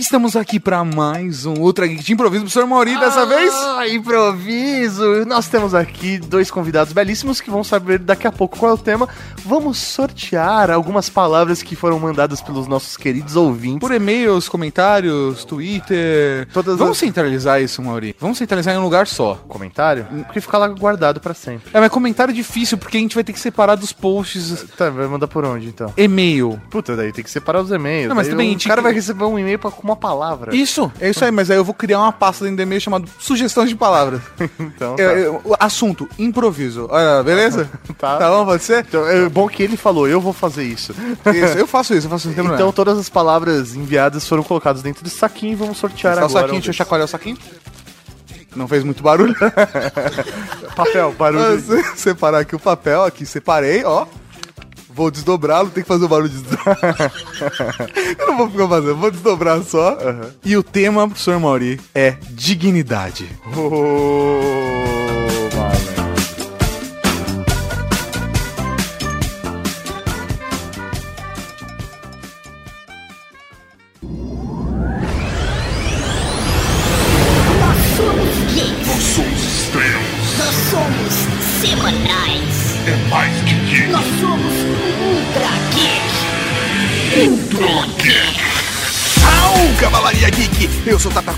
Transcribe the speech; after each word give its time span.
Estamos 0.00 0.36
aqui 0.36 0.60
para 0.60 0.84
mais 0.84 1.44
um 1.44 1.54
Ultra 1.54 1.84
Geek 1.84 2.04
de 2.04 2.12
Improviso, 2.12 2.44
professor 2.44 2.64
Mauri, 2.68 2.96
dessa 3.00 3.26
vez. 3.26 3.52
Ah, 3.52 3.88
improviso! 3.88 5.24
Nós 5.26 5.48
temos 5.48 5.74
aqui 5.74 6.18
dois 6.18 6.52
convidados 6.52 6.92
belíssimos 6.92 7.40
que 7.40 7.50
vão 7.50 7.64
saber 7.64 7.98
daqui 7.98 8.24
a 8.24 8.30
pouco 8.30 8.56
qual 8.56 8.70
é 8.70 8.74
o 8.74 8.78
tema. 8.78 9.08
Vamos 9.44 9.76
sortear 9.78 10.70
algumas 10.70 11.08
palavras 11.10 11.64
que 11.64 11.74
foram 11.74 11.98
mandadas 11.98 12.40
pelos 12.40 12.68
nossos 12.68 12.96
queridos 12.96 13.34
ouvintes. 13.34 13.80
Por 13.80 13.92
e-mails, 13.92 14.48
comentários, 14.48 15.44
Twitter. 15.44 16.46
Todas 16.52 16.78
Vamos 16.78 16.92
as- 16.92 16.98
centralizar 16.98 17.60
isso, 17.60 17.82
Mauri. 17.82 18.14
Vamos 18.20 18.38
centralizar 18.38 18.76
em 18.76 18.78
um 18.78 18.82
lugar 18.84 19.08
só. 19.08 19.34
Comentário? 19.48 20.06
Porque 20.26 20.40
fica 20.40 20.58
lá 20.58 20.68
guardado 20.68 21.18
pra 21.18 21.34
sempre. 21.34 21.70
É, 21.74 21.80
mas 21.80 21.90
comentário 21.90 22.30
é 22.30 22.34
difícil, 22.36 22.78
porque 22.78 22.98
a 22.98 23.00
gente 23.00 23.16
vai 23.16 23.24
ter 23.24 23.32
que 23.32 23.40
separar 23.40 23.74
dos 23.74 23.92
posts. 23.92 24.64
Tá, 24.76 24.90
vai 24.90 25.08
mandar 25.08 25.26
por 25.26 25.44
onde 25.44 25.66
então? 25.66 25.92
E-mail. 25.96 26.62
Puta, 26.70 26.94
daí 26.94 27.10
tem 27.12 27.24
que 27.24 27.30
separar 27.32 27.62
os 27.62 27.72
e-mails. 27.72 28.08
Não, 28.08 28.14
mas 28.14 28.32
bem, 28.32 28.54
o 28.54 28.60
cara 28.60 28.80
vai 28.80 28.92
receber 28.92 29.24
um 29.24 29.36
e-mail 29.36 29.58
pra- 29.58 29.72
uma 29.88 29.96
palavra. 29.96 30.54
Isso, 30.54 30.90
é 31.00 31.10
isso 31.10 31.24
aí, 31.24 31.30
mas 31.30 31.50
aí 31.50 31.56
eu 31.56 31.64
vou 31.64 31.74
criar 31.74 32.00
uma 32.00 32.12
pasta 32.12 32.44
dentro 32.44 32.56
do 32.58 32.62
e-mail 32.62 32.80
chamada 32.80 33.06
Sugestões 33.18 33.68
de 33.68 33.76
Palavras. 33.76 34.20
Então, 34.58 34.96
tá. 34.96 35.02
É, 35.02 35.22
é, 35.22 35.30
o 35.30 35.56
assunto, 35.58 36.08
improviso. 36.18 36.86
Olha, 36.90 37.22
beleza? 37.22 37.68
Tá. 37.98 38.16
Tá 38.16 38.30
bom, 38.30 38.44
pode 38.44 38.62
ser? 38.62 38.84
Então, 38.86 39.06
é 39.06 39.28
bom 39.28 39.48
que 39.48 39.62
ele 39.62 39.76
falou, 39.76 40.06
eu 40.06 40.20
vou 40.20 40.32
fazer 40.32 40.62
isso. 40.62 40.94
Isso, 41.26 41.58
eu 41.58 41.66
faço 41.66 41.94
isso, 41.94 42.06
eu 42.06 42.10
faço 42.10 42.30
isso. 42.30 42.40
Então 42.40 42.70
todas 42.70 42.96
as 42.98 43.08
palavras 43.08 43.74
enviadas 43.74 44.26
foram 44.28 44.42
colocadas 44.42 44.82
dentro 44.82 45.02
do 45.02 45.10
saquinho 45.10 45.52
e 45.52 45.56
vamos 45.56 45.78
sortear 45.78 46.14
Só 46.14 46.20
o 46.20 46.24
agora. 46.24 46.40
saquinho, 46.42 46.58
um 46.58 46.60
deixa 46.60 46.70
eu 46.70 46.74
chacoalhar 46.74 47.06
o 47.06 47.08
saquinho. 47.08 47.38
Não 48.54 48.68
fez 48.68 48.84
muito 48.84 49.02
barulho. 49.02 49.34
Papel, 50.76 51.12
barulho. 51.12 51.60
Vou 51.60 51.82
separar 51.96 52.40
aqui 52.40 52.54
o 52.56 52.58
papel, 52.58 53.04
aqui 53.04 53.26
separei, 53.26 53.84
ó. 53.84 54.06
Vou 54.98 55.12
desdobrá-lo, 55.12 55.70
tem 55.70 55.84
que 55.84 55.88
fazer 55.88 56.06
o 56.06 56.08
barulho 56.08 56.28
de 56.28 56.42
desdobrar. 56.42 57.12
eu 58.18 58.26
não 58.26 58.36
vou 58.36 58.50
ficar 58.50 58.66
fazendo, 58.66 58.96
vou 58.96 59.10
desdobrar 59.12 59.62
só. 59.62 59.96
E 60.44 60.56
o 60.56 60.62
tema, 60.64 61.06
professor 61.06 61.38
Mauri, 61.38 61.80
é 61.94 62.16
dignidade. 62.32 63.30
Oh, 63.56 65.17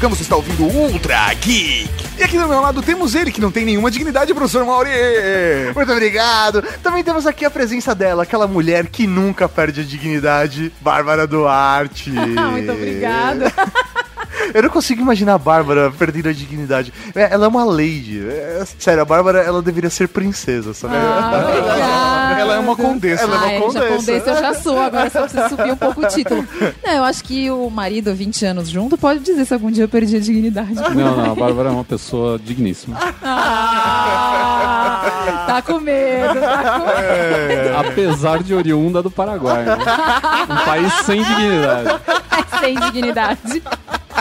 Você 0.08 0.22
está 0.22 0.34
ouvindo 0.34 0.64
Ultra 0.64 1.32
Geek. 1.34 1.88
E 2.18 2.22
aqui 2.22 2.38
do 2.38 2.48
meu 2.48 2.60
lado 2.60 2.82
temos 2.82 3.14
ele, 3.14 3.30
que 3.30 3.40
não 3.40 3.50
tem 3.50 3.64
nenhuma 3.64 3.90
dignidade, 3.90 4.34
professor 4.34 4.64
Mauri. 4.64 4.90
Muito 5.74 5.92
obrigado. 5.92 6.62
Também 6.82 7.04
temos 7.04 7.26
aqui 7.26 7.44
a 7.44 7.50
presença 7.50 7.94
dela, 7.94 8.24
aquela 8.24 8.46
mulher 8.46 8.86
que 8.86 9.06
nunca 9.06 9.48
perde 9.48 9.80
a 9.80 9.84
dignidade, 9.84 10.72
Bárbara 10.80 11.26
Duarte. 11.26 12.10
Muito 12.50 12.72
obrigada. 12.72 13.52
Eu 14.54 14.62
não 14.62 14.70
consigo 14.70 15.00
imaginar 15.02 15.34
a 15.34 15.38
Bárbara 15.38 15.92
perdendo 15.98 16.28
a 16.28 16.32
dignidade. 16.32 16.92
É, 17.14 17.32
Ela 17.32 17.44
é 17.46 17.48
uma 17.48 17.64
lady. 17.64 18.22
É, 18.28 18.64
sério, 18.78 19.02
a 19.02 19.04
Bárbara 19.04 19.40
ela 19.40 19.60
deveria 19.62 19.90
ser 19.90 20.08
princesa, 20.08 20.72
sabe? 20.74 20.94
Ah. 20.96 22.36
Ela 22.38 22.54
é 22.56 22.58
uma 22.58 22.74
condessa. 22.76 23.22
Ela 23.24 23.34
é 23.34 23.38
uma 23.38 23.46
Ah, 23.46 23.52
é, 23.52 23.58
já 23.58 23.64
condessa. 23.66 23.88
condessa 23.96 24.30
eu 24.30 24.36
já 24.40 24.54
sou, 24.54 24.80
agora 24.80 25.10
só 25.10 25.22
preciso 25.22 25.48
subir 25.50 25.72
um 25.72 25.76
pouco 25.76 26.00
o 26.02 26.08
título. 26.08 26.46
Não, 26.84 26.92
eu 26.92 27.04
acho 27.04 27.22
que 27.24 27.50
o 27.50 27.68
marido, 27.70 28.14
20 28.14 28.46
anos 28.46 28.68
junto, 28.68 28.96
pode 28.96 29.20
dizer 29.20 29.44
se 29.44 29.52
algum 29.54 29.70
dia 29.70 29.84
eu 29.84 29.88
perdi 29.88 30.16
a 30.16 30.20
dignidade. 30.20 30.74
Não, 30.74 31.16
não, 31.16 31.32
a 31.32 31.34
Bárbara 31.34 31.68
é 31.68 31.72
uma 31.72 31.84
pessoa 31.84 32.38
digníssima. 32.38 32.96
Ah, 34.22 35.44
tá 35.46 35.62
com 35.62 35.80
medo, 35.80 36.40
tá 36.40 36.80
com 36.80 36.86
medo. 36.86 37.76
Apesar 37.88 38.42
de 38.42 38.54
oriunda 38.54 39.02
do 39.02 39.10
Paraguai. 39.10 39.64
né? 39.64 39.76
Um 40.48 40.64
país 40.64 40.92
sem 41.04 41.22
dignidade. 41.22 42.00
Sem 42.60 42.78
dignidade. 42.78 43.62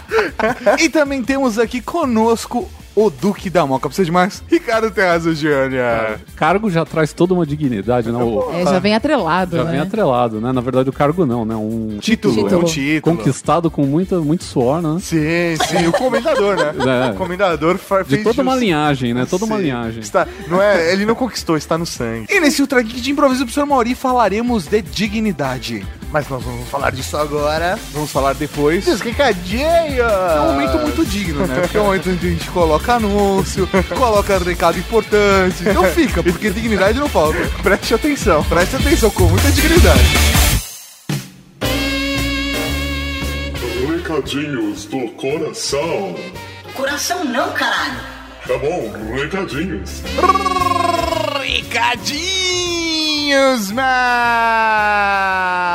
E 0.79 0.89
também 0.89 1.23
temos 1.23 1.57
aqui 1.59 1.81
conosco 1.81 2.67
o 2.95 3.09
Duque 3.09 3.49
da 3.49 3.65
Moca. 3.65 3.87
Precisa 3.87 4.05
de 4.05 4.11
mais? 4.11 4.43
Ricardo 4.49 4.91
Terrazzo 4.91 5.33
Júnior. 5.33 6.19
Cargo 6.35 6.69
já 6.69 6.83
traz 6.83 7.13
toda 7.13 7.33
uma 7.33 7.45
dignidade, 7.45 8.11
né? 8.11 8.17
O- 8.21 8.51
É, 8.53 8.63
já 8.65 8.79
vem 8.79 8.93
atrelado, 8.93 9.55
já 9.55 9.63
né? 9.63 9.71
vem 9.71 9.79
atrelado, 9.79 10.41
né? 10.41 10.51
Na 10.51 10.59
verdade, 10.59 10.89
o 10.89 10.93
cargo 10.93 11.25
não, 11.25 11.45
né? 11.45 11.55
Um 11.55 11.97
Título, 12.01 12.33
Título. 12.35 12.53
é 12.53 12.57
um 12.57 12.63
título. 12.65 13.15
conquistado 13.17 13.71
com 13.71 13.85
muita, 13.85 14.19
muito 14.19 14.43
suor, 14.43 14.81
né? 14.81 14.97
Sim, 15.01 15.55
sim, 15.67 15.87
o 15.87 15.93
comendador, 15.93 16.57
né? 16.57 16.73
É. 17.09 17.11
O 17.11 17.15
comendador 17.15 17.77
fa- 17.77 18.01
De 18.03 18.17
toda 18.17 18.41
uma 18.41 18.55
linhagem, 18.55 19.13
né? 19.13 19.25
Toda 19.29 19.45
uma 19.45 19.57
Sim. 19.57 19.63
linhagem. 19.63 19.99
Está, 20.01 20.27
não 20.49 20.61
é, 20.61 20.91
ele 20.91 21.05
não 21.05 21.15
conquistou, 21.15 21.55
está 21.55 21.77
no 21.77 21.85
sangue. 21.85 22.25
E 22.29 22.39
nesse 22.41 22.61
Ultra 22.61 22.81
Geek 22.81 22.99
de 22.99 23.11
improviso, 23.11 23.43
professor 23.45 23.65
Mauri, 23.65 23.95
falaremos 23.95 24.65
de 24.65 24.81
dignidade. 24.81 25.85
Mas 26.11 26.27
nós 26.27 26.43
vamos 26.43 26.67
falar 26.69 26.91
disso 26.91 27.15
agora. 27.17 27.77
Vamos 27.91 28.11
falar 28.11 28.33
depois. 28.33 28.83
Diz 28.85 28.99
recadinho! 28.99 30.01
É 30.01 30.41
um 30.41 30.53
momento 30.53 30.79
muito 30.79 31.05
digno, 31.05 31.45
né? 31.45 31.59
Porque 31.61 31.77
é 31.77 31.81
um 31.81 31.85
momento 31.85 32.09
onde 32.09 32.27
a 32.27 32.29
gente 32.31 32.49
coloca 32.49 32.95
anúncio, 32.95 33.69
coloca 33.95 34.39
recado 34.39 34.79
importante. 34.79 35.63
Então 35.69 35.83
fica, 35.85 36.23
porque 36.23 36.49
dignidade 36.49 36.99
não 36.99 37.07
falta. 37.07 37.37
Preste 37.61 37.93
atenção. 37.93 38.43
Preste 38.45 38.75
atenção, 38.75 39.11
com 39.11 39.25
muita 39.25 39.51
dignidade. 39.51 40.01
Recadinhos 43.87 44.85
do 44.85 45.07
coração. 45.11 46.15
Coração 46.73 47.23
não, 47.23 47.51
caralho. 47.51 47.99
Tá 48.47 48.57
bom, 48.57 48.91
recadinhos. 49.13 50.01
Recadinhos, 51.39 52.41
man! 53.71 55.68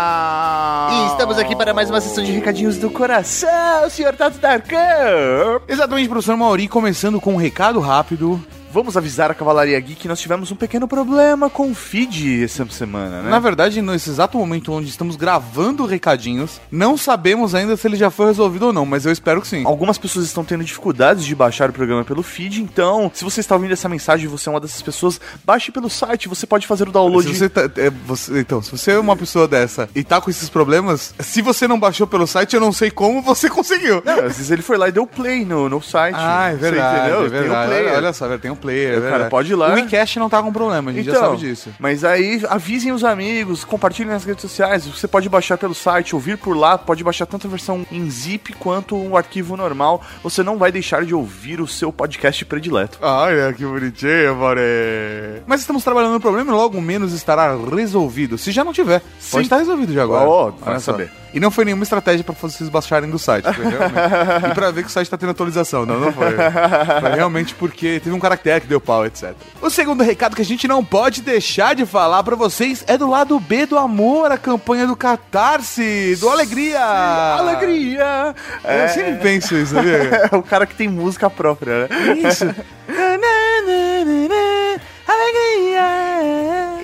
Aqui 1.38 1.56
para 1.56 1.74
mais 1.74 1.90
uma 1.90 2.00
sessão 2.00 2.22
de 2.22 2.30
recadinhos 2.30 2.78
do 2.78 2.88
coração, 2.88 3.90
senhor 3.90 4.14
Tato 4.14 4.38
Darkan. 4.38 5.60
Exatamente, 5.68 6.08
professor 6.08 6.36
Mauri, 6.36 6.68
começando 6.68 7.20
com 7.20 7.34
um 7.34 7.36
recado 7.36 7.80
rápido. 7.80 8.40
Vamos 8.74 8.96
avisar 8.96 9.30
a 9.30 9.34
Cavalaria 9.34 9.78
Geek 9.78 10.00
que 10.00 10.08
nós 10.08 10.18
tivemos 10.18 10.50
um 10.50 10.56
pequeno 10.56 10.88
problema 10.88 11.48
com 11.48 11.70
o 11.70 11.74
feed 11.76 12.42
essa 12.42 12.66
semana, 12.70 13.22
né? 13.22 13.30
Na 13.30 13.38
verdade, 13.38 13.80
nesse 13.80 14.10
exato 14.10 14.36
momento 14.36 14.72
onde 14.72 14.88
estamos 14.88 15.14
gravando 15.14 15.86
recadinhos, 15.86 16.60
não 16.72 16.96
sabemos 16.96 17.54
ainda 17.54 17.76
se 17.76 17.86
ele 17.86 17.94
já 17.94 18.10
foi 18.10 18.26
resolvido 18.26 18.66
ou 18.66 18.72
não, 18.72 18.84
mas 18.84 19.06
eu 19.06 19.12
espero 19.12 19.40
que 19.40 19.46
sim. 19.46 19.62
Algumas 19.64 19.96
pessoas 19.96 20.24
estão 20.26 20.44
tendo 20.44 20.64
dificuldades 20.64 21.24
de 21.24 21.36
baixar 21.36 21.70
o 21.70 21.72
programa 21.72 22.04
pelo 22.04 22.20
feed, 22.20 22.60
então, 22.62 23.12
se 23.14 23.22
você 23.22 23.38
está 23.38 23.54
ouvindo 23.54 23.70
essa 23.70 23.88
mensagem 23.88 24.24
e 24.24 24.28
você 24.28 24.48
é 24.48 24.52
uma 24.52 24.58
dessas 24.58 24.82
pessoas, 24.82 25.20
baixe 25.44 25.70
pelo 25.70 25.88
site, 25.88 26.28
você 26.28 26.44
pode 26.44 26.66
fazer 26.66 26.88
o 26.88 26.90
download. 26.90 27.28
Se 27.28 27.38
você 27.38 27.48
tá- 27.48 27.70
é, 27.76 27.90
você- 27.90 28.40
então, 28.40 28.60
se 28.60 28.72
você 28.72 28.90
é 28.90 28.98
uma 28.98 29.16
pessoa 29.16 29.46
dessa 29.46 29.88
e 29.94 30.02
tá 30.02 30.20
com 30.20 30.30
esses 30.30 30.48
problemas, 30.48 31.14
se 31.20 31.40
você 31.42 31.68
não 31.68 31.78
baixou 31.78 32.08
pelo 32.08 32.26
site, 32.26 32.54
eu 32.54 32.60
não 32.60 32.72
sei 32.72 32.90
como 32.90 33.22
você 33.22 33.48
conseguiu. 33.48 34.02
Não, 34.04 34.14
às 34.14 34.36
vezes 34.38 34.50
ele 34.50 34.62
foi 34.62 34.76
lá 34.76 34.88
e 34.88 34.92
deu 34.92 35.06
play 35.06 35.44
no, 35.44 35.68
no 35.68 35.80
site. 35.80 36.16
Ah, 36.18 36.48
é 36.48 36.54
Você 36.54 36.58
verdade, 36.58 36.98
entendeu? 36.98 37.26
é 37.26 37.28
verdade. 37.28 37.44
Tem 37.44 37.50
o 37.64 37.66
player. 37.68 37.86
Olha, 37.90 37.96
olha 37.98 38.12
só, 38.12 38.38
tem 38.38 38.50
um 38.50 38.56
player. 38.64 38.94
é 38.94 38.98
O 38.98 39.10
cara 39.10 39.24
pode 39.26 39.52
ir 39.52 39.54
lá. 39.54 39.70
O 39.70 39.74
WeCast 39.74 40.18
não 40.18 40.30
tá 40.30 40.42
com 40.42 40.52
problema, 40.52 40.90
a 40.90 40.94
gente 40.94 41.06
já 41.06 41.18
sabe 41.18 41.36
disso. 41.36 41.70
Mas 41.78 42.02
aí 42.02 42.42
avisem 42.48 42.92
os 42.92 43.04
amigos, 43.04 43.64
compartilhem 43.64 44.12
nas 44.12 44.24
redes 44.24 44.42
sociais. 44.42 44.86
Você 44.86 45.06
pode 45.06 45.28
baixar 45.28 45.58
pelo 45.58 45.74
site, 45.74 46.14
ouvir 46.14 46.38
por 46.38 46.56
lá, 46.56 46.78
pode 46.78 47.04
baixar 47.04 47.26
tanto 47.26 47.46
a 47.46 47.50
versão 47.50 47.84
em 47.92 48.08
zip 48.10 48.52
quanto 48.54 48.96
o 48.96 49.16
arquivo 49.16 49.56
normal. 49.56 50.02
Você 50.22 50.42
não 50.42 50.56
vai 50.56 50.72
deixar 50.72 51.04
de 51.04 51.14
ouvir 51.14 51.60
o 51.60 51.66
seu 51.66 51.92
podcast 51.92 52.44
predileto. 52.44 52.98
Olha 53.02 53.52
que 53.52 53.64
bonitinho, 53.64 54.34
More. 54.34 55.42
Mas 55.46 55.60
estamos 55.60 55.84
trabalhando 55.84 56.14
no 56.14 56.20
problema 56.20 56.50
e 56.50 56.54
logo 56.54 56.80
menos 56.80 57.12
estará 57.12 57.54
resolvido. 57.56 58.38
Se 58.38 58.50
já 58.50 58.64
não 58.64 58.72
tiver, 58.72 59.02
pode 59.30 59.44
estar 59.46 59.58
resolvido 59.58 59.92
já 59.92 60.02
agora. 60.02 60.28
Ó, 60.28 60.50
vai 60.50 60.80
saber. 60.80 61.23
E 61.34 61.40
não 61.40 61.50
foi 61.50 61.64
nenhuma 61.64 61.82
estratégia 61.82 62.22
pra 62.22 62.32
vocês 62.32 62.70
baixarem 62.70 63.10
do 63.10 63.18
site, 63.18 63.52
foi 63.52 63.66
realmente. 63.66 64.46
e 64.50 64.54
pra 64.54 64.70
ver 64.70 64.82
que 64.82 64.88
o 64.88 64.92
site 64.92 65.10
tá 65.10 65.16
tendo 65.16 65.30
atualização. 65.30 65.84
Não, 65.84 65.98
não 65.98 66.12
foi. 66.12 66.30
Foi 66.30 67.10
realmente 67.10 67.54
porque 67.56 68.00
teve 68.00 68.14
um 68.14 68.20
caractere 68.20 68.60
que 68.60 68.66
deu 68.68 68.80
pau, 68.80 69.04
etc. 69.04 69.34
O 69.60 69.68
segundo 69.68 70.04
recado 70.04 70.36
que 70.36 70.42
a 70.42 70.44
gente 70.44 70.68
não 70.68 70.84
pode 70.84 71.22
deixar 71.22 71.74
de 71.74 71.84
falar 71.84 72.22
pra 72.22 72.36
vocês 72.36 72.84
é 72.86 72.96
do 72.96 73.10
lado 73.10 73.38
B 73.40 73.66
do 73.66 73.76
amor, 73.76 74.30
a 74.30 74.38
campanha 74.38 74.86
do 74.86 74.94
Catarse, 74.94 76.16
do 76.20 76.28
Alegria. 76.28 76.80
Alegria! 76.80 78.34
Eu 78.64 78.88
sempre 78.88 79.14
penso 79.16 79.56
isso, 79.56 79.74
sabia? 79.74 80.28
É 80.32 80.36
o 80.36 80.42
cara 80.42 80.66
que 80.66 80.74
tem 80.76 80.86
música 80.86 81.28
própria, 81.28 81.88
né? 81.88 81.88
Isso. 82.28 82.46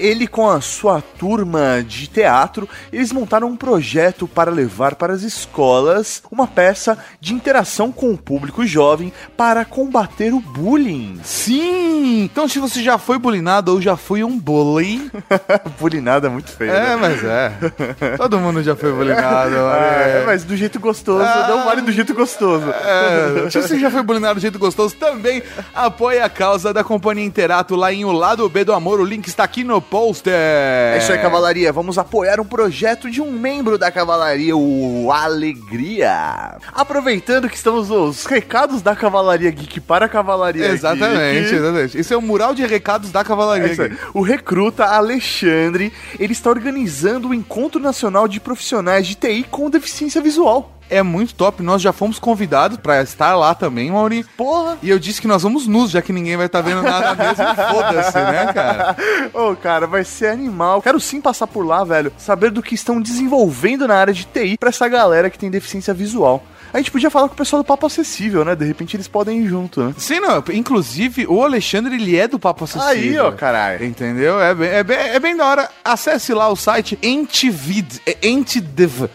Ele 0.00 0.26
com 0.26 0.49
a 0.49 0.61
sua 0.61 1.00
turma 1.00 1.85
de 1.87 2.06
teatro, 2.06 2.69
eles 2.93 3.12
montaram 3.12 3.49
um 3.49 3.56
projeto 3.56 4.26
para 4.26 4.50
levar 4.50 4.94
para 4.94 5.12
as 5.12 5.23
escolas 5.23 6.23
uma 6.31 6.47
peça 6.47 6.99
de 7.20 7.35
interação 7.35 7.93
com 7.93 8.11
o 8.12 8.19
público 8.19 8.67
jovem 8.67 9.12
para 9.37 9.64
combater 9.64 10.32
o 10.32 10.41
bullying. 10.41 11.20
Sim! 11.23 12.25
Então 12.25 12.49
se 12.49 12.58
você 12.58 12.82
já 12.82 12.99
foi 12.99 13.19
bulinado 13.19 13.73
ou 13.73 13.81
já 13.81 13.97
foi 13.97 14.25
um 14.25 14.38
bully... 14.38 15.11
bullying 15.79 16.00
nada 16.00 16.29
é 16.29 16.31
muito 16.31 16.50
feio. 16.50 16.73
É, 16.73 16.81
né? 16.81 16.96
mas 16.96 17.23
é. 17.23 18.17
Todo 18.17 18.38
mundo 18.38 18.62
já 18.62 18.75
foi 18.75 18.93
bulinado. 18.93 19.50
É, 19.61 20.17
olha. 20.17 20.26
mas 20.26 20.44
do 20.44 20.56
jeito 20.56 20.79
gostoso. 20.81 21.25
Não 21.49 21.64
vale 21.64 21.81
do 21.82 21.93
jeito 21.93 22.14
gostoso. 22.14 22.70
É, 22.70 23.50
se 23.50 23.61
você 23.61 23.79
já 23.79 23.91
foi 23.91 24.03
bulinado 24.03 24.35
do 24.35 24.41
jeito 24.41 24.58
gostoso, 24.58 24.94
também 24.96 25.43
apoia 25.75 26.25
a 26.25 26.29
causa 26.29 26.73
da 26.73 26.82
Companhia 26.82 27.25
Interato 27.25 27.76
lá 27.76 27.93
em 27.93 28.05
O 28.05 28.12
Lado 28.12 28.49
B 28.49 28.64
do 28.64 28.73
Amor. 28.73 29.00
O 29.00 29.05
link 29.05 29.26
está 29.26 29.44
aqui 29.44 29.64
no 29.64 29.81
poster. 29.90 30.32
É 30.32 30.98
isso 30.98 31.12
aí, 31.12 31.19
Cavalaria. 31.19 31.72
Vamos 31.72 31.98
apoiar 31.98 32.40
um 32.40 32.44
projeto 32.44 33.10
de 33.10 33.20
um 33.20 33.31
membro 33.32 33.76
da 33.76 33.90
Cavalaria, 33.90 34.56
o 34.56 35.10
Alegria. 35.12 36.56
Aproveitando 36.72 37.48
que 37.48 37.56
estamos 37.56 37.88
nos 37.88 38.25
recados 38.25 38.81
da 38.82 38.94
Cavalaria 38.94 39.50
Geek 39.50 39.81
para 39.81 40.06
a 40.06 40.08
Cavalaria 40.08 40.66
Exatamente, 40.66 41.42
Geek. 41.42 41.54
exatamente. 41.54 41.98
Esse 41.98 42.14
é 42.14 42.16
o 42.16 42.22
mural 42.22 42.54
de 42.54 42.64
recados 42.64 43.10
da 43.10 43.20
É 43.20 43.25
Cavalaria. 43.25 43.70
aí. 43.82 43.98
O 44.14 44.22
recruta 44.22 44.84
Alexandre, 44.84 45.93
ele 46.19 46.32
está 46.32 46.50
organizando 46.50 47.28
o 47.28 47.34
Encontro 47.34 47.81
Nacional 47.81 48.28
de 48.28 48.38
Profissionais 48.40 49.06
de 49.06 49.14
TI 49.16 49.44
com 49.50 49.69
Deficiência 49.69 50.20
Visual. 50.22 50.80
É 50.90 51.02
muito 51.02 51.34
top. 51.34 51.62
Nós 51.62 51.81
já 51.81 51.92
fomos 51.92 52.19
convidados 52.19 52.76
pra 52.76 53.02
estar 53.02 53.37
lá 53.37 53.54
também, 53.54 53.90
Mauri. 53.90 54.25
Porra! 54.37 54.76
E 54.82 54.90
eu 54.90 54.98
disse 54.98 55.20
que 55.20 55.28
nós 55.28 55.42
vamos 55.42 55.66
nus, 55.66 55.90
já 55.90 56.02
que 56.02 56.12
ninguém 56.12 56.37
vai 56.37 56.46
estar 56.46 56.60
vendo 56.60 56.82
nada 56.82 57.14
mesmo. 57.14 57.44
Foda-se, 57.70 58.19
né, 58.19 58.52
cara? 58.52 58.96
Ô, 59.32 59.54
cara, 59.54 59.87
vai 59.87 60.04
ser 60.04 60.28
animal. 60.28 60.82
Quero 60.82 61.00
sim 61.00 61.20
passar 61.20 61.46
por 61.46 61.64
lá, 61.64 61.84
velho. 61.84 62.12
Saber 62.19 62.50
do 62.50 62.62
que 62.62 62.75
estão 62.75 63.00
desenvolvendo 63.00 63.87
na 63.87 63.94
área 63.94 64.12
de 64.12 64.25
TI 64.25 64.58
pra 64.58 64.70
essa 64.70 64.88
galera 64.88 65.31
que 65.31 65.38
tem 65.38 65.50
deficiência 65.50 65.94
visual. 65.94 66.42
A 66.72 66.78
gente 66.78 66.90
podia 66.90 67.10
falar 67.10 67.26
com 67.28 67.34
o 67.34 67.36
pessoal 67.36 67.62
do 67.62 67.66
Papo 67.66 67.86
Acessível, 67.86 68.44
né? 68.44 68.54
De 68.54 68.64
repente 68.64 68.96
eles 68.96 69.08
podem 69.08 69.40
ir 69.40 69.48
junto, 69.48 69.82
né? 69.82 69.94
Sim, 69.98 70.20
não. 70.20 70.43
Inclusive, 70.52 71.26
o 71.28 71.43
Alexandre, 71.43 71.96
ele 71.96 72.16
é 72.16 72.28
do 72.28 72.38
Papo 72.38 72.64
Acessível. 72.64 72.88
Aí, 72.88 73.19
ó, 73.19 73.32
caralho. 73.32 73.84
Entendeu? 73.84 74.40
É 74.40 74.54
bem, 74.54 74.69
é, 74.69 74.84
bem, 74.84 74.96
é 74.96 75.19
bem 75.19 75.36
da 75.36 75.46
hora. 75.46 75.69
Acesse 75.84 76.32
lá 76.32 76.48
o 76.48 76.54
site 76.54 76.96
Entivid. 77.02 78.00
É 78.06 78.28
Entidev. 78.28 79.08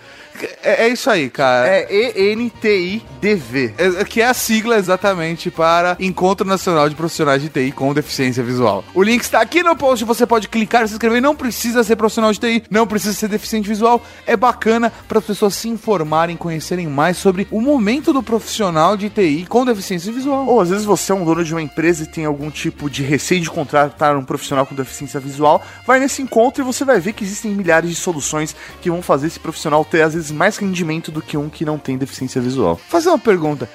É, 0.62 0.86
é 0.86 0.88
isso 0.90 1.10
aí, 1.10 1.30
cara. 1.30 1.68
É 1.68 1.88
E-N-T-I-D-V. 1.90 3.74
É- 3.78 4.04
que 4.06 4.22
é 4.22 4.28
a 4.28 4.34
sigla 4.34 4.78
exatamente 4.78 5.50
para 5.50 5.96
Encontro 6.00 6.48
Nacional 6.48 6.88
de 6.90 6.96
Profissionais 6.96 7.42
de 7.42 7.50
TI 7.50 7.72
com 7.72 7.94
Deficiência 7.94 8.44
Visual. 8.44 8.84
O 8.94 9.02
link 9.04 9.22
está 9.22 9.42
aqui 9.42 9.64
no 9.64 9.76
post, 9.76 10.04
você 10.06 10.26
pode 10.26 10.48
clicar 10.48 10.84
e 10.84 10.88
se 10.88 10.94
inscrever. 10.94 11.22
Não 11.22 11.36
precisa 11.36 11.84
ser 11.84 11.96
profissional 11.96 12.32
de 12.32 12.40
TI, 12.40 12.64
não 12.70 12.86
precisa 12.86 13.14
ser 13.14 13.28
deficiente 13.28 13.68
visual. 13.68 14.04
É 14.26 14.36
bacana 14.36 14.92
para 15.08 15.20
as 15.20 15.26
pessoas 15.26 15.56
se 15.56 15.68
informarem, 15.70 16.38
conhecerem 16.38 16.88
mais 16.88 17.18
sobre 17.18 17.48
o 17.52 17.62
momento 17.62 18.14
do 18.14 18.22
profissional 18.22 18.96
de 18.98 19.10
TI 19.10 19.46
com 19.48 19.66
deficiência 19.66 20.12
visual. 20.12 20.46
Ou 20.48 20.62
às 20.62 20.70
vezes 20.70 20.86
você 20.86 21.12
é 21.12 21.16
um 21.16 21.26
dono 21.26 21.44
de 21.44 21.54
uma 21.54 21.62
empresa 21.62 22.04
e 22.04 22.08
tem 22.08 22.26
algum 22.26 22.50
tipo 22.52 22.90
de 22.90 23.04
receio 23.04 23.42
de 23.42 23.50
contratar 23.50 24.16
um 24.16 24.24
profissional 24.24 24.66
com 24.66 24.76
deficiência 24.76 25.20
visual, 25.20 25.64
vai 25.86 26.00
nesse 26.00 26.22
encontro 26.22 26.64
e 26.64 26.66
você 26.66 26.84
vai 26.86 27.00
ver 27.00 27.14
que 27.14 27.24
existem 27.24 27.52
milhares 27.52 27.90
de 27.90 27.96
soluções 27.96 28.56
que 28.82 28.90
vão 28.90 29.02
fazer 29.02 29.28
esse 29.28 29.40
profissional 29.40 29.84
ter 29.86 30.02
às 30.02 30.14
vezes 30.14 30.25
mais 30.32 30.58
rendimento 30.58 31.12
do 31.12 31.22
que 31.22 31.38
um 31.38 31.50
que 31.50 31.64
não 31.66 31.78
tem 31.78 31.98
deficiência 31.98 32.42
visual. 32.42 32.80
Fazer 32.90 33.10
uma 33.10 33.20
pergunta, 33.20 33.70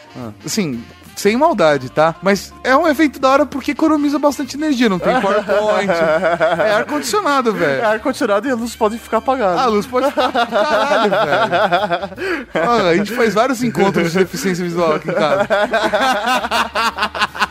assim, 0.45 0.83
sem 1.17 1.37
maldade, 1.37 1.91
tá? 1.91 2.15
Mas 2.23 2.53
é 2.65 2.75
um 2.75 2.89
efeito 2.89 3.21
da 3.21 3.29
hora 3.29 3.45
porque 3.47 3.73
economiza 3.73 4.19
bastante 4.19 4.57
energia, 4.57 4.89
não 4.89 4.99
tem 4.99 5.21
PowerPoint. 5.21 5.91
é 6.65 6.73
ar-condicionado, 6.75 7.51
É 7.51 7.53
velho. 7.53 7.87
ar-condicionado 7.89 8.49
e 8.49 8.51
a 8.51 8.55
luz 8.55 8.75
podem 8.75 8.99
ficar 8.99 9.19
apagadas. 9.19 9.61
A 9.61 9.67
luz 9.67 9.87
pode 9.87 10.07
ficar 10.09 10.33
caralho, 10.33 11.11
velho. 11.11 12.51
A 12.89 12.95
gente 12.97 13.13
faz 13.15 13.35
vários 13.35 13.63
encontros 13.63 14.13
de 14.13 14.19
deficiência 14.19 14.65
visual 14.65 14.95
aqui 14.95 15.11
em 15.11 15.15
casa. 15.15 15.47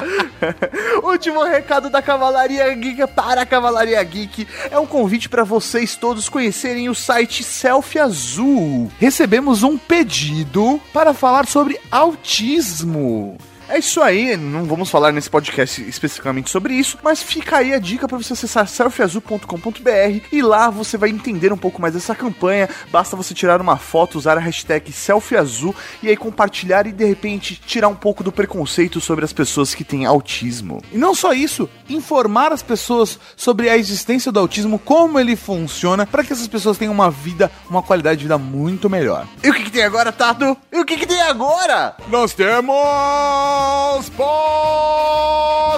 Último 1.02 1.42
recado 1.44 1.90
da 1.90 2.02
Cavalaria 2.02 2.72
Geek 2.74 3.06
para 3.08 3.42
a 3.42 3.46
Cavalaria 3.46 4.02
Geek 4.02 4.46
é 4.70 4.78
um 4.78 4.86
convite 4.86 5.28
para 5.28 5.44
vocês 5.44 5.96
todos 5.96 6.28
conhecerem 6.28 6.88
o 6.88 6.94
site 6.94 7.42
Selfie 7.42 7.98
Azul. 7.98 8.90
Recebemos 8.98 9.62
um 9.62 9.78
pedido 9.78 10.80
para 10.92 11.14
falar 11.14 11.46
sobre 11.46 11.80
autismo. 11.90 13.36
É 13.68 13.80
isso 13.80 14.00
aí, 14.00 14.36
não 14.36 14.64
vamos 14.64 14.88
falar 14.88 15.10
nesse 15.10 15.28
podcast 15.28 15.82
especificamente 15.82 16.50
sobre 16.50 16.74
isso, 16.74 16.96
mas 17.02 17.20
fica 17.20 17.56
aí 17.56 17.74
a 17.74 17.80
dica 17.80 18.06
para 18.06 18.16
você 18.16 18.32
acessar 18.32 18.68
selfieazul.com.br 18.68 20.26
e 20.30 20.40
lá 20.40 20.70
você 20.70 20.96
vai 20.96 21.10
entender 21.10 21.52
um 21.52 21.56
pouco 21.56 21.82
mais 21.82 21.92
dessa 21.92 22.14
campanha. 22.14 22.68
Basta 22.92 23.16
você 23.16 23.34
tirar 23.34 23.60
uma 23.60 23.76
foto, 23.76 24.18
usar 24.18 24.38
a 24.38 24.40
hashtag 24.40 24.92
selfieazul 24.92 25.74
e 26.00 26.08
aí 26.08 26.16
compartilhar 26.16 26.86
e 26.86 26.92
de 26.92 27.04
repente 27.04 27.60
tirar 27.66 27.88
um 27.88 27.94
pouco 27.94 28.22
do 28.22 28.30
preconceito 28.30 29.00
sobre 29.00 29.24
as 29.24 29.32
pessoas 29.32 29.74
que 29.74 29.82
têm 29.82 30.06
autismo. 30.06 30.80
E 30.92 30.96
não 30.96 31.12
só 31.12 31.32
isso, 31.32 31.68
informar 31.88 32.52
as 32.52 32.62
pessoas 32.62 33.18
sobre 33.36 33.68
a 33.68 33.76
existência 33.76 34.30
do 34.30 34.38
autismo, 34.38 34.78
como 34.78 35.18
ele 35.18 35.34
funciona, 35.34 36.06
para 36.06 36.22
que 36.22 36.32
essas 36.32 36.46
pessoas 36.46 36.78
tenham 36.78 36.94
uma 36.94 37.10
vida, 37.10 37.50
uma 37.68 37.82
qualidade 37.82 38.18
de 38.18 38.24
vida 38.26 38.38
muito 38.38 38.88
melhor. 38.88 39.26
E 39.42 39.50
o 39.50 39.54
que, 39.54 39.64
que 39.64 39.72
tem 39.72 39.82
agora, 39.82 40.12
Tato? 40.12 40.56
E 40.72 40.78
o 40.78 40.84
que, 40.84 40.96
que 40.96 41.06
tem 41.06 41.20
agora? 41.22 41.96
Nós 42.08 42.32
temos 42.32 42.76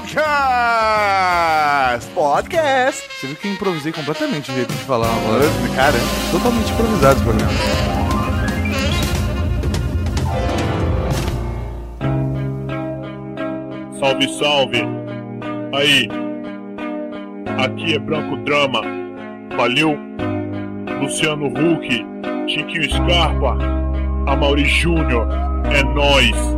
podcast. 0.08 2.08
Podcast. 2.14 3.02
Você 3.20 3.26
viu 3.26 3.36
que 3.36 3.48
eu 3.48 3.52
improvisei 3.52 3.92
completamente 3.92 4.50
o 4.50 4.54
jeito 4.54 4.72
de 4.72 4.84
falar 4.84 5.08
agora. 5.08 5.44
Cara, 5.74 5.98
Totalmente 6.30 6.72
improvisado 6.72 7.16
esse 7.16 7.24
programa. 7.24 7.52
Salve, 13.98 14.28
salve! 14.38 14.82
Aí, 15.74 16.08
aqui 17.62 17.94
é 17.94 17.98
Branco 17.98 18.36
Drama, 18.38 18.80
valeu? 19.56 19.98
Luciano 21.00 21.46
Huck, 21.48 22.06
Chiquinho 22.48 22.90
Scarpa, 22.90 23.56
Amaury 24.26 24.64
Júnior, 24.64 25.28
é 25.72 25.82
nóis! 25.82 26.57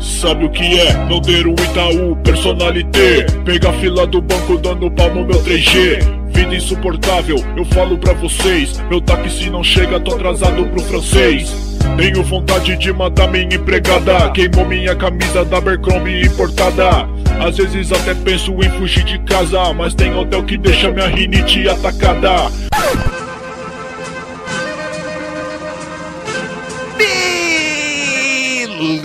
Sabe 0.00 0.44
o 0.44 0.50
que 0.50 0.80
é? 0.80 0.92
Não 1.08 1.20
ter 1.20 1.46
um 1.46 1.52
Itaú, 1.54 2.16
personalité. 2.16 3.26
Pega 3.44 3.70
a 3.70 3.72
fila 3.74 4.06
do 4.06 4.20
banco 4.20 4.58
dando 4.58 4.90
pau 4.90 5.08
no 5.14 5.26
meu 5.26 5.42
3G 5.42 6.16
Vida 6.36 6.54
insuportável, 6.54 7.42
eu 7.56 7.64
falo 7.64 7.96
pra 7.96 8.12
vocês. 8.12 8.78
Meu 8.90 9.00
táxi 9.00 9.48
não 9.48 9.64
chega, 9.64 9.98
tô 9.98 10.14
atrasado 10.14 10.66
pro 10.66 10.82
francês. 10.82 11.78
Tenho 11.96 12.22
vontade 12.22 12.76
de 12.76 12.92
matar 12.92 13.30
minha 13.30 13.56
empregada. 13.56 14.30
Queimou 14.32 14.66
minha 14.66 14.94
camisa 14.94 15.46
da 15.46 15.56
Abercrombie 15.56 16.26
importada 16.26 17.08
Às 17.40 17.56
vezes 17.56 17.90
até 17.90 18.12
penso 18.12 18.52
em 18.62 18.68
fugir 18.70 19.04
de 19.04 19.18
casa 19.20 19.72
Mas 19.72 19.94
tem 19.94 20.14
hotel 20.14 20.42
que 20.42 20.58
deixa 20.58 20.90
minha 20.90 21.06
rinite 21.06 21.66
atacada 21.68 22.50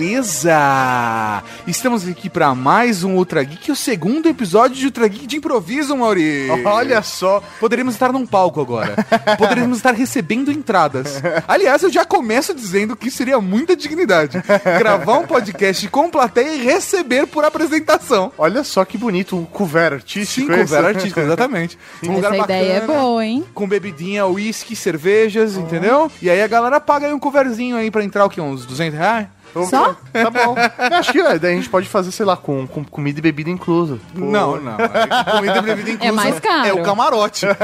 Beleza! 0.02 1.44
Estamos 1.64 2.08
aqui 2.08 2.28
para 2.28 2.52
mais 2.56 3.04
um 3.04 3.14
Ultra 3.14 3.40
Geek, 3.44 3.70
o 3.70 3.76
segundo 3.76 4.28
episódio 4.28 4.76
de 4.76 4.86
Ultra 4.86 5.06
Geek 5.06 5.28
de 5.28 5.36
improviso, 5.36 5.96
Mauri. 5.96 6.50
olha 6.66 7.00
só. 7.02 7.40
Poderíamos 7.60 7.94
estar 7.94 8.12
num 8.12 8.26
palco 8.26 8.60
agora. 8.60 8.96
Poderíamos 9.38 9.76
estar 9.76 9.94
recebendo 9.94 10.50
entradas. 10.50 11.22
Aliás, 11.46 11.84
eu 11.84 11.90
já 11.90 12.04
começo 12.04 12.52
dizendo 12.52 12.96
que 12.96 13.12
seria 13.12 13.40
muita 13.40 13.76
dignidade 13.76 14.42
gravar 14.76 15.18
um 15.18 15.26
podcast 15.26 15.86
com 15.86 16.10
plateia 16.10 16.56
e 16.56 16.64
receber 16.64 17.28
por 17.28 17.44
apresentação. 17.44 18.32
Olha 18.36 18.64
só 18.64 18.84
que 18.84 18.98
bonito, 18.98 19.36
um 19.36 19.44
couvert 19.44 19.94
artístico. 19.94 20.48
Sim, 20.48 20.60
esse. 20.60 20.74
cover 20.74 20.84
artístico, 20.84 21.20
exatamente. 21.20 21.78
Um 22.02 22.18
Essa 22.18 22.36
ideia 22.36 22.72
é 22.72 22.80
boa, 22.80 23.24
hein? 23.24 23.44
Com 23.54 23.68
bebidinha, 23.68 24.26
uísque, 24.26 24.74
cervejas, 24.74 25.56
entendeu? 25.56 26.10
E 26.20 26.28
aí 26.28 26.42
a 26.42 26.48
galera 26.48 26.80
paga 26.80 27.06
aí 27.06 27.12
um 27.12 27.18
coverzinho 27.20 27.76
aí 27.76 27.88
pra 27.88 28.02
entrar 28.02 28.24
o 28.24 28.28
quê? 28.28 28.40
Uns 28.40 28.66
200 28.66 28.98
reais? 28.98 29.28
Só? 29.68 29.94
Tá 30.12 30.30
bom. 30.30 30.54
Eu 30.90 30.96
acho 30.96 31.12
que 31.12 31.20
é, 31.20 31.38
daí 31.38 31.52
a 31.52 31.56
gente 31.56 31.68
pode 31.68 31.88
fazer, 31.88 32.10
sei 32.12 32.24
lá, 32.24 32.36
com, 32.36 32.66
com 32.66 32.84
comida 32.84 33.18
e 33.18 33.22
bebida 33.22 33.50
inclusa. 33.50 33.98
Pô. 34.14 34.24
Não, 34.24 34.60
não. 34.60 34.76
É 34.78 35.32
comida 35.36 35.58
e 35.58 35.62
bebida 35.62 35.90
inclusa. 35.90 36.12
mais 36.12 36.40
caro. 36.40 36.68
É 36.68 36.72
o 36.72 36.82
camarote. 36.82 37.46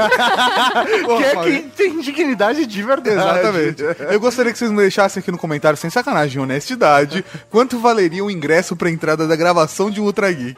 Que 1.19 1.23
é 1.23 1.35
quem 1.43 1.69
tem 1.69 1.99
dignidade 1.99 2.65
de 2.65 2.83
verdade. 2.83 3.17
Exatamente. 3.17 3.83
Eu 4.11 4.19
gostaria 4.19 4.51
que 4.51 4.57
vocês 4.57 4.71
me 4.71 4.77
deixassem 4.77 5.21
aqui 5.21 5.31
no 5.31 5.37
comentário, 5.37 5.77
sem 5.77 5.89
sacanagem, 5.89 6.29
de 6.31 6.39
honestidade, 6.39 7.25
quanto 7.49 7.79
valeria 7.79 8.23
o 8.23 8.31
ingresso 8.31 8.75
pra 8.75 8.89
entrada 8.89 9.27
da 9.27 9.35
gravação 9.35 9.89
de 9.89 9.99
um 9.99 10.05
Ultra 10.05 10.31
Geek? 10.31 10.55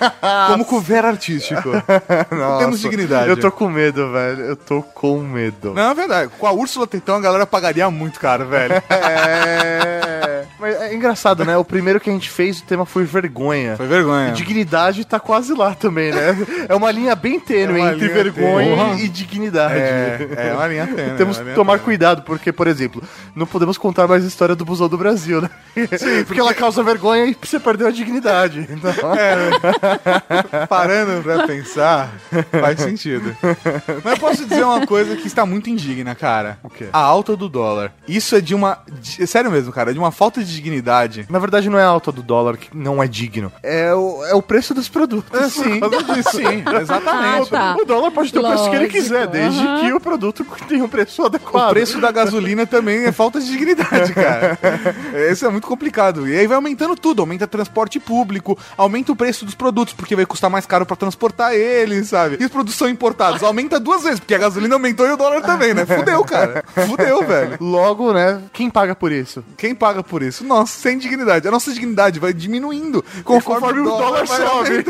Como 0.48 0.64
cover 0.64 1.04
artístico. 1.04 1.70
Nossa, 2.30 2.64
Temos 2.64 2.80
dignidade. 2.80 3.28
Eu 3.28 3.36
tô 3.36 3.50
com 3.50 3.68
medo, 3.68 4.12
velho. 4.12 4.40
Eu 4.40 4.56
tô 4.56 4.82
com 4.82 5.20
medo. 5.20 5.74
Não, 5.74 5.90
é 5.90 5.94
verdade. 5.94 6.30
Com 6.38 6.46
a 6.46 6.52
Úrsula 6.52 6.86
Tetão 6.86 7.16
a 7.16 7.20
galera 7.20 7.46
pagaria 7.46 7.90
muito 7.90 8.18
caro, 8.18 8.46
velho. 8.46 8.74
É. 8.90 10.44
Mas 10.58 10.74
é 10.80 10.94
engraçado, 10.94 11.44
né? 11.44 11.56
O 11.56 11.64
primeiro 11.64 11.98
que 11.98 12.10
a 12.10 12.12
gente 12.12 12.28
fez, 12.28 12.60
o 12.60 12.64
tema 12.64 12.84
foi 12.84 13.04
vergonha. 13.04 13.76
Foi 13.76 13.86
vergonha. 13.86 14.32
Dignidade 14.32 15.04
tá 15.06 15.18
quase 15.18 15.54
lá 15.54 15.74
também, 15.74 16.12
né? 16.12 16.36
É 16.68 16.74
uma 16.74 16.90
linha 16.90 17.16
bem 17.16 17.40
tênue 17.40 17.80
É 17.80 17.92
entre 17.92 18.08
vergonha 18.08 18.76
tênue. 18.76 19.04
e 19.04 19.08
dignidade. 19.08 19.74
É, 19.74 20.28
é 20.36 20.52
uma 20.54 20.66
linha 20.66 20.86
tênue. 20.86 21.16
Temos 21.16 21.38
é 21.38 21.42
uma 21.42 21.50
que 21.50 21.54
tomar 21.54 21.72
tênue. 21.74 21.84
cuidado, 21.84 22.22
porque, 22.22 22.52
por 22.52 22.66
exemplo, 22.66 23.02
não 23.34 23.46
podemos 23.46 23.78
contar 23.78 24.06
mais 24.06 24.24
a 24.24 24.28
história 24.28 24.54
do 24.54 24.64
Busão 24.64 24.88
do 24.88 24.98
Brasil, 24.98 25.40
né? 25.40 25.50
Sim, 25.98 26.24
porque... 26.24 26.40
ela 26.40 26.52
causa 26.52 26.82
vergonha 26.82 27.24
e 27.26 27.36
você 27.40 27.58
perdeu 27.58 27.86
a 27.86 27.90
dignidade. 27.90 28.68
Então, 28.70 28.92
Parando 30.68 31.22
pra 31.22 31.46
pensar, 31.46 32.10
faz 32.60 32.80
sentido. 32.80 33.36
Mas 34.04 34.14
eu 34.14 34.18
posso 34.18 34.44
dizer 34.46 34.64
uma 34.64 34.86
coisa 34.86 35.16
que 35.16 35.26
está 35.26 35.44
muito 35.46 35.70
indigna, 35.70 36.14
cara. 36.14 36.58
O 36.62 36.68
quê? 36.70 36.86
A 36.92 36.98
alta 37.00 37.36
do 37.36 37.48
dólar. 37.48 37.92
Isso 38.06 38.34
é 38.36 38.40
de 38.40 38.54
uma. 38.54 38.78
de- 39.00 39.26
sério 39.26 39.50
mesmo, 39.50 39.72
cara, 39.72 39.92
de 39.92 39.98
uma 39.98 40.10
falta 40.10 40.42
de 40.42 40.52
dignidade. 40.54 41.26
na 41.28 41.38
verdade, 41.38 41.68
não 41.68 41.78
é 41.78 41.82
a 41.82 41.88
alta 41.88 42.10
do 42.12 42.22
dólar 42.22 42.56
que 42.56 42.76
não 42.76 43.02
é 43.02 43.06
digno. 43.08 43.52
É 43.62 43.94
o, 43.94 44.24
é 44.26 44.34
o 44.34 44.42
preço 44.42 44.74
dos 44.74 44.88
produtos. 44.88 45.38
É, 45.40 45.48
sim, 45.48 45.80
sim, 46.30 46.64
exatamente. 46.80 47.48
Ah, 47.54 47.74
tá. 47.74 47.76
O 47.80 47.84
dólar 47.84 48.10
pode 48.10 48.32
ter 48.32 48.38
o 48.38 48.42
preço 48.42 48.64
que 48.64 48.76
ele 48.76 48.86
Lógico, 48.86 48.92
quiser, 49.02 49.26
desde 49.26 49.60
aham. 49.60 49.80
que 49.80 49.92
o 49.92 50.00
produto 50.00 50.46
tenha 50.68 50.84
um 50.84 50.88
preço 50.88 51.22
O 51.22 51.26
adequado. 51.26 51.70
preço 51.70 52.00
da 52.00 52.10
gasolina 52.10 52.66
também 52.66 53.04
é 53.04 53.12
falta 53.12 53.40
de 53.40 53.46
dignidade, 53.50 54.12
cara. 54.14 54.58
Isso 55.30 55.44
é 55.46 55.48
muito 55.50 55.66
complicado. 55.66 56.28
E 56.28 56.36
aí 56.36 56.46
vai 56.46 56.56
aumentando 56.56 56.96
tudo. 56.96 57.20
Aumenta 57.22 57.46
transporte 57.46 57.98
público, 58.00 58.58
aumenta 58.76 59.12
o 59.12 59.16
preço 59.16 59.44
dos 59.44 59.54
produtos, 59.80 59.94
porque 59.94 60.14
vai 60.16 60.26
custar 60.26 60.50
mais 60.50 60.66
caro 60.66 60.84
pra 60.84 60.94
transportar 60.96 61.54
eles, 61.54 62.08
sabe? 62.08 62.36
E 62.40 62.44
os 62.44 62.50
produtos 62.50 62.76
são 62.76 62.88
importados. 62.88 63.42
Aumenta 63.42 63.80
duas 63.80 64.02
vezes, 64.02 64.20
porque 64.20 64.34
a 64.34 64.38
gasolina 64.38 64.74
aumentou 64.74 65.06
e 65.06 65.12
o 65.12 65.16
dólar 65.16 65.40
também, 65.42 65.72
né? 65.74 65.86
Fudeu, 65.86 66.22
cara. 66.24 66.64
Fudeu, 66.86 67.26
velho. 67.26 67.56
Logo, 67.60 68.12
né? 68.12 68.42
Quem 68.52 68.68
paga 68.68 68.94
por 68.94 69.10
isso? 69.10 69.42
Quem 69.56 69.74
paga 69.74 70.02
por 70.02 70.22
isso? 70.22 70.44
Nossa, 70.44 70.78
sem 70.78 70.98
dignidade. 70.98 71.46
A 71.48 71.50
nossa 71.50 71.72
dignidade 71.72 72.18
vai 72.20 72.32
diminuindo 72.32 73.02
conforme, 73.24 73.60
conforme 73.60 73.80
o 73.80 73.84
dólar 73.84 74.26
vai 74.26 74.40
sobe. 74.46 74.84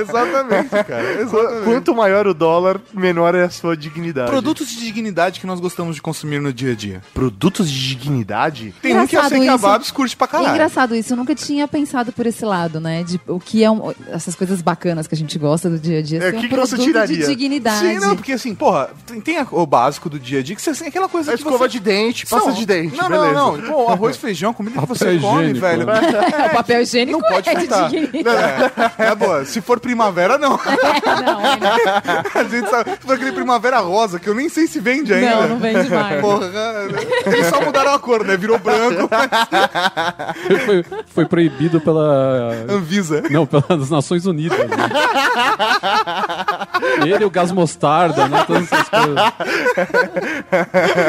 Exatamente, 0.00 0.68
cara. 0.84 1.20
Exatamente. 1.20 1.64
Quanto 1.64 1.94
maior 1.94 2.26
o 2.26 2.34
dólar, 2.34 2.80
menor 2.92 3.34
é 3.34 3.44
a 3.44 3.50
sua 3.50 3.76
dignidade. 3.76 4.30
Produtos 4.30 4.68
de 4.68 4.80
dignidade 4.80 5.40
que 5.40 5.46
nós 5.46 5.60
gostamos 5.60 5.94
de 5.94 6.02
consumir 6.02 6.40
no 6.40 6.52
dia 6.52 6.72
a 6.72 6.74
dia. 6.74 7.02
Produtos 7.14 7.70
de 7.70 7.88
dignidade? 7.94 8.74
Tem 8.82 8.96
um 8.98 9.06
que 9.06 9.16
eu 9.16 9.20
Engraçado 9.20 9.30
sei 9.30 9.40
que 9.40 9.48
a. 9.48 9.58
Babs 9.58 9.90
curte 9.90 10.16
pra 10.16 10.24
É 10.26 10.28
caralho. 10.30 10.50
engraçado 10.50 10.94
isso, 10.96 11.12
eu 11.12 11.16
nunca 11.16 11.34
tinha 11.34 11.68
pensado 11.68 12.12
por 12.12 12.26
esse 12.26 12.44
lado, 12.44 12.80
né? 12.80 13.02
De 13.02 13.20
o 13.26 13.38
que 13.38 13.62
é 13.62 13.70
um- 13.70 13.92
essas 14.10 14.34
coisas 14.34 14.60
bacanas 14.62 15.06
que 15.06 15.14
a 15.14 15.18
gente 15.18 15.38
gosta 15.38 15.68
do 15.70 15.78
dia 15.78 15.98
a 15.98 16.02
dia. 16.02 16.22
É, 16.22 16.32
que 16.32 16.38
um 16.38 16.48
que 16.48 16.56
você 16.56 16.76
tiraria? 16.78 17.16
de 17.18 17.26
dignidade. 17.26 17.78
Sim, 17.86 17.98
não, 17.98 18.14
porque 18.16 18.32
assim, 18.32 18.54
porra, 18.54 18.90
tem, 19.06 19.20
tem 19.20 19.38
a- 19.38 19.46
o 19.50 19.66
básico 19.66 20.08
do 20.08 20.18
dia 20.18 20.40
a 20.40 20.42
dia 20.42 20.54
que 20.56 20.62
você 20.62 20.72
tem 20.74 20.88
aquela 20.88 21.08
coisa 21.08 21.30
A 21.32 21.34
que 21.34 21.40
escova 21.40 21.58
você... 21.58 21.68
de 21.68 21.80
dente, 21.80 22.26
pasta 22.26 22.48
Não, 22.50 22.54
de 22.56 22.66
dente, 22.66 22.96
Não, 22.96 23.08
beleza. 23.08 23.32
não, 23.32 23.56
não. 23.56 23.72
Pô, 23.72 23.88
arroz, 23.88 24.16
feijão, 24.16 24.52
comida 24.54 24.80
que 24.80 24.86
você 24.86 25.04
Papel 25.04 25.20
come, 25.20 25.38
higiênico, 25.42 25.60
velho. 25.66 25.86
né? 25.86 26.46
o 26.46 26.50
papel 26.56 26.82
higiênico 26.82 27.20
Não 27.20 27.28
pode 27.28 27.48
é 27.48 27.54
de 27.54 27.66
faltar. 27.66 27.90
dignidade. 27.90 28.72
É, 28.98 29.04
é 29.06 29.14
boa. 29.14 29.44
Se 29.44 29.60
for 29.60 29.78
primavera, 29.80 30.38
não. 30.38 30.50
Não, 30.60 31.40
é 31.46 31.56
não. 31.58 32.40
A 32.40 32.44
gente 32.44 32.68
sabe. 32.70 32.90
Se 32.92 33.06
for 33.06 33.14
aquele 33.14 33.32
primavera 33.32 33.78
rosa, 33.80 34.18
que 34.18 34.28
eu 34.28 34.34
nem 34.34 34.48
sei 34.48 34.66
se 34.66 34.78
vende 34.80 35.12
ainda. 35.12 35.36
não, 35.42 35.48
não 35.50 35.58
vende 35.58 35.88
mais. 35.90 36.20
Porra, 36.20 36.46
eles 37.26 37.46
só 37.46 37.60
mudaram 37.60 37.94
a 37.94 37.98
cor, 37.98 38.24
né? 38.24 38.36
Virou 38.36 38.58
branco. 38.58 39.08
foi, 40.64 40.84
foi 41.06 41.24
proibido 41.26 41.80
pela. 41.80 42.52
Anvisa. 42.68 43.22
Não, 43.30 43.46
pelas 43.46 43.89
Nações 43.90 44.26
Unidas. 44.26 44.58
Né? 44.58 44.66
Ele, 47.04 47.24
o 47.24 47.30
gás 47.30 47.50
mostarda, 47.52 48.28
né? 48.28 48.44
Todas 48.46 48.70
essas 48.72 48.88
coisas. 48.88 49.14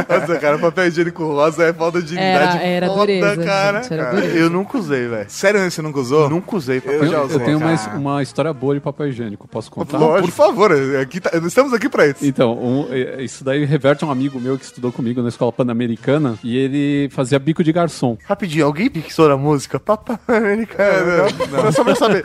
Nossa, 0.09 0.39
cara, 0.39 0.57
papel 0.57 0.87
higiênico 0.87 1.23
rosa 1.25 1.63
é 1.65 1.73
falta 1.73 2.01
de 2.01 2.07
dignidade 2.09 2.57
Era, 2.57 2.63
era 2.67 2.87
foda, 2.87 2.99
dureza, 2.99 3.43
cara. 3.43 3.81
gente, 3.83 3.93
era 3.93 4.03
Cara, 4.05 4.15
dureza. 4.15 4.37
Eu 4.37 4.49
nunca 4.49 4.77
usei, 4.77 5.07
velho. 5.07 5.25
Sério, 5.29 5.71
você 5.71 5.81
nunca 5.81 5.99
usou? 5.99 6.29
Nunca 6.29 6.55
usei. 6.55 6.77
Eu 6.77 6.81
papel 6.81 7.05
já 7.07 7.17
Eu, 7.17 7.23
usei, 7.25 7.35
eu 7.37 7.45
tenho 7.45 7.57
uma, 7.57 7.73
uma 7.97 8.23
história 8.23 8.53
boa 8.53 8.73
de 8.73 8.79
papel 8.81 9.07
higiênico, 9.07 9.47
posso 9.47 9.71
contar? 9.71 9.97
Por 9.97 10.31
favor, 10.31 10.71
aqui 11.01 11.19
tá- 11.19 11.31
estamos 11.45 11.73
aqui 11.73 11.89
pra 11.89 12.07
isso. 12.07 12.25
Então, 12.25 12.53
um- 12.57 12.87
é- 12.91 13.23
isso 13.23 13.43
daí 13.43 13.65
reverte 13.65 14.03
a 14.03 14.07
um 14.07 14.11
amigo 14.11 14.39
meu 14.39 14.57
que 14.57 14.65
estudou 14.65 14.91
comigo 14.91 15.21
na 15.21 15.29
escola 15.29 15.51
pan-americana 15.51 16.35
e 16.43 16.57
ele 16.57 17.09
fazia 17.11 17.39
bico 17.39 17.63
de 17.63 17.71
garçom. 17.71 18.17
Rapidinho, 18.25 18.65
alguém 18.65 18.89
pixou 18.89 19.27
na 19.29 19.37
música? 19.37 19.79
Papai 19.79 20.17
americano. 20.27 21.29
não, 21.51 21.63
não. 21.63 21.71
Só 21.71 21.83
pra 21.83 21.95
saber. 21.95 22.23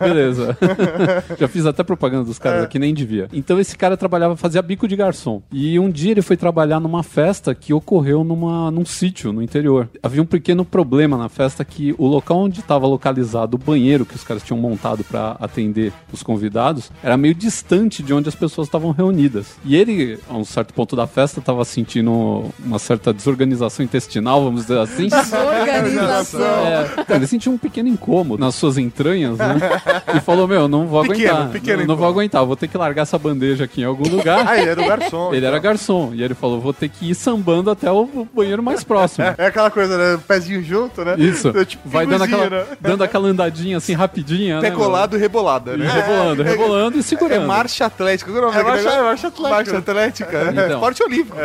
Beleza. 0.00 0.56
Já 1.38 1.48
fiz 1.48 1.66
até 1.66 1.82
propaganda 1.82 2.24
dos 2.36 2.38
caras 2.38 2.64
aqui, 2.64 2.78
nem 2.78 2.92
devia. 2.94 3.28
Então 3.32 3.58
esse 3.58 3.76
cara 3.76 3.96
trabalhava, 3.96 4.36
fazia 4.36 4.60
bico 4.62 4.86
de 4.86 4.94
garçom. 4.96 5.42
E 5.50 5.78
um 5.78 5.90
dia 5.90 6.10
ele 6.12 6.22
foi 6.22 6.36
trabalhar 6.36 6.78
numa 6.80 7.02
festa 7.02 7.54
que 7.54 7.72
ocorreu 7.72 8.22
numa, 8.22 8.70
num 8.70 8.84
sítio 8.84 9.32
no 9.32 9.42
interior. 9.42 9.88
Havia 10.02 10.22
um 10.22 10.26
pequeno 10.26 10.64
problema 10.64 11.16
na 11.16 11.28
festa 11.28 11.64
que 11.64 11.94
o 11.98 12.06
local 12.06 12.38
onde 12.38 12.60
estava 12.60 12.86
localizado 12.86 13.56
o 13.56 13.58
banheiro 13.58 14.04
que 14.04 14.14
os 14.14 14.22
caras 14.24 14.42
tinham 14.42 14.58
montado 14.58 15.02
para 15.04 15.36
atender 15.40 15.92
os 16.12 16.22
convidados 16.22 16.90
era 17.02 17.16
meio 17.16 17.34
distante 17.34 18.02
de 18.02 18.12
onde 18.12 18.28
as 18.28 18.34
pessoas 18.34 18.66
estavam 18.68 18.90
reunidas. 18.90 19.56
E 19.64 19.74
ele, 19.76 20.18
a 20.28 20.36
um 20.36 20.44
certo 20.44 20.74
ponto 20.74 20.94
da 20.94 21.06
festa, 21.06 21.40
estava 21.40 21.64
sentindo 21.64 22.44
uma 22.64 22.78
certa 22.78 23.12
desorganização 23.12 23.84
intestinal, 23.84 24.42
vamos 24.44 24.62
dizer 24.62 24.78
assim. 24.78 25.08
Organização. 25.60 26.40
É, 26.40 26.86
então, 27.00 27.16
ele 27.16 27.26
sentiu 27.26 27.52
um 27.52 27.58
pequeno 27.58 27.88
incômodo 27.88 28.40
nas 28.40 28.54
suas 28.54 28.78
entranhas, 28.78 29.38
né? 29.38 29.56
E 30.16 30.20
falou: 30.20 30.46
Meu, 30.46 30.68
não 30.68 30.86
vou 30.86 31.02
Pequeno, 31.02 31.30
aguentar. 31.30 31.50
pequeno 31.50 31.78
não, 31.80 31.86
não 31.88 31.96
vou 31.96 32.06
aguentar, 32.06 32.25
vou 32.30 32.56
ter 32.56 32.68
que 32.68 32.76
largar 32.78 33.02
essa 33.02 33.18
bandeja 33.18 33.64
aqui 33.64 33.80
em 33.80 33.84
algum 33.84 34.08
lugar. 34.08 34.46
Ah, 34.46 34.58
ele 34.60 34.70
era 34.70 34.80
o 34.82 34.86
garçom. 34.86 35.34
Ele 35.34 35.46
era 35.46 35.58
garçom. 35.58 36.12
E 36.14 36.22
ele 36.22 36.34
falou: 36.34 36.60
Vou 36.60 36.72
ter 36.72 36.88
que 36.88 37.10
ir 37.10 37.14
sambando 37.14 37.70
até 37.70 37.90
o 37.90 38.26
banheiro 38.34 38.62
mais 38.62 38.82
próximo. 38.84 39.24
É 39.38 39.46
aquela 39.46 39.70
coisa, 39.70 39.96
né? 39.96 40.20
Pezinho 40.26 40.62
junto, 40.62 41.04
né? 41.04 41.14
Isso. 41.18 41.48
É 41.48 41.64
tipo 41.64 41.88
Vai 41.88 42.06
dando 42.06 42.24
aquela, 42.24 42.50
né? 42.50 42.64
dando 42.80 43.04
aquela 43.04 43.28
andadinha 43.28 43.76
assim 43.76 43.92
rapidinha. 43.94 44.60
Pé 44.60 44.70
né, 44.70 44.76
colado 44.76 45.16
e 45.16 45.20
rebolada, 45.20 45.76
meu? 45.76 45.86
E 45.86 45.88
né? 45.88 45.92
rebolando, 45.94 46.42
rebolando 46.42 46.96
e 46.96 47.00
É 47.00 47.02
segurando. 47.02 47.46
marcha 47.46 47.86
atlética. 47.86 48.30
É 48.30 48.34
nome 48.40 48.56
É 48.56 48.62
marcha- 48.62 49.02
marcha 49.02 49.28
atlética. 49.28 49.56
Marcha 49.56 49.78
atlética. 49.78 50.44
né? 50.44 50.50
Então. 50.64 50.74
Esporte 50.76 51.02
olímpico. 51.02 51.36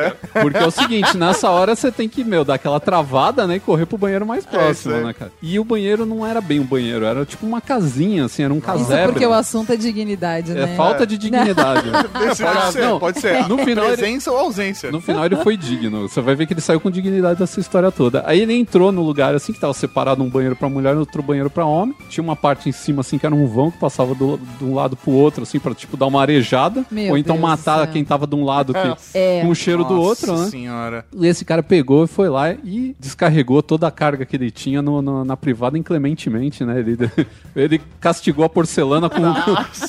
Porque 0.42 0.58
é 0.58 0.66
o 0.66 0.72
seguinte, 0.72 1.18
nessa 1.18 1.50
hora 1.50 1.76
você 1.76 1.92
tem 1.92 2.08
que, 2.10 2.24
meu, 2.24 2.44
dar 2.44 2.56
aquela 2.56 2.80
travada, 2.80 3.46
né, 3.48 3.56
e 3.56 3.60
correr 3.60 3.86
pro 3.86 3.98
banheiro 3.98 4.26
mais 4.26 4.46
próximo, 4.46 4.96
isso 4.96 5.06
né, 5.06 5.14
cara? 5.14 5.32
E 5.42 5.60
o 5.60 5.64
banheiro 5.64 6.06
não 6.06 6.26
era 6.26 6.40
bem 6.42 6.60
um 6.60 6.64
banheiro, 6.66 7.06
era 7.06 7.26
tipo 7.26 7.46
uma 7.46 7.62
casinha, 7.62 8.26
assim, 8.26 8.44
era 8.44 8.54
um 8.54 8.58
Isso 8.58 8.66
casebre. 8.66 9.12
porque 9.14 9.26
o 9.26 9.34
assunto 9.34 9.72
é 9.72 9.76
dignidade, 9.76 10.52
É 10.52 10.66
né? 10.66 10.71
Falta 10.76 11.06
de 11.06 11.18
dignidade. 11.18 11.90
Esse 12.32 12.44
pode 12.44 12.72
ser, 12.74 12.82
Não, 12.82 13.00
pode 13.00 13.20
ser. 13.20 13.48
no 13.48 13.58
final 13.60 13.86
ele- 13.86 13.98
Presença 13.98 14.32
ou 14.32 14.38
ausência. 14.38 14.92
No 14.92 15.02
final 15.02 15.26
ele 15.26 15.36
foi 15.38 15.56
digno. 15.58 16.08
Você 16.08 16.22
vai 16.22 16.36
ver 16.36 16.46
que 16.46 16.54
ele 16.54 16.62
saiu 16.62 16.80
com 16.80 16.90
dignidade 16.90 17.40
dessa 17.40 17.60
história 17.60 17.92
toda. 17.92 18.24
Aí 18.26 18.40
ele 18.42 18.54
entrou 18.54 18.92
no 18.92 19.02
lugar 19.02 19.34
assim 19.36 19.54
que 19.54 19.60
tava 19.60 19.74
separado 19.74 20.24
um 20.24 20.30
banheiro 20.30 20.56
pra 20.56 20.70
mulher 20.70 20.94
e 20.96 20.98
outro 20.98 21.22
banheiro 21.22 21.50
pra 21.50 21.66
homem. 21.66 21.96
Tinha 22.10 22.24
uma 22.24 22.36
parte 22.36 22.70
em 22.70 22.72
cima 22.72 23.02
assim 23.02 23.18
que 23.18 23.26
era 23.26 23.34
um 23.36 23.46
vão 23.48 23.70
que 23.72 23.78
passava 23.78 24.14
do, 24.16 24.40
de 24.60 24.64
um 24.66 24.74
lado 24.76 24.96
pro 24.96 25.12
outro 25.12 25.44
assim 25.44 25.60
pra 25.60 25.74
tipo 25.74 25.96
dar 25.98 26.06
uma 26.08 26.22
arejada 26.22 26.86
Meu 26.92 27.12
ou 27.12 27.18
então 27.18 27.36
Deus 27.36 27.46
do 27.46 27.50
matar 27.50 27.78
céu. 27.84 27.88
quem 27.94 28.04
tava 28.06 28.26
de 28.28 28.36
um 28.36 28.44
lado 28.44 28.74
que, 28.74 29.18
É. 29.18 29.42
com 29.42 29.50
o 29.50 29.56
cheiro 29.56 29.84
do 29.84 29.96
Nossa 29.96 30.10
outro, 30.32 30.38
né? 30.44 30.50
senhora. 30.50 31.06
E 31.16 31.28
esse 31.28 31.44
cara 31.46 31.62
pegou 31.64 32.04
e 32.04 32.08
foi 32.08 32.30
lá 32.30 32.52
e 32.52 32.96
descarregou 33.00 33.62
toda 33.62 33.88
a 33.88 33.92
carga 33.92 34.26
que 34.26 34.36
ele 34.36 34.52
tinha 34.52 34.82
no- 34.82 35.02
no- 35.02 35.26
na 35.26 35.36
privada 35.38 35.78
inclementemente, 35.78 36.64
né? 36.64 36.80
Ele, 36.80 36.98
ele 37.56 37.82
castigou 38.00 38.44
a 38.46 38.50
porcelana 38.50 39.10
com, 39.10 39.22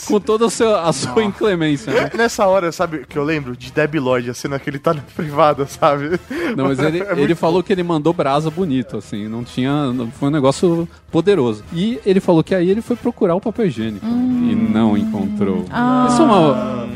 com 0.07 0.21
toda 0.21 0.47
a 0.47 0.51
sua, 0.73 0.89
a 0.89 0.93
sua 0.93 1.25
inclemência. 1.25 1.93
Né? 1.93 2.11
Nessa 2.17 2.47
hora, 2.47 2.71
sabe, 2.73 3.05
que 3.09 3.17
eu 3.19 3.25
lembro 3.25 3.57
de 3.57 3.71
Debbie 3.73 3.99
Lloyd, 3.99 4.31
a 4.31 4.35
cena 4.35 4.59
que 4.59 4.69
ele 4.71 4.79
tá 4.79 4.95
na 4.95 5.03
privada, 5.03 5.67
sabe? 5.67 6.19
Não, 6.57 6.67
mas 6.67 6.79
ele, 6.79 7.03
É 7.13 7.19
ele 7.21 7.35
falou 7.35 7.63
que 7.63 7.73
ele 7.73 7.83
mandou 7.83 8.13
brasa 8.13 8.51
bonito, 8.51 8.97
assim, 8.97 9.29
não 9.29 9.43
tinha. 9.45 9.93
não- 9.93 10.11
Foi 10.11 10.29
um 10.29 10.33
negócio 10.33 10.89
poderoso. 11.11 11.65
E 11.73 11.99
ele 12.07 12.21
falou 12.21 12.43
que 12.43 12.55
aí 12.55 12.71
ele 12.71 12.81
foi 12.83 12.97
procurar 12.97 13.35
o 13.35 13.41
papel 13.41 13.67
higiênico 13.67 14.05
e 14.07 14.55
não 14.55 14.97
encontrou. 14.97 15.65
Ah. 15.71 16.07
Isso 16.11 16.23
é 16.23 16.25
uma. 16.25 16.89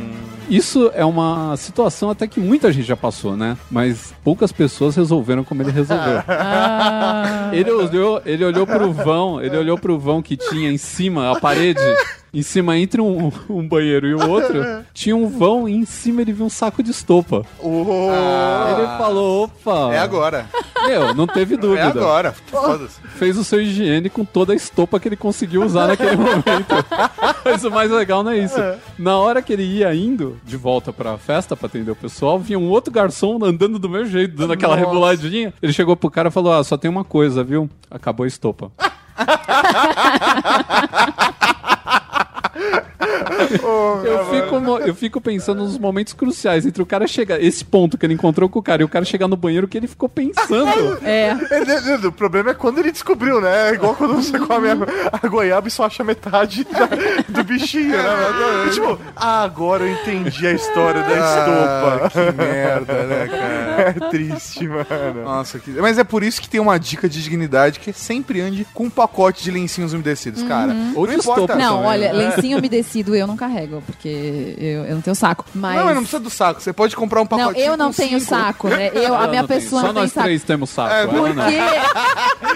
Isso 0.48 0.90
é 0.94 1.04
uma 1.04 1.56
situação 1.56 2.10
até 2.10 2.26
que 2.26 2.38
muita 2.40 2.72
gente 2.72 2.86
já 2.86 2.96
passou, 2.96 3.36
né? 3.36 3.56
Mas 3.70 4.14
poucas 4.22 4.52
pessoas 4.52 4.94
resolveram 4.96 5.42
como 5.44 5.62
ele 5.62 5.70
resolveu. 5.72 6.22
Ah, 6.28 7.50
Ele 7.52 7.70
olhou, 7.70 8.22
ele 8.24 8.44
olhou 8.44 8.66
pro 8.66 8.92
vão, 8.92 9.40
ele 9.40 9.56
olhou 9.56 9.78
pro 9.78 9.98
vão 9.98 10.22
que 10.22 10.36
tinha 10.36 10.70
em 10.70 10.78
cima, 10.78 11.30
a 11.32 11.40
parede, 11.40 11.80
em 12.32 12.42
cima 12.42 12.76
entre 12.78 13.00
um, 13.00 13.32
um 13.48 13.66
banheiro 13.66 14.06
e 14.06 14.14
o 14.14 14.28
outro, 14.28 14.62
tinha 14.92 15.16
um 15.16 15.28
vão 15.28 15.68
e 15.68 15.74
em 15.74 15.84
cima 15.84 16.20
ele 16.22 16.32
viu 16.32 16.46
um 16.46 16.50
saco 16.50 16.82
de 16.82 16.90
estopa. 16.90 17.44
Oh, 17.58 18.10
Ele 18.76 18.86
falou, 18.98 19.44
opa. 19.44 19.94
É 19.94 19.98
agora. 19.98 20.46
Meu, 20.86 21.14
não 21.14 21.26
teve 21.26 21.56
dúvida. 21.56 21.82
É 21.82 21.86
agora. 21.86 22.32
Foda-se. 22.32 23.00
Fez 23.16 23.36
o 23.36 23.44
seu 23.44 23.60
higiene 23.60 24.08
com 24.08 24.24
toda 24.24 24.52
a 24.52 24.56
estopa 24.56 24.98
que 25.00 25.08
ele 25.08 25.16
conseguiu 25.16 25.64
usar 25.64 25.88
naquele 25.88 26.16
momento. 26.16 26.74
Mas 27.44 27.64
o 27.64 27.70
mais 27.70 27.90
legal 27.90 28.22
não 28.22 28.30
é 28.30 28.38
isso. 28.38 28.56
Na 28.98 29.16
hora 29.18 29.42
que 29.42 29.52
ele 29.52 29.64
ia 29.64 29.94
indo 29.94 30.38
de 30.44 30.56
volta 30.56 30.92
pra 30.92 31.18
festa 31.18 31.56
pra 31.56 31.66
atender 31.66 31.90
o 31.90 31.96
pessoal, 31.96 32.38
vinha 32.38 32.58
um 32.58 32.68
outro 32.68 32.92
garçom 32.92 33.38
andando 33.42 33.78
do 33.78 33.88
mesmo 33.88 34.08
jeito, 34.08 34.36
dando 34.36 34.52
aquela 34.52 34.76
Nossa. 34.76 34.88
reboladinha. 34.88 35.52
Ele 35.62 35.72
chegou 35.72 35.96
pro 35.96 36.10
cara 36.10 36.28
e 36.28 36.32
falou: 36.32 36.52
Ah, 36.52 36.62
só 36.64 36.76
tem 36.76 36.90
uma 36.90 37.04
coisa, 37.04 37.42
viu? 37.42 37.68
Acabou 37.90 38.24
a 38.24 38.28
estopa. 38.28 38.70
Eu 44.04 44.24
fico, 44.26 44.56
eu 44.86 44.94
fico 44.94 45.20
pensando 45.20 45.62
nos 45.62 45.78
momentos 45.78 46.12
cruciais 46.12 46.64
entre 46.66 46.82
o 46.82 46.86
cara 46.86 47.06
chegar, 47.06 47.40
esse 47.42 47.64
ponto 47.64 47.96
que 47.98 48.06
ele 48.06 48.14
encontrou 48.14 48.48
com 48.48 48.58
o 48.58 48.62
cara 48.62 48.82
e 48.82 48.84
o 48.84 48.88
cara 48.88 49.04
chegar 49.04 49.28
no 49.28 49.36
banheiro 49.36 49.66
que 49.68 49.76
ele 49.76 49.86
ficou 49.86 50.08
pensando. 50.08 50.66
É. 51.06 51.28
É, 51.30 52.06
O 52.06 52.12
problema 52.12 52.50
é 52.50 52.54
quando 52.54 52.78
ele 52.78 52.90
descobriu, 52.90 53.40
né? 53.40 53.70
É 53.70 53.74
igual 53.74 53.94
quando 53.94 54.14
você 54.14 54.38
come 54.38 54.68
a, 54.68 54.76
a 55.22 55.28
goiaba 55.28 55.68
e 55.68 55.70
só 55.70 55.84
acha 55.84 56.02
metade 56.04 56.64
da- 56.64 56.88
do 57.28 57.44
bichinho, 57.44 57.90
né? 57.96 58.02
velho? 58.02 58.70
tipo, 58.72 58.98
ah, 59.14 59.42
agora 59.42 59.84
eu 59.84 59.92
entendi 59.92 60.46
a 60.46 60.52
história 60.52 61.02
da 61.02 61.08
Ah, 61.08 62.06
estopa. 62.06 62.10
que 62.10 62.36
merda, 62.36 62.92
né, 63.04 63.28
cara? 63.28 63.66
É 64.06 64.10
triste, 64.10 64.66
mano. 64.66 65.22
Nossa, 65.24 65.58
que... 65.58 65.70
Mas 65.70 65.98
é 65.98 66.04
por 66.04 66.22
isso 66.22 66.40
que 66.40 66.48
tem 66.48 66.60
uma 66.60 66.78
dica 66.78 67.08
de 67.08 67.22
dignidade 67.22 67.78
que 67.78 67.90
é 67.90 67.92
sempre 67.92 68.40
ande 68.40 68.66
com 68.74 68.84
um 68.84 68.90
pacote 68.90 69.42
de 69.44 69.50
lencinhos 69.50 69.92
umedecidos, 69.92 70.42
cara. 70.44 70.74
Ou 70.94 71.06
de 71.06 71.14
estopa 71.16 71.54
Não, 71.56 71.76
também, 71.76 71.86
olha, 71.88 72.12
né? 72.12 72.30
lencinho 72.30 72.55
umedecido 72.58 73.14
eu 73.14 73.26
não 73.26 73.36
carrego, 73.36 73.82
porque 73.86 74.54
eu, 74.58 74.84
eu 74.84 74.94
não 74.94 75.00
tenho 75.02 75.14
saco. 75.16 75.44
Mas. 75.54 75.76
Não, 75.78 75.84
mas 75.86 75.94
não 75.94 76.02
precisa 76.02 76.20
do 76.22 76.30
saco. 76.30 76.60
Você 76.60 76.72
pode 76.72 76.94
comprar 76.96 77.20
um 77.20 77.22
Não, 77.22 77.28
pacotinho 77.38 77.64
eu 77.64 77.76
não 77.76 77.88
com 77.88 77.96
tenho 77.96 78.18
cinco. 78.20 78.30
saco, 78.30 78.68
né? 78.68 78.90
Eu, 78.94 79.14
a 79.16 79.26
minha 79.28 79.42
não 79.42 79.48
pessoa 79.48 79.80
Só 79.80 79.86
não 79.88 79.94
tem 79.94 80.02
nós 80.04 80.12
saco. 80.12 80.24
três 80.26 80.42
temos 80.42 80.70
saco. 80.70 80.92
É, 80.94 81.06
Por 81.06 81.34
não. 81.34 81.46
quê? 81.46 81.58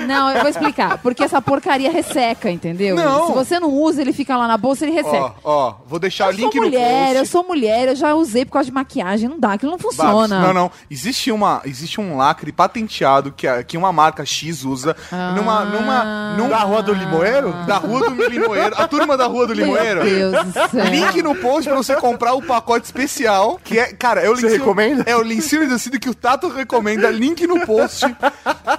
Não, 0.07 0.31
eu 0.31 0.41
vou 0.41 0.49
explicar. 0.51 0.99
Porque 0.99 1.23
essa 1.23 1.41
porcaria 1.43 1.91
resseca, 1.91 2.51
entendeu? 2.51 2.97
Não. 2.97 3.27
Se 3.29 3.33
você 3.33 3.61
não 3.61 3.69
usa, 3.71 4.01
ele 4.01 4.13
fica 4.13 4.37
lá 4.37 4.47
na 4.49 4.57
bolsa, 4.57 4.85
ele 4.85 4.93
resseca. 4.93 5.33
Ó, 5.45 5.69
ó, 5.69 5.75
vou 5.87 5.99
deixar 5.99 6.29
o 6.29 6.31
eu 6.31 6.37
link 6.37 6.53
sou 6.53 6.63
mulher, 6.63 6.91
no 7.01 7.05
post. 7.07 7.17
eu 7.19 7.27
sou 7.27 7.45
mulher, 7.45 7.89
eu 7.89 7.97
já 7.97 8.15
usei 8.15 8.45
por 8.45 8.53
causa 8.53 8.67
de 8.67 8.73
maquiagem, 8.75 9.29
não 9.29 9.39
dá, 9.39 9.53
aquilo 9.53 9.73
não 9.73 9.79
Babs, 9.79 9.97
funciona. 9.97 10.41
Não, 10.41 10.53
não. 10.55 10.71
Existe, 10.91 11.31
uma, 11.33 11.61
existe 11.65 12.01
um 12.01 12.17
lacre 12.17 12.53
patenteado 12.53 13.33
que, 13.33 13.47
a- 13.47 13.63
que 13.63 13.77
uma 13.77 13.93
marca 13.93 14.25
X 14.25 14.65
usa 14.65 14.97
Ah. 15.13 15.33
numa, 15.37 15.65
numa, 15.65 16.35
num- 16.37 16.49
Da 16.49 16.59
rua 16.59 16.83
do 16.83 16.93
Limoeiro? 16.93 17.53
da 17.67 17.77
rua 17.79 18.11
do 18.11 18.29
Limoeiro. 18.29 18.75
A 18.79 18.89
turma 18.89 19.17
da 19.17 19.27
rua 19.27 19.47
do 19.47 19.53
Limoeiro. 19.53 19.80
Meu 19.83 20.31
Deus 20.33 20.45
do 20.47 20.53
céu. 20.53 20.85
Link 20.91 21.23
no 21.23 21.35
post 21.35 21.69
pra 21.69 21.77
você 21.77 21.95
comprar 21.97 22.35
o 22.35 22.43
pacote 22.43 22.87
especial, 22.87 23.61
que 23.63 23.79
é, 23.79 23.93
cara, 23.93 24.21
é 24.21 24.29
o 24.31 24.37
Você 24.37 24.49
recomenda? 24.49 25.05
É 25.07 25.17
o 25.17 25.21
lencinho 25.23 25.63
umedecido 25.63 25.99
que 25.99 26.09
o 26.09 26.15
Tato 26.15 26.49
recomenda, 26.49 27.11
link 27.11 27.47
no 27.47 27.65
post. 27.67 28.05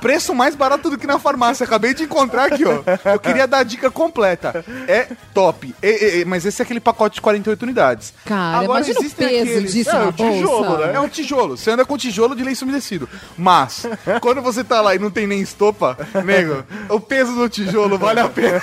Preço 0.01 0.33
mais 0.33 0.55
barato 0.55 0.89
do 0.89 0.97
que 0.97 1.07
na 1.07 1.19
farmácia. 1.19 1.63
Acabei 1.63 1.93
de 1.93 2.03
encontrar 2.03 2.45
aqui, 2.51 2.63
ó. 2.65 2.81
Eu 3.11 3.19
queria 3.19 3.47
dar 3.47 3.59
a 3.59 3.63
dica 3.63 3.89
completa. 3.91 4.63
É 4.87 5.07
top. 5.33 5.73
E- 5.81 6.21
e- 6.21 6.25
mas 6.25 6.45
esse 6.45 6.61
é 6.61 6.63
aquele 6.63 6.79
pacote 6.79 7.15
de 7.15 7.21
48 7.21 7.63
unidades. 7.63 8.13
Cara, 8.25 8.63
imagina 8.65 8.99
o 8.99 9.03
existem 9.03 9.27
peso 9.27 9.49
aqueles- 9.51 9.73
disso 9.73 9.89
É, 9.89 9.93
na 9.93 10.05
o 10.07 10.11
tijolo, 10.13 10.65
bolsa. 10.67 10.87
né? 10.87 10.93
É 10.95 10.99
um 10.99 11.07
tijolo. 11.09 11.57
Você 11.57 11.71
anda 11.71 11.85
com 11.85 11.97
tijolo 11.97 12.35
de 12.35 12.43
lenço 12.43 12.63
umedecido. 12.65 13.07
Mas, 13.37 13.85
quando 14.21 14.41
você 14.41 14.63
tá 14.63 14.81
lá 14.81 14.95
e 14.95 14.99
não 14.99 15.09
tem 15.11 15.27
nem 15.27 15.41
estopa, 15.41 15.97
nego, 16.25 16.63
o 16.89 16.99
peso 16.99 17.33
do 17.33 17.47
tijolo 17.49 17.97
vale 17.97 18.19
a 18.19 18.29
pena. 18.29 18.61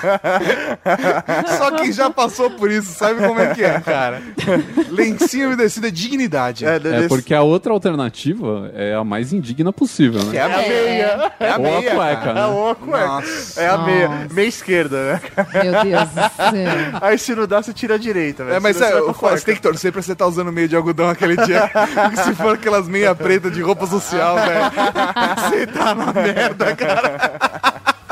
Só 1.59 1.71
quem 1.73 1.93
já 1.93 2.11
passou 2.11 2.28
por 2.57 2.71
isso 2.71 2.93
sabe 2.95 3.27
como 3.27 3.41
é 3.41 3.55
que 3.55 3.63
é, 3.65 3.81
cara. 3.81 4.23
Lencinho 4.91 5.49
umedecido 5.49 5.87
é 5.87 5.91
dignidade. 5.91 6.65
É, 6.67 6.77
É, 6.77 7.09
porque 7.09 7.35
a 7.35 7.43
outra 7.43 7.73
alternativa 7.73 8.71
é 8.75 8.95
a 8.95 9.05
mais 9.05 9.33
indigna 9.33 9.73
possível, 9.73 10.21
Que 10.21 10.27
né? 10.27 10.37
é 10.37 10.41
a 10.41 10.45
a 10.45 10.49
meia. 10.59 10.83
meia. 10.85 11.33
É 11.41 11.51
a 11.51 11.57
Ou 11.59 11.67
a 11.67 11.81
meia, 11.81 11.95
cueca, 11.95 12.17
cara. 12.21 12.35
né? 12.35 12.41
É 12.41 12.47
o 12.47 12.75
cueca. 12.75 13.07
Nossa. 13.07 13.61
É 13.61 13.69
a 13.69 13.79
meia. 13.79 14.09
Nossa. 14.09 14.35
Meia 14.35 14.49
esquerda, 14.49 15.13
né? 15.13 15.21
Meu 15.63 15.73
Deus 15.85 16.09
do 16.09 16.15
céu. 16.15 16.99
Aí 17.03 17.19
se 17.19 17.35
não 17.35 17.47
dá, 17.47 17.63
você 17.63 17.73
tira 17.73 17.95
a 17.95 17.99
direita, 17.99 18.45
velho. 18.45 18.57
É, 18.57 18.61
mas 18.61 18.81
é, 18.81 18.91
você 19.01 19.45
tem 19.45 19.55
que 19.55 19.63
torcer 19.63 19.93
pra 19.93 20.03
você 20.03 20.13
estar 20.13 20.27
usando 20.27 20.53
meia 20.53 20.69
de 20.69 20.77
algodão 20.77 21.09
aquele 21.09 21.37
dia. 21.45 21.71
Se 22.25 22.35
for 22.35 22.55
aquelas 22.55 22.89
meia 22.89 23.15
preta 23.15 23.51
de 23.51 23.61
roupa 23.63 23.87
social, 23.87 24.37
velho, 24.37 24.71
você 25.51 25.67
tá 25.67 25.95
na 25.95 26.13
merda, 26.13 26.75
cara. 26.77 27.19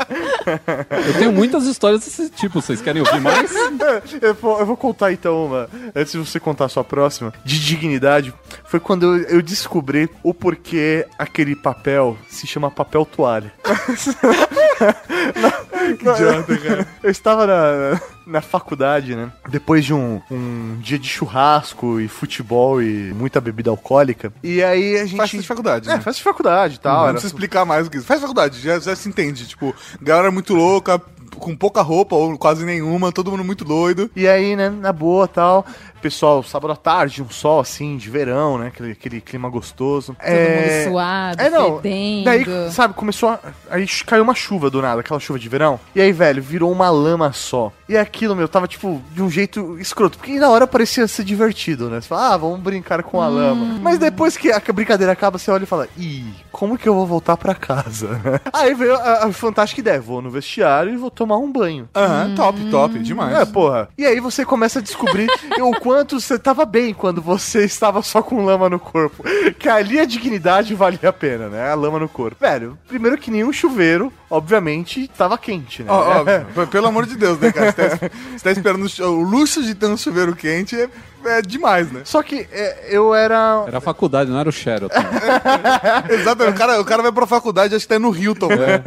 Eu 0.09 1.13
tenho 1.19 1.31
muitas 1.31 1.65
histórias 1.65 2.03
desse 2.03 2.29
tipo. 2.29 2.61
Vocês 2.61 2.81
querem 2.81 3.01
ouvir 3.01 3.19
mais? 3.19 3.51
Eu 4.21 4.33
vou, 4.33 4.59
eu 4.59 4.65
vou 4.65 4.77
contar 4.77 5.11
então 5.11 5.45
uma, 5.45 5.69
antes 5.95 6.11
de 6.11 6.17
você 6.17 6.39
contar 6.39 6.65
a 6.65 6.69
sua 6.69 6.83
próxima, 6.83 7.33
de 7.43 7.59
dignidade. 7.59 8.33
Foi 8.65 8.79
quando 8.79 9.03
eu, 9.03 9.37
eu 9.37 9.41
descobri 9.41 10.09
o 10.23 10.33
porquê 10.33 11.05
aquele 11.17 11.55
papel 11.55 12.17
se 12.29 12.47
chama 12.47 12.71
papel 12.71 13.05
toalha. 13.05 13.53
que 15.97 16.07
idiota, 16.09 16.57
cara. 16.57 16.87
Eu 17.03 17.09
estava 17.09 17.47
na, 17.47 18.01
na 18.25 18.41
faculdade, 18.41 19.15
né? 19.15 19.31
Depois 19.49 19.85
de 19.85 19.93
um, 19.93 20.21
um 20.29 20.77
dia 20.81 20.99
de 20.99 21.07
churrasco 21.07 21.99
e 21.99 22.07
futebol 22.07 22.81
e 22.81 23.13
muita 23.13 23.39
bebida 23.41 23.69
alcoólica. 23.69 24.31
E 24.43 24.63
aí 24.63 24.97
a 24.99 25.05
gente. 25.05 25.17
Festa 25.17 25.37
de 25.37 25.47
faculdade, 25.47 25.89
É, 25.89 25.93
né? 25.93 25.97
festa 26.01 26.17
de 26.19 26.23
faculdade 26.23 26.75
e 26.75 26.79
tal. 26.79 26.95
Não 26.97 27.03
era- 27.03 27.11
precisa 27.13 27.33
explicar 27.33 27.65
mais 27.65 27.87
o 27.87 27.89
que 27.89 27.97
isso. 27.97 28.05
Faz 28.05 28.21
faculdade, 28.21 28.59
já, 28.59 28.79
já 28.79 28.95
se 28.95 29.07
entende. 29.09 29.47
Tipo, 29.47 29.73
galera 30.01 30.31
muito 30.31 30.53
louca, 30.53 31.01
com 31.39 31.55
pouca 31.55 31.81
roupa 31.81 32.15
ou 32.15 32.37
quase 32.37 32.65
nenhuma, 32.65 33.11
todo 33.11 33.31
mundo 33.31 33.43
muito 33.43 33.63
doido. 33.63 34.09
E 34.15 34.27
aí, 34.27 34.55
né, 34.55 34.69
na 34.69 34.91
boa 34.93 35.27
tal. 35.27 35.65
Pessoal, 36.01 36.43
sábado 36.43 36.71
à 36.71 36.75
tarde, 36.75 37.21
um 37.21 37.29
sol 37.29 37.59
assim, 37.59 37.97
de 37.97 38.09
verão, 38.09 38.57
né? 38.57 38.67
Aquele, 38.67 38.91
aquele 38.91 39.21
clima 39.21 39.49
gostoso. 39.49 40.15
Todo 40.19 40.27
mundo 40.27 40.91
suado, 40.91 41.41
é, 41.41 41.49
não. 41.49 41.77
fedendo. 41.77 42.25
Daí, 42.25 42.71
sabe, 42.71 42.93
começou 42.93 43.29
a. 43.29 43.39
Aí 43.69 43.85
caiu 44.05 44.23
uma 44.23 44.35
chuva 44.35 44.69
do 44.69 44.81
nada, 44.81 45.01
aquela 45.01 45.19
chuva 45.19 45.39
de 45.39 45.49
verão. 45.49 45.79
E 45.95 46.01
aí, 46.01 46.11
velho, 46.11 46.41
virou 46.41 46.71
uma 46.71 46.89
lama 46.89 47.31
só. 47.33 47.71
E 47.89 47.97
aquilo, 47.97 48.35
meu, 48.35 48.47
tava 48.47 48.67
tipo 48.67 49.01
de 49.13 49.21
um 49.21 49.29
jeito 49.29 49.77
escroto. 49.79 50.17
Porque 50.17 50.39
na 50.39 50.49
hora 50.49 50.67
parecia 50.67 51.07
ser 51.07 51.23
divertido, 51.23 51.89
né? 51.89 52.01
Você 52.01 52.07
fala, 52.07 52.33
ah, 52.33 52.37
vamos 52.37 52.59
brincar 52.59 53.01
com 53.03 53.21
a 53.21 53.27
lama. 53.27 53.79
Mas 53.81 53.97
depois 53.97 54.37
que 54.37 54.51
a 54.51 54.61
brincadeira 54.73 55.11
acaba, 55.11 55.37
você 55.37 55.49
olha 55.49 55.63
e 55.63 55.67
fala, 55.67 55.87
ih, 55.97 56.33
como 56.51 56.77
que 56.77 56.89
eu 56.89 56.93
vou 56.93 57.05
voltar 57.05 57.37
pra 57.37 57.53
casa? 57.53 58.09
aí 58.51 58.73
veio 58.73 58.95
a, 58.95 59.25
a 59.25 59.31
fantástica 59.31 59.79
ideia: 59.79 60.01
vou 60.01 60.21
no 60.21 60.29
vestiário 60.29 60.93
e 60.93 60.97
vou 60.97 61.11
tomar 61.11 61.37
um 61.37 61.51
banho. 61.51 61.87
Aham, 61.95 62.35
top, 62.35 62.69
top, 62.71 62.99
demais. 62.99 63.37
É, 63.37 63.45
porra. 63.45 63.89
E 63.97 64.05
aí 64.05 64.19
você 64.19 64.43
começa 64.43 64.79
a 64.79 64.81
descobrir 64.81 65.29
o 65.61 65.79
quanto 65.87 66.19
você 66.19 66.37
tava 66.37 66.65
bem 66.65 66.93
quando 66.93 67.21
você 67.21 67.63
estava 67.63 68.01
só 68.01 68.21
com 68.21 68.43
lama 68.43 68.69
no 68.69 68.77
corpo. 68.79 69.23
Que 69.57 69.69
ali 69.69 69.99
a 69.99 70.05
dignidade 70.05 70.75
valia 70.75 71.07
a 71.09 71.13
pena, 71.13 71.47
né? 71.47 71.71
A 71.71 71.75
lama 71.75 71.97
no 71.99 72.09
corpo. 72.09 72.35
Velho, 72.39 72.77
primeiro 72.87 73.17
que 73.17 73.31
nenhum 73.31 73.53
chuveiro, 73.53 74.11
obviamente, 74.29 75.07
tava 75.17 75.37
quente, 75.37 75.83
né? 75.83 75.89
Ó, 75.91 76.21
ó, 76.21 76.23
p- 76.53 76.65
pelo 76.69 76.87
amor 76.87 77.05
de 77.05 77.15
Deus, 77.15 77.39
né, 77.39 77.51
cara? 77.51 77.71
Você 77.71 77.87
tá, 77.99 78.09
você 78.37 78.43
tá 78.43 78.51
esperando 78.51 78.85
o 78.85 79.21
luxo 79.23 79.63
de 79.63 79.73
ter 79.75 79.85
um 79.85 79.95
chuveiro 79.97 80.35
quente 80.35 80.75
é, 80.75 80.89
é 81.29 81.41
demais, 81.41 81.91
né? 81.91 82.01
Só 82.03 82.21
que 82.23 82.47
é, 82.51 82.87
eu 82.89 83.13
era. 83.13 83.63
Era 83.67 83.77
a 83.77 83.81
faculdade, 83.81 84.29
não 84.29 84.39
era 84.39 84.49
o 84.49 84.51
Sheraton. 84.51 84.87
Exatamente. 86.09 86.55
O 86.55 86.57
cara, 86.57 86.81
o 86.81 86.85
cara 86.85 87.03
vai 87.03 87.11
pra 87.11 87.25
faculdade, 87.27 87.75
acho 87.75 87.85
que 87.87 87.93
tá 87.93 87.99
no 87.99 88.15
Hilton, 88.15 88.47
né? 88.49 88.81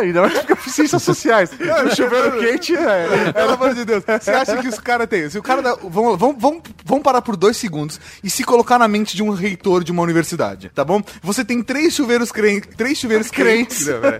Ainda 0.00 0.22
mais 0.22 0.32
porque 0.34 0.52
eu 0.52 0.56
fiz 0.56 0.74
ciências 0.74 1.02
sociais. 1.02 1.50
o 1.52 1.94
chuveiro 1.96 2.38
quente 2.38 2.74
é. 2.76 3.32
Pelo 3.32 3.52
amor 3.52 3.74
de 3.74 3.84
Deus. 3.84 4.02
Você 4.20 4.30
acha 4.30 4.56
que 4.58 4.68
os 4.68 4.78
caras 4.78 5.06
têm. 5.08 5.28
Se 5.30 5.38
o 5.38 5.42
cara. 5.42 5.62
dá- 5.62 5.74
Vamos, 5.82 6.18
vamos, 6.18 6.36
vamos, 6.38 6.62
vamos 6.84 7.02
parar 7.04 7.22
por 7.22 7.36
dois 7.36 7.56
segundos 7.56 8.00
e 8.22 8.30
se 8.30 8.42
colocar 8.44 8.78
na 8.78 8.88
mente 8.88 9.16
de 9.16 9.22
um 9.22 9.30
reitor 9.30 9.84
de 9.84 9.92
uma 9.92 10.02
universidade, 10.02 10.70
tá 10.74 10.84
bom? 10.84 11.02
Você 11.22 11.44
tem 11.44 11.62
três 11.62 11.94
chuveiros 11.94 12.30
crentes. 12.32 12.70
Três 12.76 12.98
chuveiros 12.98 13.30
crentes. 13.30 13.86
né? 13.86 14.18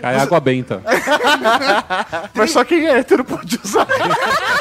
Cai 0.00 0.16
água 0.16 0.40
benta. 0.40 0.82
Mas 2.34 2.50
só 2.50 2.64
quem 2.64 2.86
é 2.86 2.98
hétero 2.98 3.24
pode 3.24 3.58
usar. 3.64 3.86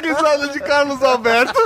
risada 0.00 0.48
de 0.48 0.60
Carlos 0.60 1.02
Alberto. 1.02 1.54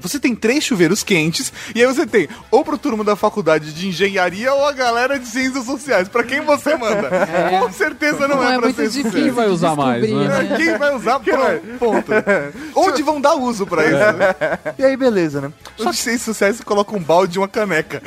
Você 0.00 0.18
tem 0.18 0.34
três 0.34 0.64
chuveiros 0.64 1.02
quentes 1.02 1.52
e 1.74 1.80
aí 1.80 1.86
você 1.86 2.06
tem 2.06 2.28
ou 2.50 2.64
pro 2.64 2.78
turma 2.78 3.02
da 3.02 3.16
faculdade 3.16 3.72
de 3.72 3.88
engenharia 3.88 4.52
ou 4.54 4.66
a 4.66 4.72
galera 4.72 5.18
de 5.18 5.26
ciências 5.26 5.64
sociais. 5.64 6.08
Pra 6.08 6.22
quem 6.22 6.40
você 6.40 6.76
manda? 6.76 7.10
Com 7.50 7.72
certeza 7.72 8.28
não, 8.28 8.36
Não 8.36 8.48
é, 8.48 8.54
é 8.54 8.58
pra 8.58 8.72
ciências 8.72 8.94
sociais. 8.94 9.14
Quem 9.14 9.30
vai 9.30 9.48
usar 9.48 9.74
mais, 9.74 10.08
né? 10.08 10.28
né? 10.28 10.56
Quem 10.56 10.78
vai 10.78 10.94
usar? 10.94 11.20
Pronto. 11.20 11.78
ponto. 11.78 12.12
Onde 12.74 13.02
vão 13.02 13.20
dar 13.20 13.34
uso 13.34 13.66
pra 13.66 13.84
isso? 13.84 13.94
né? 13.94 14.34
E 14.78 14.84
aí, 14.84 14.96
beleza, 14.96 15.40
né? 15.40 15.52
Só 15.76 15.90
que 15.90 15.96
ciências 15.96 16.22
sociais 16.22 16.56
você 16.56 16.64
coloca 16.64 16.94
um 16.96 17.00
balde 17.00 17.36
e 17.36 17.40
uma 17.40 17.48
caneca. 17.48 18.02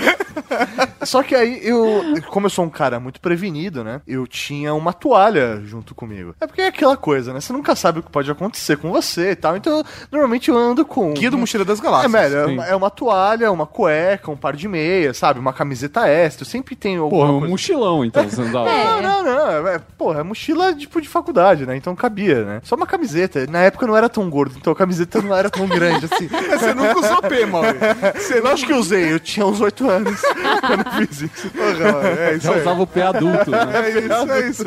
Só 1.04 1.24
que 1.24 1.36
aí 1.36 1.60
eu, 1.63 2.04
como 2.30 2.45
eu 2.45 2.50
sou 2.50 2.65
um 2.65 2.69
cara 2.69 3.00
muito 3.00 3.19
prevenido, 3.19 3.84
né? 3.84 4.02
Eu 4.08 4.28
tinha 4.28 4.74
uma 4.74 4.93
toalha 4.93 5.62
junto 5.65 5.95
comigo. 5.95 6.36
É 6.39 6.47
porque 6.47 6.62
é 6.62 6.67
aquela 6.67 6.95
coisa, 6.95 7.34
né? 7.34 7.41
Você 7.41 7.52
nunca 7.54 7.76
sabe 7.76 8.00
o 8.01 8.03
que 8.03 8.11
pode 8.11 8.29
acontecer 8.29 8.77
com 8.77 8.91
você 8.91 9.31
e 9.31 9.35
tal. 9.35 9.55
Então, 9.55 9.83
normalmente 10.11 10.49
eu 10.49 10.57
ando 10.57 10.85
com. 10.85 11.13
Guia 11.13 11.31
do 11.31 11.37
Mochila 11.37 11.63
das 11.65 11.79
É, 11.79 11.83
Galáxias. 11.83 12.11
velho, 12.11 12.37
é 12.37 12.45
sim. 12.47 12.53
uma, 12.53 12.65
é 12.65 12.75
uma 12.75 12.89
toalha, 12.89 13.51
uma 13.51 13.65
cueca, 13.65 14.29
um 14.31 14.35
par 14.37 14.55
de 14.55 14.67
meias, 14.67 15.17
sabe? 15.17 15.39
Uma 15.39 15.53
camiseta 15.53 16.07
extra. 16.07 16.43
Eu 16.43 16.49
sempre 16.49 16.75
tenho 16.75 17.03
alguma 17.03 17.21
Porra, 17.25 17.33
um 17.33 17.39
coisa. 17.39 17.51
mochilão, 17.51 18.03
então, 18.05 18.23
você 18.29 18.41
andava. 18.41 18.69
É. 18.69 19.01
Não, 19.01 19.23
não, 19.23 19.23
não. 19.23 19.67
É, 19.67 19.79
porra, 19.97 20.19
é 20.19 20.23
mochila 20.23 20.73
tipo 20.73 20.99
de 21.01 21.07
faculdade, 21.07 21.65
né? 21.65 21.75
Então 21.75 21.95
cabia, 21.95 22.43
né? 22.43 22.61
Só 22.63 22.75
uma 22.75 22.87
camiseta. 22.87 23.45
Na 23.47 23.59
época 23.59 23.85
eu 23.85 23.87
não 23.89 23.97
era 23.97 24.09
tão 24.09 24.29
gordo, 24.29 24.55
então 24.57 24.73
a 24.73 24.75
camiseta 24.75 25.21
não 25.21 25.35
era 25.35 25.49
tão 25.49 25.67
grande 25.67 26.05
assim. 26.11 26.27
Você 26.51 26.73
nunca 26.73 26.99
usou 26.99 27.21
P, 27.21 27.45
Mauri. 27.45 27.77
Você 28.15 28.39
Eu 28.39 28.47
acho 28.47 28.65
que 28.65 28.73
eu 28.73 28.77
usei, 28.77 29.13
eu 29.13 29.19
tinha 29.19 29.45
uns 29.45 29.61
8 29.61 29.89
anos 29.89 30.19
quando 30.65 30.85
eu 30.85 30.91
fiz 31.07 31.21
isso. 31.21 31.49
Porra, 31.51 32.07
É 32.19 32.33
isso 32.35 32.45
Já 32.47 32.53
aí. 32.53 32.61
usava 32.61 32.81
o 32.81 32.87
pé 32.87 33.03
adulto, 33.03 33.51
né? 33.51 33.57
É 33.73 33.89
isso, 33.99 34.31
é 34.31 34.49
isso. 34.49 34.63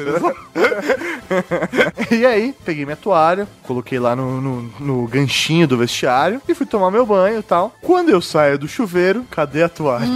E 2.11 2.27
aí, 2.27 2.55
peguei 2.65 2.85
minha 2.85 2.97
toalha, 2.97 3.24
coloquei 3.63 3.99
lá 3.99 4.15
no, 4.15 4.41
no, 4.41 4.63
no 4.81 5.07
ganchinho 5.07 5.67
do 5.67 5.79
vestiário 5.79 6.41
e 6.49 6.55
fui 6.55 6.67
tomar 6.67 6.91
meu 6.91 7.07
banho 7.07 7.39
e 7.39 7.43
tal. 7.43 7.75
Quando 7.81 8.11
eu 8.11 8.21
saio 8.21 8.59
do 8.59 8.69
chuveiro, 8.69 9.25
cadê 9.31 9.63
a 9.63 9.69
toalha? 9.69 10.07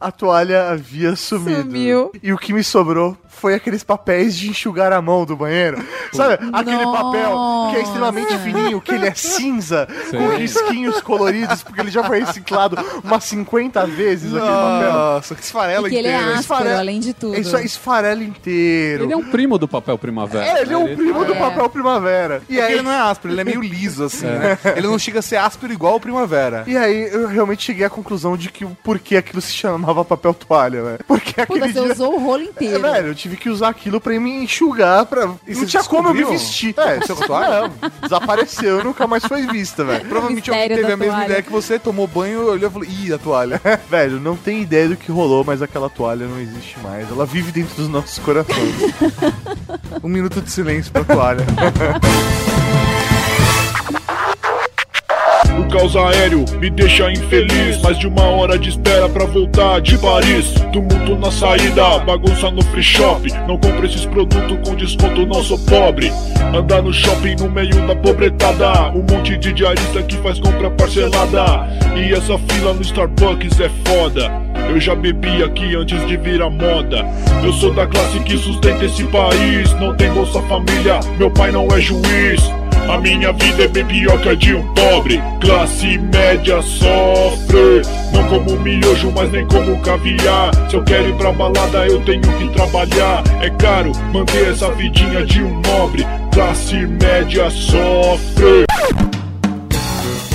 a 0.00 0.12
toalha 0.12 0.70
havia 0.70 1.16
sumido. 1.16 1.62
Sumiu. 1.62 2.12
E 2.22 2.32
o 2.32 2.38
que 2.38 2.52
me 2.52 2.62
sobrou 2.62 3.16
foi 3.38 3.54
aqueles 3.54 3.82
papéis 3.82 4.36
de 4.36 4.48
enxugar 4.50 4.92
a 4.92 5.00
mão 5.00 5.24
do 5.24 5.36
banheiro. 5.36 5.78
Sabe? 6.12 6.38
Aquele 6.52 6.84
Nossa. 6.84 7.02
papel 7.04 7.38
que 7.70 7.76
é 7.76 7.82
extremamente 7.82 8.38
fininho, 8.38 8.80
que 8.80 8.92
ele 8.92 9.06
é 9.06 9.14
cinza, 9.14 9.86
com 10.10 10.28
risquinhos 10.36 11.00
coloridos, 11.00 11.62
porque 11.62 11.80
ele 11.80 11.90
já 11.90 12.02
foi 12.04 12.20
reciclado 12.20 12.76
umas 13.04 13.24
50 13.24 13.86
vezes 13.86 14.34
aquele 14.34 14.50
papel. 14.50 14.92
Nossa, 14.92 15.34
que 15.34 15.42
esfarela 15.42 15.80
Porque 15.82 15.96
ele 15.96 16.08
é 16.08 16.16
áspero, 16.16 16.40
esfarela- 16.40 16.78
além 16.80 17.00
de 17.00 17.12
tudo. 17.12 17.38
Isso 17.38 17.56
é 17.56 17.64
esfarela 17.64 18.22
inteiro. 18.22 19.04
Ele 19.04 19.12
é 19.12 19.16
um 19.16 19.24
primo 19.30 19.58
do 19.58 19.68
papel 19.68 19.98
primavera. 19.98 20.44
É, 20.58 20.62
ele 20.62 20.72
é 20.74 20.78
um 20.78 20.96
primo 20.96 21.24
do 21.24 21.32
É. 21.34 21.38
papel 21.38 21.68
primavera. 21.68 22.36
E 22.48 22.54
Porque 22.54 22.60
aí, 22.60 22.72
ele 22.74 22.82
não 22.82 22.92
é 22.92 22.98
áspero, 23.00 23.34
ele 23.34 23.40
é 23.40 23.44
meio 23.44 23.60
liso, 23.60 24.04
assim, 24.04 24.26
né? 24.26 24.58
Ele 24.76 24.86
não 24.86 24.98
chega 24.98 25.18
a 25.18 25.22
ser 25.22 25.36
áspero 25.36 25.72
igual 25.72 25.96
o 25.96 26.00
Primavera. 26.00 26.64
e 26.66 26.76
aí 26.76 27.08
eu 27.12 27.28
realmente 27.28 27.62
cheguei 27.62 27.84
à 27.84 27.90
conclusão 27.90 28.36
de 28.36 28.50
que 28.50 28.64
o 28.64 28.70
porquê 28.82 29.16
aquilo 29.16 29.40
se 29.42 29.52
chamava 29.52 30.04
papel 30.04 30.32
toalha, 30.34 30.82
né? 30.82 30.98
Porque 31.06 31.40
aquele 31.40 31.60
Puta, 31.60 31.72
você 31.72 31.80
dia... 31.84 31.92
usou 31.92 32.14
o 32.14 32.18
rolo 32.24 32.42
É, 32.42 32.44
inteiro. 32.44 32.80
velho, 32.80 33.08
eu 33.08 33.14
tive 33.28 33.36
que 33.36 33.50
usar 33.50 33.68
aquilo 33.68 34.00
pra 34.00 34.18
me 34.18 34.44
enxugar, 34.44 35.04
pra... 35.06 35.34
E 35.46 35.54
não 35.54 35.66
tinha 35.66 35.84
como 35.84 36.08
eu 36.08 36.14
me 36.14 36.20
descobriu? 36.20 36.38
vestir. 36.38 36.74
É, 36.78 37.00
Seu 37.04 37.16
toalha? 37.16 37.68
Não, 37.68 37.90
desapareceu, 38.02 38.82
nunca 38.82 39.06
mais 39.06 39.24
foi 39.24 39.46
vista, 39.46 39.84
velho. 39.84 40.06
Provavelmente 40.06 40.50
alguém 40.50 40.68
teve 40.68 40.92
a 40.92 40.96
mesma 40.96 41.14
toalha. 41.14 41.24
ideia 41.26 41.42
que 41.42 41.52
você, 41.52 41.78
tomou 41.78 42.06
banho, 42.06 42.46
olhou 42.46 42.68
e 42.68 42.72
falou, 42.72 42.88
ih, 42.88 43.12
a 43.12 43.18
toalha. 43.18 43.60
Velho, 43.88 44.20
não 44.20 44.36
tem 44.36 44.62
ideia 44.62 44.88
do 44.88 44.96
que 44.96 45.10
rolou, 45.10 45.44
mas 45.44 45.62
aquela 45.62 45.88
toalha 45.88 46.26
não 46.26 46.38
existe 46.40 46.78
mais. 46.80 47.10
Ela 47.10 47.26
vive 47.26 47.52
dentro 47.52 47.74
dos 47.76 47.88
nossos 47.88 48.18
corações. 48.18 48.74
Um 50.02 50.08
minuto 50.08 50.40
de 50.40 50.50
silêncio 50.50 50.92
pra 50.92 51.02
toalha. 51.02 51.44
O 55.58 55.64
caos 55.68 55.96
aéreo 55.96 56.44
me 56.60 56.70
deixa 56.70 57.10
infeliz. 57.10 57.82
Mais 57.82 57.98
de 57.98 58.06
uma 58.06 58.22
hora 58.22 58.56
de 58.56 58.68
espera 58.68 59.08
pra 59.08 59.26
voltar 59.26 59.80
de 59.80 59.98
Paris. 59.98 60.54
Tumulto 60.72 61.16
na 61.16 61.32
saída, 61.32 61.98
bagunça 61.98 62.50
no 62.50 62.62
free 62.66 62.82
shop. 62.82 63.28
Não 63.48 63.58
compro 63.58 63.84
esses 63.84 64.06
produtos 64.06 64.56
com 64.64 64.76
desconto, 64.76 65.26
não 65.26 65.42
sou 65.42 65.58
pobre. 65.58 66.12
Andar 66.54 66.80
no 66.80 66.92
shopping 66.92 67.34
no 67.40 67.50
meio 67.50 67.74
da 67.86 67.96
pobretada. 67.96 68.90
Um 68.90 69.04
monte 69.10 69.36
de 69.36 69.52
diarista 69.52 70.02
que 70.02 70.16
faz 70.18 70.38
compra 70.38 70.70
parcelada. 70.70 71.68
E 71.96 72.12
essa 72.12 72.38
fila 72.38 72.72
no 72.72 72.82
Starbucks 72.82 73.58
é 73.58 73.70
foda. 73.84 74.30
Eu 74.68 74.78
já 74.78 74.94
bebi 74.94 75.42
aqui 75.42 75.74
antes 75.74 76.06
de 76.06 76.16
virar 76.16 76.50
moda. 76.50 77.04
Eu 77.42 77.52
sou 77.52 77.72
da 77.74 77.86
classe 77.86 78.20
que 78.20 78.36
sustenta 78.36 78.84
esse 78.84 79.02
país. 79.04 79.72
Não 79.74 79.94
tem 79.96 80.12
Bolsa 80.12 80.40
Família, 80.42 81.00
meu 81.18 81.30
pai 81.30 81.50
não 81.50 81.66
é 81.68 81.80
juiz. 81.80 82.52
A 82.88 82.96
minha 82.96 83.32
vida 83.34 83.64
é 83.64 83.68
bem 83.68 83.84
pior 83.84 84.18
que 84.18 84.30
a 84.30 84.34
de 84.34 84.54
um 84.54 84.62
pobre. 84.72 85.22
Classe 85.42 85.98
média 85.98 86.62
sofre. 86.62 87.82
Não 88.14 88.26
como 88.28 88.58
miojo, 88.58 89.12
mas 89.14 89.30
nem 89.30 89.46
como 89.46 89.78
caviar. 89.82 90.50
Se 90.70 90.76
eu 90.76 90.82
quero 90.82 91.10
ir 91.10 91.14
pra 91.16 91.30
balada, 91.30 91.86
eu 91.86 92.00
tenho 92.00 92.22
que 92.22 92.48
trabalhar. 92.48 93.22
É 93.42 93.50
caro 93.50 93.92
manter 94.10 94.52
essa 94.52 94.70
vidinha 94.72 95.22
de 95.26 95.42
um 95.42 95.60
nobre. 95.60 96.06
Classe 96.32 96.86
média 96.86 97.50
sofre. 97.50 98.64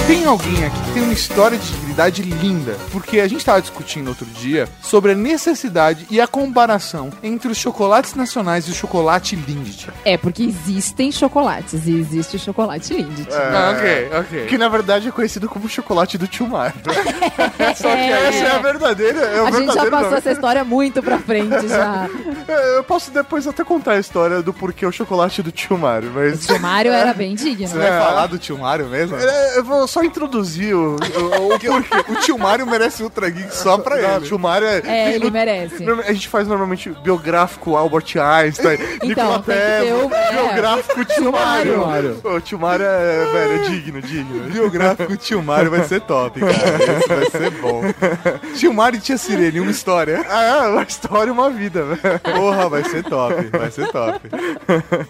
Tem 0.06 0.26
alguém 0.26 0.66
aqui 0.66 0.80
que 0.84 0.92
tem 0.92 1.04
uma 1.04 1.14
história 1.14 1.58
de 1.58 1.66
dignidade 1.72 2.22
linda, 2.24 2.76
porque 2.92 3.22
a 3.22 3.28
gente 3.28 3.44
tava 3.44 3.62
discutindo 3.62 4.10
outro 4.10 4.26
dia 4.26 4.68
sobre 4.82 5.14
a 5.14 5.16
necessidade 5.16 6.06
e 6.12 6.20
a 6.20 6.28
comparação 6.28 7.10
entre 7.24 7.48
os 7.50 7.58
chocolates 7.58 8.14
nacionais 8.14 8.68
e 8.68 8.72
o 8.72 8.74
chocolate 8.74 9.36
Lindt. 9.38 9.90
É, 10.04 10.18
porque 10.18 10.44
existem 10.44 11.10
chocolates 11.10 11.88
e 11.88 11.98
existe 11.98 12.36
o 12.36 12.40
chocolate 12.40 12.94
Lindt. 12.94 13.28
Ah, 13.32 13.74
ok, 13.78 14.10
ok. 14.20 14.46
que 14.48 14.58
na 14.58 14.68
verdade 14.68 15.08
é 15.08 15.12
conhecido 15.12 15.48
como 15.48 15.70
chocolate 15.70 16.18
do 16.18 16.28
tio 16.28 16.48
Mário. 16.48 16.76
Só 17.78 17.88
que 17.96 18.02
É. 18.02 18.28
essa 18.28 18.44
é 18.46 18.52
a 18.52 18.60
verdadeira. 18.60 19.20
É 19.20 19.40
A 19.40 19.52
gente 19.52 19.74
já 19.74 19.86
passou 19.90 20.02
nome. 20.10 20.18
essa 20.18 20.32
história 20.32 20.64
muito 20.66 21.02
pra 21.02 21.18
frente 21.18 21.68
já. 21.70 22.10
É, 22.48 22.78
Eu 22.78 22.84
posso 22.84 23.10
depois 23.10 23.48
até 23.48 23.64
contar 23.64 23.94
a 23.94 24.00
história 24.00 24.42
do 24.42 24.54
porquê 24.54 24.86
o 24.86 24.92
chocolate 24.92 25.42
do 25.42 25.52
tio 25.52 25.78
Mário, 25.78 26.12
mas. 26.14 26.48
O 26.50 26.60
Mário 26.60 26.92
era 26.92 27.14
bem 27.14 27.36
digno. 27.36 27.68
Você 27.70 27.78
vai 27.78 27.88
falar 28.00 28.28
do 28.28 28.38
tio 28.38 28.58
Mário 28.58 28.88
mesmo? 28.88 29.16
É, 29.16 29.58
Eu 29.58 29.64
vou 29.64 29.88
só 29.94 30.04
introduzir 30.04 30.76
o, 30.76 30.96
o, 30.96 31.46
o 31.46 31.50
Porque 31.60 31.68
o 31.70 32.16
tio 32.22 32.38
Mário 32.38 32.66
merece 32.66 33.04
Ultra 33.04 33.30
Geek 33.30 33.56
só 33.56 33.78
pra 33.78 33.98
ele. 34.18 34.26
tio 34.28 34.40
Mário 34.40 34.68
é. 34.68 34.82
É, 34.86 35.14
ele 35.16 35.30
merece. 35.30 35.86
A 36.08 36.14
gente 36.14 36.28
faz 36.28 36.48
normalmente 36.48 36.90
biográfico 37.04 37.76
Albert 37.76 38.16
Einstein, 38.18 38.78
Nikola 39.04 39.04
Então, 39.04 39.42
tem 39.44 39.56
que 39.56 39.62
ter 39.62 39.84
Tesla, 39.84 40.06
o- 40.06 40.14
é. 40.14 40.32
biográfico 40.32 41.06
tio 41.06 41.32
Mário. 41.32 41.78
Mário. 41.86 42.22
O 42.24 42.40
tio 42.42 42.60
Mário 42.60 42.86
é, 42.86 43.26
velho, 43.32 43.54
é 43.54 43.70
digno, 43.70 44.02
digno. 44.02 44.50
Biográfico 44.50 45.16
tio 45.18 45.42
Mário 45.44 45.70
vai 45.72 45.84
ser 45.84 46.02
top, 46.02 46.40
cara. 46.40 46.54
Esse 46.98 47.08
vai 47.08 47.30
ser 47.30 47.52
bom. 47.52 47.82
Tio 48.56 48.74
Mário 48.74 48.98
e 48.98 49.02
tia 49.02 49.18
Sirene, 49.18 49.60
uma 49.60 49.72
história. 49.72 50.26
Ah, 50.30 50.66
é 50.66 50.68
uma 50.70 50.84
história 50.84 51.30
e 51.30 51.32
uma 51.34 51.50
vida, 51.50 51.84
velho. 51.84 52.20
Porra, 52.20 52.70
vai 52.70 52.84
ser 52.84 53.04
top, 53.04 53.36
vai 53.52 53.72
ser 53.72 53.88
top. 53.92 54.20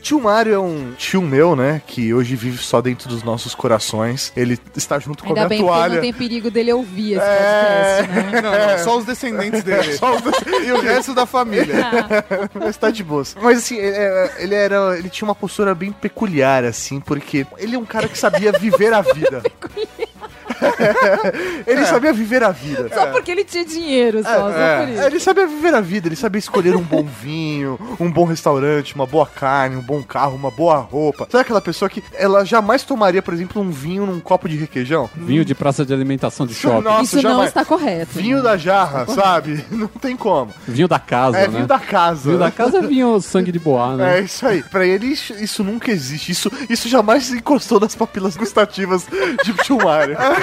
Tio 0.01 0.19
Mário 0.19 0.53
é 0.53 0.59
um 0.59 0.93
tio 0.97 1.21
meu, 1.21 1.55
né, 1.55 1.81
que 1.85 2.13
hoje 2.13 2.35
vive 2.35 2.57
só 2.57 2.81
dentro 2.81 3.07
dos 3.09 3.23
nossos 3.23 3.53
corações. 3.55 4.31
Ele 4.35 4.57
está 4.79 4.99
junto 4.99 5.23
com 5.23 5.29
Ainda 5.29 5.43
a 5.45 5.47
bem 5.47 5.59
minha 5.59 5.71
toalha. 5.71 5.93
não 5.95 6.01
tem 6.01 6.13
perigo 6.13 6.49
dele 6.51 6.73
ouvir 6.73 7.13
esse 7.13 7.21
É. 7.25 8.03
podcast, 8.03 8.31
né? 8.31 8.41
Não, 8.41 8.51
não, 8.77 8.83
só 8.83 8.97
os 8.97 9.05
descendentes 9.05 9.63
dele. 9.63 9.97
E 10.65 10.71
o 10.71 10.81
resto 10.81 11.13
da 11.13 11.25
família. 11.25 11.75
Mas 12.53 12.77
tá 12.77 12.89
de 12.89 13.03
boas. 13.03 13.35
Mas 13.41 13.59
assim, 13.59 13.75
ele, 13.77 13.95
é- 13.97 14.31
ele 14.39 14.55
era. 14.55 14.97
Ele 14.97 15.09
tinha 15.09 15.27
uma 15.27 15.35
postura 15.35 15.73
bem 15.75 15.91
peculiar, 15.91 16.63
assim, 16.63 16.99
porque 16.99 17.45
ele 17.57 17.75
é 17.75 17.79
um 17.79 17.85
cara 17.85 18.07
que 18.07 18.17
sabia 18.17 18.51
viver 18.51 18.93
a 18.93 19.01
vida. 19.01 19.41
ele 21.65 21.85
sabia 21.85 22.13
viver 22.13 22.43
a 22.43 22.51
vida. 22.51 22.89
Só 22.93 23.07
porque 23.07 23.31
ele 23.31 23.43
tinha 23.43 23.65
dinheiro, 23.65 24.23
só, 24.23 24.29
É, 24.29 24.35
só 24.79 24.85
por 24.85 24.93
isso. 24.93 25.01
Ele 25.03 25.19
sabia 25.19 25.47
viver 25.47 25.75
a 25.75 25.81
vida, 25.81 26.07
ele 26.07 26.15
sabia 26.15 26.39
escolher 26.39 26.75
um 26.75 26.81
bom 26.81 27.03
vinho, 27.03 27.79
um 27.99 28.11
bom 28.11 28.25
restaurante, 28.25 28.95
uma 28.95 29.05
boa 29.05 29.25
carne, 29.25 29.75
um 29.75 29.81
bom 29.81 30.01
carro, 30.03 30.35
uma 30.35 30.51
boa 30.51 30.77
roupa. 30.77 31.27
Sabe 31.31 31.41
aquela 31.41 31.61
pessoa 31.61 31.89
que 31.89 32.03
ela 32.13 32.45
jamais 32.45 32.83
tomaria, 32.83 33.21
por 33.21 33.33
exemplo, 33.33 33.61
um 33.61 33.69
vinho 33.71 34.05
num 34.05 34.19
copo 34.19 34.47
de 34.49 34.55
requeijão? 34.57 35.09
Vinho 35.15 35.43
de 35.45 35.55
praça 35.55 35.85
de 35.85 35.93
alimentação 35.93 36.45
de 36.45 36.53
shopping. 36.53 36.81
Nossa, 36.83 37.03
Isso 37.03 37.15
não 37.17 37.21
jamais. 37.31 37.47
está 37.49 37.65
correto. 37.65 38.11
Vinho 38.19 38.41
da 38.41 38.57
jarra, 38.57 39.05
sabe? 39.07 39.63
Não 39.71 39.87
tem 39.87 40.15
como. 40.15 40.51
Vinho 40.67 40.87
da 40.87 40.99
casa, 40.99 41.37
É 41.37 41.41
né? 41.41 41.47
vinho 41.55 41.67
da 41.67 41.79
casa. 41.79 42.29
Vinho 42.29 42.39
da 42.39 42.51
casa 42.51 42.77
é 42.77 42.81
vinho 42.81 43.19
sangue 43.21 43.51
de 43.51 43.59
boa, 43.59 43.95
né? 43.95 44.19
É 44.19 44.21
isso 44.21 44.45
aí. 44.45 44.61
Pra 44.63 44.85
ele, 44.85 45.07
isso, 45.07 45.33
isso 45.33 45.63
nunca 45.63 45.91
existe. 45.91 46.31
Isso, 46.31 46.51
isso 46.69 46.87
jamais 46.87 47.25
se 47.25 47.35
encostou 47.37 47.79
nas 47.79 47.95
papilas 47.95 48.35
gustativas 48.37 49.05
de 49.43 49.53
tio 49.63 49.77
Mário. 49.77 50.15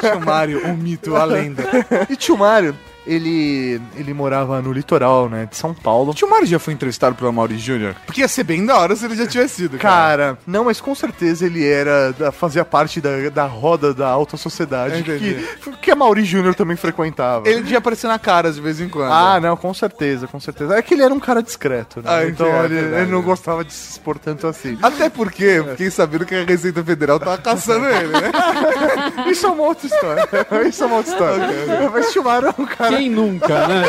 Tio 0.00 0.20
Mário, 0.20 0.66
um 0.66 0.74
mito, 0.74 1.16
a 1.16 1.24
lenda. 1.24 1.64
e 2.08 2.16
tio 2.16 2.36
Mário, 2.36 2.76
ele, 3.08 3.80
ele 3.96 4.12
morava 4.14 4.60
no 4.62 4.72
litoral, 4.72 5.28
né, 5.28 5.46
de 5.50 5.56
São 5.56 5.72
Paulo. 5.74 6.12
Tio 6.14 6.28
Mário 6.28 6.46
já 6.46 6.58
foi 6.58 6.74
entrevistado 6.74 7.14
pelo 7.16 7.32
Mauri 7.32 7.58
Júnior? 7.58 7.94
Porque 8.06 8.20
ia 8.20 8.28
ser 8.28 8.44
bem 8.44 8.64
da 8.64 8.76
hora 8.78 8.94
se 8.94 9.04
ele 9.04 9.16
já 9.16 9.26
tivesse 9.26 9.56
sido, 9.56 9.78
cara. 9.78 9.88
Cara, 9.98 10.38
não, 10.46 10.64
mas 10.64 10.80
com 10.80 10.94
certeza 10.94 11.46
ele 11.46 11.66
era, 11.66 12.12
da- 12.12 12.30
fazia 12.32 12.64
parte 12.64 13.00
da, 13.00 13.28
da 13.32 13.44
roda 13.46 13.92
da 13.94 14.08
alta 14.08 14.36
sociedade 14.36 15.00
Entendi. 15.00 15.36
que, 15.62 15.70
que 15.78 15.90
a 15.90 15.96
Mauri 15.96 16.24
Júnior 16.24 16.54
também 16.54 16.76
frequentava. 16.76 17.48
Ele 17.48 17.62
devia 17.62 17.78
aparecer 17.78 18.06
na 18.06 18.18
cara 18.18 18.52
de 18.52 18.60
vez 18.60 18.80
em 18.80 18.88
quando. 18.88 19.12
Ah, 19.12 19.40
não, 19.40 19.56
com 19.56 19.72
certeza, 19.72 20.26
com 20.26 20.38
certeza. 20.38 20.76
É 20.76 20.82
que 20.82 20.94
ele 20.94 21.02
era 21.02 21.12
um 21.14 21.20
cara 21.20 21.42
discreto, 21.42 22.00
né? 22.00 22.04
Ah, 22.06 22.26
então 22.26 22.46
é 22.46 22.64
ele, 22.66 22.76
ele 22.78 23.10
não 23.10 23.22
gostava 23.22 23.64
de 23.64 23.72
se 23.72 23.92
expor 23.92 24.18
tanto 24.18 24.46
assim. 24.46 24.78
Até 24.82 25.08
porque 25.08 25.62
fiquei 25.70 25.90
sabendo 25.90 26.26
que 26.26 26.34
a 26.34 26.44
Receita 26.44 26.82
Federal 26.84 27.18
tava 27.18 27.38
caçando 27.38 27.86
ele, 27.86 28.12
né? 28.12 28.30
Isso 29.30 29.46
é 29.46 29.50
uma 29.50 29.62
outra 29.64 29.86
história. 29.86 30.28
Isso 30.68 30.82
é 30.82 30.86
uma 30.86 30.96
outra 30.96 31.12
história. 31.12 31.46
Mas 31.92 32.12
tio 32.12 32.24
Mário 32.24 32.48
é 32.48 32.54
um 32.62 32.66
cara 32.66 32.97
Quem 32.98 33.10
nunca, 33.10 33.68
né? 33.68 33.84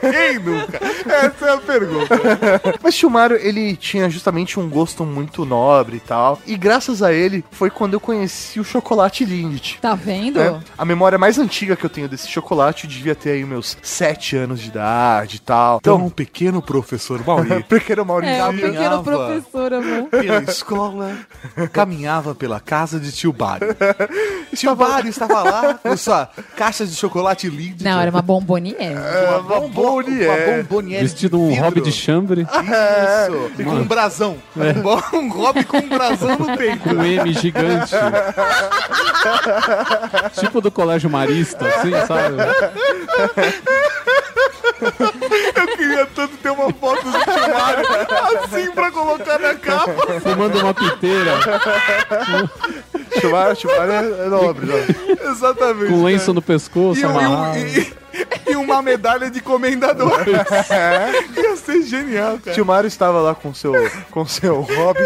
Quem 0.00 0.38
nunca? 0.38 0.78
Essa 1.06 1.46
é 1.46 1.54
a 1.54 1.58
pergunta. 1.58 2.20
Mas 2.82 2.94
tio 2.96 3.10
Mário, 3.10 3.36
ele 3.36 3.76
tinha 3.76 4.08
justamente 4.10 4.58
um 4.58 4.68
gosto 4.68 5.04
muito 5.04 5.44
nobre 5.44 5.96
e 5.96 6.00
tal. 6.00 6.38
E 6.46 6.56
graças 6.56 7.02
a 7.02 7.12
ele 7.12 7.44
foi 7.50 7.70
quando 7.70 7.94
eu 7.94 8.00
conheci 8.00 8.60
o 8.60 8.64
chocolate 8.64 9.24
Lindt. 9.24 9.78
Tá 9.80 9.94
vendo? 9.94 10.38
né? 10.38 10.60
A 10.76 10.84
memória 10.84 11.18
mais 11.18 11.38
antiga 11.38 11.76
que 11.76 11.84
eu 11.84 11.90
tenho 11.90 12.08
desse 12.08 12.28
chocolate 12.28 12.84
eu 12.84 12.90
devia 12.90 13.14
ter 13.14 13.30
aí 13.30 13.44
meus 13.44 13.76
7 13.82 14.36
anos 14.36 14.60
de 14.60 14.68
idade 14.68 15.36
e 15.36 15.40
tal. 15.40 15.78
Então, 15.80 15.94
Então, 15.96 16.06
um 16.06 16.10
pequeno 16.10 16.60
professor 16.62 17.24
Mauri 17.26 17.62
pequeno 17.68 18.04
Maurício. 18.04 18.34
É, 18.34 18.48
o 18.48 18.52
pequeno 18.52 19.02
professor, 19.02 19.72
amor. 19.74 20.08
pela 20.10 20.42
escola, 20.42 21.16
caminhava 21.72 22.34
pela 22.34 22.60
casa 22.60 22.98
de 23.00 23.12
tio 23.12 23.32
Bário. 23.32 23.68
Tio 24.54 24.74
Bário 24.74 25.08
estava 25.08 25.42
lá 25.42 25.74
com 25.74 25.96
sua 25.96 26.28
caixa 26.56 26.84
de 26.84 26.94
chocolate 26.94 27.48
lindo. 27.48 27.84
Não, 27.84 28.00
era 28.00 28.10
uma 28.10 28.20
bomboniere. 28.20 28.94
uma 29.28 29.40
bomboniere. 29.70 30.26
Uma 30.26 30.36
bomboniere 30.62 31.02
Vestido 31.02 31.40
um 31.40 31.54
hobby 31.54 31.80
de 31.80 31.92
chambre, 31.92 32.42
Isso. 32.42 33.50
E 33.58 33.64
com 33.64 33.70
um 33.70 33.84
brasão. 33.84 34.36
Um 34.56 34.82
bo- 34.82 35.02
Um 35.14 35.28
hobby 35.30 35.64
com 35.64 35.78
um 35.78 35.88
brasão 35.88 36.36
no 36.38 36.56
peito. 36.56 36.78
com 36.80 36.90
um 36.90 37.04
M 37.04 37.32
gigante. 37.32 37.94
tipo 40.38 40.60
do 40.60 40.70
colégio 40.70 41.08
marista, 41.10 41.66
assim, 41.66 41.90
sabe? 42.06 42.36
Eu 45.54 45.76
queria 45.76 46.06
tanto 46.06 46.36
ter 46.38 46.50
uma 46.50 46.72
foto 46.72 47.04
do 47.04 47.12
tio 47.12 47.54
Mário 47.54 47.86
assim 48.44 48.70
pra 48.72 48.90
colocar 48.90 49.38
na 49.38 49.54
capa. 49.54 50.20
Fumando 50.20 50.58
uma 50.60 50.72
piteira. 50.74 51.32
Tio 53.20 53.70
é, 53.70 54.24
é 54.24 54.28
nobre, 54.28 54.66
não. 54.66 55.30
Exatamente. 55.30 55.90
Com 55.92 56.02
lenço 56.04 56.32
no 56.32 56.40
pescoço, 56.42 57.00
E, 57.00 57.04
um- 57.04 57.08
e 57.08 57.24
amarrado. 57.24 57.58
e- 57.58 57.99
e 58.48 58.56
uma 58.56 58.82
medalha 58.82 59.30
de 59.30 59.40
comendador. 59.40 60.24
Ia 61.36 61.56
ser 61.56 61.82
genial, 61.82 62.38
cara. 62.38 62.54
Tio 62.54 62.64
Mário 62.64 62.88
estava 62.88 63.20
lá 63.20 63.34
com 63.34 63.52
seu, 63.54 63.72
com 64.10 64.24
seu 64.26 64.60
hobby. 64.60 65.00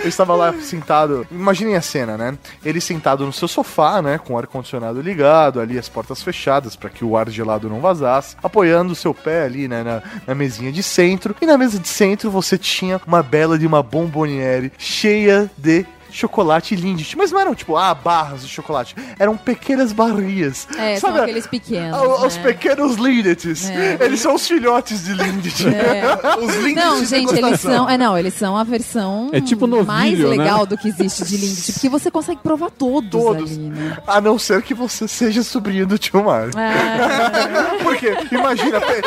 Ele 0.00 0.08
estava 0.08 0.34
lá 0.34 0.52
sentado. 0.60 1.26
Imaginem 1.30 1.76
a 1.76 1.82
cena, 1.82 2.16
né? 2.16 2.36
Ele 2.64 2.80
sentado 2.80 3.24
no 3.24 3.32
seu 3.32 3.48
sofá, 3.48 4.02
né? 4.02 4.18
Com 4.18 4.34
o 4.34 4.38
ar-condicionado 4.38 5.00
ligado, 5.00 5.60
ali 5.60 5.78
as 5.78 5.88
portas 5.88 6.22
fechadas 6.22 6.76
para 6.76 6.90
que 6.90 7.04
o 7.04 7.16
ar 7.16 7.28
gelado 7.28 7.68
não 7.68 7.80
vazasse, 7.80 8.36
apoiando 8.42 8.92
o 8.92 8.96
seu 8.96 9.14
pé 9.14 9.44
ali, 9.44 9.68
né? 9.68 9.82
Na, 9.82 10.02
na 10.26 10.34
mesinha 10.34 10.72
de 10.72 10.82
centro. 10.82 11.34
E 11.40 11.46
na 11.46 11.58
mesa 11.58 11.78
de 11.78 11.88
centro 11.88 12.30
você 12.30 12.58
tinha 12.58 13.00
uma 13.06 13.22
bela 13.22 13.58
de 13.58 13.66
uma 13.66 13.82
bomboniere 13.82 14.72
cheia 14.78 15.50
de. 15.56 15.86
Chocolate 16.14 16.76
Lindt, 16.76 17.16
mas 17.18 17.32
não 17.32 17.40
eram 17.40 17.54
tipo, 17.56 17.76
ah, 17.76 17.92
barras 17.92 18.42
de 18.42 18.48
chocolate, 18.48 18.94
eram 19.18 19.36
pequenas 19.36 19.92
barrinhas. 19.92 20.68
É, 20.78 20.96
Sabe, 20.96 21.14
são 21.16 21.22
aqueles 21.24 21.46
pequenos. 21.46 21.92
a- 21.98 22.26
Os 22.26 22.36
né? 22.36 22.42
pequenos 22.44 22.94
Lindets. 22.96 23.68
É. 23.68 23.98
Eles 24.00 24.20
são 24.20 24.34
os 24.36 24.46
filhotes 24.46 25.04
de 25.04 25.12
Lindt. 25.12 25.66
É. 25.68 26.04
Os 26.38 26.54
links 26.56 26.84
Não, 26.84 27.00
de 27.00 27.06
gente, 27.06 27.34
eles 27.36 27.60
são. 27.60 27.88
É, 27.90 27.96
não, 27.98 28.16
eles 28.16 28.34
são 28.34 28.56
a 28.56 28.62
versão 28.64 29.30
É 29.32 29.40
tipo 29.40 29.66
novilho, 29.66 29.86
mais 29.86 30.18
né? 30.18 30.26
legal 30.26 30.64
do 30.66 30.76
que 30.78 30.88
existe 30.88 31.24
de 31.24 31.36
Lindt, 31.36 31.72
porque 31.72 31.88
você 31.88 32.10
consegue 32.10 32.40
provar 32.42 32.70
todos, 32.70 33.10
Todos. 33.10 33.50
ali, 33.50 33.58
né? 33.70 33.96
A 34.06 34.20
não 34.20 34.38
ser 34.38 34.62
que 34.62 34.72
você 34.74 35.08
seja 35.08 35.42
sobrinho 35.42 35.86
do 35.86 35.98
tio 35.98 36.22
Mário. 36.24 36.52
É, 36.58 37.78
Porque, 37.82 38.16
imagina, 38.30 38.80
pe 38.80 39.02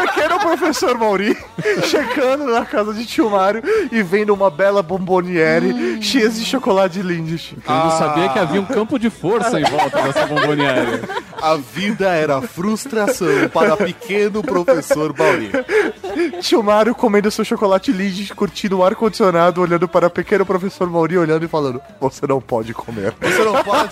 pequeno 0.00 0.38
professor 0.40 0.96
Mauri 0.98 1.36
chegando 1.84 2.46
na 2.46 2.64
casa 2.64 2.94
de 2.94 3.04
tio 3.04 3.28
Mário 3.30 3.62
e 3.92 4.02
vendo 4.02 4.32
uma 4.32 4.50
bela 4.50 4.82
bomboniere 4.82 5.72
Hum. 5.72 6.02
cheia 6.02 6.29
de 6.38 6.44
chocolate 6.44 7.02
Lindt. 7.02 7.56
Eu 7.66 7.74
não 7.74 7.90
sabia 7.90 8.28
que 8.28 8.38
havia 8.38 8.60
um 8.60 8.66
campo 8.66 8.98
de 8.98 9.10
força 9.10 9.60
em 9.60 9.64
volta 9.64 10.02
dessa 10.02 10.26
bomboniere. 10.26 11.00
A 11.42 11.56
vida 11.56 12.08
era 12.08 12.40
frustração 12.42 13.48
para 13.52 13.76
pequeno 13.76 14.42
professor 14.42 15.12
Bauri. 15.12 15.50
Tio 16.40 16.62
Mário 16.62 16.94
comendo 16.94 17.30
seu 17.30 17.44
chocolate 17.44 17.92
Lindt, 17.92 18.34
curtindo 18.34 18.78
o 18.78 18.84
ar-condicionado, 18.84 19.60
olhando 19.60 19.86
para 19.88 20.06
o 20.06 20.10
pequeno 20.10 20.44
professor 20.44 20.88
Mauri, 20.90 21.16
olhando 21.18 21.44
e 21.44 21.48
falando: 21.48 21.80
Você 22.00 22.26
não 22.26 22.40
pode 22.40 22.74
comer. 22.74 23.14
Você 23.20 23.44
não 23.44 23.62
pode. 23.62 23.90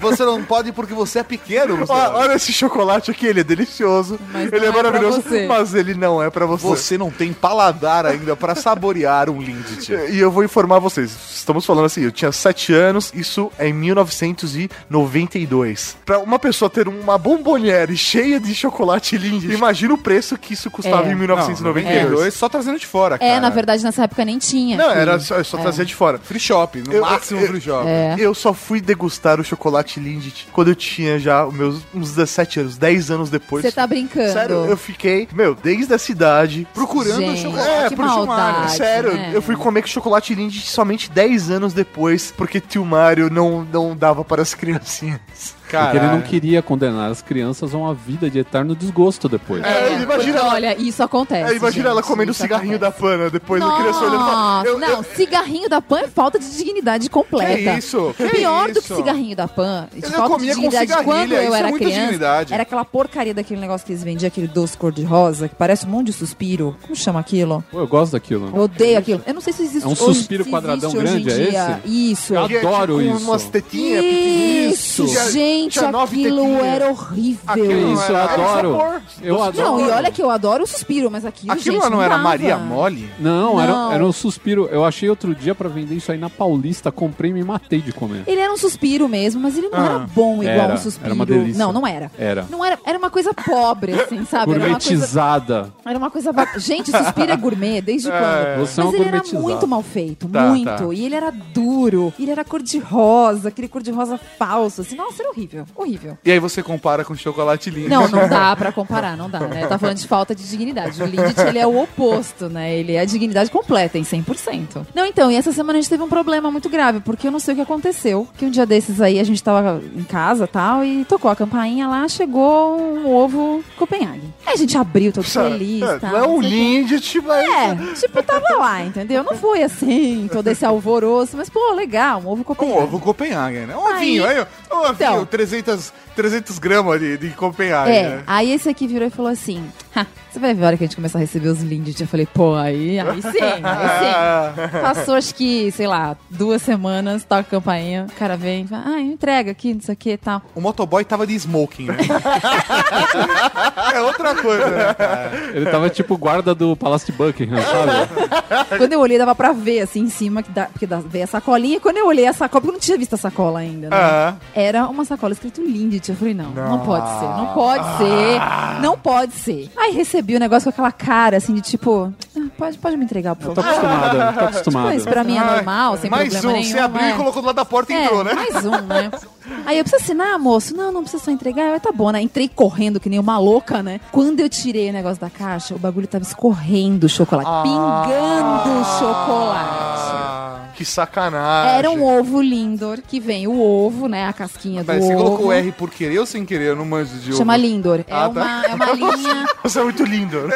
Você 0.00 0.24
não 0.24 0.42
pode 0.44 0.72
porque 0.72 0.94
você 0.94 1.18
é 1.20 1.22
pequeno. 1.22 1.74
Ó, 1.74 1.78
Gustavo. 1.78 2.16
olha 2.18 2.34
esse 2.34 2.52
chocolate 2.52 3.10
aqui, 3.10 3.26
ele 3.26 3.40
é 3.40 3.44
delicioso, 3.44 4.18
Mas 4.32 4.52
ele 4.52 4.66
é 4.66 4.68
é 4.68 4.72
maravilhoso, 4.72 5.22
você. 5.22 5.46
mas 5.46 5.74
ele 5.74 5.94
não 5.94 6.22
é 6.22 6.30
pra 6.30 6.46
você. 6.46 6.66
Você 6.66 6.98
não 6.98 7.10
tem 7.10 7.32
paladar 7.32 8.06
ainda 8.06 8.36
para 8.36 8.54
saborear 8.54 9.28
um 9.30 9.40
Lindt. 9.40 9.92
E 10.10 10.18
eu 10.18 10.30
vou 10.30 10.44
informar 10.44 10.78
vocês, 10.78 11.10
estamos 11.34 11.64
falando 11.66 11.86
assim, 11.86 12.02
eu 12.02 12.12
tinha 12.12 12.30
7 12.32 12.72
anos, 12.72 13.10
isso 13.14 13.50
é 13.58 13.68
em 13.68 13.72
1992. 13.72 15.96
Pra 16.04 16.18
uma 16.18 16.38
pessoa 16.38 16.68
ter 16.70 16.87
uma 16.88 17.16
bomboniere 17.18 17.96
cheia 17.96 18.40
de 18.40 18.54
chocolate 18.54 19.16
lindo, 19.16 19.52
imagina 19.52 19.94
o 19.94 19.98
preço 19.98 20.36
que 20.38 20.54
isso 20.54 20.70
custava 20.70 21.08
É. 21.08 21.12
em 21.12 21.14
1992. 21.14 22.02
92 22.02 22.34
só 22.34 22.48
trazendo 22.48 22.78
de 22.78 22.86
fora, 22.86 23.18
cara. 23.18 23.30
é, 23.30 23.40
na 23.40 23.50
verdade, 23.50 23.82
nessa 23.84 24.04
época 24.04 24.24
nem 24.24 24.38
tinha. 24.38 24.76
Não, 24.76 24.88
aqui. 24.90 24.98
era 24.98 25.18
só, 25.20 25.36
eu 25.36 25.44
só 25.44 25.58
trazia 25.58 25.84
de 25.84 25.94
fora. 25.94 26.18
Free 26.18 26.40
shop, 26.40 26.78
no 26.86 26.92
Eu- 26.92 27.02
máximo 27.02 27.40
eu- 27.40 27.48
free 27.48 27.60
shop. 27.60 27.86
É. 27.86 28.16
Eu 28.18 28.34
só 28.34 28.52
fui 28.52 28.80
degustar 28.80 29.40
o 29.40 29.44
chocolate 29.44 30.00
Lindt 30.00 30.48
quando 30.52 30.68
eu 30.68 30.74
tinha 30.74 31.18
já 31.18 31.46
meus 31.46 31.82
uns 31.94 32.10
17 32.10 32.60
anos, 32.60 32.76
10 32.76 33.10
anos 33.10 33.30
depois. 33.30 33.62
Você 33.64 33.72
tá 33.72 33.86
brincando. 33.86 34.32
Sério, 34.32 34.64
eu 34.66 34.76
fiquei, 34.76 35.28
meu, 35.34 35.54
desde 35.54 35.92
a 35.94 35.98
cidade, 35.98 36.66
Procurando 36.74 37.16
Gente, 37.20 37.42
chocolate. 37.42 37.68
É, 37.68 37.90
pro 37.90 38.04
maldade, 38.06 38.72
Sério, 38.76 39.12
né? 39.14 39.30
eu 39.34 39.42
fui 39.42 39.56
comer 39.56 39.86
chocolate 39.86 40.34
Lindt 40.34 40.60
somente 40.68 41.10
10 41.10 41.50
anos 41.50 41.72
depois, 41.72 42.32
porque 42.36 42.60
tio 42.60 42.84
Mário 42.84 43.28
não, 43.30 43.64
não 43.64 43.96
dava 43.96 44.24
para 44.24 44.42
as 44.42 44.54
criancinhas. 44.54 45.56
Porque 45.68 45.96
ele 45.96 46.06
não 46.06 46.20
queria 46.22 46.62
condenar 46.62 47.10
as 47.10 47.20
crianças 47.22 47.74
a 47.74 47.78
uma 47.78 47.92
vida 47.94 48.30
de 48.30 48.38
eterno 48.38 48.74
desgosto 48.74 49.28
depois. 49.28 49.62
É, 49.64 50.00
imagina 50.02 50.06
porque, 50.06 50.30
ela- 50.30 50.54
olha, 50.54 50.76
isso 50.80 51.02
acontece. 51.02 51.52
É, 51.52 51.56
imagina 51.56 51.88
ela 51.90 52.00
gente, 52.00 52.08
comendo 52.10 52.30
o 52.30 52.32
isso 52.32 52.42
cigarrinho 52.42 52.78
da 52.78 52.88
acontece. 52.88 53.16
pana, 53.16 53.30
depois 53.30 53.62
a 53.62 53.76
criança 53.76 53.98
olhando 54.00 54.64
e 54.64 54.66
eu- 54.68 54.78
não, 54.78 54.88
eu- 54.88 55.02
cigarrinho 55.14 55.68
da 55.68 55.80
Pan 55.80 55.98
é 56.00 56.08
falta 56.08 56.38
de 56.38 56.50
dignidade 56.56 57.08
completa. 57.10 57.56
Que 57.72 57.78
isso? 57.78 58.14
Que 58.16 58.28
Pior 58.28 58.68
do 58.68 58.74
que 58.74 58.78
isso? 58.80 58.96
cigarrinho 58.96 59.36
da 59.36 59.48
Pan, 59.48 59.88
de 59.92 60.04
Eu 60.04 60.10
falta 60.10 60.22
de 60.24 60.32
comia 60.34 60.54
com 60.54 60.60
dignidade 60.60 60.86
cigarrilha, 60.90 61.04
quando 61.14 61.32
eu 61.32 61.42
isso 61.44 61.54
é 61.54 61.58
era 61.58 61.68
muita 61.68 61.84
criança. 61.84 62.00
dignidade. 62.02 62.54
Era 62.54 62.62
aquela 62.62 62.84
porcaria 62.84 63.34
daquele 63.34 63.60
negócio 63.60 63.86
que 63.86 63.92
eles 63.92 64.02
vendiam, 64.02 64.28
aquele 64.28 64.48
doce 64.48 64.76
cor-de-rosa, 64.76 65.48
que 65.48 65.54
parece 65.54 65.86
um 65.86 65.90
monte 65.90 66.06
de 66.06 66.12
suspiro. 66.12 66.76
Como 66.82 66.94
chama 66.96 67.20
aquilo? 67.20 67.64
Pô, 67.70 67.80
eu 67.80 67.86
gosto 67.86 68.12
daquilo. 68.12 68.50
Eu 68.54 68.62
odeio 68.62 68.98
aquilo. 68.98 69.22
Eu 69.26 69.34
não 69.34 69.40
sei 69.40 69.52
se 69.52 69.62
existe 69.62 69.84
É 69.84 69.88
um 69.88 69.92
hoje- 69.92 70.02
suspiro 70.18 70.44
quadradão 70.46 70.92
grande, 70.92 71.30
é 71.30 71.34
dia. 71.50 71.80
Isso. 71.84 72.34
Eu 72.34 72.46
que 72.46 72.56
é 72.56 72.58
adoro 72.60 72.98
tipo 73.00 73.16
isso. 73.16 73.24
umas 73.24 73.44
tetinhas. 73.44 74.04
Isso, 74.04 75.04
Tinha- 75.06 75.24
gente, 75.62 75.78
aquilo 75.78 76.56
era 76.64 76.88
horrível. 76.90 77.40
Aquilo 77.46 77.92
Isso, 77.94 78.02
eu 78.12 78.16
era- 78.16 78.32
era 78.32 78.58
adoro. 78.58 79.02
Eu 79.22 79.42
adoro. 79.42 79.56
Não, 79.68 79.80
e 79.80 79.90
olha 79.90 80.10
que 80.10 80.22
eu 80.22 80.30
adoro 80.30 80.64
o 80.64 80.66
suspiro, 80.66 81.10
mas 81.10 81.24
aquilo, 81.24 81.52
Aquilo 81.52 81.80
gente, 81.80 81.90
não 81.90 82.00
era 82.02 82.10
dava. 82.16 82.22
Maria 82.22 82.56
Mole? 82.56 83.10
Não, 83.18 83.60
era, 83.60 83.72
Não. 83.72 83.92
era 83.92 84.04
um 84.04 84.12
suspiro. 84.12 84.66
Eu 84.70 84.84
achei 84.84 85.08
outro 85.08 85.34
dia 85.34 85.54
pra 85.54 85.68
vender 85.68 85.94
isso 85.94 86.10
aí 86.12 86.18
na 86.18 86.30
Paulista, 86.30 86.90
comprei 86.92 87.30
e 87.30 87.34
me 87.34 87.44
matei 87.44 87.80
de 87.80 87.92
comer. 87.92 88.22
Ele 88.26 88.40
era 88.40 88.52
um 88.52 88.56
suspiro 88.56 89.08
mesmo, 89.08 89.40
mas 89.40 89.56
ele 89.56 89.68
não 89.68 89.78
Ah, 89.78 89.84
era 89.84 89.98
bom 90.00 90.42
igual 90.42 90.48
era, 90.66 90.74
um 90.74 90.76
suspiro. 90.78 91.06
era 91.06 91.14
uma 91.14 91.26
delícia. 91.26 91.58
Não, 91.64 91.72
não 91.72 91.86
era. 91.86 92.10
Era. 92.18 92.46
Não 92.50 92.64
era, 92.64 92.78
era 92.84 92.98
uma 92.98 93.10
coisa 93.10 93.32
pobre, 93.34 93.92
assim, 93.94 94.24
sabe? 94.24 94.52
Era 94.52 94.60
uma 94.60 94.78
coisa, 94.78 94.88
Gourmetizada. 94.90 95.72
era 95.84 95.98
uma 95.98 96.10
coisa 96.10 96.32
ba- 96.32 96.48
Gente, 96.56 96.90
suspiro 96.90 97.32
é 97.32 97.36
gourmet, 97.36 97.80
desde 97.80 98.08
quando? 98.10 98.20
Você 98.66 98.80
é 98.80 98.84
Mas 98.84 98.94
uma 98.94 98.94
ele 98.94 98.96
era 98.96 99.04
gourmetizada. 99.10 99.42
muito 99.42 99.66
mal 99.68 99.82
feito, 99.82 100.28
Tá, 100.28 100.42
muito. 100.48 100.64
tá. 100.66 100.94
E 100.94 101.04
ele 101.04 101.14
era 101.14 101.30
duro, 101.30 102.12
ele 102.18 102.30
era 102.30 102.44
cor 102.44 102.62
de 102.62 102.78
rosa, 102.78 103.48
aquele 103.48 103.68
cor 103.68 103.82
de 103.82 103.90
rosa 103.90 104.18
falso, 104.38 104.80
assim. 104.82 104.96
Nossa, 104.96 105.22
era 105.22 105.30
horrível, 105.30 105.47
horrível. 105.74 106.18
E 106.24 106.30
aí 106.32 106.38
você 106.38 106.62
compara 106.62 107.04
com 107.04 107.14
chocolate 107.14 107.70
Lindt. 107.70 107.88
Não, 107.88 108.08
não 108.08 108.28
dá 108.28 108.54
pra 108.56 108.72
comparar, 108.72 109.16
não 109.16 109.28
dá, 109.30 109.40
né? 109.40 109.66
Tá 109.66 109.78
falando 109.78 109.96
de 109.96 110.06
falta 110.06 110.34
de 110.34 110.48
dignidade. 110.48 111.02
O 111.02 111.06
Lindt, 111.06 111.40
ele 111.40 111.58
é 111.58 111.66
o 111.66 111.80
oposto, 111.82 112.48
né? 112.48 112.74
Ele 112.76 112.92
é 112.94 113.00
a 113.00 113.04
dignidade 113.04 113.50
completa, 113.50 113.98
em 113.98 114.02
100%. 114.02 114.86
Não, 114.94 115.04
então, 115.06 115.30
e 115.30 115.36
essa 115.36 115.52
semana 115.52 115.78
a 115.78 115.80
gente 115.82 115.90
teve 115.90 116.02
um 116.02 116.08
problema 116.08 116.50
muito 116.50 116.68
grave, 116.68 117.00
porque 117.00 117.26
eu 117.28 117.30
não 117.30 117.38
sei 117.38 117.52
o 117.54 117.56
que 117.56 117.62
aconteceu. 117.62 118.26
Que 118.36 118.44
um 118.44 118.50
dia 118.50 118.66
desses 118.66 119.00
aí, 119.00 119.18
a 119.20 119.24
gente 119.24 119.42
tava 119.42 119.82
em 119.96 120.04
casa 120.04 120.46
tal, 120.46 120.84
e 120.84 121.04
tocou 121.04 121.30
a 121.30 121.36
campainha 121.36 121.86
lá, 121.88 122.06
chegou 122.08 122.78
um 122.80 123.12
ovo 123.14 123.62
Copenhague. 123.76 124.32
Aí 124.46 124.54
a 124.54 124.56
gente 124.56 124.76
abriu 124.76 125.12
todo 125.12 125.24
feliz, 125.24 125.82
É, 125.82 125.98
tá? 125.98 126.10
não 126.10 126.18
é 126.18 126.26
um 126.26 126.36
o. 126.38 126.40
Lindt, 126.40 127.20
mas... 127.20 127.48
É, 127.48 127.94
tipo, 127.94 128.22
tava 128.22 128.56
lá, 128.58 128.82
entendeu? 128.84 129.22
Não 129.22 129.34
foi 129.36 129.62
assim, 129.62 130.28
todo 130.32 130.46
esse 130.48 130.64
alvoroço, 130.64 131.36
mas, 131.36 131.48
pô, 131.50 131.72
legal, 131.74 132.20
um 132.20 132.28
ovo 132.28 132.40
Um 132.40 132.44
Copenhague. 132.44 132.82
ovo 132.82 132.98
Copenhagen, 133.00 133.66
né? 133.66 133.76
Um 133.76 133.86
Aí- 133.86 134.20
ovinho, 134.20 134.24
aí, 134.26 134.46
um 134.72 134.76
ovinho, 134.78 134.92
Então. 134.94 135.26
300, 135.46 135.92
300 136.16 136.58
gramas 136.58 136.98
de, 137.00 137.16
de 137.16 137.28
Copenhagen, 137.30 137.94
É, 137.96 138.02
né? 138.16 138.22
aí 138.26 138.50
esse 138.52 138.68
aqui 138.68 138.86
virou 138.88 139.06
e 139.06 139.10
falou 139.10 139.30
assim: 139.30 139.64
"Ha, 139.94 140.04
você 140.38 140.40
vai 140.40 140.54
ver 140.54 140.64
a 140.64 140.66
hora 140.68 140.76
que 140.76 140.84
a 140.84 140.86
gente 140.86 140.96
começar 140.96 141.18
a 141.18 141.20
receber 141.20 141.48
os 141.48 141.60
Lindt. 141.60 142.00
Eu 142.00 142.06
falei, 142.06 142.26
pô, 142.26 142.54
aí, 142.54 142.98
aí 143.00 143.22
sim, 143.22 143.28
aí 143.62 143.88
sim. 143.98 144.78
Passou 144.80 145.14
acho 145.16 145.34
que, 145.34 145.70
sei 145.72 145.86
lá, 145.86 146.16
duas 146.30 146.62
semanas, 146.62 147.24
toca 147.24 147.40
a 147.40 147.44
campainha, 147.44 148.06
o 148.08 148.12
cara 148.18 148.36
vem, 148.36 148.66
fala, 148.66 148.84
ah, 148.86 149.00
entrega 149.00 149.50
aqui, 149.50 149.74
não 149.74 149.80
sei 149.80 149.94
o 149.94 149.96
que 149.96 150.10
e 150.12 150.16
tal. 150.16 150.40
O 150.54 150.60
motoboy 150.60 151.04
tava 151.04 151.26
de 151.26 151.34
smoking, 151.34 151.86
né? 151.86 151.96
é 153.94 154.00
outra 154.00 154.34
coisa, 154.36 154.68
né? 154.68 154.94
cara? 154.94 155.32
Ele 155.52 155.66
tava 155.66 155.90
tipo 155.90 156.16
guarda 156.16 156.54
do 156.54 156.76
Palácio 156.76 157.12
de 157.12 157.18
Buckingham, 157.18 157.60
sabe? 157.60 158.68
Quando 158.78 158.92
eu 158.92 159.00
olhei, 159.00 159.18
dava 159.18 159.34
pra 159.34 159.52
ver 159.52 159.80
assim 159.80 160.00
em 160.00 160.10
cima, 160.10 160.42
que 160.42 160.52
dá, 160.52 160.66
porque 160.66 160.86
dá, 160.86 161.00
veio 161.00 161.24
a 161.24 161.26
sacolinha. 161.26 161.76
E 161.76 161.80
quando 161.80 161.96
eu 161.96 162.06
olhei 162.06 162.26
a 162.26 162.32
sacola, 162.32 162.60
porque 162.60 162.68
eu 162.68 162.72
não 162.72 162.80
tinha 162.80 162.98
visto 162.98 163.14
a 163.14 163.16
sacola 163.16 163.60
ainda, 163.60 163.88
né? 163.88 163.96
Ah. 163.96 164.34
Era 164.54 164.86
uma 164.86 165.04
sacola 165.04 165.32
escrito 165.32 165.62
Lindt. 165.62 166.08
Eu 166.08 166.16
falei, 166.16 166.34
não, 166.34 166.50
não, 166.50 166.80
pode 166.80 167.08
ser, 167.18 167.26
não 167.26 167.46
pode 167.54 167.98
ser, 167.98 168.80
não 168.80 168.98
pode 168.98 169.32
ser. 169.34 169.70
Aí 169.76 169.92
recebi 169.92 170.27
o 170.36 170.40
negócio 170.40 170.64
com 170.64 170.70
aquela 170.70 170.92
cara 170.92 171.36
assim 171.38 171.54
de 171.54 171.60
tipo, 171.60 172.12
ah, 172.36 172.40
pode, 172.56 172.78
pode 172.78 172.96
me 172.96 173.04
entregar, 173.04 173.34
por 173.36 173.54
Tô 173.54 173.62
favor. 173.62 173.70
acostumada, 173.70 174.18
tô 174.26 174.32
Tipo, 174.32 174.44
acostumada. 174.44 174.94
isso 174.94 175.08
pra 175.08 175.24
mim 175.24 175.36
é 175.36 175.44
normal, 175.44 175.96
sem 175.98 176.10
Mais 176.10 176.28
problema 176.28 176.48
um, 176.50 176.60
nenhum. 176.60 176.72
você 176.72 176.78
abriu 176.78 177.04
é. 177.06 177.10
e 177.10 177.14
colocou 177.14 177.42
do 177.42 177.46
lado 177.46 177.56
da 177.56 177.64
porta 177.64 177.92
e 177.92 177.96
É, 177.96 178.04
entrou, 178.04 178.24
né? 178.24 178.34
mais 178.34 178.64
um, 178.64 178.70
né? 178.82 179.10
Aí 179.66 179.78
eu 179.78 179.84
preciso 179.84 180.02
assinar, 180.04 180.38
moço? 180.38 180.74
Não, 180.76 180.90
não 180.92 181.02
precisa 181.02 181.22
só 181.24 181.30
entregar. 181.30 181.72
Eu, 181.74 181.80
tá 181.80 181.90
bom, 181.92 182.10
né? 182.10 182.20
Entrei 182.20 182.48
correndo 182.48 182.98
que 183.00 183.08
nem 183.08 183.18
uma 183.18 183.38
louca, 183.38 183.82
né? 183.82 184.00
Quando 184.12 184.40
eu 184.40 184.48
tirei 184.48 184.90
o 184.90 184.92
negócio 184.92 185.20
da 185.20 185.30
caixa, 185.30 185.74
o 185.74 185.78
bagulho 185.78 186.06
tava 186.06 186.24
escorrendo 186.24 187.06
o 187.06 187.08
chocolate, 187.08 187.62
pingando 187.62 188.80
o 188.80 188.84
chocolate. 188.98 189.68
Ah. 189.70 190.44
Que 190.74 190.84
sacanagem. 190.84 191.76
Era 191.76 191.90
um 191.90 192.04
ovo 192.04 192.40
Lindor, 192.40 193.00
que 193.06 193.18
vem 193.18 193.48
o 193.48 193.60
ovo, 193.60 194.06
né? 194.06 194.28
A 194.28 194.32
casquinha 194.32 194.84
do 194.84 194.86
Pera, 194.86 195.00
você 195.00 195.12
ovo. 195.12 195.24
colocou 195.24 195.46
o 195.46 195.52
R 195.52 195.72
por 195.72 195.90
querer 195.90 196.20
ou 196.20 196.26
sem 196.26 196.44
querer? 196.46 196.68
Eu 196.68 196.76
não 196.76 196.84
manjo 196.84 197.16
de 197.18 197.32
Chama 197.34 197.54
ovo. 197.54 197.62
Lindor. 197.62 197.98
É, 198.00 198.04
Ah, 198.08 198.28
tá. 198.28 198.40
uma, 198.40 198.64
é 198.64 198.74
uma 198.74 198.92
linha. 199.16 199.46
Você 199.64 199.80
é 199.80 199.82
muito 199.82 200.04
lindo. 200.04 200.38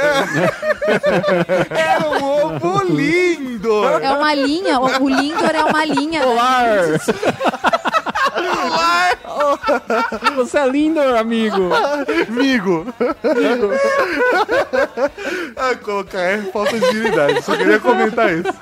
Era 1.70 2.08
um 2.08 2.24
ovo 2.24 2.84
lindo! 2.84 3.84
É 4.00 4.12
uma 4.12 4.32
linha. 4.34 4.78
O, 4.80 5.08
Lindor 5.08 5.50
é 5.54 5.64
uma 5.64 5.84
linha. 5.84 6.20
né? 6.24 6.98
Você 10.36 10.58
é 10.58 10.68
lindo, 10.68 11.00
amigo. 11.00 11.70
Amigo. 12.28 12.86
Ah, 15.56 15.74
colocar 15.76 16.20
é 16.20 16.38
falta 16.52 16.78
de 16.78 16.86
dignidade. 16.90 17.42
Só 17.42 17.56
queria 17.56 17.78
comentar 17.80 18.32
isso. 18.32 18.52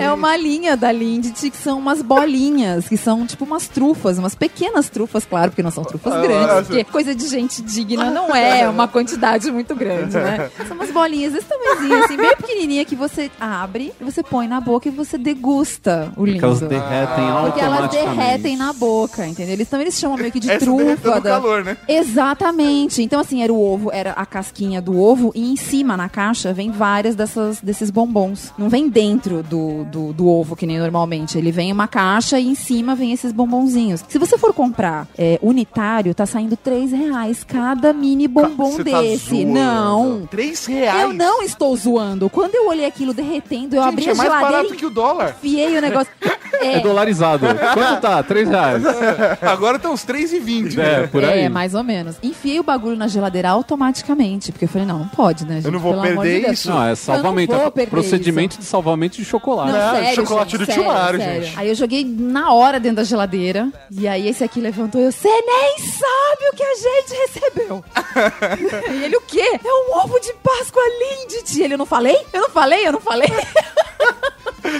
É 0.00 0.10
uma 0.10 0.36
linha 0.36 0.76
da 0.76 0.90
Lindt 0.90 1.50
que 1.50 1.56
são 1.56 1.78
umas 1.78 2.02
bolinhas, 2.02 2.88
que 2.88 2.96
são 2.96 3.26
tipo 3.26 3.44
umas 3.44 3.68
trufas, 3.68 4.18
umas 4.18 4.34
pequenas 4.34 4.88
trufas, 4.88 5.24
claro, 5.24 5.50
porque 5.50 5.62
não 5.62 5.70
são 5.70 5.84
trufas 5.84 6.12
grandes, 6.22 6.66
porque 6.66 6.84
coisa 6.84 7.14
de 7.14 7.26
gente 7.28 7.62
digna 7.62 8.10
não 8.10 8.34
é 8.34 8.68
uma 8.68 8.88
quantidade 8.88 9.50
muito 9.50 9.74
grande, 9.74 10.16
né? 10.16 10.50
São 10.66 10.76
umas 10.76 10.90
bolinhas 10.90 11.32
desse 11.32 11.46
tamanhozinho, 11.46 12.04
assim, 12.04 12.16
bem 12.16 12.36
pequenininha, 12.36 12.84
que 12.84 12.94
você 12.96 13.30
abre, 13.40 13.92
você 14.00 14.22
põe 14.22 14.46
na 14.48 14.60
boca 14.60 14.88
e 14.88 14.90
você 14.90 15.16
degusta 15.16 16.12
o 16.16 16.24
lindo. 16.24 16.40
Porque 16.40 16.44
elas 16.44 16.60
derretem 16.60 17.26
Porque 17.42 17.60
elas 17.60 17.80
automaticamente. 17.80 18.16
derretem 18.16 18.56
na 18.58 18.72
boca, 18.72 19.26
entendeu? 19.26 19.54
Eles 19.54 19.68
também 19.68 19.86
eles 19.86 19.98
chamam 19.98 20.16
meio 20.18 20.30
que 20.32 20.40
de 20.40 20.50
Essa 20.52 20.66
derreteu 20.66 20.96
trufa. 20.96 21.20
da- 21.20 21.30
calor, 21.30 21.64
né? 21.64 21.76
Exatamente. 21.88 23.02
Então, 23.02 23.20
assim, 23.20 23.42
era 23.42 23.52
o 23.52 23.60
ovo, 23.60 23.90
era 23.92 24.12
a 24.12 24.26
casquinha 24.26 24.82
do 24.82 25.00
ovo, 25.00 25.32
e 25.34 25.50
em 25.52 25.56
cima, 25.56 25.96
na 25.96 26.08
caixa, 26.08 26.52
vem 26.52 26.70
várias 26.70 27.14
dessas, 27.14 27.60
desses 27.60 27.90
bombons. 27.90 28.52
Não 28.58 28.68
vem 28.68 28.88
dentro 28.88 29.42
do, 29.42 29.84
do, 29.84 30.12
do 30.12 30.28
ovo, 30.28 30.56
que 30.56 30.66
nem 30.66 30.78
normalmente. 30.78 31.38
Ele 31.38 31.50
vem 31.52 31.72
uma 31.72 31.86
caixa 31.88 32.38
e 32.38 32.48
em 32.48 32.54
cima 32.54 32.94
vem 32.94 33.12
esses 33.12 33.32
bombonzinhos. 33.32 34.04
Se 34.08 34.18
você 34.18 34.36
for 34.36 34.52
comprar 34.52 35.06
é, 35.16 35.38
unitário, 35.40 36.14
tá 36.14 36.26
saindo 36.26 36.56
3 36.56 36.90
reais 36.92 37.44
cada 37.44 37.92
mini 37.92 38.26
bombom 38.28 38.72
Você 38.72 38.84
tá 38.84 39.00
desse. 39.02 39.28
zoando. 39.30 39.52
não. 39.52 40.26
Três 40.30 40.66
reais. 40.66 41.02
Eu 41.02 41.12
não 41.12 41.42
estou 41.42 41.74
zoando. 41.76 42.28
Quando 42.28 42.54
eu 42.54 42.68
olhei 42.68 42.84
aquilo 42.84 43.14
derretendo, 43.14 43.76
eu 43.76 43.82
abri 43.82 44.02
Gente, 44.04 44.10
a 44.10 44.12
é 44.12 44.16
mais 44.16 44.28
geladeira 44.30 44.56
barato 44.62 44.74
que 44.74 44.86
o 44.86 44.90
dólar. 44.90 45.36
enfiei 45.38 45.78
o 45.78 45.80
negócio. 45.80 46.12
É 46.22 46.38
É, 46.58 46.80
dolarizado. 46.80 47.46
Quanto 47.72 48.00
tá? 48.00 48.20
3 48.20 48.47
reais. 48.48 48.82
Agora 49.42 49.78
tá 49.78 49.90
uns 49.90 50.04
3,20. 50.04 50.74
né? 50.76 51.04
É, 51.04 51.06
por 51.06 51.24
aí. 51.24 51.40
É, 51.42 51.48
mais 51.48 51.74
ou 51.74 51.82
menos. 51.84 52.16
Enfiei 52.22 52.58
o 52.58 52.62
bagulho 52.62 52.96
na 52.96 53.08
geladeira 53.08 53.50
automaticamente, 53.50 54.52
porque 54.52 54.64
eu 54.64 54.68
falei, 54.68 54.86
não, 54.86 54.98
não 55.00 55.08
pode, 55.08 55.44
né, 55.44 55.56
gente? 55.56 55.66
Eu 55.66 55.72
não 55.72 55.78
vou 55.78 55.92
Pelo 55.92 56.06
amor 56.06 56.24
perder 56.24 56.46
de 56.48 56.54
isso. 56.54 56.70
Não, 56.70 56.84
é 56.84 56.94
salvamento. 56.94 57.52
Eu 57.52 57.58
não 57.58 57.70
vou 57.70 57.82
é 57.82 57.86
procedimento 57.86 58.58
de 58.58 58.64
salvamento 58.64 59.16
de 59.16 59.24
chocolate. 59.24 59.72
Não, 59.72 59.78
Não, 59.78 59.94
sério, 59.94 60.14
chocolate 60.14 60.50
gente, 60.52 60.60
do 60.60 60.66
sério, 60.66 60.82
tio 60.82 60.92
Mário, 60.92 61.18
sério. 61.20 61.44
gente. 61.44 61.58
Aí 61.58 61.68
eu 61.68 61.74
joguei 61.74 62.04
na 62.04 62.52
hora 62.52 62.80
dentro 62.80 62.96
da 62.96 63.04
geladeira. 63.04 63.68
E 63.90 64.06
aí 64.08 64.28
esse 64.28 64.42
aqui 64.44 64.60
levantou 64.60 65.00
e 65.00 65.04
eu, 65.04 65.12
você 65.12 65.28
nem 65.28 65.78
sabe 65.78 66.48
o 66.52 66.56
que 66.56 66.62
a 66.62 66.74
gente 66.74 67.20
recebeu. 67.26 67.84
e 68.92 69.04
ele, 69.04 69.16
o 69.16 69.20
quê? 69.20 69.58
É 69.64 69.72
um 69.72 69.98
ovo 69.98 70.18
de 70.20 70.32
Páscoa 70.42 70.82
Lindt. 70.82 71.58
E 71.58 71.62
ele, 71.62 71.74
eu 71.74 71.78
não 71.78 71.86
falei? 71.86 72.16
Eu 72.32 72.42
não 72.42 72.50
falei? 72.50 72.86
Eu 72.86 72.92
não 72.92 73.00
falei? 73.00 73.28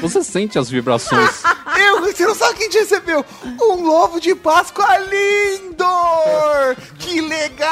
Você 0.01 0.23
sente 0.23 0.59
as 0.59 0.69
vibrações. 0.71 1.43
Eu, 1.79 2.01
você 2.01 2.27
não 2.27 2.35
sabe 2.35 2.55
quem 2.55 2.65
gente 2.71 2.81
recebeu? 2.81 3.25
Um 3.61 3.89
ovo 3.89 4.21
de 4.21 4.35
Páscoa 4.35 4.99
lindo! 4.99 5.85
Que 6.99 7.21
legal! 7.21 7.69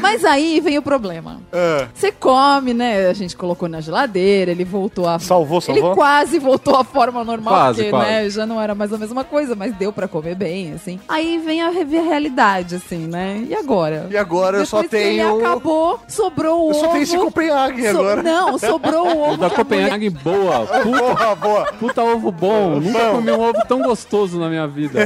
Mas 0.00 0.24
aí 0.24 0.60
vem 0.60 0.78
o 0.78 0.82
problema. 0.82 1.40
Ah. 1.52 1.86
Você 1.94 2.10
come, 2.12 2.72
né? 2.74 3.08
A 3.08 3.12
gente 3.12 3.36
colocou 3.36 3.68
na 3.68 3.80
geladeira, 3.80 4.50
ele 4.50 4.64
voltou 4.64 5.08
a. 5.08 5.18
Salvou, 5.18 5.60
salvou? 5.60 5.86
Ele 5.88 5.94
quase 5.94 6.38
voltou 6.38 6.76
à 6.76 6.84
forma 6.84 7.22
normal, 7.24 7.54
Quase, 7.54 7.76
porque, 7.84 7.90
quase. 7.90 8.06
né, 8.10 8.30
já 8.30 8.46
não 8.46 8.60
era 8.60 8.74
mais 8.74 8.92
a 8.92 8.98
mesma 8.98 9.24
coisa, 9.24 9.54
mas 9.54 9.74
deu 9.74 9.92
pra 9.92 10.08
comer 10.08 10.34
bem, 10.34 10.72
assim. 10.72 10.98
Aí 11.08 11.38
vem 11.38 11.62
a, 11.62 11.70
re- 11.70 11.98
a 11.98 12.02
realidade, 12.02 12.74
assim, 12.76 13.06
né? 13.06 13.44
E 13.48 13.54
agora? 13.54 14.06
E 14.10 14.16
agora 14.16 14.58
eu 14.58 14.66
só 14.66 14.82
Depois 14.82 15.02
que 15.02 15.08
tenho- 15.08 15.36
Ele 15.36 15.44
acabou, 15.46 16.00
sobrou 16.08 16.66
o 16.66 16.70
Eu 16.70 16.70
ovo. 16.76 16.80
só 16.80 16.88
tenho 16.88 17.02
esse 17.02 17.16
Copenhague 17.16 17.82
so- 17.82 17.88
agora. 17.98 18.22
Não, 18.22 18.58
sobrou 18.58 19.06
o 19.06 19.10
ovo. 19.22 19.34
O 19.34 19.36
da 19.36 19.46
a 19.46 19.48
mulher- 19.48 19.56
Copenhague 19.56 20.10
boa. 20.10 20.66
Puta, 20.66 20.84
Boa, 20.84 21.34
boa. 21.36 21.64
puta 21.78 22.02
ovo 22.02 22.30
bom. 22.32 22.80
Nunca 22.80 23.10
comi 23.10 23.30
um 23.30 23.40
ovo 23.40 23.62
tão 23.68 23.82
gostoso 23.82 24.38
na 24.38 24.48
minha 24.48 24.66
vida. 24.66 25.00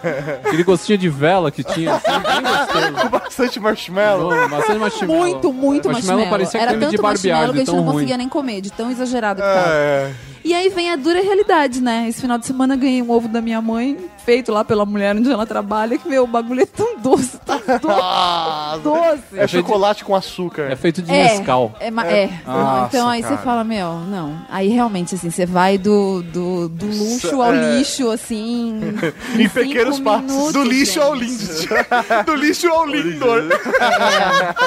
Aquele 0.44 0.62
gostinho 0.62 0.98
de 0.98 1.08
vela 1.08 1.50
que 1.50 1.62
tinha, 1.64 1.94
assim, 1.94 2.10
bem 2.10 2.42
gostoso. 2.42 2.92
Com 3.00 3.08
bastante 3.08 3.60
marshmallow. 3.60 4.19
Marshmallow. 4.28 5.16
Muito, 5.16 5.52
muito 5.52 5.90
marshmallow. 5.90 6.24
Era 6.54 6.78
tanto 6.78 7.02
marshmallow 7.02 7.52
que 7.52 7.56
a 7.56 7.64
gente 7.64 7.66
não 7.68 7.74
tão 7.74 7.84
ruim. 7.84 7.92
conseguia 7.92 8.16
nem 8.16 8.28
comer, 8.28 8.60
de 8.60 8.70
tão 8.70 8.90
exagerado 8.90 9.40
que 9.42 9.48
tava. 9.48 10.29
É. 10.44 10.48
E 10.48 10.54
aí 10.54 10.68
vem 10.70 10.90
a 10.90 10.96
dura 10.96 11.20
realidade, 11.22 11.80
né? 11.80 12.06
Esse 12.08 12.20
final 12.20 12.38
de 12.38 12.46
semana 12.46 12.74
eu 12.74 12.78
ganhei 12.78 13.02
um 13.02 13.10
ovo 13.10 13.28
da 13.28 13.40
minha 13.40 13.60
mãe, 13.60 13.96
feito 14.24 14.50
lá 14.52 14.64
pela 14.64 14.84
mulher 14.86 15.14
onde 15.16 15.30
ela 15.30 15.46
trabalha, 15.46 15.98
que 15.98 16.08
meu 16.08 16.24
o 16.24 16.26
bagulho 16.26 16.62
é 16.62 16.66
tão 16.66 16.98
doce, 16.98 17.38
tão 17.44 17.58
doce. 17.80 18.82
doce. 18.82 19.22
É 19.38 19.46
chocolate 19.46 20.04
com 20.04 20.14
açúcar. 20.14 20.62
É 20.70 20.76
feito 20.76 21.02
de 21.02 21.10
É, 21.12 21.24
Nescau. 21.38 21.74
é, 21.80 21.90
ma- 21.90 22.06
é. 22.06 22.30
Nossa, 22.46 22.86
então 22.96 23.08
aí 23.08 23.22
cara. 23.22 23.36
você 23.36 23.42
fala, 23.42 23.64
meu, 23.64 24.00
não. 24.00 24.38
Aí 24.48 24.68
realmente, 24.68 25.14
assim, 25.14 25.30
você 25.30 25.44
vai 25.46 25.76
do, 25.78 26.22
do, 26.22 26.68
do 26.68 26.86
luxo 26.86 27.40
ao 27.42 27.54
É. 27.54 27.76
lixo, 27.78 28.10
assim. 28.10 28.80
Em 29.34 29.48
cinco 29.48 29.54
pequenos 29.54 30.00
passos. 30.00 30.26
minutos, 30.30 30.52
Do 30.52 30.62
lixo 30.64 31.00
ao 31.00 31.16
gente. 31.16 31.30
lindo. 31.30 32.24
Do 32.26 32.34
lixo 32.34 32.68
ao 32.68 32.86
lindor. 32.86 33.42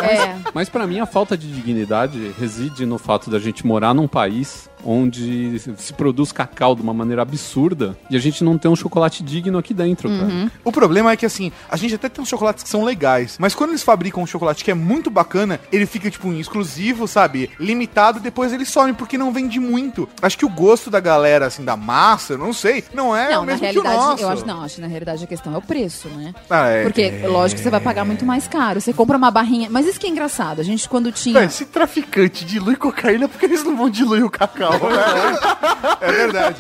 É, 0.01 0.15
é. 0.15 0.35
Mas 0.53 0.69
pra 0.69 0.85
mim 0.87 0.99
a 0.99 1.05
falta 1.05 1.37
de 1.37 1.51
dignidade 1.51 2.33
reside 2.39 2.85
no 2.85 2.97
fato 2.97 3.29
da 3.29 3.39
gente 3.39 3.65
morar 3.65 3.93
num 3.93 4.07
país 4.07 4.69
onde 4.85 5.59
se 5.77 5.93
produz 5.93 6.31
cacau 6.31 6.75
de 6.75 6.81
uma 6.81 6.93
maneira 6.93 7.21
absurda 7.21 7.97
e 8.09 8.15
a 8.15 8.19
gente 8.19 8.43
não 8.43 8.57
tem 8.57 8.69
um 8.69 8.75
chocolate 8.75 9.23
digno 9.23 9.57
aqui 9.57 9.73
dentro, 9.73 10.09
Uhum. 10.09 10.19
cara. 10.19 10.51
O 10.63 10.71
problema 10.71 11.11
é 11.11 11.17
que, 11.17 11.25
assim, 11.25 11.51
a 11.69 11.77
gente 11.77 11.95
até 11.95 12.09
tem 12.09 12.21
uns 12.21 12.29
chocolates 12.29 12.63
que 12.63 12.69
são 12.69 12.83
legais, 12.83 13.37
mas 13.39 13.55
quando 13.55 13.71
eles 13.71 13.83
fabricam 13.83 14.23
um 14.23 14.27
chocolate 14.27 14.63
que 14.63 14.71
é 14.71 14.73
muito 14.73 15.09
bacana, 15.09 15.59
ele 15.71 15.85
fica, 15.85 16.09
tipo, 16.09 16.27
um 16.27 16.39
exclusivo, 16.39 17.07
sabe? 17.07 17.49
Limitado, 17.59 18.19
depois 18.19 18.51
ele 18.53 18.65
some, 18.65 18.93
porque 18.93 19.17
não 19.17 19.31
vende 19.31 19.59
muito. 19.59 20.07
Acho 20.21 20.37
que 20.37 20.45
o 20.45 20.49
gosto 20.49 20.89
da 20.89 20.99
galera, 20.99 21.45
assim, 21.47 21.63
da 21.63 21.75
massa, 21.77 22.33
eu 22.33 22.37
não 22.37 22.53
sei, 22.53 22.83
não 22.93 23.15
é 23.15 23.29
o 23.29 23.31
Não, 23.31 23.39
na 23.41 23.45
mesmo 23.45 23.59
que 23.59 23.65
realidade, 23.73 23.95
o 23.95 23.99
nosso. 24.09 24.23
eu 24.23 24.29
acho, 24.29 24.45
não, 24.45 24.61
acho 24.63 24.75
que 24.75 24.81
na 24.81 24.87
realidade 24.87 25.23
a 25.23 25.27
questão 25.27 25.53
é 25.53 25.57
o 25.57 25.61
preço, 25.61 26.07
né? 26.09 26.33
Ah, 26.49 26.67
é. 26.67 26.83
Porque, 26.83 27.11
lógico 27.27 27.57
que 27.59 27.63
você 27.63 27.69
vai 27.69 27.79
pagar 27.81 28.05
muito 28.05 28.25
mais 28.25 28.47
caro. 28.47 28.79
Você 28.81 28.91
compra 28.93 29.17
uma 29.17 29.31
barrinha. 29.31 29.69
Mas 29.69 29.85
isso 29.85 29.99
que 29.99 30.05
é 30.07 30.09
engraçado. 30.09 30.59
A 30.59 30.63
gente, 30.63 30.87
quando 30.89 31.11
tinha. 31.11 31.39
Véi, 31.39 31.49
se 31.49 31.65
traficante 31.65 32.45
dilui 32.45 32.75
cocaína, 32.75 33.27
por 33.27 33.39
que 33.39 33.45
eles 33.45 33.63
não 33.63 33.75
vão 33.75 33.89
diluir 33.89 34.25
o 34.25 34.29
cacau? 34.29 34.72
Né? 34.79 35.97
É 36.01 36.11
verdade. 36.11 36.57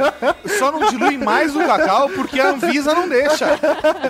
Só 0.57 0.71
não 0.71 0.89
dilui 0.89 1.17
mais 1.17 1.55
o 1.55 1.59
cacau 1.59 2.09
porque 2.09 2.39
a 2.39 2.49
Anvisa 2.51 2.93
não 2.93 3.07
deixa. 3.07 3.59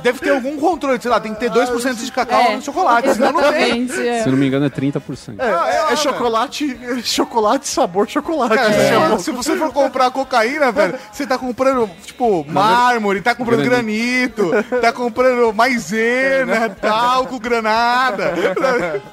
Deve 0.02 0.20
ter 0.20 0.32
algum 0.32 0.58
controle, 0.58 1.02
sei 1.02 1.10
lá, 1.12 1.20
tem 1.20 1.34
que 1.34 1.40
ter 1.40 1.52
2% 1.52 1.96
de 1.96 2.12
cacau 2.12 2.42
É, 2.42 2.56
no 2.56 2.62
chocolate, 2.62 3.14
senão 3.14 3.32
não 3.32 3.52
tem. 3.52 3.88
É. 4.08 4.24
Se 4.24 4.30
não 4.30 4.38
me 4.38 4.48
engano 4.48 4.66
é 4.66 4.70
30%. 4.70 5.36
É, 5.40 5.94
é 5.94 5.96
chocolate, 5.96 6.78
é 6.82 7.02
chocolate 7.02 7.68
sabor 7.68 8.08
chocolate. 8.08 8.56
Cara, 8.56 8.70
né? 9.10 9.18
se, 9.20 9.32
você 9.32 9.56
for 9.56 9.72
comprar 9.72 10.12
cocaína, 10.12 10.72
velho, 10.72 10.96
você 11.12 11.26
tá 11.26 11.38
comprando, 11.38 11.90
tipo, 12.06 12.46
mármore, 12.48 13.22
tá 13.22 13.34
comprando 13.36 13.64
granito, 13.64 14.52
tá 14.82 14.92
comprando 14.92 15.54
maisena, 15.54 16.70
talco, 16.70 17.40
granada. 17.40 18.34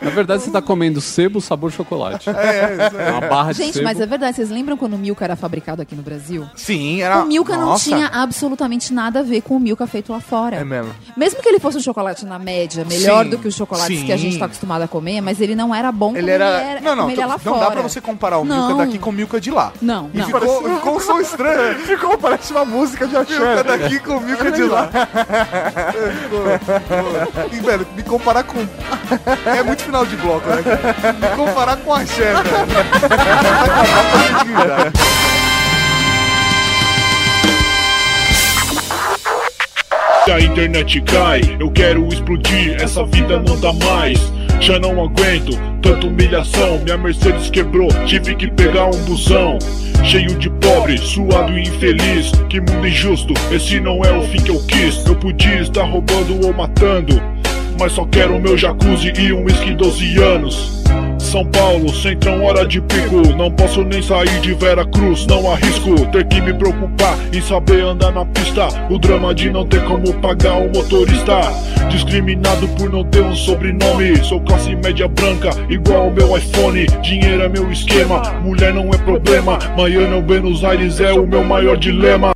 Na 0.01 0.11
verdade 0.11 0.43
você 0.43 0.51
tá 0.51 0.61
comendo 0.63 1.01
sebo 1.01 1.41
sabor 1.41 1.71
chocolate. 1.71 2.29
É, 2.31 2.87
isso 2.87 2.97
É 2.99 3.11
uma 3.11 3.21
barra 3.29 3.53
de 3.53 3.59
Gente, 3.59 3.75
sebo. 3.75 3.85
mas 3.85 4.01
é 4.01 4.07
verdade. 4.07 4.37
Vocês 4.37 4.51
lembram 4.51 4.77
quando 4.81 4.95
o 4.95 4.99
Milka 4.99 5.25
era 5.25 5.37
fabricado 5.37 5.81
aqui 5.83 5.95
no 5.95 6.03
Brasil? 6.03 6.45
Sim, 6.57 7.01
era. 7.03 7.23
O 7.23 7.27
Milka 7.27 7.57
não 7.57 7.67
Nossa. 7.67 7.85
tinha 7.85 8.09
absolutamente 8.13 8.93
nada 8.93 9.21
a 9.21 9.23
ver 9.23 9.43
com 9.43 9.57
o 9.57 9.61
Milka 9.61 9.87
feito 9.87 10.11
lá 10.13 10.21
fora. 10.21 10.57
É 10.57 10.65
mesmo. 10.65 10.93
Mesmo 11.17 11.41
que 11.41 11.49
ele 11.49 11.61
fosse 11.61 11.77
um 11.79 11.81
chocolate 11.81 12.25
na 12.27 12.39
média, 12.39 12.85
melhor 12.85 13.25
Sim, 13.25 13.31
do 13.31 13.39
que 13.39 13.47
os 13.47 13.55
chocolates 13.55 13.99
sim. 14.01 14.07
que 14.07 14.13
a 14.13 14.17
gente 14.17 14.39
tá 14.39 14.47
acostumado 14.47 14.83
a 14.83 14.89
comer, 14.89 15.21
mas 15.21 15.41
ele 15.41 15.55
não 15.55 15.73
era 15.75 15.93
bom 15.93 16.17
Ele 16.17 16.31
era- 16.31 16.61
ele 16.63 16.71
era, 16.71 16.81
Não, 16.81 16.91
não, 16.97 17.03
como 17.05 17.11
ele 17.15 17.21
é 17.23 17.27
lá 17.27 17.33
não 17.35 17.39
fora. 17.55 17.61
dá 17.67 17.71
pra 17.71 17.83
você 17.83 18.01
comparar 18.01 18.39
o 18.39 18.45
Milka 18.45 18.61
Não. 18.69 18.77
daqui 18.79 18.99
com 18.99 19.11
o 19.11 19.13
Milka 19.13 19.39
de 19.41 19.51
lá. 19.51 19.73
Não, 19.83 20.11
E 20.15 20.19
não. 20.19 20.27
ficou, 20.27 20.63
ficou 20.75 20.97
um 20.97 21.01
som 21.01 21.21
estranho. 21.21 21.79
Ficou, 21.91 22.17
parece 22.19 22.53
uma 22.53 22.65
música 22.65 23.07
de 23.07 23.13
Milka 23.15 23.53
Axé. 23.61 23.63
daqui 23.65 23.99
com 24.01 24.17
o 24.17 24.21
Milka 24.21 24.51
de 24.51 24.63
lá. 24.65 24.89
E, 27.53 27.57
velho, 27.61 27.87
me 27.97 28.03
comparar 28.03 28.45
com. 28.45 28.59
É 29.47 29.63
muito 29.63 29.83
final 29.83 30.07
de 30.07 30.17
bloco, 30.17 30.49
né? 30.49 30.57
Me 31.21 31.37
comparar 31.37 31.77
com 31.79 31.93
a 31.93 32.05
Xé, 32.07 32.33
velho. 32.33 32.45
Se 40.25 40.31
a 40.31 40.41
internet 40.41 41.01
cai, 41.01 41.41
eu 41.59 41.71
quero 41.71 42.07
explodir, 42.07 42.77
essa 42.81 43.05
vida 43.05 43.41
não 43.41 43.59
dá 43.59 43.73
mais. 43.73 44.21
Já 44.61 44.79
não 44.79 45.03
aguento 45.03 45.59
tanta 45.83 46.07
humilhação. 46.07 46.79
Minha 46.85 46.99
Mercedes 46.99 47.51
quebrou, 47.51 47.89
tive 48.07 48.35
que 48.37 48.49
pegar 48.49 48.87
um 48.87 49.05
busão. 49.05 49.59
Cheio 50.05 50.37
de 50.39 50.49
pobre, 50.51 50.99
suado 50.99 51.59
e 51.59 51.63
infeliz. 51.63 52.31
Que 52.49 52.61
mundo 52.61 52.87
injusto, 52.87 53.35
esse 53.51 53.81
não 53.81 54.05
é 54.05 54.13
o 54.13 54.23
fim 54.23 54.39
que 54.39 54.51
eu 54.51 54.63
quis. 54.67 55.05
Eu 55.05 55.17
podia 55.17 55.63
estar 55.63 55.85
roubando 55.85 56.47
ou 56.47 56.53
matando, 56.53 57.21
mas 57.79 57.93
só 57.93 58.05
quero 58.05 58.39
meu 58.39 58.57
jacuzzi 58.57 59.13
e 59.19 59.33
um 59.33 59.45
whisky 59.45 59.75
12 59.75 60.19
anos. 60.19 60.81
São 61.31 61.47
Paulo, 61.47 61.95
centrão, 61.95 62.43
hora 62.43 62.67
de 62.67 62.81
pico. 62.81 63.23
Não 63.37 63.53
posso 63.53 63.85
nem 63.85 64.03
sair 64.03 64.41
de 64.41 64.53
Vera 64.53 64.85
Cruz, 64.85 65.25
não 65.27 65.53
arrisco 65.53 65.95
ter 66.07 66.27
que 66.27 66.41
me 66.41 66.53
preocupar 66.53 67.17
em 67.33 67.41
saber 67.41 67.85
andar 67.85 68.11
na 68.11 68.25
pista. 68.25 68.67
O 68.91 68.99
drama 68.99 69.33
de 69.33 69.49
não 69.49 69.65
ter 69.65 69.81
como 69.85 70.13
pagar 70.15 70.57
o 70.57 70.67
motorista. 70.67 71.41
Discriminado 71.89 72.67
por 72.71 72.91
não 72.91 73.05
ter 73.05 73.23
um 73.23 73.37
sobrenome. 73.37 74.17
Sou 74.25 74.41
classe 74.41 74.75
média 74.75 75.07
branca, 75.07 75.51
igual 75.69 76.07
ao 76.07 76.11
meu 76.11 76.37
iPhone. 76.37 76.87
Dinheiro 77.01 77.45
é 77.45 77.49
meu 77.49 77.71
esquema, 77.71 78.23
mulher 78.43 78.75
não 78.75 78.89
é 78.89 78.99
problema. 78.99 79.57
Miami, 79.77 80.21
Buenos 80.23 80.65
Aires 80.65 80.99
é 80.99 81.13
o 81.13 81.25
meu 81.25 81.45
maior 81.45 81.77
dilema. 81.77 82.33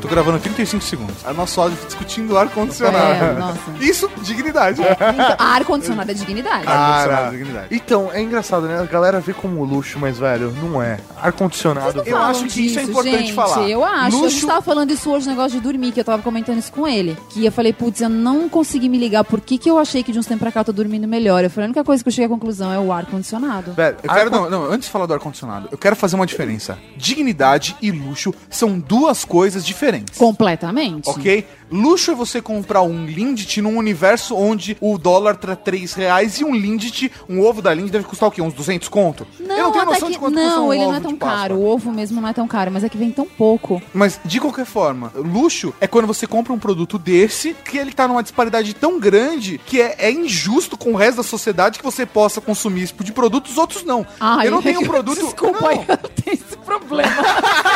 Tô 0.00 0.06
gravando 0.08 0.38
35 0.38 0.82
segundos. 0.84 1.16
A 1.26 1.32
nosso 1.32 1.60
áudio 1.60 1.76
discutindo 1.84 2.38
ar-condicionado. 2.38 3.14
É, 3.24 3.32
nossa. 3.34 3.58
Isso, 3.80 4.08
dignidade. 4.22 4.80
Então, 4.80 5.36
ar-condicionado 5.38 6.10
é 6.10 6.14
dignidade. 6.14 6.66
Ar-condicionado, 6.68 7.36
dignidade. 7.36 7.66
Então, 7.74 8.10
é 8.12 8.22
engraçado, 8.22 8.66
né? 8.66 8.78
A 8.80 8.84
galera 8.84 9.20
vê 9.20 9.32
como 9.34 9.64
luxo, 9.64 9.98
mas, 9.98 10.18
velho, 10.18 10.52
não 10.62 10.80
é. 10.80 10.98
Ar-condicionado. 11.20 12.02
Eu 12.06 12.16
acho 12.16 12.44
que 12.46 12.66
isso 12.66 12.78
é 12.78 12.82
importante 12.84 13.18
gente, 13.18 13.32
falar. 13.34 13.68
Eu 13.68 13.84
acho. 13.84 14.16
A 14.16 14.20
Luxo- 14.20 14.30
gente 14.30 14.46
tava 14.46 14.62
falando 14.62 14.90
isso 14.92 15.10
hoje, 15.10 15.28
negócio 15.28 15.58
de 15.58 15.60
dormir, 15.60 15.90
que 15.92 16.00
eu 16.00 16.04
tava 16.04 16.22
comentando 16.22 16.58
isso 16.58 16.72
com 16.72 16.86
ele. 16.86 17.16
Que 17.30 17.44
eu 17.44 17.50
falei, 17.52 17.72
putz, 17.72 18.00
eu 18.00 18.08
não 18.08 18.48
consegui 18.48 18.88
me 18.88 18.98
ligar 18.98 19.24
por 19.24 19.40
que, 19.40 19.58
que 19.58 19.68
eu 19.68 19.78
achei 19.78 20.02
que 20.04 20.12
de 20.12 20.18
uns 20.18 20.26
tempos 20.26 20.40
pra 20.42 20.52
cá 20.52 20.60
eu 20.60 20.64
tô 20.66 20.72
dormindo 20.72 21.08
melhor. 21.08 21.42
Eu 21.42 21.50
falei, 21.50 21.66
a 21.66 21.68
única 21.68 21.82
coisa 21.84 22.02
que 22.04 22.08
eu 22.08 22.12
cheguei 22.12 22.26
à 22.26 22.28
conclusão 22.28 22.72
é 22.72 22.78
o 22.78 22.92
ar-condicionado. 22.92 23.72
Velho, 23.72 23.96
Eu 24.02 24.10
quero, 24.14 24.30
não, 24.30 24.48
não, 24.48 24.64
antes 24.70 24.86
de 24.86 24.92
falar 24.92 25.06
do 25.06 25.14
ar-condicionado, 25.14 25.68
eu 25.72 25.78
quero 25.78 25.96
fazer 25.96 26.14
uma 26.14 26.26
diferença. 26.26 26.78
Dignidade 26.96 27.74
e 27.82 27.90
luxo 27.90 28.32
são 28.48 28.78
duas 28.78 29.24
coisas 29.24 29.66
diferentes. 29.66 29.87
Completamente. 30.16 31.08
Ok? 31.08 31.46
Luxo 31.70 32.10
é 32.10 32.14
você 32.14 32.40
comprar 32.40 32.82
um 32.82 33.04
Lindt 33.04 33.60
num 33.60 33.76
universo 33.76 34.34
onde 34.34 34.76
o 34.80 34.96
dólar 34.96 35.36
tá 35.36 35.54
3 35.54 35.92
reais 35.94 36.40
e 36.40 36.44
um 36.44 36.54
Lindt, 36.54 37.12
um 37.28 37.40
ovo 37.40 37.60
da 37.60 37.74
Lindt 37.74 37.90
deve 37.90 38.04
custar 38.04 38.28
o 38.28 38.32
quê? 38.32 38.40
Uns 38.40 38.54
200 38.54 38.88
conto? 38.88 39.26
Não, 39.38 39.56
eu 39.56 39.62
não 39.64 39.72
tenho 39.72 39.84
noção 39.84 40.08
que, 40.08 40.14
de 40.14 40.18
quanto 40.18 40.34
custa 40.34 40.48
não 40.48 40.68
um 40.68 40.72
ele 40.72 40.82
não 40.82 40.88
ovo 40.88 40.96
é 40.96 41.00
tão 41.00 41.16
caro. 41.16 41.54
O 41.56 41.66
ovo 41.66 41.92
mesmo 41.92 42.20
não 42.20 42.28
é 42.28 42.32
tão 42.32 42.48
caro, 42.48 42.70
mas 42.70 42.84
é 42.84 42.88
que 42.88 42.96
vem 42.96 43.10
tão 43.10 43.26
pouco. 43.26 43.82
Mas, 43.92 44.18
de 44.24 44.40
qualquer 44.40 44.64
forma, 44.64 45.12
luxo 45.14 45.74
é 45.80 45.86
quando 45.86 46.06
você 46.06 46.26
compra 46.26 46.52
um 46.52 46.58
produto 46.58 46.98
desse, 46.98 47.54
que 47.64 47.76
ele 47.76 47.92
tá 47.92 48.08
numa 48.08 48.22
disparidade 48.22 48.72
tão 48.74 48.98
grande 48.98 49.60
que 49.66 49.80
é, 49.80 49.94
é 49.98 50.10
injusto 50.10 50.76
com 50.76 50.92
o 50.92 50.96
resto 50.96 51.18
da 51.18 51.22
sociedade 51.22 51.78
que 51.78 51.84
você 51.84 52.06
possa 52.06 52.40
consumir 52.40 52.82
esse 52.84 52.92
tipo 52.92 53.04
de 53.04 53.12
produto, 53.12 53.48
os 53.48 53.58
outros 53.58 53.84
não. 53.84 54.06
Ai, 54.18 54.46
eu 54.46 54.52
não 54.52 54.62
tenho 54.62 54.80
um 54.80 54.86
produto... 54.86 55.18
Desculpa, 55.20 55.60
Não. 55.60 55.72
eu 55.72 55.98
não 56.02 56.10
tenho 56.24 56.34
esse 56.34 56.56
problema. 56.64 57.12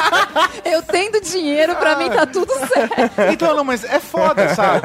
eu 0.64 0.82
tendo 0.82 1.20
dinheiro, 1.20 1.74
pra 1.76 1.96
mim 2.02 2.10
tá 2.10 2.26
tudo 2.26 2.52
certo. 2.68 3.20
Então, 3.32 3.56
não, 3.56 3.64
mas 3.64 3.84
é 3.84 3.98
foda, 4.00 4.54
sabe? 4.54 4.80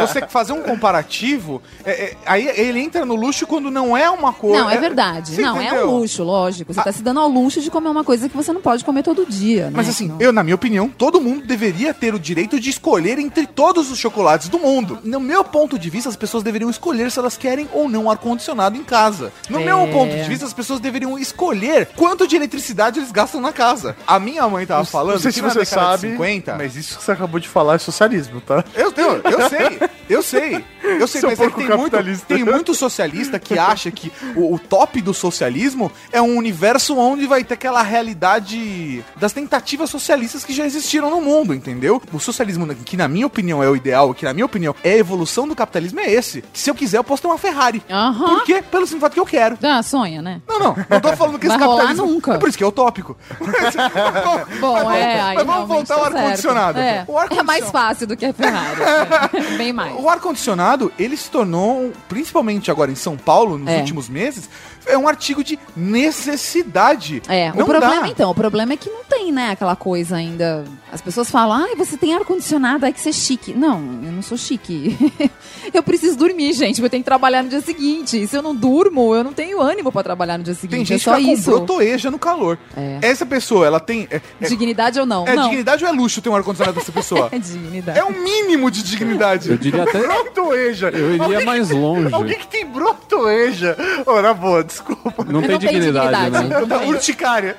Você 0.00 0.26
fazer 0.28 0.52
um 0.52 0.62
comparativo, 0.62 1.62
é- 1.84 1.90
é- 2.04 2.16
aí 2.26 2.46
ele 2.56 2.80
entra 2.80 3.04
no 3.04 3.14
luxo 3.14 3.46
quando 3.46 3.70
não 3.70 3.96
é 3.96 4.08
uma 4.10 4.32
coisa. 4.32 4.58
Não, 4.62 4.70
é 4.70 4.76
verdade. 4.78 5.34
Você 5.34 5.42
não, 5.42 5.60
é 5.60 5.66
entendeu? 5.66 5.88
um 5.90 5.96
luxo, 5.98 6.22
lógico. 6.22 6.72
Você 6.72 6.82
tá 6.82 6.92
se 6.92 7.02
dando 7.02 7.20
ao 7.20 7.28
luxo 7.28 7.60
de 7.60 7.70
comer 7.70 7.88
uma 7.88 8.04
coisa 8.04 8.28
que 8.28 8.36
você 8.36 8.52
não 8.52 8.60
pode 8.60 8.84
comer 8.84 9.02
todo 9.02 9.26
dia, 9.26 9.64
né? 9.66 9.72
Mas 9.74 9.88
assim, 9.88 10.08
Não- 10.08 10.16
eu, 10.20 10.32
na 10.32 10.42
minha 10.42 10.54
opinião, 10.54 10.88
todo 10.88 11.20
mundo 11.20 11.46
deveria 11.46 11.92
ter 11.94 12.14
o 12.14 12.18
direito 12.18 12.58
de 12.60 12.70
escolher 12.70 13.18
entre 13.18 13.46
todos 13.46 13.90
os 13.90 13.98
chocolates 13.98 14.48
do 14.48 14.58
mundo. 14.58 14.98
No 15.04 15.20
meu 15.20 15.42
ponto 15.44 15.78
de 15.78 15.90
vista, 15.90 16.08
as 16.08 16.16
pessoas 16.16 16.42
deveriam 16.42 16.70
escolher 16.70 17.10
se 17.10 17.18
elas 17.18 17.36
querem 17.36 17.68
ou 17.72 17.88
não 17.88 18.10
ar-condicionado 18.10 18.76
em 18.76 18.84
casa. 18.84 19.32
No 19.48 19.60
É. 19.60 19.64
meu 19.64 19.86
ponto 19.88 20.14
de 20.14 20.22
vista, 20.24 20.44
as 20.44 20.52
pessoas 20.52 20.80
deveriam 20.80 21.18
escolher 21.18 21.88
quanto 21.96 22.26
de 22.26 22.36
eletricidade 22.36 22.98
eles 22.98 23.10
gastam 23.10 23.40
na 23.40 23.52
casa. 23.52 23.96
A 24.06 24.18
minha 24.18 24.46
mãe 24.48 24.66
tava 24.66 24.84
falando 24.84 25.14
Não 25.14 25.20
sei 25.20 25.32
se 25.32 25.40
que 25.40 25.46
na 25.46 25.52
você 25.52 25.60
década 25.60 25.80
de 25.96 26.00
sabe, 26.02 26.10
50, 26.12 26.54
mas 26.62 26.76
isso 26.76 26.98
que 26.98 27.04
você 27.04 27.12
acabou 27.12 27.40
de 27.40 27.48
falar 27.48 27.74
é 27.74 27.78
socialismo, 27.78 28.40
tá? 28.40 28.64
Eu, 28.74 28.92
eu, 28.96 29.20
eu 29.24 29.48
sei, 29.48 29.80
eu 30.08 30.22
sei. 30.22 30.64
Eu 30.82 31.06
sei, 31.06 31.20
Seu 31.20 31.30
mas 31.30 31.40
é 31.40 31.48
que 31.48 31.54
tem 31.56 31.68
muito, 31.76 32.24
tem 32.26 32.44
muito 32.44 32.74
socialista 32.74 33.38
que 33.38 33.56
acha 33.58 33.90
que 33.90 34.12
o, 34.34 34.54
o 34.54 34.58
top 34.58 35.00
do 35.00 35.14
socialismo 35.14 35.90
é 36.12 36.20
um 36.20 36.36
universo 36.36 36.96
onde 36.98 37.26
vai 37.26 37.44
ter 37.44 37.54
aquela 37.54 37.82
realidade 37.82 39.04
das 39.16 39.32
tentativas 39.32 39.88
socialistas 39.90 40.44
que 40.44 40.52
já 40.52 40.64
existiram 40.66 41.08
no 41.10 41.20
mundo, 41.20 41.54
entendeu? 41.54 42.02
O 42.12 42.18
socialismo, 42.18 42.66
que 42.74 42.96
na 42.96 43.06
minha 43.08 43.26
opinião 43.26 43.62
é 43.62 43.68
o 43.68 43.76
ideal, 43.76 44.12
que 44.12 44.24
na 44.24 44.32
minha 44.34 44.44
opinião 44.46 44.74
é 44.82 44.92
a 44.94 44.98
evolução 44.98 45.46
do 45.46 45.54
capitalismo, 45.54 46.00
é 46.00 46.10
esse. 46.10 46.42
Que 46.52 46.58
se 46.58 46.68
eu 46.70 46.74
quiser, 46.74 46.98
eu 46.98 47.04
posso 47.04 47.22
ter 47.22 47.28
uma 47.28 47.38
Ferrari. 47.38 47.82
Aham. 47.90 48.26
Por 48.28 48.44
quê? 48.44 48.62
Pelo 48.70 48.86
simples 48.86 49.00
fato 49.02 49.12
que 49.14 49.20
eu 49.20 49.26
quero. 49.26 49.56
Ah, 49.62 49.82
sonha, 49.82 50.20
né? 50.20 50.40
Não, 50.48 50.58
não, 50.58 50.76
não 50.90 51.00
tô 51.00 51.16
falando 51.16 51.38
que 51.38 51.46
Vai 51.48 51.56
esse 51.56 51.64
rolar 51.64 51.78
capitalismo. 51.86 52.06
nunca. 52.14 52.34
É 52.34 52.38
por 52.38 52.48
isso 52.48 52.58
que 52.58 52.64
é 52.64 52.66
utópico. 52.66 53.16
Mas- 53.40 54.60
Bom, 54.60 54.90
é, 54.92 55.20
aí 55.20 55.36
Mas 55.36 55.46
vamos 55.46 55.68
voltar 55.68 55.94
ao 55.94 56.04
certo. 56.12 56.16
Ar-condicionado. 56.56 56.78
É, 56.78 57.04
O 57.08 57.18
ar-condicionado- 57.18 57.40
é 57.40 57.42
mais 57.42 57.70
fácil 57.70 58.06
do 58.06 58.16
que 58.16 58.24
a 58.26 58.32
Ferrari. 58.32 58.80
É, 58.82 59.56
Bem 59.58 59.72
mais. 59.72 59.94
O 59.98 60.08
ar-condicionado, 60.08 60.92
ele 60.98 61.16
se 61.16 61.30
tornou, 61.30 61.92
principalmente 62.08 62.70
agora 62.70 62.90
em 62.90 62.94
São 62.94 63.16
Paulo, 63.16 63.58
nos 63.58 63.68
É. 63.68 63.78
últimos 63.78 64.08
meses, 64.08 64.48
é 64.86 64.96
um 64.98 65.06
artigo 65.08 65.42
de 65.44 65.58
necessidade. 65.76 67.22
É, 67.28 67.52
Não 67.52 67.62
o 67.62 67.66
problema 67.66 68.00
dá. 68.02 68.08
então, 68.08 68.30
o 68.30 68.34
problema 68.34 68.72
é 68.72 68.76
que 68.76 68.88
não 68.90 69.04
tem, 69.22 69.32
né, 69.32 69.50
aquela 69.50 69.76
coisa 69.76 70.16
ainda. 70.16 70.64
As 70.90 71.00
pessoas 71.00 71.30
falam, 71.30 71.64
ai, 71.64 71.74
você 71.76 71.96
tem 71.96 72.14
ar-condicionado, 72.14 72.84
ai 72.84 72.92
que 72.92 73.00
você 73.00 73.10
é 73.10 73.12
chique. 73.12 73.54
Não, 73.54 73.78
eu 74.04 74.12
não 74.12 74.22
sou 74.22 74.36
chique. 74.36 74.96
eu 75.72 75.82
preciso 75.82 76.16
dormir, 76.16 76.52
gente, 76.52 76.76
porque 76.76 76.86
eu 76.86 76.90
tenho 76.90 77.02
que 77.02 77.08
trabalhar 77.08 77.42
no 77.42 77.48
dia 77.48 77.60
seguinte. 77.60 78.26
Se 78.26 78.36
eu 78.36 78.42
não 78.42 78.54
durmo, 78.54 79.14
eu 79.14 79.22
não 79.22 79.32
tenho 79.32 79.60
ânimo 79.60 79.92
pra 79.92 80.02
trabalhar 80.02 80.38
no 80.38 80.44
dia 80.44 80.54
seguinte. 80.54 80.76
Tem 80.76 80.84
gente 80.84 81.00
é 81.08 81.12
só 81.12 81.16
que 81.16 81.32
isso. 81.32 81.50
com 81.50 81.58
brotoeja 81.58 82.10
no 82.10 82.18
calor. 82.18 82.58
É. 82.76 82.98
Essa 83.02 83.24
pessoa, 83.24 83.66
ela 83.66 83.78
tem... 83.80 84.08
É, 84.10 84.20
é, 84.40 84.48
Dignidade 84.48 84.98
ou 84.98 85.06
não? 85.06 85.26
é 85.26 85.34
não. 85.34 85.44
dignidade 85.44 85.84
ou 85.84 85.90
é 85.90 85.92
luxo 85.92 86.20
ter 86.20 86.28
um 86.28 86.36
ar-condicionado 86.36 86.78
dessa 86.78 86.92
pessoa? 86.92 87.28
É 87.32 87.38
dignidade. 87.38 87.98
é 87.98 88.04
um 88.04 88.12
mínimo 88.22 88.70
de 88.70 88.82
dignidade. 88.82 89.50
Eu 89.50 89.56
diria 89.56 89.84
até. 89.84 90.00
Brotoeja! 90.00 90.90
Eu 90.90 91.14
iria 91.14 91.24
Alguém- 91.24 91.44
mais 91.46 91.70
longe. 91.70 92.12
Alguém 92.12 92.38
que 92.38 92.46
tem 92.46 92.66
brotoeja! 92.66 93.76
Ô, 94.04 94.20
na 94.20 94.34
boa, 94.34 94.62
desculpa. 94.62 95.24
Não, 95.24 95.40
tem 95.40 95.50
Não 95.52 95.58
tem 95.58 95.58
dignidade, 95.58 96.08
dignidade. 96.30 96.48
né? 96.48 96.66
Da 96.72 96.80
urticária. 96.82 97.56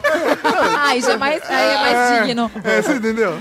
Ai, 0.78 1.01
já 1.01 1.14
é 1.14 1.18
mais, 1.18 1.41
aí 1.53 1.69
é 1.69 1.77
mais 1.77 2.25
digno. 2.27 2.51
É, 2.63 2.81
você 2.81 2.93
entendeu? 2.93 3.37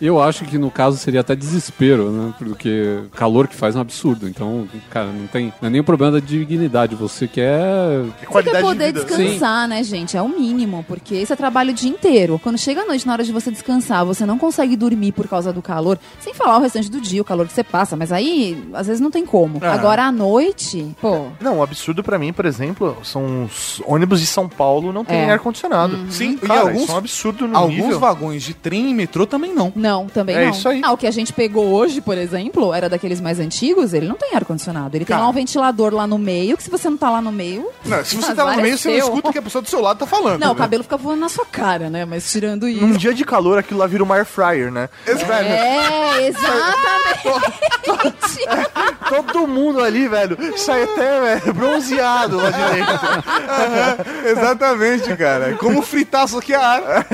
Eu 0.00 0.20
acho 0.22 0.44
que 0.44 0.58
no 0.58 0.70
caso 0.70 0.96
seria 0.98 1.20
até 1.20 1.34
desespero, 1.34 2.10
né? 2.10 2.34
Porque 2.38 3.00
calor 3.14 3.48
que 3.48 3.54
faz 3.56 3.74
é 3.74 3.78
um 3.78 3.82
absurdo. 3.82 4.28
Então, 4.28 4.66
cara, 4.90 5.06
não 5.06 5.26
tem. 5.26 5.52
Não 5.60 5.68
é 5.68 5.70
nem 5.70 5.80
o 5.80 5.84
problema 5.84 6.12
da 6.12 6.20
dignidade. 6.26 6.94
Você 6.94 7.26
quer. 7.26 8.02
Você 8.30 8.42
quer 8.50 8.60
poder 8.60 8.92
descansar, 8.92 9.68
né, 9.68 9.82
gente? 9.82 10.16
É 10.16 10.22
o 10.22 10.28
mínimo, 10.28 10.84
porque 10.86 11.24
você 11.24 11.36
trabalha 11.36 11.70
o 11.70 11.74
dia 11.74 11.90
inteiro. 11.90 12.38
Quando 12.42 12.58
chega 12.58 12.82
a 12.82 12.86
noite, 12.86 13.06
na 13.06 13.12
hora 13.12 13.24
de 13.24 13.32
você 13.32 13.50
descansar, 13.50 14.04
você 14.04 14.24
não 14.26 14.38
consegue 14.38 14.76
dormir 14.76 15.12
por 15.12 15.26
causa 15.28 15.52
do 15.52 15.62
calor, 15.62 15.98
sem 16.20 16.34
falar 16.34 16.58
o 16.58 16.60
restante 16.60 16.90
do 16.90 17.00
dia, 17.00 17.20
o 17.22 17.24
calor 17.24 17.46
que 17.46 17.52
você 17.52 17.64
passa, 17.64 17.96
mas 17.96 18.12
aí, 18.12 18.62
às 18.72 18.86
vezes, 18.86 19.00
não 19.00 19.10
tem 19.10 19.24
como. 19.24 19.58
É. 19.64 19.68
Agora, 19.68 20.04
à 20.04 20.12
noite, 20.12 20.94
pô, 21.00 21.26
Não, 21.40 21.58
o 21.58 21.62
absurdo 21.62 22.02
pra 22.02 22.18
mim, 22.18 22.32
por 22.32 22.44
exemplo, 22.46 22.96
são 23.02 23.44
os 23.44 23.80
ônibus 23.86 24.20
de 24.20 24.26
São 24.26 24.48
Paulo 24.48 24.92
não 24.92 25.04
tem 25.04 25.16
É. 25.18 25.32
ar-condicionado. 25.32 25.98
Sim, 26.10 26.36
Cara, 26.36 26.54
e 26.54 26.62
alguns, 26.68 26.82
isso 26.84 26.92
é 26.92 26.96
absurdo 27.16 27.48
no 27.48 27.56
alguns 27.56 27.76
nível. 27.76 27.98
vagões 27.98 28.42
de 28.42 28.52
trem 28.52 28.90
e 28.90 28.94
metrô 28.94 29.26
também 29.26 29.54
não. 29.54 29.72
não, 29.74 30.06
também 30.06 30.36
É 30.36 30.44
não. 30.44 30.50
isso 30.50 30.68
aí. 30.68 30.80
Ah, 30.84 30.92
o 30.92 30.96
que 30.96 31.06
a 31.06 31.10
gente 31.10 31.32
pegou 31.32 31.66
hoje, 31.72 32.00
por 32.00 32.18
exemplo, 32.18 32.74
era 32.74 32.88
daqueles 32.88 33.20
mais 33.20 33.40
antigos, 33.40 33.94
ele 33.94 34.06
não 34.06 34.16
tem 34.16 34.34
ar-condicionado. 34.34 34.96
Ele 34.96 35.04
tem 35.04 35.14
Cara. 35.14 35.24
lá 35.24 35.30
um 35.30 35.32
ventilador 35.32 35.94
lá 35.94 36.06
no 36.06 36.18
meio, 36.18 36.56
que 36.56 36.62
se 36.62 36.70
você 36.70 36.90
não 36.90 36.96
tá 36.96 37.10
lá 37.10 37.20
no 37.22 37.32
meio... 37.32 37.68
Não, 37.84 38.04
se 38.04 38.16
você 38.16 38.34
tá 38.36 38.44
lá 38.44 38.52
no 38.54 38.60
é 38.60 38.62
meio, 38.62 38.78
você 38.78 38.90
não 38.90 38.98
escuta 38.98 39.28
o 39.28 39.32
que 39.32 39.38
a 39.38 39.42
pessoa 39.42 39.62
do 39.62 39.68
seu 39.68 39.80
lado 39.80 39.98
tá 39.98 40.06
falando. 40.06 40.40
Não, 40.40 40.50
o 40.50 40.54
né? 40.54 40.58
cabelo 40.58 40.82
fica 40.82 40.96
voando 40.96 41.20
na 41.20 41.28
sua 41.28 41.46
cara, 41.46 41.88
né? 41.88 42.04
Mas 42.04 42.30
tirando 42.30 42.68
isso... 42.68 42.84
Num 42.86 42.92
dia 42.96 43.14
de 43.14 43.24
calor, 43.24 43.58
aquilo 43.58 43.80
lá 43.80 43.86
vira 43.86 44.02
uma 44.04 44.16
air 44.16 44.26
fryer, 44.26 44.70
né? 44.70 44.88
É, 45.06 46.26
exatamente. 46.26 46.66
Todo 49.08 49.46
mundo 49.46 49.80
ali, 49.80 50.08
velho, 50.08 50.36
sai 50.56 50.82
até 50.82 51.20
velho, 51.20 51.54
bronzeado 51.54 52.36
lá 52.36 52.50
de 52.50 52.58
dentro. 52.58 52.96
Exatamente, 54.28 55.16
cara. 55.16 55.50
É 55.50 55.54
como 55.54 55.80
fritar, 55.82 56.26
só 56.28 56.40
que 56.40 56.52
a 56.54 56.60
ar. 56.60 57.05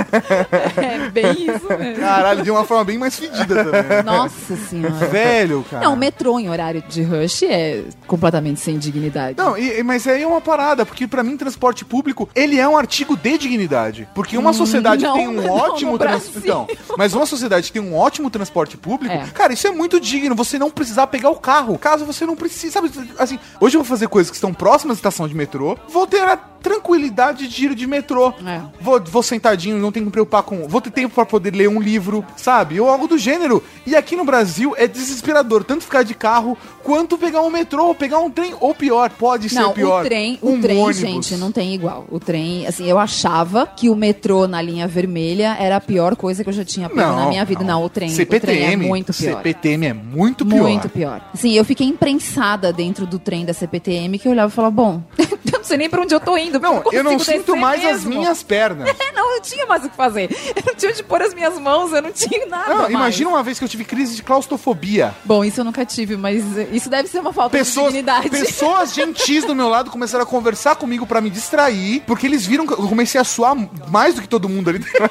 É 0.76 1.11
bem 1.11 1.32
isso 1.32 1.68
mesmo. 1.78 2.01
Caralho, 2.01 2.43
de 2.43 2.51
uma 2.51 2.64
forma 2.64 2.84
bem 2.84 2.99
mais 2.99 3.18
fedida 3.18 3.64
também. 3.64 4.03
Nossa 4.05 4.57
senhora. 4.57 4.95
Velho, 5.07 5.64
cara. 5.70 5.84
Não, 5.84 5.95
o 5.95 5.97
metrô 5.97 6.38
em 6.38 6.49
horário 6.49 6.82
de 6.88 7.03
rush 7.03 7.43
é 7.45 7.84
completamente 8.07 8.61
sem 8.61 8.78
dignidade. 8.78 9.36
Não, 9.38 9.57
e- 9.57 9.82
mas 9.82 10.07
aí 10.07 10.22
é 10.22 10.26
uma 10.26 10.40
parada, 10.40 10.84
porque 10.86 11.07
pra 11.07 11.22
mim 11.22 11.36
transporte 11.36 11.84
público, 11.84 12.28
ele 12.34 12.59
é 12.59 12.66
um 12.68 12.76
artigo 12.76 13.16
de 13.16 13.36
dignidade. 13.38 14.09
Porque 14.14 14.36
uma 14.36 14.53
sociedade 14.53 15.03
não, 15.05 15.14
tem 15.14 15.28
um 15.28 15.32
não, 15.32 15.49
ótimo 15.51 15.99
transporte. 15.99 16.38
Então, 16.38 16.66
mas 16.97 17.14
uma 17.14 17.26
sociedade 17.26 17.66
que 17.68 17.72
tem 17.78 17.82
um 17.82 17.97
ótimo 17.97 18.30
transporte 18.30 18.76
público, 18.76 19.14
É. 19.14 19.26
cara, 19.32 19.53
isso 19.53 19.66
é 19.66 19.70
muito 19.70 19.99
digno. 20.01 20.34
Você 20.34 20.59
não 20.59 20.70
precisar 20.70 21.07
pegar 21.07 21.30
o 21.30 21.36
carro. 21.36 21.78
Caso 21.78 22.05
você 22.05 22.24
não 22.26 22.36
precise, 22.36 22.70
sabe, 22.72 22.90
assim, 23.18 23.38
hoje 23.61 23.76
eu 23.76 23.80
vou 23.82 23.88
fazer 23.88 24.09
coisas 24.09 24.30
que 24.30 24.36
estão 24.36 24.53
próximas 24.53 24.97
à 24.97 24.99
estação 24.99 25.26
de 25.28 25.34
metrô, 25.34 25.76
vou 25.88 26.07
ter 26.07 26.22
a 26.22 26.36
tranquilidade 26.36 27.49
de 27.49 27.66
ir 27.66 27.74
de 27.74 27.86
metrô. 27.86 28.32
É. 28.47 28.61
Vou, 28.80 29.01
vou 29.05 29.22
sentadinho 29.22 29.76
não 29.83 29.93
tenho 29.93 30.05
que 30.05 30.09
me 30.09 30.12
preocupar 30.12 30.43
com. 30.43 30.66
Vou 30.68 30.80
ter 30.80 30.91
tempo 30.91 31.14
pra 31.14 31.26
poder 31.26 31.55
ler 31.55 31.68
um 31.68 31.80
livro, 31.80 32.24
sabe? 32.37 32.80
Ou 32.80 32.89
algo 32.89 33.07
do 33.07 33.18
gênero. 33.18 33.62
E 33.87 33.95
aqui 33.97 34.16
no 34.16 34.24
Brasil 34.24 34.74
é 34.76 34.87
desesperador 34.87 35.64
tanto 35.64 35.85
ficar 35.85 36.03
de 36.03 36.14
carro 36.14 36.57
quanto 36.83 37.18
pegar 37.18 37.43
um 37.43 37.51
metrô, 37.51 37.87
ou 37.87 37.95
pegar 37.95 38.18
um 38.18 38.30
trem, 38.30 38.55
ou 38.61 38.74
pior, 38.74 39.11
pode 39.11 39.49
ser 39.49 39.61
Não, 39.61 39.72
pior. 39.72 40.03
o 40.03 40.05
trem, 40.05 40.39
o 40.43 40.51
um 40.51 40.61
trem, 40.61 40.78
ônibus. 40.78 40.97
gente, 40.97 41.37
não 41.37 41.53
tem 41.53 41.74
igual. 41.74 42.07
O 42.11 42.18
trem, 42.18 42.66
assim, 42.66 42.87
eu 42.87 42.99
achava 42.99 43.66
que 43.66 43.89
o 43.89 43.95
metrô 43.95 44.47
na 44.49 44.61
linha 44.61 44.87
vermelha 44.89 45.57
era 45.59 45.76
a 45.76 45.80
pior 45.80 46.16
coisa 46.16 46.43
que 46.43 46.49
eu 46.49 46.55
já 46.55 46.64
tinha 46.64 46.89
pego 46.89 47.01
na 47.12 47.26
minha 47.28 47.45
vida. 47.45 47.62
Não, 47.64 47.85
o 47.85 47.89
trem, 47.89 48.09
o 48.09 48.14
trem 48.14 48.26
CPTM. 48.26 48.85
é 48.85 48.89
muito 48.89 49.12
pior. 49.12 49.37
CPTM 49.37 49.87
é 49.87 49.93
muito 49.93 50.45
pior. 50.47 50.62
Muito 50.62 50.89
pior. 50.89 51.22
Assim, 51.33 51.53
eu 51.53 51.64
fiquei 51.64 51.87
imprensada 51.87 52.72
dentro 52.72 53.07
do 53.07 53.18
trem 53.18 53.45
da 53.45 53.53
CPTM 53.53 54.18
que 54.18 54.26
eu 54.28 54.33
olhava 54.33 54.53
e 54.53 54.55
falava, 54.55 54.74
bom, 54.74 55.03
eu 55.18 55.59
não 55.59 55.64
sei 55.64 55.76
nem 55.76 55.89
pra 55.89 56.03
onde 56.03 56.14
eu 56.14 56.20
tô 56.20 56.37
indo. 56.37 56.59
Não, 56.61 56.83
eu 56.93 57.05
não 57.05 57.18
sinto 57.18 57.57
mais 57.57 57.85
as 57.85 58.05
mesmo. 58.05 58.11
minhas 58.11 58.43
pernas. 58.43 58.93
É, 59.03 59.12
não, 59.12 59.35
eu 59.35 59.41
tinha 59.41 59.66
mais 59.73 59.85
o 59.85 59.91
que 59.91 59.97
fazer. 59.97 60.31
Eu 60.55 60.62
não 60.66 60.75
tinha 60.75 60.93
onde 60.93 61.03
pôr 61.03 61.23
as 61.23 61.33
minhas 61.35 61.59
mãos, 61.59 61.93
eu 61.93 62.03
não 62.03 62.12
tinha 62.12 62.47
nada 62.47 62.68
Não, 62.68 62.77
mais. 62.83 62.91
imagina 62.91 63.31
uma 63.31 63.43
vez 63.43 63.59
que 63.59 63.64
eu 63.64 63.68
tive 63.68 63.85
crise 63.85 64.14
de 64.16 64.23
claustrofobia. 64.23 65.14
Bom, 65.25 65.45
isso 65.45 65.61
eu 65.61 65.64
nunca 65.64 65.85
tive, 65.85 66.16
mas 66.16 66.45
isso 66.73 66.89
deve 66.91 67.09
ser 67.09 67.20
uma 67.20 67.33
falta 67.33 67.57
de 67.57 67.64
Pessoas, 67.64 67.87
dignidade. 67.87 68.29
pessoas 68.31 68.93
gentis 68.95 69.45
do 69.45 69.55
meu 69.55 69.68
lado 69.68 69.91
começaram 69.91 70.25
a 70.25 70.27
conversar 70.27 70.77
comigo 70.77 71.07
pra 71.07 71.20
me 71.20 71.31
distrair, 71.31 72.03
porque 72.07 72.27
eles 72.27 72.45
viram 72.47 72.66
que 72.66 72.73
eu 72.73 72.89
comecei 72.89 73.20
a 73.20 73.25
suar 73.25 73.57
mais 73.89 74.14
do 74.14 74.23
que 74.23 74.29
todo 74.29 74.49
mundo 74.49 74.68
ali 74.70 74.79
dentro. 74.81 75.11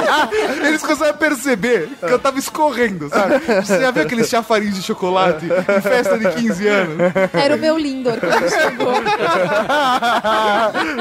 eles 0.66 0.80
começaram 0.82 1.10
a 1.10 1.14
perceber 1.14 1.88
que 1.98 2.12
eu 2.12 2.18
tava 2.18 2.38
escorrendo, 2.38 3.08
sabe? 3.08 3.38
Você 3.64 3.80
já 3.80 3.90
viu 3.90 4.02
aqueles 4.02 4.28
chafariz 4.28 4.74
de 4.74 4.82
chocolate 4.82 5.46
em 5.46 5.80
festa 5.82 6.18
de 6.18 6.28
15 6.30 6.66
anos? 6.68 6.96
Era 7.32 7.56
o 7.56 7.58
meu 7.58 7.76
Lindor 7.78 8.18
quando 8.18 8.48
chegou. 8.50 8.94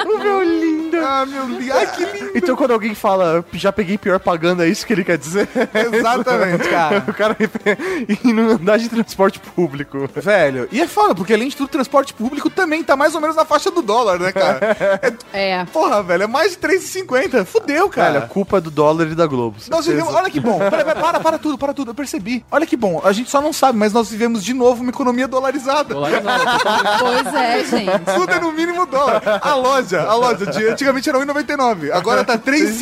o 0.06 0.20
meu 0.20 0.44
lindo. 0.44 0.98
Ah, 1.06 1.26
meu 1.26 1.48
lindo. 1.48 1.74
Ai, 1.74 1.88
que 1.96 2.06
lindo. 2.06 2.32
Então 2.36 2.56
quando 2.56 2.72
alguém 2.72 2.94
fala, 2.98 3.46
já 3.54 3.72
peguei 3.72 3.98
pior 3.98 4.20
pagando, 4.20 4.64
é 4.64 4.68
isso 4.68 4.86
que 4.86 4.94
ele 4.94 5.04
quer 5.04 5.18
dizer? 5.18 5.48
Exatamente, 5.94 6.68
cara. 6.70 7.04
o 7.08 7.14
cara 7.14 7.36
e 8.24 8.34
não 8.34 8.50
andar 8.52 8.78
de 8.78 8.90
transporte 8.90 9.40
público. 9.40 10.10
Velho, 10.16 10.68
e 10.72 10.82
é 10.82 10.88
foda, 10.88 11.16
porque 11.16 11.34
além 11.34 11.48
de 11.50 11.56
tudo, 11.56 11.68
o 11.68 11.72
transporte 11.72 12.14
público 12.14 12.50
também 12.50 12.84
tá 12.84 12.96
mais 12.96 13.16
ou 13.16 13.22
menos 13.22 13.36
na 13.36 13.46
faixa 13.46 13.72
do 13.72 13.82
dólar, 13.82 14.20
né, 14.20 14.32
cara? 14.32 14.60
É, 15.34 15.50
É. 15.52 15.66
porra, 15.66 16.02
velho, 16.04 16.24
é 16.24 16.28
mais 16.28 16.52
de 16.52 16.58
3,50. 16.58 17.46
Fudeu, 17.46 17.90
cara. 17.90 18.20
A 18.20 18.22
culpa 18.24 18.58
é 18.58 18.62
do 18.62 18.72
dólar 18.72 19.08
e 19.08 19.16
da 19.16 19.26
Globo. 19.26 19.58
Nós 19.70 19.86
vivemos, 19.86 20.14
olha 20.14 20.30
que 20.30 20.40
bom. 20.40 20.58
Pera, 20.60 20.84
pera, 20.84 20.96
para, 20.96 21.20
para 21.20 21.38
tudo, 21.38 21.58
para 21.58 21.74
tudo. 21.74 21.92
Eu 21.92 21.96
percebi. 21.96 22.44
Olha 22.52 22.66
que 22.66 22.76
bom. 22.76 23.02
A 23.04 23.12
gente 23.12 23.30
só 23.30 23.42
não 23.42 23.54
sabe, 23.54 23.78
mas 23.78 23.94
nós 23.94 24.10
vivemos 24.10 24.44
de 24.44 24.54
novo 24.54 24.82
uma 24.82 24.90
economia 24.90 25.28
dolarizada. 25.28 25.94
Dolarizado, 25.94 26.44
Pois 27.00 27.34
é, 27.34 27.64
gente. 27.64 28.00
Tudo 28.16 28.32
é 28.34 28.40
no 28.40 28.52
mínimo 28.52 28.86
dólar. 28.86 29.22
A 29.42 29.54
loja, 29.56 30.02
a 30.02 30.16
loja 30.16 30.46
de 30.48 30.68
antigamente 30.68 31.10
era 31.10 31.20
1,99. 31.20 31.92
Agora 31.92 32.24
tá 32.24 32.38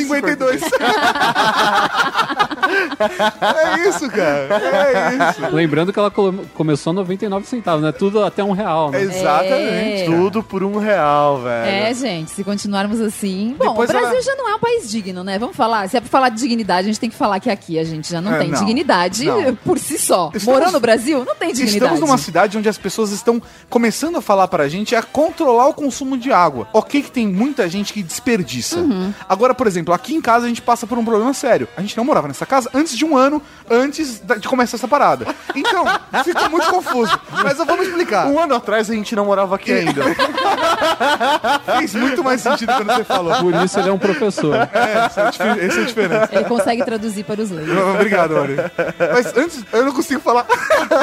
3,52. 0.08 0.62
é 3.80 3.90
isso, 3.90 4.10
cara. 4.10 4.62
É 4.62 5.30
isso. 5.32 5.56
Lembrando 5.56 5.94
que 5.94 6.00
ela 6.00 6.12
começou 6.54 6.92
a 6.92 6.94
99 6.94 7.46
centavos, 7.48 7.82
né? 7.84 7.92
Tudo 7.92 8.24
até 8.24 8.44
um 8.44 8.52
real, 8.52 8.92
né? 8.92 9.02
Exatamente. 9.02 10.02
É. 10.02 10.06
Tudo 10.06 10.44
por 10.44 10.64
um 10.64 10.78
real, 10.78 11.42
velho. 11.42 11.70
É, 11.70 11.94
gente, 11.94 12.32
se 12.32 12.44
continuarmos 12.44 13.00
assim. 13.00 13.56
Bom, 13.58 13.70
Depois 13.70 13.90
o 13.90 13.94
Brasil 13.94 14.12
ela- 14.14 14.22
já 14.22 14.36
não 14.36 14.50
é 14.50 14.56
um 14.56 14.60
país 14.60 14.90
digno, 14.90 15.24
né? 15.24 15.40
Vamos 15.40 15.56
falar. 15.56 15.88
Se 15.90 15.98
é 15.98 16.02
pra 16.02 16.10
falar 16.10 16.30
de 16.30 16.40
dignidade, 16.40 16.88
a 16.88 16.92
gente 16.92 17.00
tem 17.00 17.10
que 17.10 17.16
falar 17.16 17.40
que 17.40 17.50
aqui 17.50 17.80
a 17.80 17.84
gente 17.84 18.12
já 18.12 18.22
não 18.22 18.34
É, 18.34 18.40
tem 18.40 18.50
não, 18.50 18.60
dignidade 18.60 19.26
não. 19.26 19.56
por 19.56 19.80
si 19.80 19.98
só. 19.98 20.32
Estamos- 20.34 20.46
Morando 20.60 20.74
no 20.74 20.80
Brasil, 20.80 21.24
não 21.26 21.36
tem 21.36 21.50
dignidade. 21.54 21.78
Estamos 21.78 22.00
numa 22.00 22.18
cidade 22.18 22.58
onde 22.58 22.70
as 22.70 22.78
pessoas 22.78 23.12
estão 23.12 23.42
começando 23.70 24.18
a 24.18 24.22
falar 24.22 24.48
pra 24.48 24.68
gente 24.68 24.96
a 24.96 25.04
controlar 25.04 25.68
o 25.68 25.74
consumo 25.74 26.18
de 26.18 26.32
água. 26.32 26.68
Ok 26.74 27.02
que 27.02 27.12
tem 27.12 27.28
muita 27.28 27.68
gente 27.70 27.94
que 27.94 28.02
desperdiça. 28.02 28.80
Uhum. 28.80 29.14
Agora, 29.28 29.54
por 29.54 29.68
exemplo, 29.68 29.85
aqui 29.94 30.16
em 30.16 30.22
casa 30.22 30.46
a 30.46 30.48
gente 30.48 30.62
passa 30.62 30.88
por 30.88 30.98
um 30.98 31.06
problema 31.06 31.34
sério. 31.34 31.68
A 31.76 31.82
gente 31.82 31.96
não 31.98 32.04
morava 32.06 32.28
nessa 32.28 32.46
casa 32.46 32.70
antes 32.74 32.98
de 32.98 33.06
um 33.06 33.18
ano 33.18 33.42
antes 33.70 34.22
de 34.40 34.48
começar 34.48 34.78
essa 34.78 34.88
parada. 34.88 35.28
Então, 35.56 35.86
fica 36.24 36.48
muito 36.50 36.68
confuso. 36.68 37.20
Mas 37.44 37.60
eu 37.60 37.66
vou 37.66 37.78
me 37.78 37.84
explicar. 37.84 38.28
Um 38.28 38.40
ano 38.40 38.56
atrás 38.56 38.90
a 38.90 38.94
gente 38.94 39.16
não 39.16 39.26
morava 39.26 39.56
aqui 39.56 39.72
ainda. 39.72 40.04
Fez 41.78 41.96
muito 41.96 42.24
mais 42.24 42.42
sentido 42.42 42.74
quando 42.74 42.94
você 42.94 43.04
falou. 43.04 43.36
Por 43.36 43.54
isso 43.64 43.80
ele 43.80 43.90
é 43.90 43.92
um 43.92 43.98
professor. 43.98 44.56
É, 44.56 45.06
essa 45.06 45.22
é 45.22 45.28
essa 45.28 45.44
é 45.44 45.84
a 45.84 45.86
diferença. 45.86 46.30
Ele 46.32 46.46
consegue 46.46 46.84
traduzir 46.84 47.24
para 47.24 47.42
os 47.42 47.52
leigos. 47.52 47.78
Obrigado, 47.96 48.36
Ori. 48.36 48.56
Mas 49.14 49.36
antes, 49.36 49.64
eu 49.72 49.86
não 49.86 49.92
consigo 49.92 50.22
falar. 50.22 50.46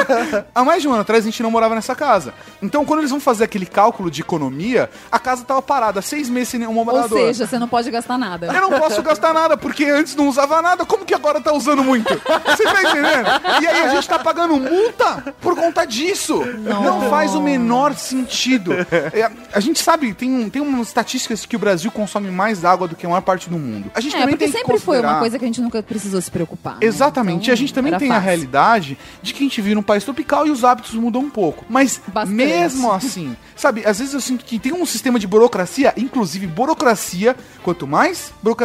Há 0.53 0.63
mais 0.63 0.81
de 0.81 0.87
um 0.87 0.91
ano 0.91 1.01
atrás 1.01 1.23
a 1.23 1.25
gente 1.25 1.41
não 1.43 1.51
morava 1.51 1.75
nessa 1.75 1.95
casa. 1.95 2.33
Então, 2.61 2.85
quando 2.85 2.99
eles 2.99 3.11
vão 3.11 3.19
fazer 3.19 3.43
aquele 3.43 3.65
cálculo 3.65 4.09
de 4.09 4.21
economia, 4.21 4.89
a 5.11 5.19
casa 5.19 5.43
tava 5.43 5.61
parada 5.61 6.01
seis 6.01 6.29
meses 6.29 6.49
sem 6.49 6.59
nenhum 6.59 6.77
Ou 6.77 6.85
morador. 6.85 7.17
seja, 7.17 7.47
você 7.47 7.59
não 7.59 7.67
pode 7.67 7.89
gastar 7.91 8.17
nada. 8.17 8.47
Eu 8.47 8.61
não 8.61 8.72
posso 8.79 9.01
gastar 9.01 9.33
nada, 9.33 9.55
porque 9.57 9.85
antes 9.85 10.15
não 10.15 10.27
usava 10.27 10.61
nada, 10.61 10.85
como 10.85 11.05
que 11.05 11.13
agora 11.13 11.39
tá 11.41 11.51
usando 11.53 11.83
muito? 11.83 12.09
Você 12.13 12.63
tá 12.63 12.81
entendendo? 12.83 13.27
E 13.61 13.67
aí 13.67 13.81
a 13.81 13.89
gente 13.95 14.07
tá 14.07 14.19
pagando 14.19 14.55
multa 14.57 15.33
por 15.41 15.55
conta 15.55 15.85
disso. 15.85 16.43
Não 16.57 17.09
faz 17.09 17.35
o 17.35 17.41
menor 17.41 17.93
sentido. 17.95 18.73
É, 19.13 19.29
a 19.53 19.59
gente 19.59 19.79
sabe, 19.79 20.13
tem, 20.13 20.31
um, 20.31 20.49
tem 20.49 20.61
umas 20.61 20.87
estatísticas 20.87 21.45
que 21.45 21.55
o 21.55 21.59
Brasil 21.59 21.91
consome 21.91 22.29
mais 22.31 22.63
água 22.65 22.87
do 22.87 22.95
que 22.95 23.05
a 23.05 23.09
maior 23.09 23.21
parte 23.21 23.49
do 23.49 23.57
mundo. 23.57 23.91
A 23.93 23.99
gente 24.01 24.15
É, 24.15 24.19
também 24.19 24.35
porque 24.35 24.45
tem 24.51 24.53
sempre 24.61 24.79
foi 24.79 24.97
uma 24.97 25.01
considerar- 25.03 25.19
coisa 25.19 25.39
que 25.39 25.45
a 25.45 25.47
gente 25.47 25.61
nunca 25.61 25.83
precisou 25.83 26.21
se 26.21 26.29
preocupar. 26.31 26.73
né? 26.73 26.79
Exatamente. 26.81 27.43
Então, 27.43 27.49
e 27.49 27.51
a 27.51 27.55
gente 27.55 27.73
também 27.73 27.97
tem 27.97 28.09
a 28.09 28.13
fácil. 28.15 28.25
realidade 28.25 28.97
de 29.21 29.33
que 29.33 29.39
a 29.39 29.43
gente 29.47 29.61
vive 29.61 29.75
num 29.75 29.81
país 29.83 30.03
tropical 30.03 30.45
e 30.47 30.51
os 30.51 30.63
hábitos 30.63 30.93
mudam 30.93 31.21
um 31.21 31.29
pouco. 31.29 31.65
Mas 31.69 32.01
Bastante. 32.07 32.35
mesmo 32.35 32.91
assim, 32.91 33.35
sabe, 33.55 33.83
às 33.85 33.99
vezes 33.99 34.13
eu 34.13 34.21
sinto 34.21 34.43
que 34.45 34.57
tem 34.59 34.73
um 34.73 34.85
sistema 34.85 35.19
de 35.19 35.27
burocracia, 35.27 35.93
inclusive 35.97 36.47
burocracia, 36.47 37.35
quanto 37.63 37.85
mais 37.87 38.31
burocracia, 38.41 38.62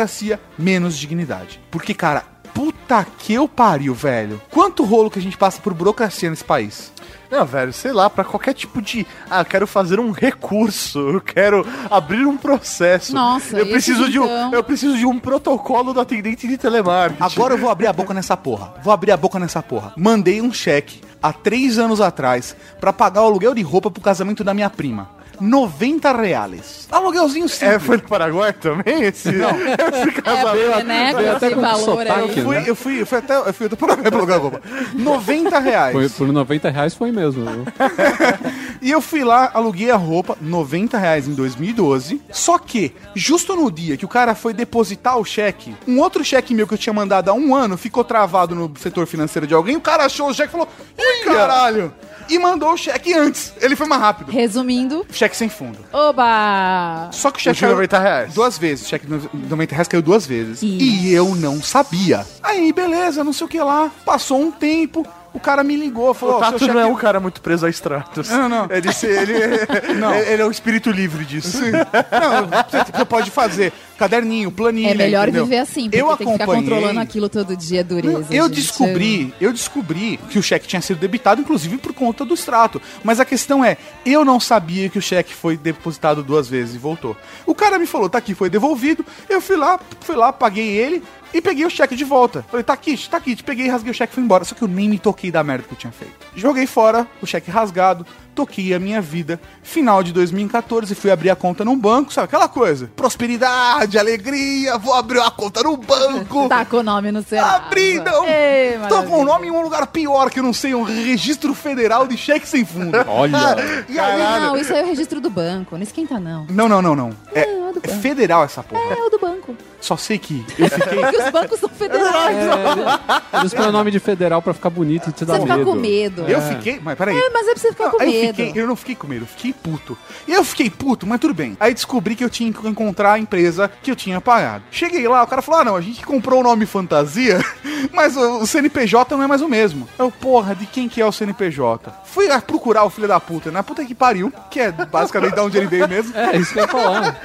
menos 0.59 0.97
dignidade. 0.99 1.61
Porque, 1.71 1.95
cara, 1.95 2.23
puta 2.55 3.07
que 3.19 3.33
eu 3.35 3.49
pariu, 3.49 3.95
velho. 3.95 4.41
Quanto 4.51 4.85
rolo 4.85 5.11
que 5.11 5.19
a 5.19 5.23
gente 5.23 5.37
passa 5.39 5.61
por 5.61 5.73
burocracia 5.75 6.29
nesse 6.31 6.45
país? 6.45 6.93
Não, 7.31 7.45
velho, 7.45 7.73
sei 7.75 7.93
lá, 7.93 8.09
pra 8.09 8.25
qualquer 8.25 8.55
tipo 8.55 8.81
de. 8.81 9.07
Ah, 9.31 9.41
eu 9.41 9.45
quero 9.45 9.67
fazer 9.67 10.01
um 10.01 10.11
recurso, 10.11 10.99
eu 10.99 11.21
quero 11.21 11.67
abrir 11.91 12.25
um 12.27 12.39
processo. 12.39 13.15
Nossa, 13.15 13.59
eu 13.59 13.67
preciso 13.67 14.11
de 14.11 14.19
um, 14.19 14.25
então- 14.25 14.53
eu 14.55 14.65
preciso 14.65 14.97
de 14.97 15.05
um 15.05 15.19
protocolo 15.19 15.93
do 15.93 16.01
atendente 16.01 16.49
de 16.49 16.57
telemarketing. 16.57 17.23
Agora 17.23 17.53
eu 17.53 17.59
vou 17.59 17.69
abrir 17.69 17.87
a 17.87 17.93
boca 17.93 18.15
nessa 18.15 18.35
porra. 18.35 18.73
Vou 18.83 18.93
abrir 18.95 19.13
a 19.13 19.17
boca 19.17 19.39
nessa 19.39 19.63
porra. 19.63 19.93
Mandei 19.95 20.41
um 20.41 20.51
cheque 20.53 21.03
há 21.23 21.31
três 21.31 21.79
anos 21.79 22.01
atrás 22.01 22.57
pra 22.81 22.95
pagar 22.95 23.21
o 23.23 23.27
aluguel 23.27 23.55
de 23.55 23.61
roupa 23.61 23.91
pro 23.91 24.03
casamento 24.03 24.43
da 24.43 24.55
minha 24.55 24.71
prima. 24.71 25.11
90 25.41 26.13
reais. 26.17 26.89
Aluguelzinho 26.91 27.49
simples. 27.49 27.71
É, 27.75 27.79
foi 27.79 27.97
no 27.97 28.03
Paraguai 28.05 28.53
também 28.53 29.03
esse? 29.05 29.31
Não. 29.33 29.51
esse 29.55 30.09
É, 30.09 30.23
casamento. 30.23 30.67
porque, 30.71 30.83
né, 30.85 31.15
Veio 31.15 31.33
até 31.37 31.47
esse 31.47 31.55
com 31.55 31.61
valor 31.61 31.85
sotaque, 31.85 32.11
aí. 32.11 32.39
Eu 32.39 32.45
fui, 32.45 32.71
eu 32.71 32.77
fui, 32.77 33.01
eu 33.03 33.07
fui 33.07 33.19
até, 33.19 33.37
eu 33.37 33.55
fui 33.55 33.67
até 33.67 33.77
para 33.77 33.97
pra 33.97 34.17
alugar 34.17 34.41
roupa. 34.41 34.61
90 34.95 35.59
reais. 35.59 35.93
Foi, 35.93 36.09
por 36.09 36.33
90 36.33 36.71
reais 36.71 36.95
foi 36.95 37.13
mesmo. 37.13 37.45
E 38.81 38.91
eu 38.91 39.01
fui 39.01 39.25
lá, 39.25 39.51
aluguei 39.55 39.91
a 39.91 39.97
roupa, 39.97 40.37
90 40.41 40.97
reais 40.99 41.27
em 41.29 41.35
2012. 41.35 42.21
Só 42.31 42.59
que, 42.59 42.95
justo 43.15 43.55
no 43.57 43.71
dia 43.71 43.97
que 43.97 44.05
o 44.05 44.09
cara 44.09 44.35
foi 44.35 44.53
depositar 44.55 45.19
o 45.19 45.25
cheque, 45.25 45.75
um 45.87 45.99
outro 46.01 46.25
cheque 46.25 46.55
meu 46.55 46.67
que 46.67 46.75
eu 46.75 46.79
tinha 46.79 46.93
mandado 46.93 47.31
há 47.31 47.35
um 47.35 47.55
ano 47.55 47.77
ficou 47.77 48.05
travado 48.05 48.55
no 48.55 48.73
setor 48.79 49.07
financeiro 49.07 49.47
de 49.47 49.55
alguém. 49.55 49.77
O 49.77 49.81
cara 49.81 50.05
achou 50.05 50.29
o 50.29 50.35
cheque 50.35 50.49
e 50.49 50.53
falou: 50.53 50.69
Ih, 50.99 51.25
caralho! 51.25 51.93
E 52.31 52.39
mandou 52.39 52.73
o 52.75 52.77
cheque 52.77 53.15
antes. 53.15 53.55
Ele 53.59 53.75
foi 53.75 53.87
mais 53.87 54.03
rápido. 54.03 54.31
Resumindo, 54.31 55.07
Cheque 55.11 55.35
sem 55.35 55.49
fundo. 55.49 55.79
oba! 55.91 57.09
Só 57.11 57.31
que 57.31 57.39
o 57.39 57.41
O 57.41 57.43
cheque 57.43 57.61
de 57.61 57.67
90 57.67 57.99
reais. 57.99 58.35
duas 58.35 58.59
vezes. 58.59 58.85
O 58.85 58.89
cheque 58.89 59.07
de 59.07 59.29
90 59.49 59.75
reais 59.75 59.89
caiu 59.89 60.03
duas 60.03 60.27
vezes. 60.27 60.63
Isso. 60.63 60.67
E 60.67 61.11
eu 61.13 61.35
não 61.35 61.63
sabia. 61.63 62.27
Aí, 62.43 62.71
beleza, 62.73 63.25
não 63.25 63.33
sei 63.33 63.47
o 63.47 63.49
que 63.49 63.59
lá. 63.61 63.91
Passou 64.05 64.41
um 64.43 64.51
tempo. 64.51 65.07
O 65.39 65.41
cara 65.41 65.63
me 65.65 65.77
ligou, 65.77 66.13
falou: 66.13 66.35
O 66.35 66.39
"Ó, 66.39 66.43
seu 66.43 66.53
Tato 66.59 66.67
não 66.75 66.81
é 66.81 66.87
um 66.87 66.97
cara 66.97 67.21
muito 67.21 67.41
preso 67.41 67.65
a 67.65 67.71
extratos. 67.71 68.29
Não, 68.29 68.49
não. 68.49 68.67
Ele, 68.71 68.93
se- 68.93 69.07
ele, 69.07 69.33
Não. 69.99 70.13
ele 70.15 70.43
é 70.43 70.45
um 70.45 70.51
espírito 70.51 70.91
livre 70.91 71.25
disso. 71.25 71.59
Não, 71.63 72.47
você, 72.69 72.93
você 72.93 73.05
pode 73.05 73.31
fazer 73.31 73.73
caderninho, 73.99 74.51
planilha. 74.51 74.91
É 74.91 74.95
melhor 74.95 75.25
entendeu? 75.29 75.45
viver 75.45 75.59
assim, 75.59 75.85
porque 75.85 75.97
eu 76.03 76.07
tem 76.17 76.27
que 76.27 76.33
ficar 76.33 76.45
acompanhei- 76.45 76.69
controlando 76.71 77.01
aquilo 77.01 77.29
todo 77.29 77.57
dia, 77.57 77.83
dureza. 77.83 78.27
Eu 78.33 78.45
gente. 78.47 78.57
descobri, 78.57 79.35
eu 79.41 79.53
descobri 79.53 80.19
que 80.31 80.39
o 80.39 80.43
cheque 80.43 80.67
tinha 80.69 80.81
sido 80.83 80.99
debitado, 80.99 81.41
inclusive 81.41 81.77
por 81.79 81.93
conta 81.93 82.25
do 82.25 82.35
extrato. 82.35 82.81
Mas 83.03 83.19
a 83.21 83.25
questão 83.25 83.65
é, 83.65 83.77
eu 84.07 84.25
não 84.25 84.39
sabia 84.39 84.89
que 84.89 84.99
o 84.99 85.03
cheque 85.03 85.35
foi 85.35 85.57
depositado 85.57 86.23
duas 86.23 86.49
vezes 86.49 86.75
e 86.75 86.79
voltou. 86.79 87.17
O 87.47 87.55
cara 87.55 87.79
me 87.79 87.87
falou, 87.87 88.09
tá 88.09 88.19
aqui, 88.19 88.35
foi 88.35 88.49
devolvido. 88.51 89.05
Eu 89.29 89.41
fui 89.41 89.57
lá, 89.57 89.79
fui 90.01 90.15
lá, 90.17 90.33
paguei 90.33 90.69
ele 90.69 91.03
e 91.33 91.41
peguei 91.41 91.65
o 91.65 91.71
cheque 91.71 91.95
de 91.95 92.05
volta. 92.05 92.45
Falei, 92.49 92.65
tá 92.65 92.73
aqui, 92.73 92.97
tá 93.09 93.17
aqui. 93.17 93.37
Peguei, 93.43 93.69
rasguei 93.69 93.91
o 93.91 93.95
cheque 93.95 94.13
e 94.13 94.15
fui 94.15 94.25
embora. 94.25 94.45
Só 94.45 94.55
que 94.55 94.63
eu 94.63 94.69
nem 94.69 94.89
me 94.89 94.99
toquei 94.99 95.31
da 95.31 95.43
merda 95.45 95.65
que 95.67 95.75
eu 95.75 95.79
tinha 95.79 95.93
feito. 95.93 96.15
Joguei 96.35 96.67
fora 96.67 97.07
o 97.21 97.27
cheque 97.27 97.51
rasgado, 97.51 98.07
toquei 98.39 98.73
a 98.73 98.79
minha 98.79 99.01
vida. 99.01 99.41
Final 99.65 100.01
de 100.01 100.13
2014, 100.13 100.95
fui 100.95 101.11
abrir 101.11 101.29
a 101.29 101.35
conta 101.35 101.65
num 101.65 101.77
banco, 101.77 102.13
sabe 102.13 102.27
aquela 102.27 102.49
coisa? 102.49 102.89
Prosperidade, 102.95 103.99
alegria, 103.99 104.79
vou 104.79 104.95
abrir 104.95 105.19
uma 105.19 105.31
conta 105.31 105.61
no 105.65 105.77
banco. 105.77 106.49
Tá 106.59 106.65
com 106.65 106.79
o 106.79 106.83
nome 106.83 107.11
no 107.11 107.23
Serasa. 107.23 107.57
Abri, 107.57 107.99
não. 108.01 108.25
Ei, 108.25 108.79
Tô 108.89 109.03
com 109.03 109.21
o 109.21 109.25
nome 109.25 109.49
em 109.49 109.51
um 109.51 109.61
lugar 109.61 109.87
pior 109.89 110.31
que 110.31 110.39
eu 110.39 110.43
não 110.43 110.53
sei, 110.53 110.75
um 110.75 110.83
registro 110.83 111.53
federal 111.53 112.07
de 112.07 112.17
cheque 112.17 112.49
sem 112.49 112.65
fundo. 112.65 112.97
Olha. 113.09 113.85
E 113.89 113.99
aí, 113.99 114.41
Não, 114.41 114.57
isso 114.57 114.73
aí 114.73 114.81
é 114.81 114.85
o 114.85 114.87
registro 114.87 115.21
do 115.21 115.29
banco. 115.29 115.75
Não 115.77 115.83
esquenta, 115.83 116.19
não. 116.21 116.47
não, 116.49 116.69
não, 116.69 116.81
não, 116.81 116.95
não. 116.97 117.11
É, 117.35 117.41
É, 117.41 117.43
é 117.43 117.69
é 117.83 117.89
federal 117.89 118.45
essa 118.45 118.63
porra. 118.63 118.95
É 118.95 119.03
o 119.03 119.11
do 119.11 119.19
banco. 119.19 119.57
Só 119.81 119.97
sei 119.97 120.19
que 120.19 120.45
eu 120.59 120.69
fiquei. 120.69 120.99
Porque 121.03 121.17
os 121.23 121.31
bancos 121.31 121.61
são 121.61 121.69
federais. 121.69 122.37
É, 122.37 123.39
eles 123.41 123.55
põem 123.55 123.69
o 123.69 123.73
nome 123.73 123.91
de 123.91 123.99
federal 124.01 124.43
pra 124.43 124.53
ficar 124.53 124.71
bonito 124.71 125.11
e 125.11 125.13
te 125.13 125.25
dar 125.25 125.35
Você 125.35 125.43
fica 125.43 125.57
medo. 125.57 125.71
com 125.71 125.77
medo. 125.77 126.23
Eu 126.23 126.41
fiquei. 126.43 126.81
Mas 126.83 126.99
peraí. 126.99 127.17
É, 127.17 127.31
mas 127.31 127.47
é 127.47 127.53
pra 127.53 127.61
você 127.61 127.69
ficar 127.71 127.85
Não, 127.85 127.91
com 127.93 128.05
medo. 128.05 128.28
Fiquei, 128.35 128.63
eu 128.63 128.67
não 128.67 128.77
fiquei 128.77 128.95
com 128.95 129.07
medo, 129.07 129.23
eu 129.23 129.27
fiquei 129.27 129.53
puto. 129.53 129.99
E 130.27 130.33
eu 130.33 130.45
fiquei 130.45 130.71
puto, 130.71 131.07
mas 131.07 131.21
tudo 131.21 131.35
bem. 131.35 131.57
Aí 131.61 131.75
descobri 131.75 132.15
que 132.15 132.25
eu 132.25 132.31
tinha 132.31 132.53
que 132.53 132.67
encontrar 132.67 133.13
a 133.13 133.19
empresa 133.19 133.71
que 133.83 133.91
eu 133.91 133.97
tinha 133.97 134.21
pagado. 134.21 134.65
Cheguei 134.71 135.07
lá, 135.07 135.23
o 135.23 135.27
cara 135.27 135.43
falou: 135.43 135.61
ah, 135.61 135.65
não, 135.65 135.77
a 135.77 135.81
gente 135.81 136.05
comprou 136.05 136.41
o 136.41 136.43
nome 136.43 136.67
fantasia, 136.67 137.45
mas 137.93 138.17
o 138.17 138.47
CNPJ 138.47 139.17
não 139.17 139.25
é 139.25 139.27
mais 139.27 139.43
o 139.43 139.49
mesmo. 139.49 139.89
Eu, 139.99 140.11
porra, 140.11 140.55
de 140.55 140.67
quem 140.67 140.89
que 140.89 141.01
é 141.01 141.07
o 141.07 141.13
CNPJ? 141.13 141.93
Fui 142.05 142.29
lá 142.29 142.41
procurar 142.41 142.85
o 142.85 142.91
filho 142.91 143.09
da 143.09 143.21
puta, 143.21 143.51
na 143.51 143.63
puta 143.63 143.85
que 143.85 143.95
pariu, 143.95 144.33
que 144.51 144.61
é 144.61 144.73
basicamente 144.73 145.35
de 145.35 145.41
onde 145.41 145.59
ele 145.59 145.67
veio 145.67 145.89
mesmo. 145.89 146.17
É, 146.17 146.37
isso 146.37 146.53
que 146.53 146.59
eu 146.59 146.63
ia 146.63 146.69
falar. 146.69 147.21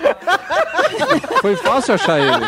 Foi 1.42 1.56
fácil 1.58 1.96
achar 1.96 2.20
ele. 2.20 2.46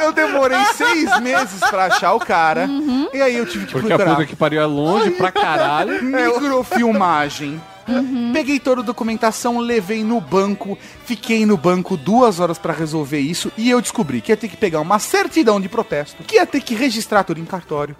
Eu 0.00 0.12
demorei 0.12 0.58
seis 0.74 1.20
meses 1.20 1.60
pra 1.70 1.86
achar 1.86 2.12
o 2.14 2.18
cara. 2.20 2.68
E 3.12 3.20
aí 3.20 3.36
eu 3.36 3.46
tive 3.46 3.66
que 3.66 3.72
Porque 3.72 3.92
a 3.92 3.96
procurar. 3.96 4.16
puta 4.16 4.26
que 4.26 4.36
pariu 4.36 4.60
é 4.60 4.66
longe 4.66 5.10
pra 5.12 5.30
caralho. 5.32 6.02
Microfilmagem. 6.02 7.60
Peguei 8.32 8.60
toda 8.60 8.82
a 8.82 8.84
documentação, 8.84 9.58
levei 9.58 10.04
no 10.04 10.20
banco, 10.20 10.78
fiquei 11.10 11.44
no 11.44 11.56
banco 11.56 11.96
duas 11.96 12.38
horas 12.38 12.56
pra 12.56 12.72
resolver 12.72 13.18
isso 13.18 13.50
e 13.56 13.68
eu 13.68 13.80
descobri 13.80 14.20
que 14.20 14.30
ia 14.30 14.36
ter 14.36 14.46
que 14.46 14.56
pegar 14.56 14.80
uma 14.80 15.00
certidão 15.00 15.60
de 15.60 15.68
protesto, 15.68 16.22
que 16.22 16.36
ia 16.36 16.46
ter 16.46 16.60
que 16.60 16.72
registrar 16.72 17.24
tudo 17.24 17.40
em 17.40 17.44
cartório 17.44 17.96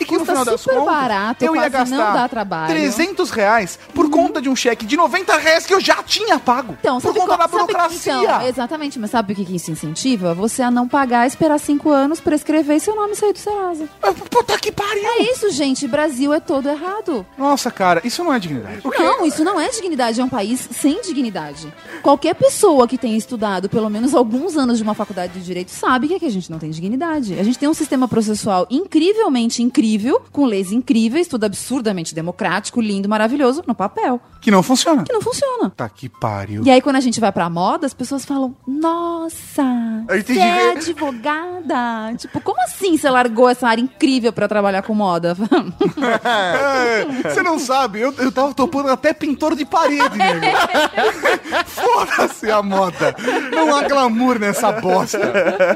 e 0.00 0.04
que 0.04 0.12
no 0.14 0.18
Custa 0.20 0.32
final 0.32 0.44
das 0.44 0.64
contas 0.64 0.84
barato, 0.84 1.44
eu 1.44 1.54
ia 1.54 1.68
gastar 1.68 2.12
dá 2.14 2.28
trabalho. 2.28 2.68
300 2.74 3.30
reais 3.30 3.78
por 3.94 4.10
conta 4.10 4.42
de 4.42 4.48
um 4.48 4.56
cheque 4.56 4.84
de 4.84 4.96
90 4.96 5.36
reais 5.36 5.66
que 5.66 5.72
eu 5.72 5.78
já 5.80 6.02
tinha 6.02 6.36
pago 6.40 6.76
Então, 6.80 7.00
por 7.00 7.14
conta 7.14 7.26
qual- 7.26 7.38
da 7.38 7.46
burocracia. 7.46 8.12
então, 8.14 8.42
exatamente, 8.48 8.98
mas 8.98 9.10
sabe 9.12 9.32
o 9.32 9.36
que, 9.36 9.44
que 9.44 9.54
isso 9.54 9.70
incentiva? 9.70 10.34
Você 10.34 10.60
a 10.60 10.70
não 10.70 10.88
pagar, 10.88 11.28
esperar 11.28 11.60
cinco 11.60 11.90
anos, 11.90 12.18
prescrever 12.20 12.76
e 12.76 12.80
seu 12.80 12.96
nome 12.96 13.14
sair 13.14 13.32
do 13.32 13.38
Serasa. 13.38 13.88
Puta 14.28 14.58
que 14.58 14.72
pariu! 14.72 15.04
É 15.04 15.22
isso, 15.30 15.48
gente. 15.50 15.86
Brasil 15.86 16.32
é 16.32 16.40
todo 16.40 16.68
errado. 16.68 17.24
Nossa, 17.38 17.70
cara, 17.70 18.00
isso 18.04 18.24
não 18.24 18.32
é 18.32 18.38
dignidade. 18.40 18.80
Não, 18.98 19.24
isso 19.24 19.44
não 19.44 19.60
é 19.60 19.68
dignidade, 19.68 20.20
é 20.20 20.24
um 20.24 20.28
país 20.28 20.68
sem 20.72 21.00
dignidade. 21.02 21.72
Qualquer 22.02 22.34
pessoa 22.34 22.47
que 22.88 22.98
tenha 22.98 23.16
estudado 23.16 23.68
pelo 23.68 23.88
menos 23.90 24.14
alguns 24.14 24.56
anos 24.56 24.78
de 24.78 24.82
uma 24.82 24.94
faculdade 24.94 25.32
de 25.34 25.44
direito 25.44 25.70
sabe 25.70 26.08
que 26.08 26.14
aqui 26.14 26.24
a 26.26 26.30
gente 26.30 26.50
não 26.50 26.58
tem 26.58 26.70
dignidade. 26.70 27.38
A 27.38 27.42
gente 27.42 27.58
tem 27.58 27.68
um 27.68 27.74
sistema 27.74 28.08
processual 28.08 28.66
incrivelmente 28.70 29.62
incrível, 29.62 30.20
com 30.32 30.44
leis 30.46 30.72
incríveis, 30.72 31.28
tudo 31.28 31.44
absurdamente 31.44 32.14
democrático, 32.14 32.80
lindo, 32.80 33.08
maravilhoso, 33.08 33.62
no 33.66 33.74
papel, 33.74 34.20
Que 34.40 34.50
não 34.50 34.62
funciona. 34.62 35.04
que 35.04 35.12
não 35.12 35.20
funciona. 35.20 35.70
Puta 35.70 35.88
que 35.88 36.08
pariu. 36.08 36.62
E 36.64 36.70
aí, 36.70 36.80
quando 36.80 36.96
a 36.96 37.00
gente 37.00 37.20
vai 37.20 37.30
pra 37.32 37.48
moda, 37.50 37.86
as 37.86 37.94
pessoas 37.94 38.24
falam: 38.24 38.54
Nossa, 38.66 39.64
você 40.08 40.38
é 40.38 40.72
advogada? 40.72 42.14
tipo, 42.16 42.40
como 42.40 42.60
assim 42.62 42.96
você 42.96 43.08
largou 43.10 43.48
essa 43.48 43.68
área 43.68 43.82
incrível 43.82 44.32
pra 44.32 44.48
trabalhar 44.48 44.82
com 44.82 44.94
moda? 44.94 45.36
É, 46.24 47.04
Você 47.30 47.42
não 47.42 47.58
sabe, 47.58 48.00
eu, 48.00 48.12
eu 48.18 48.30
tava 48.32 48.54
topando 48.54 48.88
até 48.88 49.12
pintor 49.12 49.54
de 49.54 49.64
parede, 49.64 50.16
nego. 50.16 50.40
Foda-se 51.66 52.37
a 52.46 52.62
moda. 52.62 53.14
Não 53.52 53.74
há 53.74 53.88
glamour 53.88 54.38
nessa 54.38 54.72
bosta. 54.72 55.18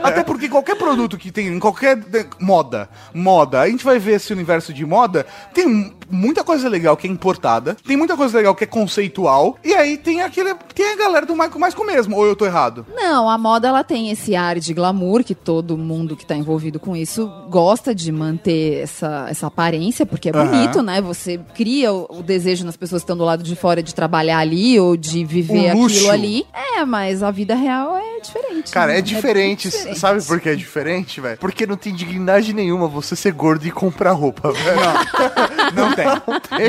Até 0.02 0.22
porque 0.22 0.48
qualquer 0.48 0.76
produto 0.76 1.18
que 1.18 1.30
tem 1.30 1.48
em 1.48 1.58
qualquer 1.58 1.98
moda, 2.38 2.88
moda, 3.14 3.60
a 3.60 3.68
gente 3.68 3.84
vai 3.84 3.98
ver 3.98 4.16
esse 4.16 4.32
universo 4.32 4.72
de 4.72 4.84
moda, 4.84 5.26
tem 5.52 5.94
muita 6.12 6.44
coisa 6.44 6.68
legal 6.68 6.96
que 6.96 7.06
é 7.06 7.10
importada, 7.10 7.76
tem 7.86 7.96
muita 7.96 8.16
coisa 8.16 8.36
legal 8.36 8.54
que 8.54 8.64
é 8.64 8.66
conceitual, 8.66 9.58
e 9.64 9.74
aí 9.74 9.96
tem 9.96 10.22
aquele. 10.22 10.54
Tem 10.74 10.92
a 10.92 10.96
galera 10.96 11.26
do 11.26 11.34
mais, 11.34 11.52
mais 11.54 11.74
com 11.74 11.82
o 11.82 11.86
mesmo, 11.86 12.16
ou 12.16 12.26
eu 12.26 12.36
tô 12.36 12.44
errado? 12.44 12.86
Não, 12.94 13.28
a 13.28 13.36
moda 13.38 13.68
ela 13.68 13.82
tem 13.82 14.10
esse 14.10 14.36
ar 14.36 14.58
de 14.58 14.74
glamour 14.74 15.24
que 15.24 15.34
todo 15.34 15.76
mundo 15.76 16.16
que 16.16 16.26
tá 16.26 16.36
envolvido 16.36 16.78
com 16.78 16.94
isso 16.94 17.30
gosta 17.48 17.94
de 17.94 18.12
manter 18.12 18.82
essa, 18.82 19.26
essa 19.28 19.46
aparência, 19.46 20.06
porque 20.06 20.28
é 20.28 20.32
bonito, 20.32 20.82
né? 20.82 21.00
Você 21.00 21.40
cria 21.54 21.92
o, 21.92 22.06
o 22.18 22.22
desejo 22.22 22.64
nas 22.64 22.76
pessoas 22.76 23.02
que 23.02 23.04
estão 23.04 23.16
do 23.16 23.24
lado 23.24 23.42
de 23.42 23.56
fora 23.56 23.82
de 23.82 23.94
trabalhar 23.94 24.38
ali 24.38 24.78
ou 24.78 24.96
de 24.96 25.24
viver 25.24 25.70
aquilo 25.70 26.10
ali. 26.10 26.46
É, 26.52 26.84
mas 26.84 27.22
a 27.22 27.30
vida 27.30 27.54
real 27.54 27.96
é 27.96 28.20
diferente. 28.20 28.72
Cara, 28.72 28.92
né? 28.92 28.98
é 28.98 29.02
diferente. 29.02 29.68
bem 29.68 29.70
diferente. 29.70 29.98
Sabe 29.98 30.22
por 30.24 30.40
que 30.40 30.48
é 30.48 30.54
diferente, 30.54 31.20
velho? 31.20 31.38
Porque 31.38 31.66
não 31.66 31.76
tem 31.76 31.94
dignidade 31.94 32.52
nenhuma 32.52 32.88
você 32.88 33.14
ser 33.14 33.32
gordo 33.32 33.66
e 33.66 33.70
comprar 33.70 34.12
roupa, 34.12 34.52
velho. 34.52 34.80
Não 35.74 35.94
tem. 35.94 36.01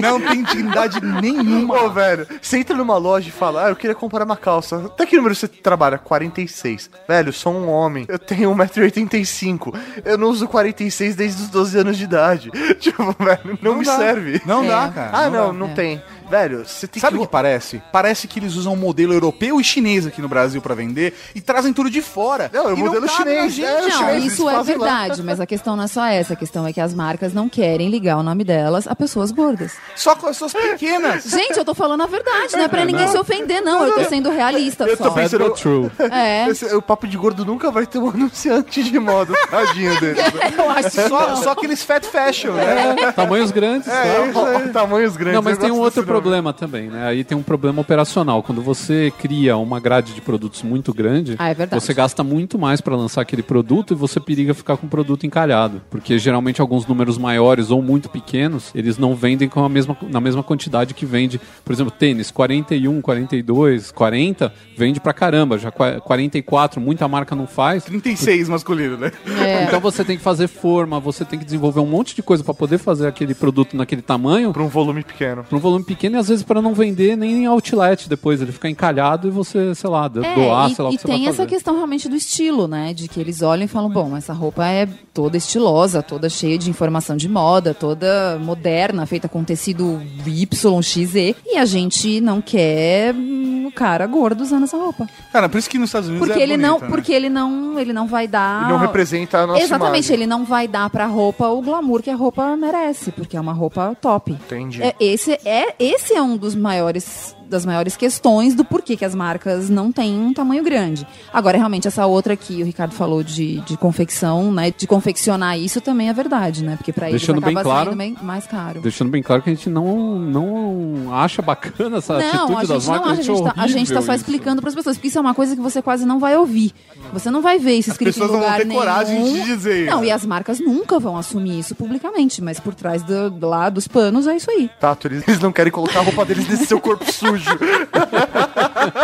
Não 0.01 0.19
tem 0.19 0.43
dignidade 0.43 0.99
nenhuma. 1.03 1.75
Pô, 1.77 1.89
velho, 1.89 2.27
você 2.41 2.57
entra 2.57 2.75
numa 2.75 2.97
loja 2.97 3.29
e 3.29 3.31
fala, 3.31 3.65
ah, 3.65 3.69
eu 3.69 3.75
queria 3.75 3.95
comprar 3.95 4.23
uma 4.25 4.37
calça. 4.37 4.77
Até 4.85 5.05
que 5.05 5.15
número 5.15 5.35
você 5.35 5.47
trabalha? 5.47 5.97
46. 5.97 6.89
Velho, 7.07 7.33
sou 7.33 7.53
um 7.53 7.69
homem. 7.69 8.05
Eu 8.07 8.19
tenho 8.19 8.53
1,85m. 8.55 9.73
Eu 10.05 10.17
não 10.17 10.29
uso 10.29 10.47
46 10.47 11.15
desde 11.15 11.43
os 11.43 11.49
12 11.49 11.77
anos 11.79 11.97
de 11.97 12.03
idade. 12.03 12.51
Tipo, 12.83 13.15
velho, 13.23 13.57
não, 13.61 13.75
me 13.75 13.85
dá. 13.85 13.97
serve. 13.97 14.41
Não 14.45 14.63
É. 14.63 14.67
dá, 14.67 14.89
cara. 14.93 15.09
Ah, 15.13 15.29
não, 15.29 15.47
dá. 15.47 15.53
não 15.53 15.67
É. 15.67 15.73
tem. 15.73 16.01
Velho, 16.33 16.65
você 16.65 16.87
tem 16.87 16.99
Sabe 16.99 17.17
o 17.17 17.19
que. 17.19 17.25
que 17.27 17.31
parece? 17.31 17.79
Parece 17.91 18.27
que 18.27 18.39
eles 18.39 18.55
usam 18.55 18.73
um 18.73 18.75
modelo 18.75 19.13
europeu 19.13 19.61
e 19.61 19.63
chinês 19.63 20.07
aqui 20.07 20.19
no 20.19 20.27
Brasil 20.27 20.59
pra 20.63 20.73
vender 20.73 21.13
e 21.35 21.39
trazem 21.39 21.71
tudo 21.71 21.91
de 21.91 22.01
fora. 22.01 22.49
Não, 22.51 22.69
é 22.69 22.73
o 22.73 22.77
modelo 22.77 23.07
chinês, 23.07 23.53
gente. 23.53 23.67
é, 23.67 23.81
o 23.81 23.83
Não, 23.83 23.91
chinês, 23.91 24.23
isso 24.33 24.49
é 24.49 24.53
fazem 24.55 24.77
lá. 24.77 24.87
verdade, 24.87 25.21
mas 25.21 25.39
a 25.39 25.45
questão 25.45 25.75
não 25.75 25.83
é 25.83 25.87
só 25.87 26.03
essa. 26.05 26.33
A 26.33 26.35
questão 26.35 26.65
é 26.65 26.73
que 26.73 26.81
as 26.81 26.91
marcas 26.91 27.35
não 27.35 27.47
querem 27.47 27.87
ligar 27.87 28.17
o 28.17 28.23
nome 28.23 28.43
delas 28.43 28.87
a 28.87 28.95
pessoas 28.95 29.31
gordas. 29.31 29.73
Só 29.95 30.15
com 30.15 30.25
as 30.25 30.35
suas 30.35 30.53
pequenas. 30.53 31.23
Gente, 31.25 31.55
eu 31.57 31.63
tô 31.63 31.75
falando 31.75 32.01
a 32.01 32.07
verdade, 32.07 32.53
não 32.53 32.63
é 32.63 32.67
pra 32.67 32.83
ninguém 32.83 33.07
se 33.09 33.17
ofender, 33.19 33.61
não. 33.61 33.85
Eu 33.85 33.93
tô 33.93 34.03
sendo 34.05 34.31
realista 34.31 34.85
Eu 34.85 34.97
tô 34.97 35.03
só. 35.03 35.11
pensando- 35.11 35.39
Bad 35.43 35.51
but 35.51 35.61
true. 35.61 35.91
É. 36.11 36.49
Esse- 36.49 36.73
o 36.75 36.81
papo 36.81 37.05
de 37.07 37.15
gordo 37.15 37.45
nunca 37.45 37.69
vai 37.69 37.85
ter 37.85 37.99
um 37.99 38.09
anunciante 38.11 38.81
de 38.83 38.97
moda, 38.99 39.33
tadinho 39.51 39.99
dele. 39.99 40.19
Eu 40.57 40.69
acho 40.71 40.89
que 40.89 41.07
Só, 41.07 41.27
não. 41.29 41.35
só 41.37 41.51
aqueles 41.51 41.83
fat 41.83 42.03
fashion, 42.05 42.53
né? 42.53 43.11
Tamanhos 43.15 43.51
grandes. 43.51 43.87
É, 43.87 44.29
isso 44.29 44.39
aí. 44.45 44.69
Tamanhos 44.69 45.15
grandes. 45.15 45.35
Não, 45.35 45.41
mas 45.43 45.57
tem 45.59 45.69
um 45.71 45.77
outro 45.79 46.01
nome. 46.01 46.22
Problema 46.23 46.53
também, 46.53 46.87
né? 46.89 47.05
Aí 47.07 47.23
tem 47.23 47.37
um 47.37 47.43
problema 47.43 47.81
operacional. 47.81 48.41
Quando 48.41 48.61
você 48.61 49.11
cria 49.19 49.57
uma 49.57 49.79
grade 49.79 50.13
de 50.13 50.21
produtos 50.21 50.63
muito 50.63 50.93
grande, 50.93 51.35
Ah, 51.37 51.49
é 51.49 51.53
verdade. 51.53 51.81
você 51.83 51.93
gasta 51.93 52.23
muito 52.23 52.57
mais 52.57 52.79
para 52.81 52.95
lançar 52.95 53.21
aquele 53.21 53.43
produto 53.43 53.93
e 53.93 53.95
você 53.95 54.19
periga 54.19 54.53
ficar 54.53 54.77
com 54.77 54.87
o 54.87 54.89
produto 54.89 55.25
encalhado. 55.25 55.81
Porque 55.89 56.17
geralmente 56.17 56.61
alguns 56.61 56.87
números 56.87 57.17
maiores 57.17 57.69
ou 57.71 57.81
muito 57.81 58.09
pequenos, 58.09 58.71
eles 58.73 58.97
não 58.97 59.15
vendem 59.15 59.49
com 59.49 59.63
a 59.63 59.69
mesma, 59.69 59.95
na 60.09 60.21
mesma 60.21 60.41
quantidade 60.43 60.93
que 60.93 61.05
vende. 61.05 61.39
Por 61.63 61.73
exemplo, 61.73 61.91
tênis 61.91 62.31
41, 62.31 63.01
42, 63.01 63.91
40, 63.91 64.53
vende 64.77 64.99
pra 64.99 65.13
caramba. 65.13 65.57
Já 65.57 65.71
qua- 65.71 65.99
44, 65.99 66.79
muita 66.79 67.07
marca 67.07 67.35
não 67.35 67.47
faz. 67.47 67.83
36 67.83 68.49
masculino, 68.49 68.97
né? 68.97 69.11
É. 69.39 69.63
Então 69.73 69.79
você 69.79 70.03
tem 70.03 70.17
que 70.17 70.23
fazer 70.23 70.47
forma, 70.47 70.99
você 70.99 71.25
tem 71.25 71.39
que 71.39 71.45
desenvolver 71.45 71.79
um 71.79 71.85
monte 71.85 72.15
de 72.15 72.21
coisa 72.21 72.43
para 72.43 72.53
poder 72.53 72.77
fazer 72.77 73.07
aquele 73.07 73.33
produto 73.33 73.75
naquele 73.75 74.01
tamanho 74.01 74.51
Pra 74.53 74.61
um 74.61 74.67
volume 74.67 75.03
pequeno. 75.03 75.43
para 75.43 75.57
um 75.57 75.59
volume 75.59 75.83
pequeno 75.83 76.02
e 76.11 76.15
às 76.17 76.27
vezes 76.27 76.43
para 76.43 76.61
não 76.61 76.73
vender 76.73 77.15
nem 77.15 77.43
em 77.43 77.45
outlet 77.45 78.07
depois, 78.09 78.41
ele 78.41 78.51
fica 78.51 78.69
encalhado 78.69 79.27
e 79.27 79.31
você, 79.31 79.73
sei 79.75 79.89
lá, 79.89 80.05
É, 80.05 80.09
doar, 80.35 80.71
e, 80.71 80.75
sei 80.75 80.83
lá 80.83 80.89
o 80.89 80.93
e 80.93 80.97
que 80.97 81.07
vai 81.07 81.15
tem 81.17 81.27
essa 81.27 81.37
fazer. 81.37 81.49
questão 81.49 81.75
realmente 81.75 82.09
do 82.09 82.15
estilo, 82.15 82.67
né? 82.67 82.93
De 82.93 83.07
que 83.07 83.19
eles 83.19 83.41
olham 83.41 83.65
e 83.65 83.67
falam, 83.67 83.89
bom, 83.89 84.15
essa 84.17 84.33
roupa 84.33 84.65
é 84.67 84.87
toda 85.13 85.37
estilosa, 85.37 86.01
toda 86.03 86.29
cheia 86.29 86.57
de 86.57 86.69
informação 86.69 87.15
de 87.15 87.29
moda, 87.29 87.73
toda 87.73 88.37
moderna, 88.41 89.05
feita 89.05 89.27
com 89.29 89.43
tecido 89.43 90.01
Y, 90.25 90.81
XZ. 90.81 91.15
E 91.45 91.57
a 91.57 91.65
gente 91.65 92.19
não 92.21 92.41
quer 92.41 93.13
hum, 93.13 93.65
o 93.67 93.71
cara 93.71 94.05
gordo 94.07 94.41
usando 94.41 94.63
essa 94.63 94.77
roupa. 94.77 95.07
Cara, 95.31 95.47
por 95.49 95.57
isso 95.57 95.69
que 95.69 95.77
nos 95.77 95.89
Estados 95.89 96.09
Unidos 96.09 96.27
Porque 96.27 96.39
é 96.39 96.43
ele 96.43 96.53
bonito, 96.57 96.67
não, 96.69 96.79
né? 96.79 96.87
porque 96.87 97.13
ele 97.13 97.29
não, 97.29 97.79
ele 97.79 97.93
não 97.93 98.07
vai 98.07 98.27
dar 98.27 98.65
E 98.67 98.69
não 98.71 98.77
representa 98.77 99.39
a 99.39 99.47
nossa 99.47 99.61
Exatamente, 99.63 100.05
imagem. 100.07 100.13
ele 100.15 100.27
não 100.27 100.43
vai 100.43 100.67
dar 100.67 100.89
pra 100.89 101.05
roupa 101.05 101.47
o 101.47 101.61
glamour 101.61 102.01
que 102.01 102.09
a 102.09 102.15
roupa 102.15 102.55
merece, 102.57 103.11
porque 103.11 103.37
é 103.37 103.41
uma 103.41 103.53
roupa 103.53 103.95
top. 104.01 104.31
Entendi. 104.31 104.81
É, 104.81 104.95
esse, 104.99 105.31
é, 105.45 105.75
esse 105.93 106.13
é 106.13 106.21
um 106.21 106.35
dos 106.35 106.55
maiores 106.55 107.35
das 107.53 107.65
maiores 107.65 107.95
questões 107.95 108.53
do 108.55 108.65
porquê 108.65 108.97
que 108.97 109.05
as 109.05 109.15
marcas 109.15 109.69
não 109.69 109.91
têm 109.91 110.19
um 110.19 110.33
tamanho 110.33 110.63
grande. 110.63 111.07
Agora, 111.31 111.57
realmente, 111.57 111.87
essa 111.87 112.05
outra 112.05 112.35
que 112.35 112.61
o 112.61 112.65
Ricardo 112.65 112.93
falou 112.93 113.23
de, 113.23 113.61
de 113.61 113.77
confecção, 113.77 114.51
né? 114.51 114.73
De 114.75 114.85
confeccionar 114.87 115.57
isso 115.57 115.79
também 115.79 116.09
é 116.09 116.13
verdade, 116.13 116.63
né? 116.63 116.75
Porque 116.75 116.91
pra 116.91 117.09
eles 117.09 117.21
Deixando 117.21 117.39
bem 117.41 117.51
acaba 117.51 117.63
claro- 117.63 117.95
bem 117.95 118.17
mais 118.21 118.45
caro. 118.45 118.81
Deixando 118.81 119.09
bem 119.09 119.21
claro 119.23 119.41
que 119.41 119.49
a 119.49 119.53
gente 119.53 119.69
não, 119.69 120.19
não 120.19 121.13
acha 121.15 121.41
bacana 121.41 121.97
essa 121.97 122.17
Não, 122.17 122.43
atitude 122.57 122.67
das 122.67 122.87
não 122.87 122.93
marcas. 122.95 123.11
acha, 123.11 123.21
a 123.21 123.23
gente, 123.35 123.43
tá, 123.43 123.53
a 123.55 123.67
gente 123.67 123.93
tá 123.93 124.01
só 124.01 124.13
isso. 124.13 124.23
explicando 124.23 124.61
pras 124.61 124.75
pessoas, 124.75 124.97
porque 124.97 125.07
isso 125.07 125.17
é 125.17 125.21
uma 125.21 125.33
coisa 125.33 125.55
que 125.55 125.61
você 125.61 125.81
quase 125.81 126.05
não 126.05 126.19
vai 126.19 126.35
ouvir. 126.35 126.73
Você 127.13 127.29
não 127.29 127.41
vai 127.41 127.59
ver 127.59 127.73
isso 127.73 127.91
As 127.91 127.93
escrito 127.95 128.17
em 128.17 128.19
pessoas 128.21 128.31
não 128.31 128.39
vão 128.39 128.47
lugar 128.47 128.59
ter 128.59 128.65
nenhum. 128.65 128.79
coragem 128.79 129.23
de 129.33 129.41
dizer 129.43 129.85
Não, 129.85 130.03
e 130.03 130.11
as 130.11 130.25
marcas 130.25 130.59
nunca 130.59 130.99
vão 130.99 131.15
assumir 131.17 131.59
isso 131.59 131.75
publicamente, 131.75 132.41
mas 132.41 132.59
por 132.59 132.73
trás 132.73 133.03
do, 133.03 133.45
lá 133.47 133.69
dos 133.69 133.87
panos 133.87 134.25
é 134.27 134.35
isso 134.35 134.49
aí. 134.49 134.69
Tato, 134.79 135.07
eles, 135.07 135.23
eles 135.27 135.39
não 135.39 135.51
querem 135.51 135.71
colocar 135.71 135.99
a 135.99 136.03
roupa 136.03 136.25
deles 136.25 136.47
nesse 136.47 136.65
seu 136.65 136.79
corpo 136.79 137.09
sujo. 137.11 137.42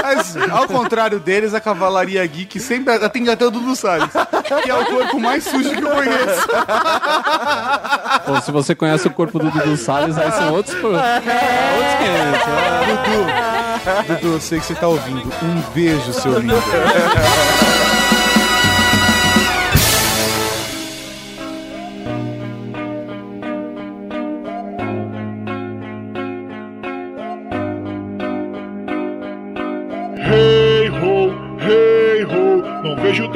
Mas, 0.04 0.36
ao 0.52 0.68
contrário 0.68 1.20
deles, 1.20 1.54
a 1.54 1.60
Cavalaria 1.60 2.26
Geek 2.26 2.60
sempre 2.60 2.94
atende 2.94 3.30
até 3.30 3.46
o 3.46 3.52
Dudu 3.52 3.76
Salles, 3.76 4.10
que 4.64 4.70
é 4.70 4.76
o 4.76 4.86
corpo 4.86 5.20
mais 5.20 5.44
sujo 5.44 5.70
que 5.72 5.82
eu 5.84 5.90
conheço. 5.90 6.48
Se 8.46 8.52
você 8.52 8.76
conhece 8.76 9.08
o 9.08 9.12
corpo 9.12 9.40
do 9.40 9.50
Dudu 9.50 9.78
Salles, 9.78 10.18
aí 10.18 10.32
são 10.32 10.54
outros, 10.54 10.76
pro- 10.76 10.90
outros 10.92 11.04
500. 11.04 12.48
né? 12.48 12.80
Dudu, 12.88 14.14
Dudu, 14.22 14.34
eu 14.36 14.42
sei 14.42 14.60
que 14.60 14.66
você 14.66 14.76
tá 14.76 14.88
ouvindo. 14.88 15.32
Um 15.44 15.62
beijo, 15.74 16.14
seu 16.14 16.40
lindo. 16.40 16.56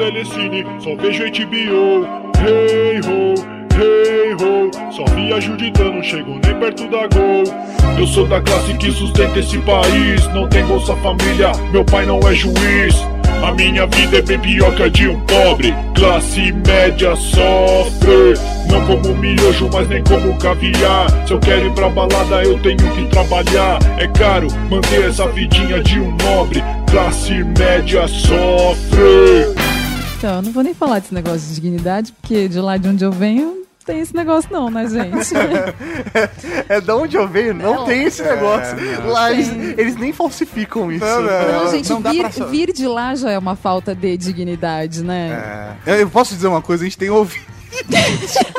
Telecine, 0.04 0.66
só 0.80 0.94
vejo 0.96 1.24
HBO. 1.24 2.06
Hey 2.38 3.00
ho, 3.00 3.34
hey 3.80 4.34
ho, 4.34 4.70
só 4.92 5.04
viajo 5.14 5.56
de 5.56 5.70
dano, 5.70 6.02
chego 6.02 6.38
nem 6.44 6.54
perto 6.56 6.88
da 6.90 7.06
Gol. 7.06 7.44
Eu 7.98 8.06
sou 8.06 8.26
da 8.26 8.40
classe 8.40 8.74
que 8.74 8.90
sustenta 8.90 9.38
esse 9.38 9.56
país, 9.58 10.26
não 10.34 10.46
tem 10.48 10.64
Bolsa 10.66 10.94
Família, 10.96 11.52
meu 11.72 11.84
pai 11.84 12.04
não 12.04 12.18
é 12.28 12.34
juiz. 12.34 12.94
A 13.42 13.52
minha 13.52 13.86
vida 13.86 14.18
é 14.18 14.22
bem 14.22 14.38
pior 14.38 14.74
que 14.74 14.82
a 14.82 14.88
de 14.88 15.08
um 15.08 15.20
pobre. 15.20 15.74
Classe 15.94 16.52
média 16.66 17.14
sofre. 17.14 18.34
Não 18.70 18.86
como 18.86 19.14
miojo, 19.14 19.68
mas 19.70 19.86
nem 19.86 20.02
como 20.02 20.38
caviar. 20.38 21.10
Se 21.26 21.34
eu 21.34 21.38
quero 21.40 21.66
ir 21.66 21.72
pra 21.74 21.90
balada, 21.90 22.42
eu 22.42 22.58
tenho 22.60 22.78
que 22.78 23.04
trabalhar. 23.08 23.78
É 23.98 24.08
caro 24.08 24.48
manter 24.70 25.08
essa 25.08 25.28
vidinha 25.28 25.82
de 25.82 26.00
um 26.00 26.16
nobre. 26.16 26.64
Classe 26.90 27.44
média 27.58 28.08
sofre. 28.08 29.63
Então, 30.24 30.36
eu 30.36 30.42
não 30.42 30.52
vou 30.52 30.62
nem 30.62 30.72
falar 30.72 31.00
desse 31.00 31.12
negócio 31.12 31.46
de 31.48 31.54
dignidade, 31.56 32.10
porque 32.12 32.48
de 32.48 32.58
lá 32.58 32.78
de 32.78 32.88
onde 32.88 33.04
eu 33.04 33.12
venho, 33.12 33.44
não 33.44 33.84
tem 33.84 34.00
esse 34.00 34.16
negócio 34.16 34.50
não, 34.50 34.70
né, 34.70 34.86
gente? 34.88 35.34
É 36.66 36.80
da 36.80 36.96
onde 36.96 37.14
eu 37.14 37.28
venho, 37.28 37.52
não 37.52 37.74
Não. 37.74 37.84
tem 37.84 38.04
esse 38.04 38.22
negócio. 38.22 38.74
Lá 39.06 39.30
eles, 39.30 39.50
eles 39.76 39.96
nem 39.96 40.14
falsificam 40.14 40.90
isso. 40.90 41.04
Não, 41.04 41.20
não. 41.20 41.64
Não, 41.64 41.70
gente, 41.70 41.90
não 41.90 42.00
dá 42.00 42.10
vir, 42.10 42.30
pra 42.30 42.46
vir 42.46 42.72
de 42.72 42.86
lá 42.88 43.14
já 43.14 43.32
é 43.32 43.38
uma 43.38 43.54
falta 43.54 43.94
de 43.94 44.16
dignidade, 44.16 45.04
né? 45.04 45.76
É, 45.84 46.00
eu 46.00 46.08
posso 46.08 46.34
dizer 46.34 46.46
uma 46.46 46.62
coisa, 46.62 46.84
a 46.84 46.86
gente 46.86 46.96
tem 46.96 47.10
ouvido 47.10 47.53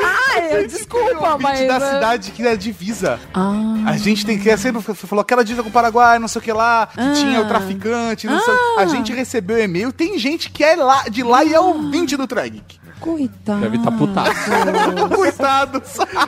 Ah, 0.04 0.38
eu, 0.40 0.66
desculpa, 0.66 1.38
mas... 1.40 1.66
da 1.66 1.76
é- 1.76 1.80
cidade 1.94 2.30
que 2.32 2.46
é 2.46 2.56
divisa. 2.56 3.18
Ah, 3.34 3.52
A 3.86 3.96
gente 3.96 4.24
tem 4.26 4.38
que. 4.38 4.54
Você 4.56 4.72
falou 5.06 5.22
aquela 5.22 5.44
divisa 5.44 5.62
com 5.62 5.68
o 5.68 5.72
Paraguai, 5.72 6.18
não 6.18 6.28
sei 6.28 6.40
o 6.40 6.42
que 6.42 6.52
lá, 6.52 6.88
que 6.92 7.00
Ah. 7.00 7.12
tinha 7.14 7.40
o 7.40 7.48
traficante, 7.48 8.26
não 8.26 8.40
sei- 8.40 8.54
Ah. 8.54 8.80
A 8.82 8.86
gente 8.86 9.12
recebeu 9.12 9.58
e-mail, 9.62 9.92
tem 9.92 10.18
gente 10.18 10.50
que 10.50 10.62
é 10.64 10.76
lá, 10.76 11.04
de 11.08 11.22
lá 11.22 11.42
e 11.44 11.54
é 11.54 11.60
ouvinte 11.60 12.16
do 12.16 12.26
Tragic. 12.26 12.78
coitado. 13.00 13.60
Deve 13.60 13.78
tá 13.78 13.92
putaço. 13.92 14.32
Coitado. 15.14 15.82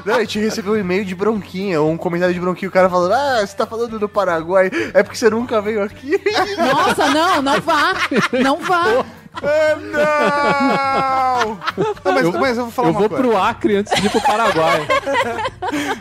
Não, 0.04 0.14
a 0.16 0.20
gente 0.20 0.38
recebeu 0.38 0.74
um 0.74 0.76
e-mail 0.76 1.04
de 1.04 1.14
bronquinha, 1.14 1.80
ou 1.80 1.90
um 1.90 1.96
comentário 1.96 2.34
de 2.34 2.40
bronquinha, 2.40 2.68
o 2.68 2.72
cara 2.72 2.88
falando, 2.90 3.12
ah, 3.12 3.40
você 3.44 3.56
tá 3.56 3.66
falando 3.66 3.98
do 3.98 4.08
Paraguai, 4.08 4.70
é 4.94 5.02
porque 5.02 5.16
você 5.16 5.30
nunca 5.30 5.60
veio 5.62 5.82
aqui. 5.82 6.20
Nossa, 6.56 7.08
não, 7.08 7.42
não 7.42 7.60
vá. 7.60 7.94
Não 8.42 8.56
vá. 8.60 8.84
não! 9.42 11.58
Não, 12.04 12.12
mas, 12.12 12.40
mas 12.40 12.58
eu 12.58 12.64
vou 12.64 12.72
falar 12.72 12.88
Eu 12.88 12.92
uma 12.92 13.00
vou 13.00 13.08
coisa. 13.08 13.24
pro 13.24 13.36
Acre 13.36 13.76
antes 13.76 14.00
de 14.00 14.06
ir 14.06 14.10
pro 14.10 14.20
Paraguai. 14.20 14.86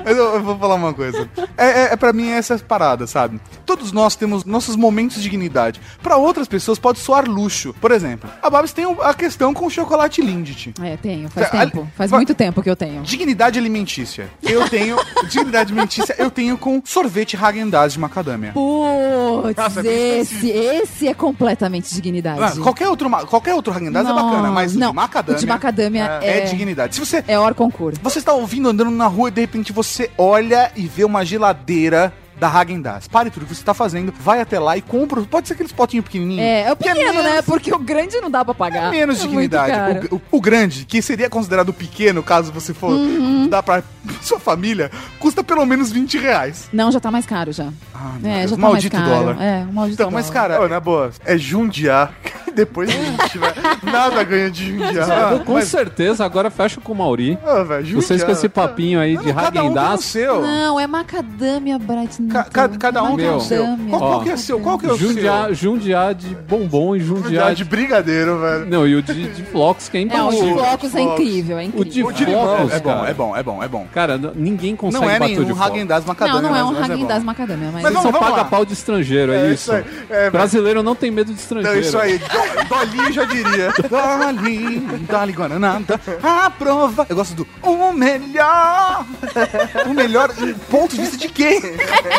Mas 0.04 0.18
eu, 0.18 0.36
eu 0.36 0.44
vou 0.44 0.58
falar 0.58 0.76
uma 0.76 0.94
coisa. 0.94 1.30
É, 1.58 1.66
é, 1.66 1.84
é 1.94 1.96
pra 1.98 2.14
mim 2.14 2.30
essa 2.32 2.58
parada, 2.58 3.06
sabe? 3.06 3.40
Todos 3.66 3.92
nós 3.92 4.16
temos 4.16 4.46
nossos 4.46 4.78
momentos 4.78 5.18
de 5.18 5.24
dignidade. 5.24 5.82
Pra 6.02 6.16
outras 6.16 6.48
pessoas 6.48 6.80
pode 6.80 7.00
soar 7.00 7.30
luxo. 7.30 7.76
Por 7.82 7.92
exemplo, 7.92 8.30
a 8.42 8.50
Babs 8.50 8.72
tem 8.72 8.86
a 9.02 9.14
questão 9.14 9.54
com 9.54 9.66
o 9.66 9.70
chocolate 9.70 10.22
Lindt. 10.22 10.74
É, 10.82 10.96
tenho, 10.96 11.30
faz 11.30 11.50
Tá, 11.50 11.60
tempo. 11.66 11.88
Faz 11.96 12.12
muito 12.12 12.34
tempo 12.34 12.64
que 12.64 12.70
eu 12.70 12.76
tenho. 12.78 13.02
Dignidade 13.04 13.60
alimentícia. 13.60 14.30
Eu 14.42 14.70
tenho. 14.70 14.96
dignidade 15.30 15.74
alimentícia 15.74 16.16
eu 16.18 16.32
tenho 16.32 16.58
com 16.58 16.82
sorvete 16.86 17.36
Häagen-Dazs 17.36 17.94
de 17.94 18.00
macadâmia. 18.00 18.54
Putz, 18.54 19.58
Nossa, 19.58 19.82
é 19.86 20.20
esse, 20.20 20.50
esse 20.50 21.08
é 21.10 21.14
completamente 21.14 21.94
dignidade. 21.94 22.40
Ah, 22.42 22.54
qualquer 22.64 22.88
outro, 22.88 23.10
qualquer 23.28 23.54
outro 23.54 23.74
Häagen-Dazs 23.74 24.10
é 24.10 24.14
bacana, 24.14 24.52
mas 24.52 24.76
não, 24.76 24.90
de 24.90 24.96
macadâmia 24.96 25.40
de 25.40 25.46
macadâmia 25.46 26.20
é, 26.22 26.40
é, 26.40 26.46
dignidade. 26.46 26.96
Se 26.96 27.00
você 27.00 27.24
é 27.28 27.38
hora 27.38 27.54
concurso. 27.54 28.00
Você 28.02 28.20
está 28.20 28.34
ouvindo 28.34 28.70
andando 28.70 28.92
na 28.92 29.08
rua 29.08 29.30
e 29.30 29.32
de 29.32 29.42
repente 29.42 29.72
você 29.72 30.10
olha 30.18 30.72
e 30.76 30.88
vê 30.88 31.04
uma 31.04 31.26
geladeira 31.26 32.14
da 32.40 32.48
Häagen-Dazs. 32.50 33.08
Pare 33.08 33.30
tudo 33.30 33.46
que 33.46 33.56
você 33.56 33.62
está 33.62 33.74
fazendo, 33.74 34.14
vai 34.20 34.42
até 34.42 34.60
lá 34.60 34.78
e 34.78 34.82
compra. 34.82 35.22
Pode 35.22 35.48
ser 35.48 35.54
aqueles 35.56 35.72
potinhos 35.72 36.04
pequenininhos. 36.06 36.44
É, 36.44 36.62
é 36.64 36.72
o 36.72 36.76
que 36.76 36.84
pequeno, 36.88 37.14
né? 37.24 37.30
menos- 37.32 37.46
Porque 37.46 37.74
o 37.74 37.80
grande 37.80 38.20
não 38.22 38.30
dá 38.30 38.44
pra 38.46 38.54
pagar. 38.54 38.92
Menos 38.92 39.20
É 39.20 39.22
dignidade. 39.28 40.08
O, 40.12 40.16
o- 40.16 40.22
o 40.34 40.42
grande, 40.42 40.86
que 40.86 41.02
seria 41.02 41.30
considerado 41.30 41.74
pequeno, 41.74 42.22
caso 42.24 42.52
você 42.52 42.74
for 42.74 42.92
Uhum. 42.92 43.48
dar 43.50 43.62
pra 43.64 43.84
sua 44.22 44.40
família, 44.40 44.92
custa 45.20 45.44
pelo 45.44 45.66
menos 45.66 45.92
20 45.92 46.18
reais. 46.18 46.70
Não, 46.72 46.92
já 46.92 47.00
tá 47.00 47.10
mais 47.12 47.26
caro 47.26 47.52
já. 47.52 47.70
Ah, 47.94 48.14
meu 48.20 48.32
é, 48.32 48.38
Deus. 48.40 48.52
já 48.52 48.56
tá 48.56 48.62
Maldito 48.62 48.96
mais 48.98 49.10
caro. 49.10 49.20
dólar. 49.26 49.42
É, 49.42 49.64
o 49.70 49.74
maldito 49.74 50.02
Então, 50.02 50.12
mas 50.12 50.28
dólar. 50.30 50.42
cara, 50.50 50.62
Ô, 50.62 50.68
na 50.68 50.80
boa, 50.80 51.12
é 51.26 51.38
jundiar. 51.38 52.14
Depois 52.54 52.90
a 52.90 52.94
gente 52.94 53.38
vai. 53.38 53.54
Nada 53.84 54.24
ganha 54.24 54.50
de 54.50 54.72
jundiar. 54.78 55.40
Com 55.46 55.62
certeza, 55.62 56.26
agora 56.26 56.50
fecha 56.50 56.82
com 56.82 56.92
o 56.92 56.96
Mauri. 56.96 57.38
Ah, 57.46 57.62
velho, 57.64 57.86
jundiar. 57.86 58.02
Vocês 58.02 58.24
com 58.24 58.32
esse 58.32 58.50
papinho 58.50 59.00
aí 59.00 59.16
de 59.16 59.32
Não, 59.32 59.32
um 59.32 59.52
tem 59.52 59.62
o 59.62 59.66
Häagen-Dazs. 59.66 60.06
seu. 60.06 60.42
Não, 60.42 60.80
é 60.80 60.88
macadâmia, 60.88 61.78
Bright. 61.78 62.20
Ca- 62.32 62.44
ca- 62.46 62.70
cada 62.70 63.04
um 63.04 63.16
tem 63.16 63.30
o 63.30 63.40
seu. 63.40 63.66
Qual, 63.90 64.00
qual 64.00 64.24
que 64.24 64.30
é 64.30 64.38
seu? 64.38 64.60
Qual 64.60 64.78
que 64.78 64.86
é 64.86 64.92
o 64.92 64.98
seu? 64.98 65.54
jundiar 65.54 66.14
de 66.14 66.36
bombom 66.36 66.96
e 66.96 67.00
jundiar 67.00 67.24
Jundiar 67.24 67.50
de... 67.52 67.64
de 67.64 67.64
brigadeiro, 67.70 68.40
velho. 68.40 68.66
Não, 68.66 68.88
e 68.88 68.96
o 68.96 69.02
de, 69.02 69.28
de 69.34 69.44
flocos 69.44 69.90
que 69.90 69.98
é 69.98 70.02
É, 70.02 70.04
o 70.04 70.08
de 70.08 70.16
impossível. 70.16 70.58
flocos 70.58 70.96
é 70.96 71.02
incrível, 71.02 71.60
é 71.60 71.66
O 71.74 71.86
de 71.86 72.02
incrível. 72.02 72.40
flocos, 72.42 72.74
É 72.74 72.80
bom, 72.80 73.06
é 73.06 73.14
bom, 73.14 73.36
é 73.38 73.44
bom, 73.44 73.64
é 73.64 73.68
bom. 73.68 73.88
Cara, 73.94 74.18
ninguém 74.36 74.76
consegue 74.76 75.04
Não 75.06 75.10
é 75.12 75.20
bater 75.20 75.34
nenhum 75.40 75.56
flocos. 75.56 75.68
Häagen-Dazs 75.76 76.06
macadâmia. 76.06 76.42
Não, 76.42 76.50
não 76.50 76.56
é 76.58 76.64
um 76.64 76.72
mas 76.74 76.90
Häagen-Dazs 76.90 77.20
bom. 77.20 77.26
macadâmia, 77.26 77.70
mas... 77.74 77.84
Mas 77.84 77.94
não, 77.94 78.02
só 78.02 78.12
vamos 78.12 78.28
paga 78.28 78.42
lá. 78.42 78.46
pau 78.46 78.66
de 78.66 78.74
estrangeiro, 78.74 79.32
é, 79.32 79.38
É 79.48 79.54
isso. 79.54 79.54
isso 79.64 79.72
aí. 79.74 79.84
É. 80.10 80.30
Brasileiro 80.30 80.84
não 80.84 80.96
tem 80.96 81.10
medo 81.12 81.34
de 81.34 81.40
estrangeiro. 81.40 81.78
Então, 81.80 81.88
isso 81.90 81.98
aí. 81.98 82.18
Do- 82.18 82.68
Dolinho 82.68 83.12
já 83.14 83.24
diria. 83.26 83.74
Dali, 83.90 84.80
dali 85.10 85.32
Guaranada, 85.34 86.00
a 86.22 86.50
prova. 86.50 87.06
Eu 87.10 87.16
gosto 87.16 87.34
do 87.36 87.48
o 87.62 87.92
melhor. 87.94 89.06
O 89.86 89.94
melhor 89.94 90.30
ponto 90.70 90.96
de 90.96 91.02
vista 91.02 91.18
de 91.18 91.30
quem? 91.30 91.60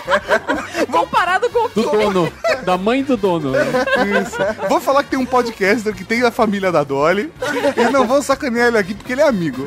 Comparado 0.91 1.51
com 1.51 1.67
o 1.67 1.69
Do 1.69 1.83
dono, 1.83 2.33
da 2.65 2.77
mãe 2.79 3.03
do 3.03 3.17
dono. 3.17 3.53
Isso. 3.55 4.37
Vou 4.69 4.81
falar 4.81 5.03
que 5.03 5.11
tem 5.11 5.19
um 5.19 5.27
podcaster 5.27 5.95
que 5.95 6.05
tem 6.05 6.23
a 6.23 6.31
família 6.31 6.71
da 6.73 6.83
Dolly. 6.85 7.33
E 7.77 7.91
não 7.93 8.07
vou 8.07 8.23
sacanear 8.23 8.69
ele 8.69 8.79
aqui 8.79 8.95
porque 8.95 9.13
ele 9.13 9.21
é 9.21 9.29
amigo. 9.29 9.67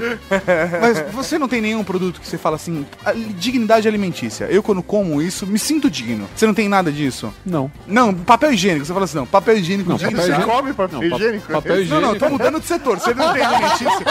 Mas 0.82 1.04
você 1.14 1.38
não 1.38 1.48
tem 1.48 1.62
nenhum 1.62 1.84
produto 1.84 2.20
que 2.20 2.28
você 2.28 2.38
fala 2.38 2.56
assim, 2.56 2.86
a- 3.06 3.14
dignidade 3.14 3.88
alimentícia. 3.88 4.46
Eu, 4.46 4.64
quando 4.64 4.82
como 4.82 5.22
isso, 5.22 5.46
me 5.46 5.60
sinto 5.60 5.90
digno. 5.90 6.28
Você 6.36 6.46
não 6.48 6.54
tem 6.54 6.68
nada 6.70 6.92
disso? 6.92 7.34
Não. 7.46 7.72
Não, 7.88 8.14
papel 8.14 8.54
higiênico. 8.54 8.86
Você 8.86 8.94
fala 8.94 9.06
assim, 9.06 9.18
não, 9.18 9.26
papel 9.26 9.58
higiênico. 9.58 9.90
Não, 9.90 9.98
digno, 9.98 10.12
papel 10.12 10.26
você 10.26 10.32
higiênico- 10.32 10.52
Come 10.58 10.74
papel 10.74 11.02
Não, 11.02 11.10
pa- 11.10 11.16
higiênico? 11.16 11.52
papel 11.52 11.76
Não, 11.76 11.82
higiênico. 11.82 12.08
não, 12.08 12.16
tô 12.20 12.30
mudando 12.30 12.60
de 12.60 12.66
setor. 12.68 13.00
Você 13.00 13.14
não 13.14 13.34
tem 13.34 13.44
alimentícia. 13.44 14.06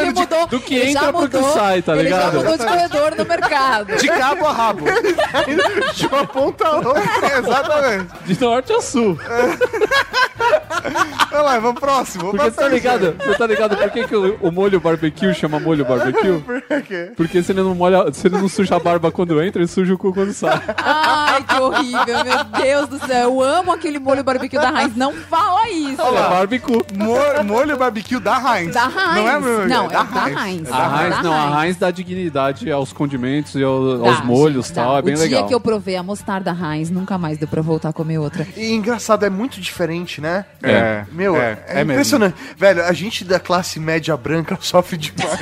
Ele 0.00 0.12
mudou. 0.12 0.46
do 0.46 0.60
que 0.60 0.74
ele 0.74 0.90
entra 0.90 1.12
pro 1.12 1.28
que 1.28 1.42
sai, 1.52 1.82
tá 1.82 1.94
ele 1.94 2.04
ligado? 2.04 2.32
já 2.32 2.38
mudou 2.38 2.58
de 2.58 2.64
corredor 2.66 3.14
no 3.16 3.24
mercado. 3.24 3.96
De 3.96 4.08
cabo 4.08 4.46
a 4.46 4.52
rabo. 4.52 4.84
De 5.94 6.06
uma 6.06 6.26
ponta 6.26 6.66
a 6.66 6.76
outra. 6.76 7.38
Exatamente. 7.38 8.08
De 8.24 8.40
norte 8.40 8.72
a 8.72 8.80
sul. 8.80 9.18
Vai 11.30 11.42
lá, 11.42 11.58
vamos 11.58 11.78
próximo. 11.80 12.30
Porque 12.30 12.44
você 12.50 12.56
tá 12.56 12.68
ligado? 12.68 13.14
Você 13.18 13.34
tá 13.36 13.46
ligado 13.46 13.76
por 13.76 13.90
que, 13.90 14.04
que 14.08 14.16
o, 14.16 14.36
o 14.40 14.50
molho 14.50 14.80
barbecue 14.80 15.34
chama 15.34 15.60
molho 15.60 15.84
barbecue? 15.84 16.38
Por 16.70 16.82
quê? 16.82 17.12
Porque 17.16 17.42
se 17.42 17.52
ele 17.52 17.62
não 17.62 17.74
molha, 17.74 18.12
se 18.12 18.26
ele 18.26 18.38
não 18.38 18.48
suja 18.48 18.76
a 18.76 18.78
barba 18.78 19.10
quando 19.12 19.40
entra, 19.42 19.60
ele 19.60 19.68
suja 19.68 19.92
o 19.94 19.98
cu 19.98 20.12
quando 20.12 20.32
sai. 20.32 20.60
Ai, 20.78 21.42
que 21.42 21.60
horrível, 21.60 22.24
meu 22.24 22.44
Deus 22.62 22.88
do 22.88 22.98
céu. 23.06 23.20
Eu 23.30 23.42
amo 23.42 23.72
aquele 23.72 23.98
molho 23.98 24.24
barbecue 24.24 24.56
da 24.58 24.80
Heinz. 24.82 24.96
Não 24.96 25.12
fala 25.12 25.68
isso. 25.68 26.00
É 26.00 26.12
barbecue. 26.30 26.82
Mo- 26.94 27.44
molho 27.44 27.76
barbecue 27.76 28.18
da 28.18 28.36
Heinz. 28.36 28.74
Da 28.74 28.84
Heinz. 28.84 29.14
Não 29.14 29.28
é 29.28 29.40
meu? 29.40 29.68
Não, 29.68 29.86
é 29.86 29.88
da 29.88 30.46
Heinz. 30.46 30.68
É 30.68 30.72
A 30.72 30.88
da 30.88 31.02
Heinz, 31.04 31.16
Da 31.16 31.22
não, 31.22 31.32
a 31.32 31.44
Heinz. 31.44 31.64
Heinz 31.64 31.76
dá 31.76 31.90
dignidade 31.90 32.70
aos 32.70 32.92
condimentos 32.92 33.54
e 33.54 33.62
ao- 33.62 34.04
aos 34.06 34.20
molhos 34.24 34.68
e 34.70 34.72
tal, 34.72 34.92
dá. 34.94 34.98
é 34.98 35.02
bem 35.02 35.14
o 35.14 35.18
legal. 35.18 35.42
Que 35.50 35.54
eu 35.54 35.60
provei 35.60 35.96
a 35.96 36.02
mostarda 36.02 36.52
Heinz, 36.56 36.90
nunca 36.90 37.18
mais 37.18 37.36
deu 37.36 37.48
pra 37.48 37.60
voltar 37.60 37.88
a 37.88 37.92
comer 37.92 38.18
outra. 38.18 38.46
E 38.56 38.72
engraçado, 38.72 39.24
é 39.26 39.30
muito 39.30 39.60
diferente, 39.60 40.20
né? 40.20 40.44
É. 40.62 41.04
Meu, 41.10 41.36
É, 41.36 41.58
é, 41.66 41.72
é 41.72 41.74
mesmo. 41.78 41.92
impressionante. 41.92 42.34
Velho, 42.56 42.84
a 42.84 42.92
gente 42.92 43.24
da 43.24 43.40
classe 43.40 43.80
média 43.80 44.16
branca 44.16 44.56
sofre 44.62 44.96
demais. 44.96 45.40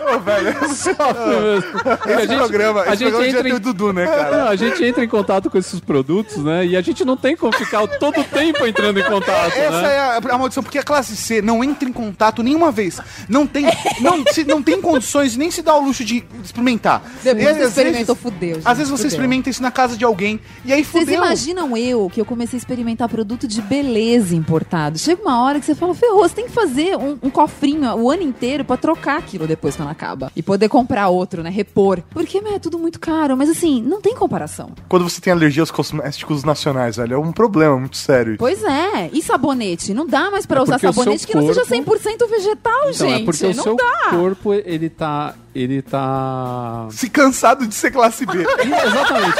Ô, 0.00 0.18
velho, 0.20 0.54
Porque 0.54 2.12
a 2.12 2.16
Esse 2.16 2.26
gente, 2.28 2.36
programa, 2.38 2.80
a 2.82 2.86
esse 2.88 2.96
gente 2.96 3.10
programa 3.10 3.26
entra 3.38 3.48
em 3.48 3.58
Dudu, 3.58 3.92
né, 3.92 4.06
cara? 4.06 4.36
Não, 4.38 4.48
a 4.48 4.56
gente 4.56 4.84
entra 4.84 5.04
em 5.04 5.08
contato 5.08 5.50
com 5.50 5.58
esses 5.58 5.80
produtos, 5.80 6.36
né? 6.38 6.66
E 6.66 6.76
a 6.76 6.80
gente 6.80 7.04
não 7.04 7.16
tem 7.16 7.36
como 7.36 7.52
ficar 7.52 7.86
todo 7.98 8.20
o 8.20 8.24
tempo 8.24 8.66
entrando 8.66 8.98
em 9.00 9.04
contato, 9.04 9.52
Essa 9.56 9.82
né? 9.82 9.94
é 9.94 9.98
a, 9.98 10.16
a 10.16 10.38
maldição, 10.38 10.62
porque 10.62 10.78
a 10.78 10.82
classe 10.82 11.16
C 11.16 11.40
não 11.42 11.62
entra 11.64 11.88
em 11.88 11.92
contato 11.92 12.42
nenhuma 12.42 12.70
vez. 12.70 13.00
Não 13.28 13.46
tem, 13.46 13.66
não, 14.00 14.24
se, 14.30 14.44
não 14.44 14.62
tem 14.62 14.80
condições 14.80 15.36
nem 15.36 15.50
se 15.50 15.62
dá 15.62 15.74
o 15.74 15.84
luxo 15.84 16.04
de 16.04 16.24
experimentar. 16.44 17.02
Depois 17.22 17.56
E 17.56 17.62
experimentou, 17.62 18.14
vezes- 18.14 18.22
fudeu. 18.22 18.54
gente, 18.56 18.68
Às 18.68 18.78
vezes 18.78 18.90
você 18.96 19.06
experimenta 19.08 19.50
isso 19.50 19.62
na 19.62 19.70
casa 19.70 19.96
de 19.96 20.04
alguém 20.04 20.40
e 20.64 20.72
aí 20.72 20.84
Vocês 20.84 21.04
fudeu. 21.04 21.16
imaginam 21.24 21.76
eu 21.76 22.08
que 22.10 22.20
eu 22.20 22.24
comecei 22.24 22.56
a 22.56 22.60
experimentar 22.60 23.08
produto 23.08 23.46
de 23.48 23.60
beleza 23.62 24.34
importado? 24.34 24.98
Chega 24.98 25.20
uma 25.22 25.42
hora 25.42 25.58
que 25.60 25.66
você 25.66 25.74
fala, 25.74 25.94
ferrou, 25.94 26.20
você 26.20 26.34
tem 26.34 26.44
que 26.46 26.52
fazer 26.52 26.96
um, 26.96 27.18
um 27.22 27.30
cofrinho 27.30 27.82
o 27.96 28.10
ano 28.10 28.22
inteiro 28.22 28.64
pra 28.64 28.76
trocar 28.76 29.18
aquilo 29.18 29.46
depois 29.46 29.76
quando 29.76 29.88
acaba. 29.90 30.30
E 30.36 30.42
poder 30.42 30.68
comprar 30.68 31.08
outro, 31.08 31.42
né? 31.42 31.50
Repor. 31.50 32.02
Porque, 32.10 32.40
meu, 32.40 32.54
é 32.54 32.58
tudo 32.58 32.78
muito 32.78 33.00
caro. 33.00 33.36
Mas 33.36 33.48
assim, 33.50 33.82
não 33.82 34.00
tem 34.00 34.14
comparação. 34.14 34.70
quando 34.88 35.08
você 35.08 35.20
tem 35.20 35.32
alergia 35.32 35.62
aos 35.62 35.70
cosméticos 35.70 36.44
nacionais, 36.44 36.96
velho, 36.96 37.14
é 37.14 37.18
um 37.18 37.32
problema 37.32 37.76
muito 37.78 37.96
sério. 37.96 38.36
Pois 38.38 38.62
é. 38.62 39.10
E 39.12 39.22
sabonete? 39.22 39.92
Não 39.94 40.06
dá 40.06 40.30
mais 40.30 40.46
pra 40.46 40.60
É 40.60 40.62
usar 40.62 40.76
o 40.76 40.78
sabonete 40.80 41.26
que 41.26 41.34
não 41.34 41.46
seja 41.46 41.64
corpo- 41.64 41.92
100% 41.98 42.28
vegetal, 42.28 42.72
Então, 42.90 42.92
gente. 43.08 43.22
é 43.22 43.24
porque 43.24 43.46
o 43.46 43.54
não 43.54 43.62
seu 43.64 43.76
dá. 43.76 44.10
corpo, 44.10 44.52
ele 44.54 44.88
tá. 44.88 45.34
Ele 45.54 45.82
tá. 45.82 46.86
Se 46.90 47.10
cansado 47.10 47.66
de 47.66 47.74
ser 47.74 47.90
classe 47.90 48.24
B. 48.24 48.38
Exatamente. 48.86 49.38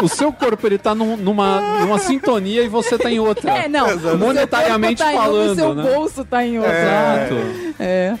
O, 0.00 0.04
o 0.04 0.08
seu 0.08 0.32
corpo, 0.32 0.66
ele 0.66 0.78
tá 0.78 0.94
num- 0.94 1.16
numa, 1.16 1.60
numa 1.80 1.98
sintonia 1.98 2.62
e 2.62 2.68
você 2.68 2.96
tá 2.98 3.10
em 3.10 3.20
outra. 3.20 3.50
É, 3.50 3.68
não. 3.68 3.88
Exato. 3.90 4.16
Monetariamente 4.18 5.02
tá 5.02 5.12
falando, 5.12 5.52
o 5.52 5.54
seu 5.54 5.74
né? 5.74 5.82
bolso 5.82 6.24
tá 6.24 6.44
em 6.44 6.58
outro. 6.58 6.72
Exato. 6.72 7.74
É. 7.78 8.16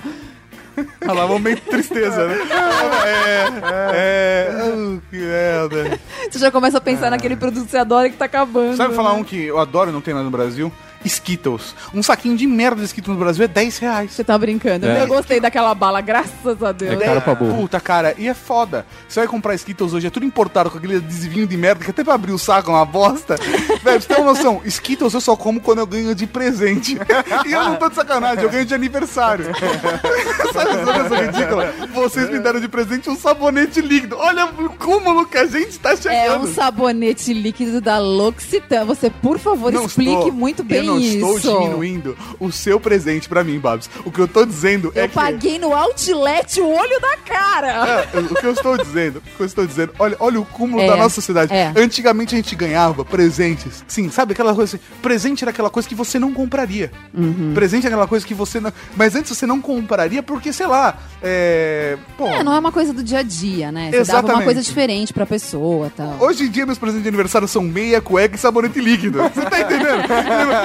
Olha 1.02 1.12
lá, 1.12 1.26
momento 1.26 1.62
de 1.62 1.68
tristeza, 1.70 2.26
né? 2.26 2.36
É, 3.04 3.46
é. 3.94 4.64
Uh, 4.64 5.02
que 5.10 5.16
merda. 5.16 5.98
Você 6.30 6.38
já 6.38 6.50
começa 6.50 6.78
a 6.78 6.80
pensar 6.80 7.10
naquele 7.10 7.36
produto 7.36 7.64
que 7.64 7.70
você 7.70 7.78
adora 7.78 8.08
que 8.08 8.16
tá 8.16 8.24
acabando. 8.26 8.76
Sabe 8.76 8.94
falar 8.94 9.14
né? 9.14 9.20
um 9.20 9.24
que 9.24 9.44
eu 9.44 9.58
adoro 9.58 9.90
e 9.90 9.92
não 9.92 10.00
tem 10.00 10.14
nada 10.14 10.24
no 10.24 10.30
Brasil? 10.30 10.72
Skittles. 11.04 11.74
Um 11.94 12.02
saquinho 12.02 12.36
de 12.36 12.46
merda 12.46 12.80
de 12.80 12.86
Skittles 12.86 13.16
no 13.16 13.22
Brasil 13.22 13.44
é 13.44 13.48
10 13.48 13.78
reais. 13.78 14.12
Você 14.12 14.22
tá 14.24 14.36
brincando. 14.36 14.86
É. 14.86 15.02
Eu 15.02 15.06
gostei 15.06 15.40
daquela 15.40 15.74
bala, 15.74 16.00
graças 16.00 16.62
a 16.62 16.72
Deus. 16.72 17.00
É 17.00 17.04
caro 17.04 17.20
pra 17.20 17.34
burro. 17.34 17.62
Puta, 17.62 17.80
cara, 17.80 18.14
e 18.18 18.28
é 18.28 18.34
foda. 18.34 18.84
Você 19.08 19.20
vai 19.20 19.28
comprar 19.28 19.54
Skittles 19.54 19.92
hoje, 19.92 20.06
é 20.06 20.10
tudo 20.10 20.26
importado 20.26 20.70
com 20.70 20.78
aquele 20.78 20.96
adesivinho 20.96 21.46
de 21.46 21.56
merda 21.56 21.84
que 21.84 21.90
até 21.90 22.04
pra 22.04 22.14
abrir 22.14 22.32
o 22.32 22.38
saco 22.38 22.70
é 22.70 22.74
uma 22.74 22.84
bosta. 22.84 23.36
Velho, 23.82 24.00
você 24.00 24.08
tem 24.08 24.16
uma 24.18 24.32
noção, 24.32 24.60
Skittles 24.64 25.14
eu 25.14 25.20
só 25.20 25.34
como 25.36 25.60
quando 25.60 25.78
eu 25.78 25.86
ganho 25.86 26.14
de 26.14 26.26
presente. 26.26 26.98
E 27.46 27.52
eu 27.52 27.64
não 27.64 27.76
tô 27.76 27.88
de 27.88 27.94
sacanagem, 27.94 28.44
eu 28.44 28.50
ganho 28.50 28.64
de 28.66 28.74
aniversário. 28.74 29.46
Sabe 30.52 30.70
essa 30.70 30.92
coisa 30.92 31.16
ridícula? 31.26 31.74
Vocês 31.94 32.30
me 32.30 32.38
deram 32.38 32.60
de 32.60 32.68
presente 32.68 33.08
um 33.08 33.16
sabonete 33.16 33.80
líquido. 33.80 34.16
Olha 34.18 34.46
o 34.46 34.70
cúmulo 34.70 35.26
que 35.26 35.38
a 35.38 35.46
gente 35.46 35.78
tá 35.78 35.92
É 35.92 35.96
chegando. 35.96 36.44
um 36.44 36.52
sabonete 36.54 37.32
líquido 37.32 37.80
da 37.80 37.98
L'Occitane. 37.98 38.84
Você, 38.86 39.10
por 39.10 39.38
favor, 39.38 39.72
Não 39.72 39.84
explique 39.86 40.10
estou- 40.12 40.32
muito 40.32 40.62
bem 40.62 40.89
não 40.94 41.36
estou 41.36 41.60
diminuindo 41.60 42.16
o 42.38 42.50
seu 42.50 42.78
presente 42.80 43.28
pra 43.28 43.42
mim, 43.44 43.58
Babs. 43.58 43.88
O 44.04 44.10
que 44.10 44.20
eu 44.20 44.28
tô 44.28 44.44
dizendo 44.44 44.92
é 44.94 45.04
Eu 45.04 45.08
que... 45.08 45.14
paguei 45.14 45.58
no 45.58 45.72
outlet 45.74 46.60
o 46.60 46.68
olho 46.68 47.00
da 47.00 47.16
cara. 47.18 48.06
É, 48.14 48.18
o 48.18 48.34
que 48.34 48.46
eu 48.46 48.52
estou 48.52 48.76
dizendo, 48.76 49.18
o 49.18 49.20
que 49.36 49.40
eu 49.40 49.46
estou 49.46 49.66
dizendo, 49.66 49.92
olha, 49.98 50.16
olha 50.20 50.40
o 50.40 50.44
cúmulo 50.44 50.82
É, 50.82 50.86
da 50.86 50.96
nossa 50.96 51.14
sociedade. 51.16 51.52
é. 51.52 51.72
Antigamente 51.76 52.34
a 52.34 52.38
gente 52.38 52.54
ganhava 52.56 53.04
presentes. 53.04 53.84
Sim, 53.86 54.10
sabe 54.10 54.32
aquela 54.32 54.54
coisa 54.54 54.76
assim? 54.76 54.84
Presente 55.02 55.44
era 55.44 55.50
aquela 55.50 55.70
coisa 55.70 55.88
que 55.88 55.94
você 55.94 56.18
não 56.18 56.32
compraria. 56.32 56.90
Uhum. 57.14 57.52
Presente 57.54 57.86
era 57.86 57.94
aquela 57.94 58.08
coisa 58.08 58.26
que 58.26 58.34
você 58.34 58.60
não. 58.60 58.72
Mas 58.96 59.14
antes 59.14 59.36
você 59.36 59.46
não 59.46 59.60
compraria 59.60 60.22
porque, 60.22 60.52
sei 60.52 60.66
lá, 60.66 60.98
é. 61.22 61.96
Pô. 62.16 62.26
É, 62.26 62.42
não 62.42 62.52
é 62.54 62.58
uma 62.58 62.72
coisa 62.72 62.92
do 62.92 63.02
dia 63.02 63.18
a 63.18 63.22
dia, 63.22 63.70
né? 63.72 63.86
Você 63.86 63.90
dava 63.90 64.02
Exatamente. 64.02 64.34
uma 64.36 64.44
coisa 64.44 64.62
diferente 64.62 65.12
pra 65.12 65.26
pessoa 65.26 65.92
tal. 65.96 66.16
Hoje 66.20 66.44
em 66.44 66.50
dia, 66.50 66.64
meus 66.66 66.78
presentes 66.78 67.02
de 67.02 67.08
aniversário 67.08 67.46
são 67.48 67.62
meia, 67.62 68.00
cueca 68.00 68.36
e 68.36 68.38
sabonete 68.38 68.80
líquido. 68.80 69.18
Você 69.22 69.42
tá 69.48 69.60
entendendo? 69.60 70.00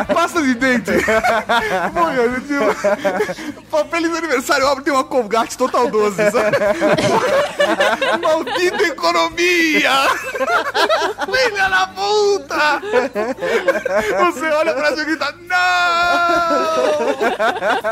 Pasta 0.15 0.41
de 0.41 0.53
dente. 0.55 0.91
Pô, 1.93 2.05
cara, 2.05 2.39
tipo, 2.39 3.85
Feliz 3.91 4.15
aniversário, 4.15 4.65
abre 4.67 4.85
tem 4.85 4.93
uma 4.93 5.03
Colgate 5.03 5.57
Total 5.57 5.89
12, 5.89 6.15
sabe? 6.31 6.55
Maldita 8.23 8.83
economia! 8.83 9.91
Filha 11.25 11.69
da 11.69 11.87
puta! 11.87 12.81
Você 14.31 14.45
olha 14.51 14.73
pra 14.73 14.87
cima 14.91 15.01
e 15.01 15.05
grita, 15.05 15.35
não! 15.49 16.77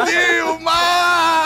Dilma! 0.05 1.43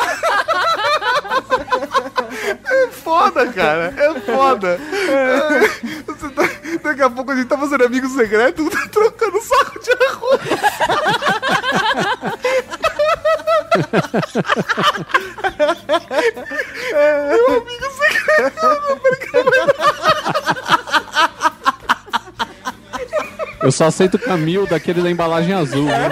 É 2.70 2.88
foda, 3.04 3.48
cara. 3.52 3.94
É 3.98 4.20
foda. 4.22 4.80
Você 6.06 6.30
tá- 6.30 6.50
daqui 6.84 7.02
a 7.02 7.10
pouco 7.10 7.32
a 7.32 7.36
gente 7.36 7.48
tá 7.48 7.58
fazendo 7.58 7.86
amigo 7.86 8.08
secreto, 8.10 8.70
tá 8.70 8.88
trocando 8.90 9.42
saco 9.42 9.80
de 9.80 9.92
arroz. 9.92 10.42
Meu 17.48 17.62
amigo 17.62 17.88
secreto. 17.92 18.68
Eu 23.62 23.72
só 23.72 23.86
aceito 23.86 24.20
Camil 24.20 24.68
daquele 24.68 25.02
da 25.02 25.10
embalagem 25.10 25.54
azul, 25.54 25.86
né? 25.86 26.10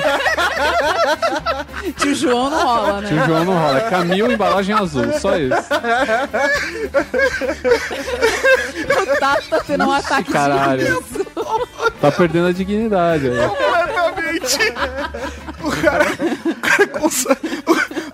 Tio 1.97 2.15
João 2.15 2.49
não 2.49 2.65
rola, 2.65 3.01
né? 3.01 3.07
Tio 3.09 3.25
João 3.25 3.45
não 3.45 3.53
rola. 3.53 3.77
É 3.77 3.89
Camil, 3.89 4.31
embalagem 4.31 4.75
azul, 4.75 5.05
só 5.19 5.37
isso. 5.37 5.53
O 9.01 9.19
Tato 9.19 9.49
tá 9.49 9.59
tendo 9.65 9.85
um 9.85 9.91
ataque 9.91 10.31
Caralho. 10.31 10.79
de 10.79 10.85
riso. 10.85 11.25
Tá 12.01 12.11
perdendo 12.11 12.47
a 12.47 12.51
dignidade. 12.51 13.29
Completamente. 13.29 14.73
O 15.63 15.71
cara, 15.71 16.05
o 16.45 16.55
cara 16.55 16.87
com 16.87 17.09
sa- 17.09 17.37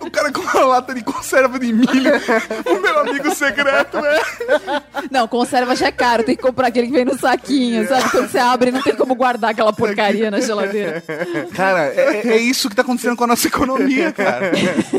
o, 0.02 0.06
o 0.06 0.12
cara 0.12 0.32
com 0.32 0.42
uma 0.62 0.76
lata 0.76 0.93
de 0.93 1.03
conserva 1.03 1.57
de 1.59 1.72
milho. 1.74 2.12
O 2.66 2.82
meu 2.82 2.99
amigo 2.99 3.34
secreto 3.36 3.97
é. 3.97 4.22
Não, 5.09 5.28
conserva 5.28 5.76
já 5.76 5.88
é 5.88 5.91
caro. 5.91 6.24
Tem 6.24 6.36
que 6.36 6.41
comprar 6.41 6.68
aquele 6.68 6.88
que 6.88 6.93
vem 6.93 7.05
no 7.05 7.18
saquinho, 7.18 7.88
sabe? 7.88 8.09
Quando 8.09 8.30
você 8.30 8.38
abre, 8.38 8.72
não 8.72 8.82
tem 8.82 8.95
como 8.95 9.16
guardar 9.16 9.51
aquela 9.51 9.74
porcaria 9.74 10.30
na 10.32 10.39
geladeira. 10.39 11.03
Cara, 11.55 11.86
é, 11.95 12.28
é 12.28 12.38
isso 12.38 12.70
que 12.70 12.76
tá 12.76 12.82
acontecendo 12.82 13.16
com 13.16 13.24
a 13.24 13.28
nossa 13.28 13.47
economia, 13.47 14.12
cara. 14.12 14.51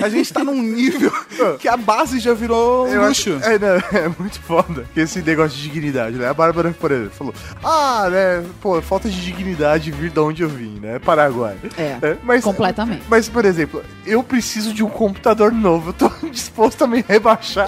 A 0.02 0.08
gente 0.08 0.32
tá 0.32 0.42
num 0.44 0.60
nível 0.62 1.12
que 1.58 1.68
a 1.68 1.76
base 1.76 2.18
já 2.18 2.34
virou 2.34 2.86
Eu 2.88 3.06
luxo. 3.06 3.36
acho- 3.36 3.48
é, 3.50 3.58
não, 3.58 3.98
é 4.00 4.08
muito 4.18 4.40
foda 4.40 4.84
que 4.92 5.00
esse 5.00 5.20
negócio 5.22 5.56
de 5.56 5.62
dignidade, 5.68 6.16
né? 6.16 6.28
A 6.28 6.34
Bárbara, 6.34 6.74
por 6.78 6.90
exemplo, 6.90 7.12
falou: 7.16 7.34
Ah, 7.62 8.08
né? 8.10 8.44
Pô, 8.60 8.80
falta 8.82 9.08
de 9.08 9.20
dignidade 9.20 9.90
vir 9.90 10.10
de 10.10 10.20
onde 10.20 10.42
eu 10.42 10.48
vim, 10.48 10.78
né? 10.80 10.98
Paraguai. 10.98 11.56
É, 11.78 12.16
mas, 12.22 12.42
completamente. 12.44 13.02
Mas, 13.08 13.28
por 13.28 13.44
exemplo, 13.44 13.82
eu 14.06 14.22
preciso 14.22 14.72
de 14.72 14.82
um 14.82 14.88
computador 14.88 15.51
novo. 15.52 15.90
Eu 15.90 15.92
tô 15.94 16.08
disposto 16.30 16.82
a 16.84 16.86
me 16.86 17.04
rebaixar 17.06 17.66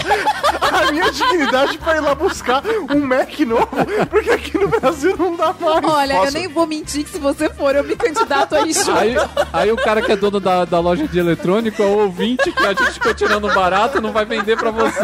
a 0.74 0.91
minha 0.91 1.11
dignidade 1.11 1.78
pra 1.78 1.97
ir 1.97 2.01
lá 2.01 2.14
buscar 2.14 2.62
um 2.91 3.01
Mac 3.01 3.39
novo, 3.41 3.68
porque 4.11 4.30
aqui 4.30 4.59
no 4.59 4.68
Brasil 4.68 5.14
não 5.16 5.37
dá 5.37 5.55
mais. 5.59 5.85
Olha, 5.85 6.12
eu 6.14 6.20
Posso- 6.20 6.32
nem 6.32 6.49
vou 6.49 6.66
mentir 6.66 7.05
que 7.05 7.11
se 7.11 7.18
você 7.18 7.49
for, 7.49 7.74
eu 7.76 7.85
me 7.85 7.95
candidato 7.97 8.55
aí 8.57 8.72
junto. 8.72 8.91
Aí, 8.93 9.14
aí 9.53 9.72
o 9.72 9.76
cara 9.76 10.03
que 10.03 10.11
é 10.11 10.16
dono 10.16 10.41
da, 10.41 10.64
da 10.64 10.80
loja 10.80 11.07
de 11.07 11.18
eletrônico 11.18 11.82
é 11.82 11.87
o 11.87 11.99
ouvinte 11.99 12.51
que 12.51 12.66
a 12.66 12.70
gente 12.74 12.93
ficou 12.93 13.14
tirando 13.14 13.49
barato 13.55 14.01
não 14.01 14.12
vai 14.12 14.24
vender 14.24 14.57
pra 14.57 14.70
você. 14.70 15.01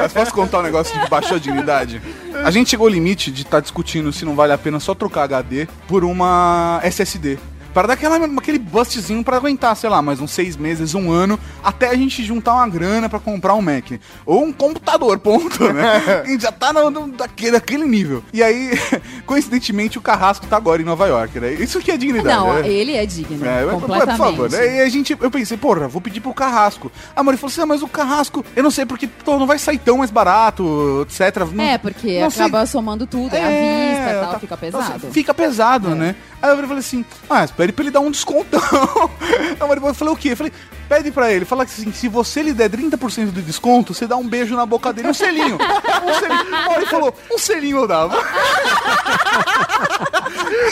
Mas 0.00 0.12
posso 0.12 0.32
contar 0.32 0.60
um 0.60 0.62
negócio 0.62 0.94
de 0.94 1.00
que 1.04 1.10
baixou 1.10 1.36
a 1.36 1.40
dignidade? 1.40 2.00
A 2.44 2.50
gente 2.50 2.70
chegou 2.70 2.86
ao 2.86 2.92
limite 2.92 3.30
de 3.30 3.42
estar 3.42 3.60
discutindo 3.60 4.12
se 4.12 4.24
não 4.24 4.34
vale 4.34 4.52
a 4.52 4.58
pena 4.58 4.80
só 4.80 4.94
trocar 4.94 5.24
HD 5.24 5.68
por 5.86 6.04
uma 6.04 6.80
SSD. 6.82 7.38
Para 7.72 7.88
dar 7.88 7.94
aquela, 7.94 8.16
aquele 8.38 8.58
bustzinho 8.58 9.24
pra 9.24 9.36
aguentar, 9.38 9.74
sei 9.76 9.88
lá, 9.88 10.02
mais 10.02 10.20
uns 10.20 10.30
seis 10.30 10.56
meses, 10.56 10.94
um 10.94 11.10
ano, 11.10 11.38
até 11.64 11.88
a 11.88 11.94
gente 11.96 12.22
juntar 12.22 12.54
uma 12.54 12.68
grana 12.68 13.08
pra 13.08 13.18
comprar 13.18 13.54
um 13.54 13.62
Mac. 13.62 13.92
Ou 14.26 14.44
um 14.44 14.52
computador, 14.52 15.18
ponto, 15.20 15.72
né? 15.72 16.22
A 16.22 16.24
gente 16.28 16.42
já 16.42 16.52
tá 16.52 16.72
no, 16.72 16.90
no- 16.90 17.08
daquele, 17.08 17.52
daquele 17.52 17.84
nível. 17.86 18.22
E 18.32 18.42
aí, 18.42 18.72
coincidentemente, 19.26 19.96
o 19.98 20.00
Carrasco 20.00 20.46
tá 20.46 20.56
agora 20.56 20.82
em 20.82 20.84
Nova 20.84 21.06
York, 21.06 21.38
né? 21.40 21.52
Isso 21.54 21.80
que 21.80 21.90
é 21.90 21.96
dignidade. 21.96 22.36
Não, 22.36 22.54
né? 22.60 22.68
ele 22.68 22.94
é 22.94 23.06
digno, 23.06 23.44
É, 23.46 23.64
completamente. 23.64 24.16
Por 24.16 24.24
favor, 24.26 24.50
né? 24.50 24.76
E 24.76 24.80
a 24.82 24.88
gente, 24.88 25.16
eu 25.20 25.30
pensei, 25.30 25.56
porra, 25.56 25.88
vou 25.88 26.00
pedir 26.02 26.20
pro 26.20 26.34
Carrasco. 26.34 26.90
A 27.14 27.22
Mari 27.22 27.38
falou 27.38 27.50
assim: 27.52 27.60
ah, 27.62 27.66
mas 27.66 27.82
o 27.82 27.88
Carrasco, 27.88 28.44
eu 28.54 28.62
não 28.62 28.70
sei 28.70 28.84
porque 28.84 29.06
pô, 29.06 29.38
não 29.38 29.46
vai 29.46 29.58
sair 29.58 29.78
tão 29.78 29.98
mais 29.98 30.10
barato, 30.10 31.06
etc. 31.08 31.46
Não- 31.52 31.64
É, 31.64 31.78
porque 31.78 32.20
não 32.20 32.30
sei. 32.30 32.42
acaba 32.42 32.66
somando 32.66 33.06
tudo, 33.06 33.34
é, 33.34 33.38
a 33.40 33.48
vista 33.48 34.10
e 34.10 34.20
tal, 34.20 34.32
tá- 34.32 34.38
fica 34.40 34.54
nossa, 34.56 34.66
pesado. 34.92 35.06
É. 35.06 35.10
fica 35.10 35.34
pesado, 35.34 35.94
né? 35.94 36.14
Aí 36.40 36.50
eu 36.50 36.56
falei 36.58 36.78
assim: 36.78 37.04
ah, 37.30 37.44
espere 37.44 37.61
pra 37.70 37.84
ele 37.84 37.92
dar 37.92 38.00
um 38.00 38.10
descontão. 38.10 38.60
A 39.60 39.66
Mari 39.66 39.80
eu 39.80 39.94
falei 39.94 40.14
o 40.14 40.16
quê? 40.16 40.30
Eu 40.30 40.36
falei, 40.36 40.52
pede 40.92 41.10
pra 41.10 41.32
ele, 41.32 41.46
fala 41.46 41.64
assim: 41.64 41.90
se 41.90 42.06
você 42.06 42.42
lhe 42.42 42.52
der 42.52 42.68
30% 42.68 43.32
de 43.32 43.40
desconto, 43.40 43.94
você 43.94 44.06
dá 44.06 44.14
um 44.16 44.28
beijo 44.28 44.54
na 44.54 44.66
boca 44.66 44.92
dele, 44.92 45.08
um 45.08 45.14
selinho. 45.14 45.56
um 46.04 46.14
selinho. 46.20 46.86
Falou: 46.90 47.14
um 47.32 47.38
selinho 47.38 47.78
eu 47.78 47.88
dava. 47.88 48.22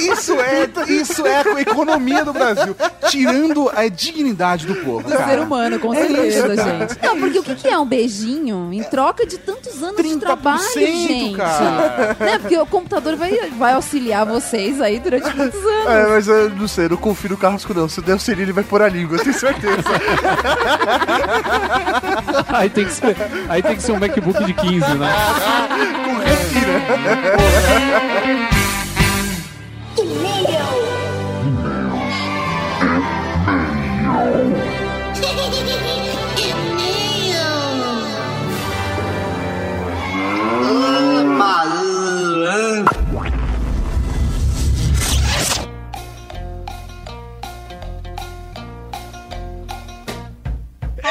Isso 0.00 0.32
é, 0.32 0.68
isso 0.88 1.26
é 1.26 1.42
a 1.42 1.60
economia 1.60 2.24
do 2.24 2.32
Brasil, 2.32 2.76
tirando 3.08 3.70
a 3.74 3.88
dignidade 3.88 4.66
do 4.66 4.74
povo. 4.76 5.02
Do 5.08 5.16
cara. 5.16 5.28
ser 5.30 5.40
humano, 5.40 5.78
com 5.78 5.92
É 5.94 6.06
certeza, 6.06 6.26
isso, 6.48 6.56
cara. 6.56 6.78
gente. 6.88 6.98
Não, 7.02 7.20
porque 7.20 7.38
o 7.38 7.42
que 7.42 7.68
é 7.68 7.78
um 7.78 7.86
beijinho 7.86 8.70
em 8.72 8.82
troca 8.82 9.26
de 9.26 9.38
tantos 9.38 9.82
anos 9.82 9.96
de 9.96 10.02
30%, 10.02 10.20
trabalho, 10.20 10.62
gente? 10.74 11.36
cara. 11.36 12.16
Né? 12.18 12.38
Porque 12.38 12.58
o 12.58 12.66
computador 12.66 13.16
vai, 13.16 13.50
vai 13.58 13.74
auxiliar 13.74 14.24
vocês 14.26 14.80
aí 14.80 14.98
durante 14.98 15.34
muitos 15.36 15.60
anos. 15.60 15.86
É, 15.86 16.06
mas 16.08 16.28
eu 16.28 16.50
não 16.50 16.68
sei, 16.68 16.84
eu 16.86 16.90
não 16.90 16.96
confio 16.96 17.30
no 17.30 17.36
Carrasco 17.36 17.74
não. 17.74 17.88
Se 17.88 18.00
der 18.00 18.14
o 18.14 18.18
selinho, 18.20 18.46
ele 18.46 18.52
vai 18.52 18.64
pôr 18.64 18.82
a 18.82 18.88
língua, 18.88 19.16
eu 19.16 19.22
tenho 19.22 19.34
certeza. 19.38 19.82
Aí 22.48 22.68
tem 22.70 22.84
que 22.84 22.92
ser, 22.92 23.16
aí 23.48 23.62
tem 23.62 23.76
que 23.76 23.82
ser 23.82 23.92
um 23.92 23.98
MacBook 23.98 24.44
de 24.44 24.52
15, 24.54 24.94
né? 24.94 25.08
É 51.02 51.08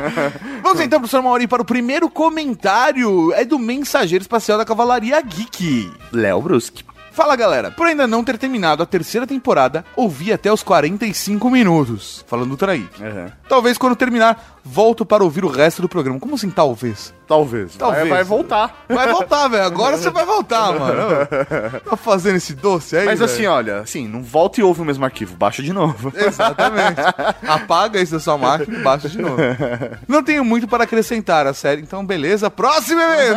Vamos 0.62 0.80
então, 0.80 0.98
professor 1.00 1.22
Mauri, 1.22 1.46
para 1.46 1.62
o 1.62 1.64
primeiro 1.64 2.08
comentário. 2.08 3.32
É 3.32 3.44
do 3.44 3.58
Mensageiro 3.58 4.22
Espacial 4.22 4.58
da 4.58 4.64
Cavalaria 4.64 5.20
Geek. 5.20 5.90
Léo 6.12 6.40
Bruschi. 6.40 6.93
Fala 7.14 7.36
galera, 7.36 7.70
por 7.70 7.86
ainda 7.86 8.08
não 8.08 8.24
ter 8.24 8.36
terminado 8.36 8.82
a 8.82 8.86
terceira 8.86 9.24
temporada, 9.24 9.84
ouvi 9.94 10.32
até 10.32 10.52
os 10.52 10.64
45 10.64 11.48
minutos. 11.48 12.24
Falando 12.26 12.50
do 12.50 12.56
Traí. 12.56 12.88
Uhum. 12.98 13.30
Talvez 13.48 13.78
quando 13.78 13.94
terminar, 13.94 14.58
volto 14.64 15.06
para 15.06 15.22
ouvir 15.22 15.44
o 15.44 15.48
resto 15.48 15.80
do 15.80 15.88
programa. 15.88 16.18
Como 16.18 16.34
assim, 16.34 16.50
talvez? 16.50 17.14
Talvez. 17.24 17.76
Talvez. 17.76 18.08
Vai, 18.08 18.18
vai 18.18 18.24
voltar. 18.24 18.84
Vai 18.88 19.08
voltar, 19.12 19.46
velho. 19.46 19.62
Agora 19.62 19.96
você 19.96 20.10
vai 20.10 20.26
voltar, 20.26 20.72
mano. 20.76 21.04
Tá 21.88 21.96
fazendo 21.96 22.34
esse 22.36 22.52
doce 22.52 22.96
aí? 22.96 23.06
Mas 23.06 23.20
velho? 23.20 23.30
assim, 23.30 23.46
olha, 23.46 23.78
assim, 23.78 24.08
não 24.08 24.20
volta 24.20 24.60
e 24.60 24.64
ouve 24.64 24.82
o 24.82 24.84
mesmo 24.84 25.04
arquivo, 25.04 25.36
baixa 25.36 25.62
de 25.62 25.72
novo. 25.72 26.12
Exatamente. 26.18 27.00
Apaga 27.46 28.00
isso 28.00 28.12
da 28.12 28.20
sua 28.20 28.36
máquina 28.36 28.76
e 28.76 28.82
baixa 28.82 29.08
de 29.08 29.22
novo. 29.22 29.36
Não 30.08 30.22
tenho 30.24 30.44
muito 30.44 30.66
para 30.66 30.82
acrescentar 30.82 31.46
a 31.46 31.54
série, 31.54 31.80
então 31.80 32.04
beleza. 32.04 32.50
Próximo 32.50 33.00
e-mail. 33.00 33.36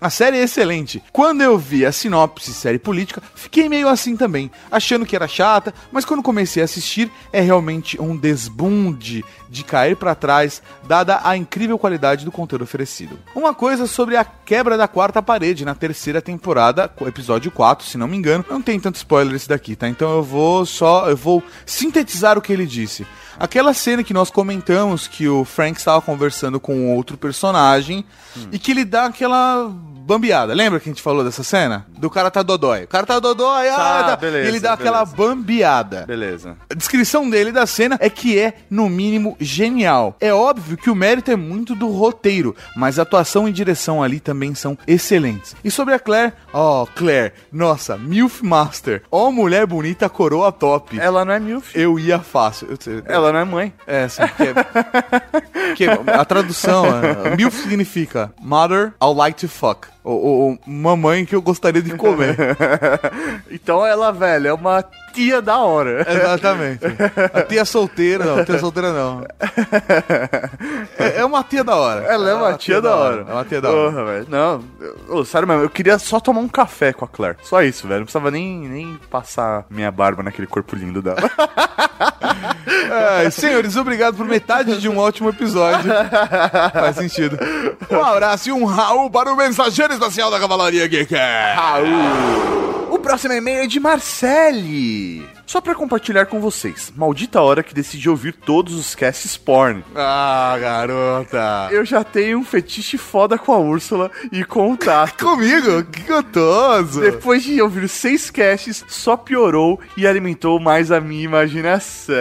A 0.00 0.10
série 0.10 0.38
é 0.38 0.42
excelente. 0.42 1.00
Quando 1.12 1.42
eu 1.42 1.56
vi 1.56 1.86
a 1.86 1.92
sinopse 1.92 2.52
série 2.52 2.79
política, 2.80 3.22
fiquei 3.34 3.68
meio 3.68 3.88
assim 3.88 4.16
também, 4.16 4.50
achando 4.70 5.06
que 5.06 5.14
era 5.14 5.28
chata, 5.28 5.72
mas 5.92 6.04
quando 6.04 6.22
comecei 6.22 6.62
a 6.62 6.64
assistir, 6.64 7.10
é 7.32 7.40
realmente 7.40 8.00
um 8.00 8.16
desbunde 8.16 9.24
de 9.48 9.64
cair 9.64 9.96
para 9.96 10.14
trás, 10.14 10.62
dada 10.86 11.20
a 11.24 11.36
incrível 11.36 11.78
qualidade 11.78 12.24
do 12.24 12.30
conteúdo 12.30 12.62
oferecido. 12.62 13.18
Uma 13.34 13.52
coisa 13.52 13.86
sobre 13.86 14.16
a 14.16 14.24
quebra 14.24 14.76
da 14.76 14.86
quarta 14.86 15.20
parede 15.20 15.64
na 15.64 15.74
terceira 15.74 16.22
temporada, 16.22 16.90
episódio 17.06 17.50
4, 17.50 17.86
se 17.86 17.98
não 17.98 18.06
me 18.06 18.16
engano. 18.16 18.44
Não 18.48 18.62
tem 18.62 18.78
tanto 18.78 18.96
spoiler 18.96 19.34
esse 19.34 19.48
daqui, 19.48 19.74
tá? 19.74 19.88
Então 19.88 20.10
eu 20.12 20.22
vou 20.22 20.64
só, 20.64 21.10
eu 21.10 21.16
vou 21.16 21.42
sintetizar 21.66 22.38
o 22.38 22.42
que 22.42 22.52
ele 22.52 22.66
disse. 22.66 23.06
Aquela 23.38 23.72
cena 23.72 24.04
que 24.04 24.12
nós 24.12 24.30
comentamos 24.30 25.08
que 25.08 25.26
o 25.26 25.44
Frank 25.44 25.78
estava 25.78 26.00
conversando 26.00 26.60
com 26.60 26.94
outro 26.94 27.16
personagem 27.16 28.04
e 28.52 28.58
que 28.58 28.70
ele 28.70 28.84
dá 28.84 29.06
aquela 29.06 29.72
bambeada. 30.06 30.54
Lembra 30.54 30.80
que 30.80 30.88
a 30.88 30.92
gente 30.92 31.02
falou 31.02 31.22
dessa 31.24 31.42
cena? 31.42 31.86
Do 31.98 32.08
cara 32.10 32.30
tá 32.30 32.42
dodói. 32.42 32.84
O 32.84 32.88
cara 32.88 33.06
tá 33.06 33.18
dodói, 33.18 33.68
ah, 33.68 33.76
Tá, 33.76 34.02
tá. 34.04 34.16
beleza, 34.16 34.44
e 34.46 34.48
ele 34.48 34.60
dá 34.60 34.72
aquela 34.72 35.04
beleza. 35.04 35.16
bambeada. 35.16 36.04
Beleza. 36.06 36.56
A 36.70 36.74
descrição 36.74 37.28
dele 37.28 37.52
da 37.52 37.66
cena 37.66 37.96
é 38.00 38.08
que 38.10 38.38
é, 38.38 38.54
no 38.70 38.88
mínimo, 38.88 39.36
genial. 39.40 40.16
É 40.20 40.32
óbvio 40.32 40.76
que 40.76 40.90
o 40.90 40.94
mérito 40.94 41.30
é 41.30 41.36
muito 41.36 41.74
do 41.74 41.88
roteiro, 41.90 42.54
mas 42.76 42.98
a 42.98 43.02
atuação 43.02 43.48
e 43.48 43.52
direção 43.52 44.02
ali 44.02 44.20
também 44.20 44.54
são 44.54 44.76
excelentes. 44.86 45.54
E 45.64 45.70
sobre 45.70 45.94
a 45.94 45.98
Claire, 45.98 46.32
ó, 46.52 46.86
Claire, 46.86 47.32
nossa, 47.52 47.96
MILF 47.96 48.42
Master, 48.44 49.02
ó, 49.10 49.30
mulher 49.30 49.66
bonita, 49.66 50.08
coroa 50.08 50.50
top. 50.52 50.98
Ela 50.98 51.24
não 51.24 51.32
é 51.32 51.40
milf. 51.40 51.74
Eu 51.74 51.98
ia 51.98 52.18
fácil. 52.18 52.68
Eu 52.86 53.02
Ela 53.06 53.32
não 53.32 53.38
é 53.40 53.44
mãe. 53.44 53.72
É, 53.86 54.08
sim, 54.08 54.22
porque, 54.26 54.54
porque 55.68 55.84
a 56.10 56.24
tradução, 56.24 56.84
é, 56.86 57.36
MILF 57.36 57.56
significa 57.62 58.32
Mother 58.40 58.92
I'd 59.02 59.16
like 59.16 59.38
to 59.40 59.48
fuck. 59.48 59.88
Ou, 60.02 60.18
ou- 60.22 60.58
mamãe 60.66 61.24
que 61.26 61.34
eu 61.34 61.42
gostaria 61.42 61.82
de 61.82 61.94
comer. 61.96 62.36
Então 63.50 63.84
ela, 63.84 64.10
velho, 64.12 64.48
é 64.48 64.52
uma 64.52 64.82
tia 65.12 65.42
da 65.42 65.58
hora. 65.58 66.06
Exatamente. 66.08 66.84
A 67.32 67.42
tia 67.42 67.64
solteira, 67.64 68.24
não, 68.24 68.44
tia 68.44 68.58
solteira 68.58 68.92
não. 68.92 69.24
É, 70.98 71.20
é 71.20 71.24
uma 71.24 71.42
tia 71.42 71.64
da 71.64 71.76
hora. 71.76 72.04
Ela 72.04 72.30
é 72.30 72.34
uma 72.34 72.54
tia 72.54 72.80
da 72.80 72.94
hora. 72.94 73.26
É 73.28 73.32
uma 73.32 73.44
tia 73.44 73.60
da 73.60 73.70
hora. 73.70 73.90
Porra, 73.90 74.04
velho. 74.04 74.26
Não, 74.28 75.24
sério 75.24 75.48
mesmo, 75.48 75.62
eu 75.62 75.70
queria 75.70 75.98
só 75.98 76.20
tomar 76.20 76.40
um 76.40 76.48
café 76.48 76.92
com 76.92 77.04
a 77.04 77.08
Claire. 77.08 77.36
Só 77.42 77.62
isso, 77.62 77.86
velho. 77.86 78.00
Não 78.00 78.06
precisava 78.06 78.30
nem, 78.30 78.68
nem 78.68 79.00
passar 79.10 79.64
minha 79.70 79.90
barba 79.90 80.22
naquele 80.22 80.46
corpo 80.46 80.76
lindo 80.76 81.02
dela. 81.02 81.18
É, 82.90 83.30
senhores, 83.30 83.76
obrigado 83.76 84.16
por 84.16 84.26
metade 84.26 84.80
de 84.80 84.88
um 84.88 84.98
ótimo 84.98 85.28
episódio. 85.28 85.90
Faz 86.72 86.96
sentido. 86.96 87.38
Um 87.90 88.02
abraço 88.02 88.48
e 88.48 88.52
um 88.52 88.64
Raul 88.64 89.10
para 89.10 89.32
o 89.32 89.36
mensageiro 89.36 89.92
espacial 89.92 90.30
da 90.30 90.40
Cavalaria 90.40 90.86
Geek. 90.86 91.14
O 93.00 93.02
próximo 93.02 93.32
e-mail 93.32 93.62
é 93.62 93.66
de 93.66 93.80
Marcele. 93.80 95.26
Só 95.50 95.60
pra 95.60 95.74
compartilhar 95.74 96.26
com 96.26 96.40
vocês. 96.40 96.92
Maldita 96.96 97.40
hora 97.40 97.60
que 97.64 97.74
decidi 97.74 98.08
ouvir 98.08 98.32
todos 98.32 98.72
os 98.72 98.94
casts 98.94 99.36
porn. 99.36 99.82
Ah, 99.96 100.56
garota. 100.60 101.68
Eu 101.72 101.84
já 101.84 102.04
tenho 102.04 102.38
um 102.38 102.44
fetiche 102.44 102.96
foda 102.96 103.36
com 103.36 103.52
a 103.52 103.58
Úrsula 103.58 104.12
e 104.30 104.44
com 104.44 104.70
o 104.70 104.76
Tato. 104.76 105.18
Comigo? 105.26 105.82
Que 105.82 106.02
gostoso. 106.02 107.00
Depois 107.00 107.42
de 107.42 107.60
ouvir 107.60 107.88
seis 107.88 108.30
casts, 108.30 108.84
só 108.86 109.16
piorou 109.16 109.80
e 109.96 110.06
alimentou 110.06 110.60
mais 110.60 110.92
a 110.92 111.00
minha 111.00 111.24
imaginação. 111.24 112.14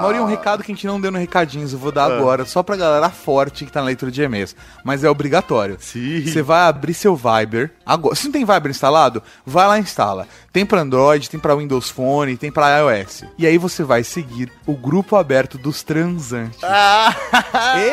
Maurinho, 0.00 0.22
um 0.22 0.26
recado 0.26 0.62
que 0.62 0.72
a 0.72 0.74
gente 0.74 0.86
não 0.86 0.98
deu 0.98 1.10
no 1.10 1.18
recadinhos, 1.18 1.74
eu 1.74 1.78
vou 1.78 1.92
dar 1.92 2.10
agora, 2.10 2.46
só 2.46 2.62
pra 2.62 2.74
galera 2.74 3.10
forte 3.10 3.66
que 3.66 3.70
tá 3.70 3.80
na 3.80 3.86
leitura 3.88 4.10
de 4.10 4.22
e-mails. 4.22 4.56
Mas 4.82 5.04
é 5.04 5.10
obrigatório. 5.10 5.76
Sim. 5.78 6.24
Você 6.24 6.40
vai 6.40 6.62
abrir 6.62 6.94
seu 6.94 7.14
Viber. 7.14 7.70
Agora, 7.84 8.14
se 8.14 8.24
não 8.24 8.32
tem 8.32 8.46
Viber 8.46 8.70
instalado, 8.70 9.22
vai 9.44 9.66
lá 9.68 9.76
e 9.76 9.82
instala. 9.82 10.26
Tem 10.50 10.64
pra 10.64 10.80
Android, 10.80 11.28
tem 11.28 11.38
pra 11.38 11.54
Windows 11.54 11.81
Phone, 11.90 12.36
tem 12.36 12.50
pra 12.50 12.78
iOS. 12.78 13.24
E 13.38 13.46
aí 13.46 13.58
você 13.58 13.82
vai 13.82 14.04
seguir 14.04 14.50
o 14.66 14.74
grupo 14.74 15.16
aberto 15.16 15.58
dos 15.58 15.82
transantes. 15.82 16.60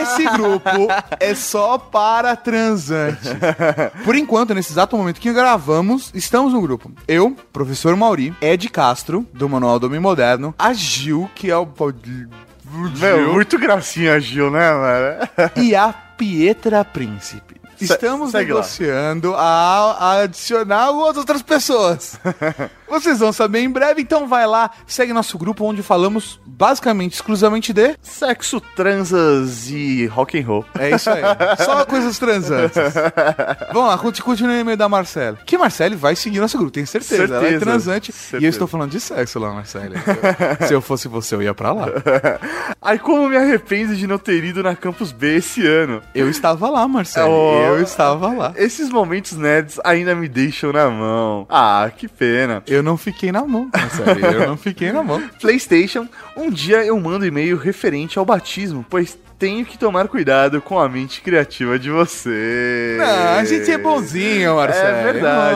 Esse 0.02 0.26
grupo 0.30 0.70
é 1.20 1.34
só 1.36 1.78
para 1.78 2.36
transantes. 2.36 3.30
Por 4.04 4.16
enquanto, 4.16 4.54
nesse 4.54 4.72
exato 4.72 4.98
momento 4.98 5.20
que 5.20 5.32
gravamos, 5.34 6.12
estamos 6.14 6.54
no 6.54 6.62
grupo. 6.62 6.92
Eu, 7.08 7.36
professor 7.52 7.96
Mauri, 7.96 8.34
Ed 8.42 8.70
Castro, 8.70 9.26
do 9.34 9.50
Manual 9.50 9.80
do 9.80 9.88
Homem 9.88 10.00
Moderno, 10.00 10.54
a 10.58 10.74
Gil, 10.74 11.30
que 11.36 11.50
é 11.50 11.58
o. 11.58 11.68
Meu, 13.00 13.34
muito 13.34 13.58
gracinha 13.58 14.14
a 14.14 14.20
Gil, 14.20 14.52
né, 14.52 14.72
mano? 14.72 15.30
e 15.58 15.76
a 15.76 15.92
Pietra 15.92 16.86
Príncipe. 16.86 17.60
Estamos 17.82 18.34
lá. 18.34 18.40
negociando 18.40 19.34
a, 19.36 19.96
a 19.98 20.22
adicionar 20.24 20.92
outras 20.92 21.42
pessoas. 21.42 22.20
Vocês 22.90 23.20
vão 23.20 23.32
saber 23.32 23.60
em 23.60 23.70
breve, 23.70 24.02
então 24.02 24.28
vai 24.28 24.46
lá, 24.48 24.72
segue 24.88 25.14
nosso 25.14 25.38
grupo 25.38 25.64
onde 25.66 25.82
falamos 25.84 26.40
basicamente 26.46 27.14
exclusivamente 27.14 27.72
de. 27.72 27.96
Sexo, 28.02 28.60
transas 28.76 29.70
e 29.70 30.06
rock 30.08 30.40
and 30.40 30.46
roll. 30.46 30.66
É 30.78 30.90
isso 30.96 31.10
aí. 31.10 31.22
Só 31.64 31.86
coisas 31.86 32.18
transantes. 32.20 32.76
Vamos 33.72 33.90
lá, 33.90 33.98
conti- 33.98 34.22
continue 34.22 34.58
o 34.58 34.60
e-mail 34.60 34.78
da 34.78 34.90
Marcele. 34.90 35.38
Que 35.46 35.58
Marcele 35.58 35.96
vai 35.96 36.16
seguir 36.16 36.40
nosso 36.40 36.58
grupo, 36.58 36.72
tenho 36.72 36.88
certeza. 36.88 37.24
Ela 37.24 37.38
é 37.38 37.40
Certeza. 37.42 37.60
transante. 37.66 38.12
E 38.12 38.14
Certeza. 38.14 38.46
eu 38.46 38.50
estou 38.50 38.68
falando 38.68 38.92
de 38.92 39.00
sexo 39.00 39.40
lá, 39.40 39.54
Marcele. 39.54 39.96
Se 40.68 40.74
eu 40.74 40.82
fosse 40.82 41.08
você, 41.08 41.36
eu 41.36 41.42
ia 41.42 41.54
pra 41.54 41.72
lá. 41.72 41.86
Ai, 42.82 42.98
como 43.00 43.28
me 43.30 43.38
arrependo 43.38 43.96
de 43.96 44.08
não 44.08 44.18
ter 44.18 44.44
ido 44.44 44.64
na 44.64 44.76
Campus 44.76 45.12
B 45.12 45.36
esse 45.38 45.66
ano. 45.66 46.02
Eu 46.14 46.30
estava 46.30 46.70
lá, 46.70 46.88
Marcele. 46.88 47.28
Oh. 47.30 47.76
Eu 47.78 47.82
estava 47.84 48.28
lá. 48.34 48.54
Esses 48.56 48.90
momentos 48.90 49.34
nerds 49.34 49.80
ainda 49.84 50.16
me 50.16 50.28
deixam 50.28 50.72
na 50.74 50.90
mão. 50.90 51.46
Ah, 51.50 51.90
que 51.96 52.08
pena. 52.08 52.64
Eu 52.68 52.79
não 52.84 52.98
fiquei 52.98 53.32
na 53.32 53.46
mão, 53.46 53.70
Marcele. 53.74 54.24
Eu 54.24 54.48
não 54.48 54.58
fiquei 54.58 54.92
na 54.92 55.04
mão. 55.04 55.22
PlayStation, 55.40 56.08
um 56.36 56.50
dia 56.50 56.86
eu 56.86 57.00
mando 57.00 57.26
e-mail 57.26 57.58
referente 57.58 58.20
ao 58.20 58.26
batismo, 58.26 58.86
pois 58.90 59.18
tenho 59.40 59.66
que 59.66 59.78
tomar 59.78 60.10
cuidado 60.10 60.62
com 60.62 60.78
a 60.78 60.90
mente 60.90 61.22
criativa 61.22 61.80
de 61.80 61.90
você. 61.90 62.98
Não, 63.00 63.38
a 63.40 63.46
gente 63.46 63.72
é 63.72 63.78
bonzinho, 63.78 64.58
Marcelo. 64.58 64.98
É 64.98 65.04
verdade. 65.14 65.56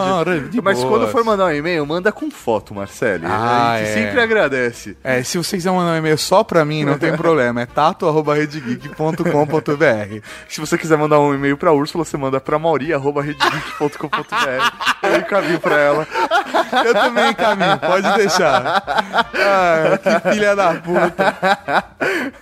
Não, 0.55 0.63
Mas 0.63 0.79
boas. 0.79 0.89
quando 0.89 1.09
for 1.11 1.21
mandar 1.25 1.45
um 1.47 1.51
e-mail, 1.51 1.85
manda 1.85 2.09
com 2.11 2.31
foto, 2.31 2.73
Marcelo. 2.73 3.25
Ah, 3.27 3.73
a 3.73 3.79
gente 3.79 3.89
é. 3.89 3.93
sempre 3.93 4.21
agradece. 4.21 4.95
É, 5.03 5.21
se 5.21 5.37
você 5.37 5.57
quiser 5.57 5.71
mandar 5.71 5.91
um 5.91 5.97
e-mail 5.97 6.17
só 6.17 6.45
pra 6.45 6.63
mim, 6.63 6.85
não 6.85 6.97
tem 6.97 7.11
problema. 7.17 7.61
É 7.61 7.65
tato.redgeek.com.br 7.65 10.21
Se 10.47 10.61
você 10.61 10.77
quiser 10.77 10.97
mandar 10.97 11.19
um 11.19 11.33
e-mail 11.33 11.57
pra 11.57 11.73
Úrsula, 11.73 12.05
você 12.05 12.15
manda 12.15 12.39
pra 12.39 12.57
mauri.redgeek.com.br. 12.57 15.03
Eu 15.03 15.17
encaminho 15.17 15.59
pra 15.59 15.77
ela. 15.77 16.07
Eu 16.85 16.93
também 16.93 17.31
encaminho, 17.31 17.77
pode 17.79 18.09
deixar. 18.15 18.81
Ah, 19.35 19.99
que 20.01 20.31
filha 20.31 20.55
da 20.55 20.73
puta. 20.75 21.35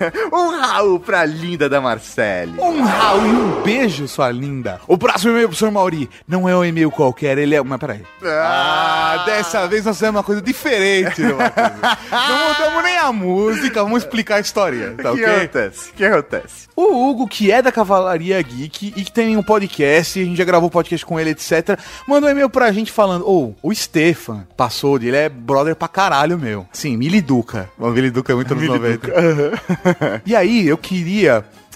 Um 0.31 0.59
Raul 0.59 0.99
pra 0.99 1.25
linda 1.31 1.67
da 1.69 1.79
Marcele. 1.81 2.59
Um 2.59 2.83
Raul 2.83 3.25
e 3.25 3.29
um 3.29 3.61
beijo, 3.63 4.07
sua 4.07 4.29
linda. 4.29 4.79
O 4.87 4.97
próximo 4.97 5.31
e-mail 5.31 5.47
pro 5.47 5.57
senhor 5.57 5.71
Mauri 5.71 6.09
não 6.27 6.47
é 6.47 6.55
um 6.55 6.63
e-mail 6.63 6.91
qualquer, 6.91 7.37
ele 7.37 7.55
é... 7.55 7.63
Mas 7.63 7.79
peraí. 7.79 8.03
Ah, 8.23 9.23
dessa 9.25 9.67
vez 9.67 9.85
nós 9.85 9.95
fizemos 9.95 10.17
uma 10.17 10.23
coisa 10.23 10.41
diferente. 10.41 11.21
Não, 11.21 11.37
mudamos 11.37 12.83
nem 12.83 12.97
a 12.97 13.11
música, 13.11 13.83
vamos 13.83 14.03
explicar 14.03 14.35
a 14.35 14.39
história, 14.39 14.95
tá 15.01 15.11
O 15.11 15.15
que 15.15 15.23
ok? 15.23 15.35
acontece? 15.35 15.89
O 15.89 15.93
que 15.93 16.05
acontece? 16.05 16.67
O 16.75 17.09
Hugo, 17.09 17.27
que 17.27 17.51
é 17.51 17.61
da 17.61 17.71
Cavalaria 17.71 18.41
Geek 18.41 18.93
e 18.95 19.03
que 19.03 19.11
tem 19.11 19.37
um 19.37 19.43
podcast, 19.43 20.19
a 20.19 20.23
gente 20.23 20.37
já 20.37 20.43
gravou 20.43 20.69
podcast 20.69 21.05
com 21.05 21.19
ele, 21.19 21.31
etc., 21.31 21.77
mandou 22.07 22.27
um 22.27 22.31
e-mail 22.31 22.49
pra 22.49 22.71
gente 22.71 22.91
falando: 22.91 23.27
Ô, 23.29 23.53
o 23.61 23.73
Stefan 23.73 24.47
passou, 24.57 24.97
ele 24.97 25.15
é 25.15 25.29
brother 25.29 25.75
pra 25.75 25.87
caralho, 25.87 26.39
meu. 26.39 26.65
Sim, 26.71 26.97
Miliduca. 26.97 27.69
O 27.77 27.89
Miliduca 27.89 28.31
é 28.31 28.35
muito 28.35 28.53
anos 28.53 28.65
90. 28.67 30.21
e 30.25 30.35
aí, 30.35 30.67
eu 30.67 30.77
queria. 30.77 31.20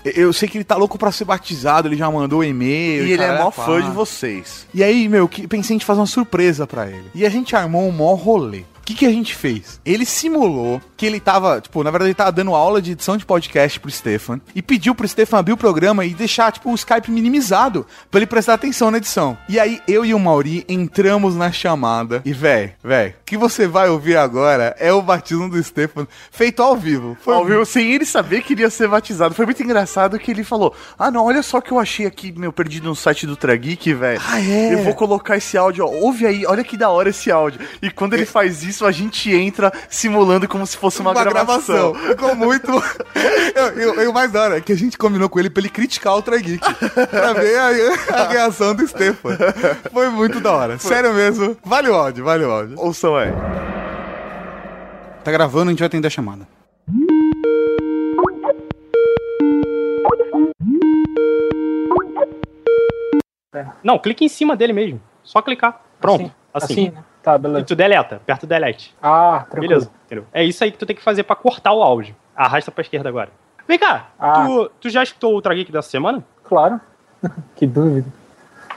Eu 0.04 0.32
sei 0.32 0.48
que 0.48 0.58
ele 0.58 0.64
tá 0.64 0.76
louco 0.76 1.00
pra 1.00 1.12
ser 1.12 1.26
batizado, 1.26 1.88
ele 1.88 1.98
já 1.98 2.10
mandou 2.12 2.44
e-mail. 2.44 3.08
E 3.08 3.14
ele 3.14 3.24
é 3.24 3.28
caralho, 3.28 3.44
mó 3.46 3.52
pá. 3.52 3.66
fã 3.66 3.82
de 3.82 3.90
vocês. 3.90 4.68
E 4.72 4.84
aí, 4.84 5.10
meu, 5.10 5.28
que, 5.28 5.48
pensei 5.48 5.76
em 5.76 5.80
fazer 5.80 6.00
uma 6.00 6.06
surpresa 6.06 6.68
pra 6.68 6.88
ele. 6.88 7.10
E 7.16 7.26
a 7.26 7.30
gente 7.30 7.56
armou 7.56 7.88
um 7.88 7.92
mó 7.92 8.14
rolê. 8.14 8.64
O 8.86 8.88
que, 8.88 8.94
que 8.94 9.06
a 9.08 9.12
gente 9.12 9.34
fez? 9.36 9.82
Ele 9.84 10.06
simulou 10.06 10.80
que 10.96 11.08
ele 11.08 11.20
tava, 11.20 11.60
tipo, 11.60 11.84
na 11.84 11.90
verdade 11.90 12.10
ele 12.10 12.16
tava 12.16 12.32
dando 12.32 12.54
aula 12.54 12.80
de 12.80 12.92
edição 12.92 13.18
de 13.18 13.26
podcast 13.26 13.80
pro 13.80 13.90
Stefan 13.90 14.40
e 14.54 14.62
pediu 14.62 14.94
pro 14.94 15.08
Stefan 15.08 15.40
abrir 15.40 15.54
o 15.54 15.58
programa 15.58 16.06
e 16.06 16.14
deixar, 16.14 16.52
tipo, 16.52 16.70
o 16.72 16.76
Skype 16.76 17.10
minimizado 17.10 17.88
pra 18.12 18.20
ele 18.20 18.28
prestar 18.28 18.54
atenção 18.54 18.92
na 18.92 18.98
edição. 18.98 19.36
E 19.50 19.60
aí 19.60 19.82
eu 19.88 20.06
e 20.06 20.14
o 20.14 20.20
Mauri 20.20 20.64
entramos 20.70 21.36
na 21.36 21.52
chamada 21.52 22.22
e, 22.24 22.32
véi, 22.32 22.74
véi, 22.84 23.10
o 23.10 23.14
que 23.26 23.36
você 23.36 23.66
vai 23.66 23.90
ouvir 23.90 24.18
agora 24.18 24.76
é 24.80 24.94
o 24.94 25.02
batismo 25.02 25.50
do 25.50 25.62
Stefan 25.64 26.08
feito 26.30 26.62
ao 26.62 26.78
vivo. 26.78 27.18
Foi 27.22 27.34
Ao 27.34 27.44
vivo, 27.44 27.66
sem 27.66 27.92
ele 27.92 28.06
saber 28.06 28.44
que 28.44 28.54
iria 28.54 28.70
ser 28.70 28.88
batizado. 28.88 29.34
Foi 29.34 29.46
muito 29.46 29.64
engraçado 29.64 30.20
que 30.20 30.30
ele 30.30 30.44
falou: 30.44 30.76
Ah, 30.98 31.10
não, 31.10 31.26
olha 31.26 31.42
só 31.42 31.58
o 31.58 31.62
que 31.62 31.72
eu 31.72 31.80
achei 31.80 32.06
aqui, 32.06 32.32
meu, 32.38 32.54
perdido 32.54 32.88
no 32.88 32.96
site 32.96 33.26
do 33.26 33.36
Trageek, 33.36 33.96
velho. 33.96 34.22
Ah, 34.24 34.40
é? 34.40 34.76
Eu 34.76 34.84
vou 34.84 34.94
colocar 34.94 35.38
esse 35.38 35.58
áudio, 35.58 35.86
ó. 35.86 35.90
Ouve 35.90 36.28
aí, 36.28 36.46
olha 36.46 36.64
que 36.64 36.78
da 36.78 36.92
hora 36.92 37.10
esse 37.10 37.32
áudio. 37.32 37.60
E 37.82 37.90
quando 37.90 38.14
ele 38.14 38.28
faz 38.28 38.62
isso, 38.62 38.75
a 38.84 38.92
gente 38.92 39.32
entra 39.32 39.72
simulando 39.88 40.48
como 40.48 40.66
se 40.66 40.76
fosse 40.76 41.00
uma, 41.02 41.14
gravação. 41.14 41.94
Ficou 41.94 42.36
muito. 42.36 42.72
Eu- 43.56 43.68
eu- 43.80 44.04
E 44.04 44.08
o 44.08 44.14
mais 44.14 44.32
da 44.32 44.42
hora 44.42 44.58
é 44.58 44.62
que 44.62 44.74
a 44.74 44.76
gente 44.76 44.98
combinou 44.98 45.30
com 45.30 45.40
ele 45.40 45.50
pra 45.50 45.62
ele 45.62 45.70
criticar 45.70 46.16
o 46.16 46.22
Try 46.22 46.42
Geek. 46.42 46.66
pra 47.10 47.34
ver 47.34 47.58
a, 47.58 48.24
a 48.24 48.28
reação 48.28 48.74
do 48.76 48.86
Stefan. 48.88 49.38
Foi 49.94 50.10
muito 50.10 50.40
da 50.42 50.52
hora. 50.52 50.78
Sério 50.80 51.14
mesmo. 51.14 51.56
Vale 51.64 51.90
o 51.90 51.94
áudio, 51.96 52.26
vale 52.26 52.44
o 52.44 52.52
áudio. 52.52 52.76
Ouçam 52.80 53.16
aí. 53.16 53.32
Tá 55.24 55.32
gravando, 55.32 55.70
a 55.70 55.72
gente 55.72 55.80
vai 55.80 55.88
atender 55.88 56.08
a 56.08 56.12
chamada. 56.12 56.48
Não, 63.84 63.98
clica 63.98 64.24
em 64.24 64.30
cima 64.30 64.56
dele 64.56 64.74
mesmo. 64.74 65.02
Só 65.24 65.42
clicar. 65.42 65.82
Pronto. 66.00 66.24
Assim, 66.54 66.74
Assim. 66.74 66.88
assim, 66.88 66.90
né? 66.96 67.04
Tá, 67.26 67.36
E 67.36 67.40
beleza. 67.40 67.66
tu 67.66 67.76
deleta, 67.76 68.16
aperta 68.18 68.46
o 68.46 68.50
delete. 68.50 68.96
Ah, 69.02 69.46
tranquilo. 69.50 69.68
Beleza. 69.74 69.92
Entendeu? 70.06 70.26
É 70.32 70.44
isso 70.44 70.64
aí 70.64 70.72
que 70.72 70.78
tu 70.78 70.86
tem 70.86 70.96
que 70.96 71.02
fazer 71.02 71.24
pra 71.24 71.36
cortar 71.36 71.74
o 71.74 71.82
áudio. 71.82 72.16
Arrasta 72.36 72.72
pra 72.72 72.82
esquerda 72.84 73.10
agora. 73.10 73.30
Vem 73.68 73.80
cá, 73.80 74.10
Ah. 74.20 74.46
tu, 74.46 74.72
tu 74.82 74.90
já 74.90 75.02
escutou 75.02 75.32
o 75.32 75.36
Ultra 75.36 75.56
Geek 75.56 75.72
dessa 75.72 75.90
semana? 75.90 76.24
Claro. 76.44 76.80
que 77.56 77.66
dúvida. 77.66 78.08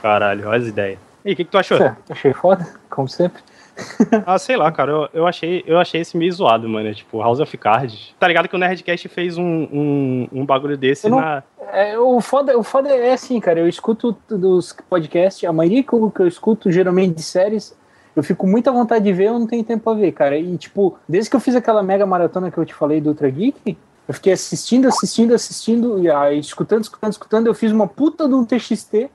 Caralho, 0.01 0.47
olha 0.47 0.57
as 0.57 0.65
ideias. 0.67 0.99
E 1.23 1.29
aí, 1.29 1.33
o 1.33 1.37
que, 1.37 1.43
que 1.45 1.51
tu 1.51 1.57
achou? 1.59 1.77
Cê, 1.77 1.91
achei 2.09 2.33
foda, 2.33 2.65
como 2.89 3.07
sempre. 3.07 3.41
Ah, 4.25 4.37
sei 4.37 4.57
lá, 4.57 4.69
cara, 4.73 4.91
eu, 4.91 5.09
eu, 5.13 5.27
achei, 5.27 5.63
eu 5.65 5.79
achei 5.79 6.01
esse 6.01 6.17
meio 6.17 6.31
zoado, 6.33 6.67
mano. 6.67 6.93
Tipo, 6.93 7.21
House 7.21 7.39
of 7.39 7.57
Cards. 7.57 8.13
Tá 8.19 8.27
ligado 8.27 8.49
que 8.49 8.55
o 8.55 8.59
Nerdcast 8.59 9.07
fez 9.07 9.37
um, 9.37 9.43
um, 9.71 10.27
um 10.33 10.45
bagulho 10.45 10.75
desse 10.77 11.07
não- 11.07 11.21
na. 11.21 11.43
É, 11.71 11.97
o, 11.97 12.19
foda, 12.19 12.57
o 12.57 12.63
foda 12.63 12.89
é 12.89 13.13
assim, 13.13 13.39
cara. 13.39 13.59
Eu 13.59 13.69
escuto 13.69 14.17
dos 14.27 14.75
podcasts, 14.89 15.47
a 15.47 15.53
maioria 15.53 15.81
que 15.83 15.93
eu 15.93 16.27
escuto 16.27 16.69
geralmente 16.71 17.15
de 17.15 17.21
séries, 17.23 17.77
eu 18.19 18.23
fico 18.23 18.45
com 18.45 18.47
muita 18.47 18.71
vontade 18.71 19.05
de 19.05 19.13
ver, 19.13 19.27
eu 19.27 19.39
não 19.39 19.47
tenho 19.47 19.63
tempo 19.63 19.83
pra 19.83 19.93
ver, 19.93 20.11
cara. 20.11 20.37
E, 20.37 20.57
tipo, 20.57 20.97
desde 21.07 21.29
que 21.29 21.35
eu 21.35 21.39
fiz 21.39 21.55
aquela 21.55 21.81
mega 21.81 22.05
maratona 22.05 22.51
que 22.51 22.57
eu 22.57 22.65
te 22.65 22.73
falei 22.73 22.99
do 22.99 23.09
Ultra 23.09 23.29
Geek, 23.29 23.77
eu 24.07 24.13
fiquei 24.13 24.33
assistindo, 24.33 24.87
assistindo, 24.87 25.33
assistindo, 25.33 25.99
e 25.99 26.09
aí, 26.09 26.39
escutando, 26.39 26.83
escutando, 26.83 27.11
escutando. 27.11 27.47
Eu 27.47 27.53
fiz 27.53 27.71
uma 27.71 27.87
puta 27.87 28.27
de 28.27 28.33
um 28.33 28.43
TXT 28.43 29.09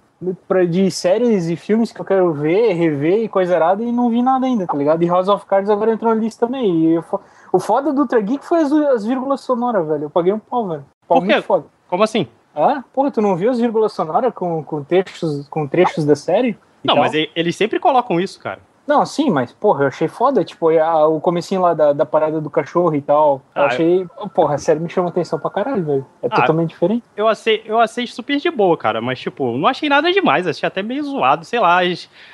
pra, 0.48 0.64
de 0.64 0.90
séries 0.90 1.48
e 1.48 1.56
filmes 1.56 1.92
que 1.92 2.00
eu 2.00 2.04
quero 2.04 2.32
ver, 2.32 2.72
rever 2.72 3.24
e 3.24 3.28
coisa 3.28 3.54
errada, 3.54 3.82
e 3.82 3.92
não 3.92 4.08
vi 4.08 4.22
nada 4.22 4.46
ainda, 4.46 4.66
tá 4.66 4.76
ligado? 4.76 5.02
E 5.02 5.06
House 5.06 5.28
of 5.28 5.44
Cards 5.46 5.68
agora 5.68 5.92
entrou 5.92 6.14
na 6.14 6.20
lista 6.20 6.46
também. 6.46 6.84
E 6.84 6.94
eu 6.94 7.04
o 7.52 7.60
foda 7.60 7.92
do 7.92 8.00
Ultra 8.00 8.20
Geek 8.20 8.44
foi 8.44 8.62
as, 8.62 8.72
as 8.72 9.06
vírgulas 9.06 9.40
sonoras, 9.42 9.86
velho. 9.86 10.04
Eu 10.04 10.10
paguei 10.10 10.32
um 10.32 10.40
pau, 10.40 10.66
velho. 10.66 10.84
Pau 11.06 11.20
Por 11.20 11.26
quê? 11.26 11.34
muito 11.34 11.46
foda. 11.46 11.66
Como 11.88 12.02
assim? 12.02 12.26
Ah, 12.52 12.82
porra, 12.92 13.12
tu 13.12 13.20
não 13.20 13.36
viu 13.36 13.48
as 13.48 13.60
vírgulas 13.60 13.92
sonoras 13.92 14.34
com, 14.34 14.64
com, 14.64 14.82
trechos, 14.82 15.46
com 15.48 15.64
trechos 15.66 16.04
da 16.04 16.16
série? 16.16 16.58
Não, 16.82 16.96
mas 16.96 17.12
eles 17.14 17.54
sempre 17.54 17.78
colocam 17.78 18.20
isso, 18.20 18.40
cara. 18.40 18.60
Não, 18.86 19.04
sim, 19.06 19.30
mas, 19.30 19.50
porra, 19.52 19.84
eu 19.84 19.88
achei 19.88 20.08
foda, 20.08 20.44
tipo, 20.44 20.68
a- 20.68 21.08
o 21.08 21.20
comecinho 21.20 21.60
lá 21.62 21.72
da, 21.72 21.92
da 21.92 22.04
parada 22.04 22.40
do 22.40 22.50
cachorro 22.50 22.94
e 22.94 23.00
tal. 23.00 23.40
Eu 23.54 23.62
Ah, 23.62 23.66
achei. 23.66 24.06
Porra, 24.34 24.54
a 24.56 24.58
série 24.58 24.78
me 24.80 24.88
chamou 24.90 25.08
atenção 25.08 25.38
pra 25.38 25.50
caralho, 25.50 25.84
velho. 25.84 26.06
É 26.22 26.26
Ah, 26.26 26.30
totalmente 26.36 26.70
diferente. 26.70 27.02
Eu 27.16 27.26
achei, 27.26 27.62
eu 27.64 27.78
achei 27.80 28.06
super 28.06 28.36
de 28.38 28.50
boa, 28.50 28.76
cara, 28.76 29.00
mas, 29.00 29.18
tipo, 29.18 29.56
não 29.56 29.66
achei 29.66 29.88
nada 29.88 30.12
demais, 30.12 30.46
achei 30.46 30.66
até 30.66 30.82
meio 30.82 31.02
zoado, 31.02 31.44
sei 31.44 31.58
lá. 31.60 31.78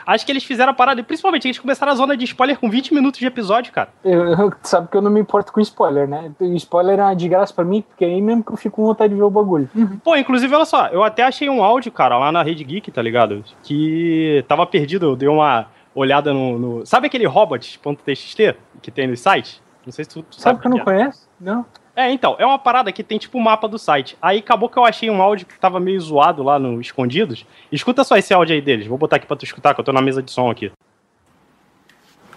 Acho 0.07 0.27
que 0.27 0.33
eles 0.33 0.43
fizeram 0.45 0.73
a 0.73 0.75
parada, 0.75 1.01
e 1.01 1.05
principalmente 1.05 1.47
eles 1.47 1.59
começaram 1.59 1.93
a 1.93 1.95
zona 1.95 2.17
de 2.17 2.25
spoiler 2.25 2.59
com 2.59 2.69
20 2.69 2.93
minutos 2.95 3.21
de 3.21 3.27
episódio, 3.27 3.73
cara. 3.73 3.91
Eu, 4.05 4.25
eu- 4.27 4.53
sabe 4.63 4.89
que 4.89 4.97
eu 4.97 5.03
não 5.03 5.11
me 5.11 5.21
importo 5.21 5.53
com 5.53 5.61
spoiler, 5.61 6.09
né? 6.09 6.33
O 6.41 6.45
spoiler 6.55 6.99
é 6.99 7.03
uma 7.05 7.15
de 7.15 7.29
graça 7.29 7.55
pra 7.55 7.65
mim, 7.65 7.83
porque 7.83 8.05
aí 8.05 8.21
mesmo 8.21 8.43
que 8.43 8.53
eu 8.53 8.57
fico 8.57 8.77
com 8.77 8.87
vontade 8.87 9.13
de 9.13 9.19
ver 9.19 9.25
o 9.25 9.31
bagulho. 9.31 9.69
Pô, 10.03 10.17
inclusive, 10.17 10.55
olha 10.55 10.65
só, 10.65 10.87
eu 10.89 11.03
até 11.05 11.23
achei 11.23 11.49
um 11.49 11.63
áudio, 11.63 11.93
cara, 11.93 12.19
lá 12.19 12.33
na 12.33 12.43
Rede 12.43 12.65
Geek, 12.65 12.91
tá 12.91 13.01
ligado? 13.03 13.45
Que 13.63 14.45
tava 14.49 14.67
perdido, 14.67 15.07
eu 15.07 15.17
dei 15.17 15.29
uma 15.29 15.67
olhada 15.95 16.33
no. 16.33 16.59
no- 16.59 16.87
Sabe 16.87 17.07
aquele 17.07 17.27
robot.txt 17.27 18.57
que 18.83 18.91
tem 18.91 19.07
no 19.07 19.17
site? 19.17 19.61
Não 19.85 19.93
sei 19.93 20.05
se 20.05 20.11
tu, 20.11 20.23
tu 20.23 20.35
Sabe, 20.41 20.43
sabe. 20.43 20.61
que 20.61 20.67
eu 20.67 20.71
não 20.71 20.79
é. 20.79 20.85
conheço? 20.85 21.29
Não. 21.41 21.65
É, 21.97 22.11
então, 22.13 22.37
é 22.39 22.47
uma 22.47 22.59
parada 22.59 22.91
que 22.93 23.03
tem 23.03 23.19
tipo 23.19 23.37
o 23.37 23.41
mapa 23.43 23.67
do 23.69 23.79
site. 23.79 24.17
Aí 24.23 24.39
acabou 24.39 24.69
que 24.69 24.79
eu 24.79 24.85
achei 24.85 25.11
um 25.11 25.21
áudio 25.21 25.47
que 25.47 25.59
tava 25.59 25.81
meio 25.81 26.01
zoado 26.01 26.43
lá 26.43 26.59
no 26.59 26.81
Escondidos. 26.81 27.45
Escuta 27.73 28.05
só 28.05 28.17
esse 28.17 28.33
áudio 28.33 28.55
aí 28.55 28.61
deles, 28.63 28.87
vou 28.87 28.97
botar 28.97 29.17
aqui 29.17 29.27
pra 29.27 29.37
tu 29.37 29.45
escutar, 29.45 29.75
que 29.75 29.81
eu 29.81 29.85
tô 29.85 29.93
na 29.93 30.01
mesa 30.01 30.23
de 30.23 30.31
som 30.31 30.49
aqui. 30.51 30.71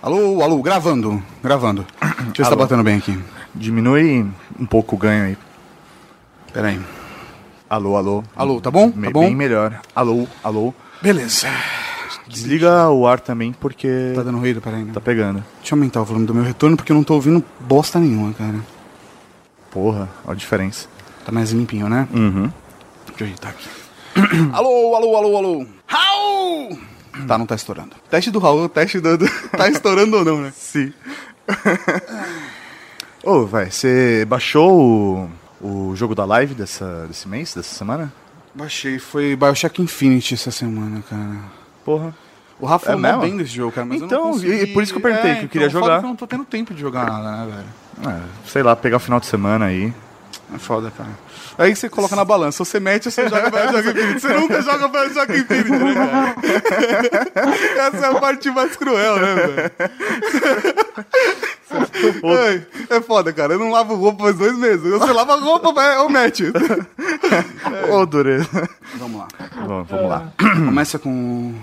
Alô, 0.01 0.41
alô, 0.41 0.61
gravando, 0.61 1.21
gravando. 1.41 1.85
Deixa 2.01 2.11
eu 2.19 2.25
ver 2.37 2.43
se 2.43 2.49
tá 2.49 2.55
batendo 2.55 2.83
bem 2.83 2.97
aqui. 2.97 3.17
Diminui 3.55 4.25
um 4.59 4.65
pouco 4.65 4.95
o 4.95 4.99
ganho 4.99 5.25
aí. 5.25 5.37
Pera 6.51 6.67
aí. 6.69 6.81
Alô, 7.69 7.95
alô. 7.95 8.23
Alô, 8.35 8.59
tá 8.59 8.69
bom? 8.69 8.91
Me- 8.93 9.07
Tá 9.07 9.13
bom? 9.13 9.21
Bem 9.21 9.35
melhor. 9.35 9.79
Alô, 9.95 10.27
alô. 10.43 10.73
Beleza. 11.01 11.47
Desliga 12.27 12.89
o 12.89 13.05
ar 13.07 13.19
também, 13.19 13.51
porque 13.53 14.13
Tá 14.15 14.23
dando 14.23 14.37
ruído, 14.39 14.61
pera 14.61 14.77
aí. 14.77 14.83
Né? 14.83 14.91
tá 14.93 15.01
pegando. 15.01 15.43
Deixa 15.59 15.73
eu 15.73 15.77
aumentar 15.77 16.01
o 16.01 16.05
volume 16.05 16.25
do 16.25 16.33
meu 16.33 16.43
retorno, 16.43 16.75
porque 16.77 16.91
eu 16.91 16.95
não 16.95 17.03
tô 17.03 17.13
ouvindo 17.15 17.43
bosta 17.59 17.99
nenhuma, 17.99 18.33
cara. 18.33 18.55
Porra, 19.71 20.09
olha 20.25 20.33
a 20.33 20.35
diferença. 20.35 20.87
Tá 21.25 21.31
mais 21.31 21.51
limpinho, 21.51 21.89
né? 21.89 22.07
Uhum. 22.13 22.51
Deixa 23.07 23.23
eu 23.23 23.25
ajeitar 23.27 23.51
aqui. 23.51 23.67
alô, 24.53 24.95
alô, 24.95 25.15
alô, 25.17 25.37
alô. 25.37 25.67
Raul! 25.87 26.77
Tá, 27.27 27.37
não 27.37 27.45
tá 27.45 27.55
estourando. 27.55 27.91
Teste 28.09 28.31
do 28.31 28.39
Raul, 28.39 28.67
teste 28.69 28.99
do... 28.99 29.17
do- 29.17 29.29
tá 29.55 29.67
estourando 29.69 30.17
ou 30.17 30.25
não, 30.25 30.41
né? 30.41 30.53
Sim. 30.55 30.91
Ô, 33.23 33.45
vai, 33.45 33.71
você 33.71 34.25
baixou 34.27 35.29
o, 35.61 35.89
o 35.91 35.95
jogo 35.95 36.13
da 36.13 36.25
live 36.25 36.53
dessa, 36.53 37.05
desse 37.07 37.27
mês, 37.27 37.53
dessa 37.53 37.73
semana? 37.75 38.11
Baixei, 38.53 38.99
foi 38.99 39.35
Bioshock 39.35 39.81
Infinity 39.81 40.33
essa 40.33 40.51
semana, 40.51 41.01
cara. 41.09 41.37
Porra. 41.85 42.13
O 42.59 42.65
Rafa 42.65 42.85
É 42.85 42.87
falou 42.93 43.01
mesmo? 43.01 43.21
bem 43.21 43.35
desse 43.37 43.51
jogo, 43.51 43.71
cara, 43.71 43.85
mas 43.85 43.99
eu 43.99 44.05
Então, 44.05 44.23
não 44.25 44.31
consegui... 44.33 44.51
e- 44.53 44.63
e 44.63 44.67
por 44.67 44.83
isso 44.83 44.93
que 44.93 44.97
eu 44.99 45.01
perguntei, 45.01 45.35
que 45.35 45.45
eu 45.45 45.49
queria 45.49 45.67
então, 45.67 45.79
foda 45.81 45.91
jogar. 45.91 45.99
que 45.99 46.05
eu 46.05 46.09
não 46.09 46.15
tô 46.15 46.27
tendo 46.27 46.45
tempo 46.45 46.73
de 46.73 46.79
jogar 46.81 47.05
nada, 47.05 47.45
né, 47.45 47.51
velho? 47.51 48.15
É, 48.15 48.21
sei 48.47 48.63
lá, 48.63 48.75
pegar 48.75 48.97
o 48.97 48.99
final 48.99 49.19
de 49.19 49.25
semana 49.25 49.65
aí. 49.65 49.93
É 50.53 50.57
foda, 50.59 50.91
cara. 50.95 51.09
Aí 51.57 51.75
você 51.75 51.89
coloca 51.89 52.15
na 52.15 52.23
balança, 52.23 52.63
você 52.63 52.79
mete 52.79 53.07
ou 53.07 53.11
você 53.11 53.27
joga 53.27 53.49
Bioshock 53.49 53.89
Infinity. 53.89 54.19
Você 54.21 54.33
nunca 54.33 54.61
joga 54.61 54.87
Bioshock 54.87 55.33
Infinity, 55.33 55.69
né, 55.71 55.93
cara? 55.95 56.35
Essa 57.87 58.05
é 58.05 58.09
a 58.09 58.15
parte 58.19 58.49
mais 58.51 58.75
cruel, 58.75 59.17
né, 59.19 59.35
velho? 59.35 59.71
Ai, 62.23 62.65
é 62.89 63.01
foda, 63.01 63.31
cara. 63.33 63.53
Eu 63.53 63.59
não 63.59 63.71
lavo 63.71 63.95
roupa 63.95 64.23
faz 64.25 64.35
dois 64.37 64.57
meses. 64.57 64.81
Você 64.91 65.11
lava 65.11 65.35
roupa, 65.39 65.69
ou 65.99 66.09
mete. 66.09 66.51
Ô, 67.91 68.05
dureza. 68.05 68.69
Vamos 68.95 69.19
lá. 69.21 69.27
Vamos 69.87 70.09
lá. 70.09 70.33
Começa 70.37 70.99
com... 70.99 71.53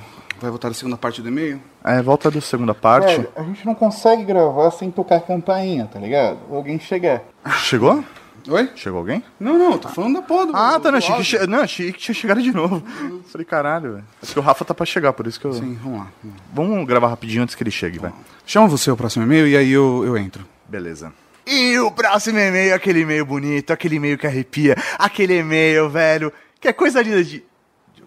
Vai 0.41 0.51
voltar 0.51 0.69
a 0.69 0.75
segunda 0.75 0.97
parte 0.97 1.21
do 1.21 1.29
e-mail? 1.29 1.61
É, 1.85 2.01
volta 2.01 2.31
da 2.31 2.41
segunda 2.41 2.75
parte. 2.75 3.09
Velho, 3.15 3.29
a 3.37 3.43
gente 3.43 3.67
não 3.67 3.75
consegue 3.75 4.25
gravar 4.25 4.71
sem 4.71 4.91
tocar 4.91 5.17
a 5.17 5.21
campainha, 5.21 5.87
tá 5.87 5.99
ligado? 5.99 6.39
Alguém 6.51 6.79
chegar. 6.81 7.23
Chegou? 7.59 8.03
Oi? 8.49 8.71
Chegou 8.75 9.01
alguém? 9.01 9.23
Não, 9.39 9.59
não, 9.59 9.77
tô 9.77 9.89
falando 9.91 10.15
da 10.15 10.23
porra 10.23 10.47
do 10.47 10.57
Ah, 10.57 10.81
tá, 10.81 10.91
não, 10.91 10.93
do 10.93 10.97
achei 10.97 11.09
que, 11.11 11.13
áudio. 11.19 11.41
che... 11.41 11.47
não, 11.47 11.61
achei 11.61 11.93
que 11.93 11.99
tinha 11.99 12.15
chegado 12.15 12.41
de 12.41 12.53
novo. 12.53 12.83
Falei, 13.27 13.45
caralho, 13.45 13.93
velho. 13.95 14.05
Acho 14.23 14.33
que 14.33 14.39
o 14.39 14.43
Rafa 14.43 14.65
tá 14.65 14.73
pra 14.73 14.87
chegar, 14.87 15.13
por 15.13 15.27
isso 15.27 15.39
que 15.39 15.45
eu. 15.47 15.53
Sim, 15.53 15.79
vamos 15.83 15.99
lá. 16.01 16.07
Vamos 16.55 16.87
gravar 16.87 17.09
rapidinho 17.09 17.43
antes 17.43 17.55
que 17.55 17.63
ele 17.63 17.71
chegue, 17.71 17.99
vai. 17.99 18.13
Chama 18.47 18.67
você 18.67 18.91
o 18.91 18.97
próximo 18.97 19.25
e-mail 19.27 19.47
e 19.47 19.57
aí 19.59 19.71
eu, 19.71 20.05
eu 20.07 20.17
entro. 20.17 20.43
Beleza. 20.67 21.13
E 21.47 21.79
o 21.81 21.91
próximo 21.91 22.39
e-mail, 22.39 22.75
aquele 22.75 23.01
e-mail 23.01 23.27
bonito, 23.27 23.73
aquele 23.73 23.97
e-mail 23.97 24.17
que 24.17 24.27
arrepia, 24.27 24.75
aquele 24.99 25.39
e-mail, 25.39 25.91
velho, 25.91 26.33
que 26.59 26.67
é 26.69 26.73
coisa 26.73 27.03
linda 27.03 27.23
de. 27.23 27.45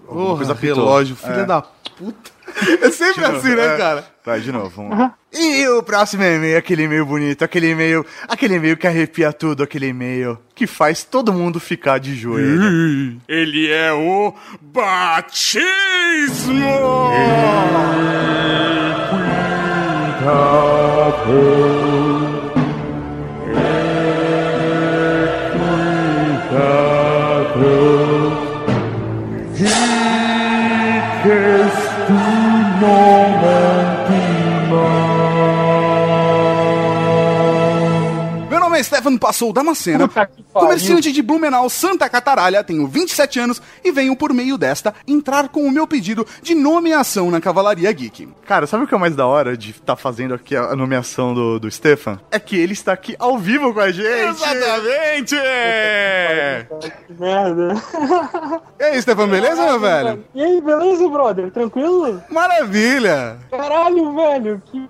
Alguma 0.08 0.26
Porra, 0.26 0.38
coisa 0.38 0.52
apitou. 0.54 0.76
relógio, 0.76 1.16
filha 1.16 1.42
É. 1.42 1.46
da 1.46 1.62
puta. 1.62 2.32
É 2.82 2.90
sempre 2.92 3.26
assim, 3.26 3.56
né, 3.56 3.74
É. 3.74 3.78
cara? 3.78 4.06
Vai, 4.24 4.40
de 4.40 4.52
novo, 4.52 4.70
vamos 4.70 4.98
lá. 4.98 5.14
E 5.34 5.68
o 5.70 5.82
próximo 5.82 6.24
e-mail, 6.24 6.58
aquele 6.58 6.84
e-mail 6.84 7.06
bonito, 7.06 7.44
aquele 7.44 7.72
e-mail, 7.72 8.06
aquele 8.28 8.56
e-mail 8.56 8.78
que 8.78 8.86
arrepia 8.86 9.34
tudo, 9.34 9.64
aquele 9.64 9.88
e-mail 9.88 10.38
que 10.54 10.68
faz 10.68 11.04
todo 11.04 11.34
mundo 11.34 11.60
ficar 11.60 11.98
de 12.00 12.16
joelho. 12.16 13.20
Ele 13.28 13.72
é 13.72 13.92
o 13.92 14.34
batismo! 14.62 15.64
Nome 38.84 38.86
Stefano 38.86 39.20
Passou 39.20 39.54
que 40.26 40.44
pariu. 40.44 40.68
comerciante 40.68 41.12
de 41.12 41.22
Blumenau, 41.22 41.70
Santa 41.70 42.10
Cataralha, 42.10 42.64
tenho 42.64 42.86
27 42.88 43.40
anos 43.40 43.62
e 43.84 43.92
venho 43.92 44.16
por 44.16 44.34
meio 44.34 44.58
desta 44.58 44.94
entrar 45.08 45.50
com 45.50 45.64
o 45.64 45.72
meu 45.72 45.88
pedido 45.88 46.26
de 46.42 46.54
nomeação 46.54 47.32
na 47.32 47.40
Cavalaria 47.40 47.92
Geek. 47.92 48.28
Cara, 48.46 48.68
sabe 48.68 48.84
o 48.84 48.88
que 48.88 48.94
é 48.94 48.98
mais 48.98 49.16
da 49.16 49.26
hora 49.26 49.56
de 49.56 49.72
estar 49.72 49.96
fazendo 49.96 50.34
aqui 50.34 50.56
a 50.56 50.76
nomeação 50.76 51.34
do, 51.34 51.60
do 51.60 51.72
Stefan? 51.72 52.20
É 52.30 52.40
que 52.40 52.58
ele 52.58 52.74
está 52.74 52.94
aqui 52.94 53.16
ao 53.18 53.38
vivo 53.38 53.74
com 53.74 53.80
a 53.80 53.92
gente. 53.92 54.08
Exatamente! 54.08 55.36
Que 57.08 57.14
merda. 57.14 57.76
E 58.80 58.84
aí, 58.84 59.02
Stefano, 59.02 59.32
beleza, 59.32 59.66
meu 59.66 59.80
velho? 59.80 60.26
E 60.36 60.44
aí, 60.44 60.62
beleza, 60.62 61.08
brother? 61.10 61.52
Tranquilo? 61.52 62.22
Maravilha! 62.30 63.38
Caralho, 63.50 64.14
velho. 64.16 64.62
Que. 64.72 64.90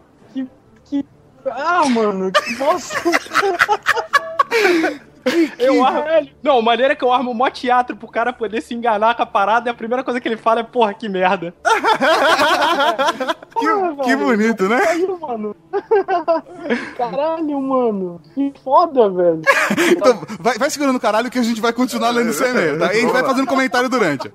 Que. 1.44 1.50
que... 1.50 1.52
Ah, 1.52 1.84
mano, 1.90 2.32
que 2.32 2.56
bosta. 2.56 2.98
Eu 5.64 5.86
armo. 5.86 6.30
Não, 6.42 6.62
maneira 6.62 6.94
é 6.94 6.96
que 6.96 7.04
eu 7.04 7.12
armo 7.12 7.34
mó 7.34 7.50
teatro 7.50 7.96
pro 7.96 8.08
cara 8.08 8.34
poder 8.34 8.62
se 8.62 8.74
enganar 8.74 9.16
com 9.16 9.24
a 9.24 9.26
parada 9.26 9.70
e 9.70 9.72
a 9.72 9.74
primeira 9.74 10.04
coisa 10.04 10.20
que 10.20 10.28
ele 10.28 10.38
fala 10.38 10.62
é, 10.62 10.64
porra, 10.64 10.94
que 10.94 11.08
merda. 11.10 11.54
Que, 13.54 14.04
que 14.04 14.16
bonito, 14.16 14.68
né? 14.68 14.80
Caralho, 14.80 15.20
mano. 15.20 15.56
Caralho, 16.98 17.62
mano. 17.62 18.22
Que 18.34 18.52
foda, 18.64 19.10
velho. 19.10 19.42
Então, 19.94 20.22
vai, 20.40 20.58
vai 20.58 20.70
segurando 20.70 20.96
o 20.96 21.00
caralho 21.00 21.30
que 21.30 21.38
a 21.38 21.44
gente 21.44 21.62
vai 21.62 21.72
continuar 21.72 22.10
lendo 22.10 22.34
seu 22.34 22.50
e-mail, 22.50 22.80
tá? 22.80 22.94
E 22.94 22.98
a 22.98 23.02
gente 23.02 23.12
vai 23.12 23.24
fazendo 23.24 23.48
comentário 23.48 23.88
durante. 23.90 24.32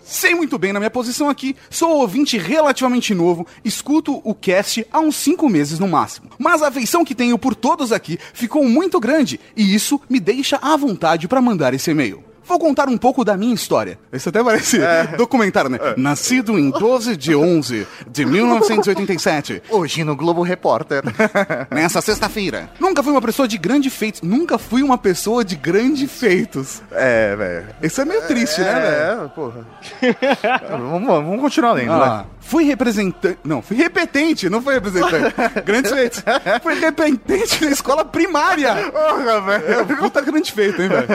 Sei 0.00 0.34
muito 0.34 0.58
bem 0.58 0.72
na 0.72 0.80
minha 0.80 0.90
posição 0.90 1.28
aqui, 1.28 1.56
sou 1.70 1.98
ouvinte 1.98 2.36
relativamente 2.36 3.14
novo, 3.14 3.46
escuto 3.64 4.20
o 4.24 4.34
cast 4.34 4.86
há 4.92 4.98
uns 5.00 5.16
5 5.16 5.48
meses 5.48 5.78
no 5.78 5.86
máximo. 5.86 6.30
Mas 6.38 6.62
a 6.62 6.68
afeição 6.68 7.04
que 7.04 7.14
tenho 7.14 7.38
por 7.38 7.54
todos 7.54 7.92
aqui 7.92 8.18
ficou 8.32 8.64
muito 8.64 8.98
grande 8.98 9.40
e 9.56 9.74
isso 9.74 10.00
me 10.08 10.17
deixa 10.20 10.58
à 10.60 10.76
vontade 10.76 11.28
pra 11.28 11.40
mandar 11.40 11.74
esse 11.74 11.90
e-mail. 11.90 12.27
Vou 12.48 12.58
contar 12.58 12.88
um 12.88 12.96
pouco 12.96 13.24
da 13.24 13.36
minha 13.36 13.54
história. 13.54 13.98
Isso 14.12 14.30
até 14.30 14.42
parece 14.42 14.78
documentário, 15.18 15.68
né? 15.70 15.78
Nascido 15.98 16.58
em 16.58 16.70
12 16.70 17.14
de 17.16 17.36
11 17.36 17.86
de 18.10 18.24
1987. 18.24 19.62
Hoje 19.68 20.02
no 20.02 20.16
Globo 20.16 20.42
Repórter. 20.42 21.02
Nessa 21.70 22.00
sexta-feira. 22.00 22.70
Nunca 22.80 23.02
fui 23.02 23.12
uma 23.12 23.20
pessoa 23.20 23.46
de 23.46 23.58
grande 23.58 23.90
feitos. 23.90 24.22
Nunca 24.22 24.56
fui 24.58 24.82
uma 24.82 24.96
pessoa 24.96 25.44
de 25.44 25.56
grandes 25.56 26.10
feitos. 26.10 26.82
é, 26.90 27.36
velho. 27.36 27.66
Isso 27.82 28.00
é 28.00 28.04
meio 28.04 28.22
triste, 28.22 28.60
né, 28.60 28.74
velho? 28.80 29.24
É, 29.24 29.28
porra. 29.28 29.66
vamos, 30.70 31.06
vamos 31.06 31.40
continuar 31.40 31.72
lendo, 31.72 31.92
Ah, 31.92 31.98
vai. 31.98 32.24
fui 32.40 32.64
representante. 32.64 33.38
Não, 33.44 33.60
fui 33.62 33.76
repetente, 33.76 34.48
não 34.48 34.62
fui 34.62 34.74
representante. 34.74 35.34
Grandes 35.64 35.92
feitos. 35.92 36.24
Fui 36.62 36.74
repetente 36.80 37.64
na 37.64 37.70
escola 37.70 38.04
primária. 38.04 38.74
Porra, 38.90 39.40
velho. 39.42 39.64
É, 39.80 39.84
puta 39.96 40.20
grande 40.22 40.50
feito, 40.52 40.80
hein, 40.80 40.88
velho? 40.88 41.08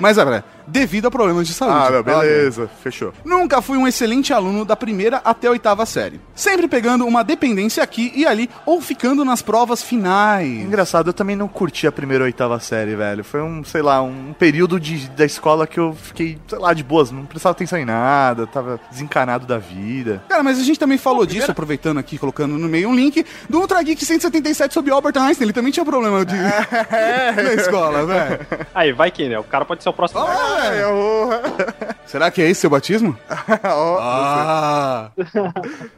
Mas, 0.00 0.18
olha, 0.18 0.44
devido 0.70 1.06
a 1.06 1.10
problemas 1.10 1.46
de 1.46 1.54
saúde. 1.54 1.76
Ah, 1.76 1.90
meu, 1.90 2.00
Ok. 2.00 2.12
beleza. 2.14 2.70
Fechou. 2.82 3.12
Nunca 3.24 3.60
fui 3.60 3.76
um 3.76 3.86
excelente 3.86 4.32
aluno 4.32 4.64
da 4.64 4.76
primeira 4.76 5.20
até 5.24 5.48
a 5.48 5.50
oitava 5.50 5.84
série. 5.86 6.20
Sempre 6.34 6.68
pegando 6.68 7.06
uma 7.06 7.22
dependência 7.22 7.82
aqui 7.82 8.12
e 8.14 8.26
ali, 8.26 8.48
ou 8.64 8.80
ficando 8.80 9.24
nas 9.24 9.42
provas 9.42 9.82
finais. 9.82 10.48
Engraçado, 10.48 11.08
eu 11.10 11.12
também 11.12 11.36
não 11.36 11.48
curti 11.48 11.86
a 11.86 11.92
primeira 11.92 12.24
ou 12.24 12.26
oitava 12.26 12.58
série, 12.60 12.94
velho. 12.94 13.22
Foi 13.24 13.42
um, 13.42 13.62
sei 13.64 13.82
lá, 13.82 14.00
um 14.02 14.32
período 14.38 14.78
de, 14.80 15.08
da 15.10 15.24
escola 15.24 15.66
que 15.66 15.78
eu 15.78 15.94
fiquei, 16.00 16.38
sei 16.48 16.58
lá, 16.58 16.72
de 16.72 16.82
boas, 16.82 17.10
não 17.10 17.24
prestava 17.24 17.52
atenção 17.52 17.78
em 17.78 17.84
nada, 17.84 18.46
tava 18.46 18.80
desencanado 18.90 19.46
da 19.46 19.58
vida. 19.58 20.22
Cara, 20.28 20.42
mas 20.42 20.58
a 20.58 20.62
gente 20.62 20.78
também 20.78 20.98
falou 20.98 21.26
disso, 21.26 21.50
aproveitando 21.50 21.98
aqui, 21.98 22.18
colocando 22.18 22.56
no 22.58 22.68
meio 22.68 22.88
um 22.88 22.94
link 22.94 23.24
do 23.48 23.58
Ultra 23.60 23.82
Geek 23.82 24.04
177 24.04 24.72
sobre 24.72 24.90
Albert 24.92 25.16
Einstein. 25.16 25.46
Ele 25.46 25.52
também 25.52 25.72
tinha 25.72 25.84
problema 25.84 26.24
de... 26.24 26.34
na 27.36 27.54
escola, 27.54 28.06
velho. 28.06 28.40
Aí, 28.74 28.92
vai 28.92 29.10
que, 29.10 29.28
né? 29.28 29.38
O 29.38 29.44
cara 29.44 29.64
pode 29.64 29.82
ser 29.82 29.88
o 29.88 29.92
próximo. 29.92 30.20
Ah, 30.20 30.59
É, 30.66 30.82
eu- 30.82 31.30
Será 32.06 32.30
que 32.30 32.42
é 32.42 32.48
esse 32.48 32.60
seu 32.62 32.70
batismo? 32.70 33.16
Ah, 34.02 35.10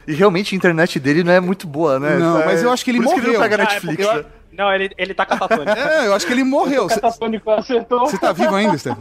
E 0.06 0.12
realmente 0.14 0.55
a 0.55 0.56
internet 0.56 0.98
dele 1.01 1.22
não 1.24 1.32
é 1.32 1.40
muito 1.40 1.66
boa, 1.66 1.98
né? 1.98 2.16
Não, 2.18 2.40
É- 2.40 2.47
mas 2.47 2.62
eu 2.62 2.70
acho 2.70 2.84
que 2.84 2.90
ele 2.90 2.98
por 2.98 3.06
isso 3.06 3.14
morreu. 3.16 3.30
ele 3.30 3.39
não 3.39 3.43
pega 3.43 3.56
Ah, 3.56 3.59
é 3.60 3.64
Netflix. 3.64 4.06
porque 4.06 4.18
né? 4.18 4.24
Não, 4.53 4.73
ele, 4.73 4.91
ele 4.99 5.15
tá 5.15 5.24
catatônico. 5.24 5.70
é, 5.70 6.07
eu 6.07 6.15
acho 6.15 6.27
que 6.27 6.33
ele 6.33 6.45
morreu. 6.45 6.85
Você 6.89 7.01
Catatônico 7.01 7.51
acertou. 7.51 8.07
tá 8.19 8.33
vivo 8.33 8.55
ainda, 8.55 8.77
Stefan? 8.77 8.99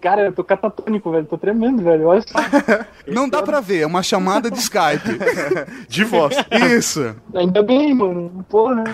Cara, 0.00 0.22
eu 0.26 0.32
tô 0.32 0.42
catatônico, 0.44 1.10
velho. 1.10 1.26
Tô 1.26 1.36
tremendo, 1.36 1.82
velho. 1.82 2.06
Olha 2.08 2.22
só. 2.22 2.38
Não 3.06 3.28
dá 3.28 3.42
pra 3.42 3.60
ver, 3.60 3.80
é 3.82 3.86
uma 3.86 4.02
chamada 4.02 4.50
de 4.50 4.58
Skype. 4.58 5.18
De 5.88 6.04
voz. 6.04 6.36
Isso. 6.76 7.14
Ainda 7.34 7.62
bem, 7.62 7.94
mano. 7.94 8.44
Porra. 8.48 8.84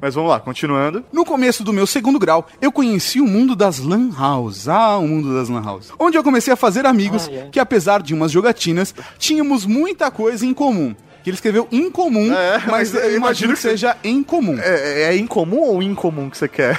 Mas 0.00 0.14
vamos 0.14 0.30
lá, 0.30 0.40
continuando. 0.40 1.04
No 1.12 1.24
começo 1.24 1.62
do 1.64 1.72
meu 1.72 1.86
segundo 1.86 2.18
grau, 2.18 2.46
eu 2.60 2.70
conheci 2.72 3.20
o 3.20 3.26
mundo 3.26 3.54
das 3.56 3.78
lan 3.78 4.10
houses. 4.18 4.68
Ah, 4.68 4.96
o 4.98 5.06
mundo 5.06 5.34
das 5.34 5.48
lan 5.48 5.62
houses. 5.68 5.92
Onde 5.98 6.16
eu 6.16 6.22
comecei 6.24 6.52
a 6.52 6.56
fazer 6.56 6.86
amigos 6.86 7.28
Ah, 7.28 7.34
é. 7.34 7.48
que, 7.50 7.60
apesar 7.60 8.02
de 8.02 8.14
umas 8.14 8.30
jogatinas, 8.30 8.94
tínhamos 9.18 9.66
muita 9.66 10.10
coisa 10.10 10.44
em 10.46 10.54
comum. 10.54 10.94
Que 11.26 11.30
ele 11.30 11.34
escreveu 11.34 11.66
incomum, 11.72 12.32
É, 12.32 12.52
mas 12.68 12.92
mas 12.92 12.94
eu 12.94 13.00
imagino 13.00 13.16
imagino 13.16 13.48
que 13.54 13.56
que- 13.56 13.68
seja 13.68 13.96
em 14.04 14.22
comum. 14.22 14.56
É, 14.60 15.02
é 15.10 15.16
incomum 15.16 15.58
ou 15.58 15.82
incomum 15.82 16.30
que 16.30 16.38
você 16.38 16.46
quer? 16.46 16.78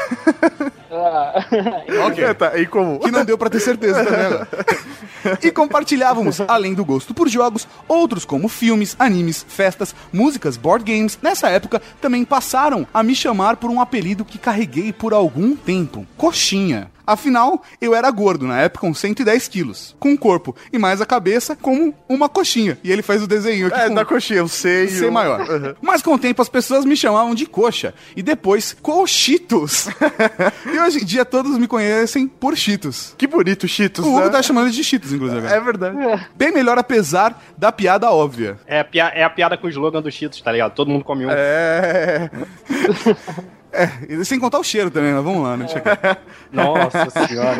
Ah, 0.89 1.43
ok. 2.07 2.33
tá, 2.33 2.51
é 2.57 2.61
incomum. 2.61 2.97
Que 2.99 3.11
não 3.11 3.25
deu 3.25 3.37
pra 3.37 3.49
ter 3.49 3.59
certeza 3.59 4.05
também 4.05 4.25
agora. 4.25 4.47
E 5.43 5.51
compartilhávamos, 5.51 6.39
além 6.47 6.73
do 6.73 6.85
gosto 6.85 7.13
por 7.13 7.27
jogos, 7.27 7.67
outros 7.89 8.23
como 8.23 8.47
filmes, 8.47 8.95
animes, 8.97 9.45
festas, 9.49 9.93
músicas, 10.13 10.55
board 10.55 10.89
games. 10.89 11.19
Nessa 11.21 11.49
época, 11.49 11.81
também 11.99 12.23
passaram 12.23 12.87
a 12.93 13.03
me 13.03 13.13
chamar 13.13 13.57
por 13.57 13.69
um 13.69 13.81
apelido 13.81 14.23
que 14.23 14.37
carreguei 14.37 14.93
por 14.93 15.13
algum 15.13 15.57
tempo: 15.57 16.07
Coxinha. 16.15 16.89
Afinal, 17.07 17.63
eu 17.79 17.95
era 17.95 18.11
gordo 18.11 18.45
na 18.45 18.59
época 18.59 18.81
com 18.85 18.93
110 18.93 19.47
quilos, 19.47 19.95
com 19.97 20.13
o 20.13 20.17
corpo 20.17 20.53
e 20.73 20.77
mais 20.77 20.99
a 20.99 21.05
cabeça 21.05 21.55
como 21.55 21.95
uma 22.09 22.27
coxinha. 22.27 22.77
E 22.83 22.91
ele 22.91 23.01
faz 23.01 23.23
o 23.23 23.27
desenho 23.27 23.67
aqui 23.67 23.79
É, 23.79 23.87
com 23.87 23.95
da 23.95 24.03
coxinha, 24.03 24.39
eu 24.39 24.47
sei. 24.49 24.89
ser 24.89 25.09
maior. 25.09 25.75
Mas 25.81 26.01
com 26.01 26.13
o 26.13 26.19
tempo 26.19 26.41
as 26.41 26.49
pessoas 26.49 26.83
me 26.83 26.97
chamavam 26.97 27.33
de 27.33 27.45
coxa 27.45 27.93
e 28.13 28.21
depois 28.21 28.75
coxitos. 28.81 29.87
e 30.73 30.79
hoje 30.79 31.01
em 31.01 31.05
dia 31.05 31.23
todos 31.23 31.57
me 31.57 31.67
conhecem 31.67 32.27
por 32.27 32.57
Cheetos. 32.57 33.15
Que 33.17 33.25
bonito, 33.25 33.67
Cheetos. 33.67 34.05
O 34.05 34.09
Hugo 34.09 34.25
né? 34.25 34.29
tá 34.29 34.41
chamando 34.41 34.69
de 34.69 34.83
Cheetos, 34.83 35.13
inclusive. 35.13 35.47
É 35.47 35.59
verdade. 35.61 35.95
Bem 36.35 36.51
melhor, 36.51 36.77
apesar 36.77 37.41
da 37.57 37.71
piada 37.71 38.11
óbvia. 38.11 38.59
É, 38.67 38.85
é 39.13 39.23
a 39.23 39.29
piada 39.29 39.57
com 39.57 39.67
o 39.67 39.69
slogan 39.69 40.01
do 40.01 40.11
Cheetos, 40.11 40.41
tá 40.41 40.51
ligado? 40.51 40.73
Todo 40.73 40.89
mundo 40.89 41.05
come 41.05 41.25
um. 41.25 41.29
É. 41.31 42.29
É, 43.71 43.89
e 44.09 44.25
sem 44.25 44.39
contar 44.39 44.59
o 44.59 44.63
cheiro 44.63 44.89
também, 44.89 45.13
mas 45.13 45.23
vamos 45.23 45.43
lá, 45.43 45.57
né? 45.57 45.65
Quieto. 45.65 46.17
Nossa 46.51 47.27
senhora. 47.27 47.57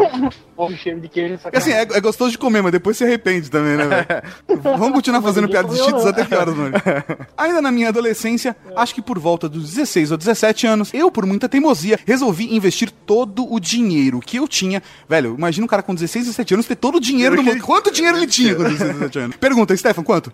Pô, 0.56 0.72
cheiro 0.72 1.00
de 1.00 1.08
queijo 1.10 1.34
é 1.34 1.36
assim, 1.36 1.72
sacanagem. 1.72 1.74
é, 1.96 1.98
é 1.98 2.02
gostoso 2.02 2.32
de 2.32 2.38
comer, 2.38 2.62
mas 2.64 2.72
depois 2.72 2.98
se 2.98 3.04
arrepende 3.04 3.52
também, 3.52 3.76
né, 3.78 3.86
velho? 3.86 4.62
Vamos 4.78 4.92
continuar 4.94 5.22
fazendo 5.22 5.48
piada 5.50 5.68
de 5.68 5.78
Cheetos 5.78 6.06
até 6.06 6.26
que 6.26 6.34
horas, 6.34 6.56
mano? 6.56 6.74
Ainda 7.38 7.62
na 7.62 7.72
minha 7.72 7.90
adolescência, 7.90 8.56
acho 8.76 8.96
que 8.96 9.02
por 9.02 9.20
volta 9.20 9.48
dos 9.50 9.70
16 9.74 10.12
ou 10.12 10.18
17 10.18 10.66
anos, 10.66 10.94
eu, 10.94 11.12
por 11.12 11.26
muita 11.26 11.48
teimosia, 11.50 12.00
resolvi 12.06 12.56
investir 12.56 12.90
todo 12.90 13.52
o 13.54 13.60
dinheiro 13.60 14.20
que 14.20 14.38
eu 14.38 14.48
tinha. 14.48 14.82
Velho, 15.08 15.36
imagina 15.38 15.66
um 15.66 15.68
cara 15.68 15.84
com 15.84 15.94
16, 15.94 16.26
17 16.26 16.54
anos 16.54 16.66
ter 16.66 16.76
todo 16.76 16.96
o 16.96 17.02
dinheiro 17.02 17.36
do 17.36 17.44
mundo. 17.44 17.62
Quanto 17.64 17.92
dinheiro 17.92 18.18
ele 18.18 18.28
tinha 18.28 18.56
com 18.56 18.64
16, 18.64 18.94
17 18.94 19.20
anos? 19.20 19.36
Pergunta, 19.38 19.76
Stefan, 19.76 20.04
quanto? 20.04 20.32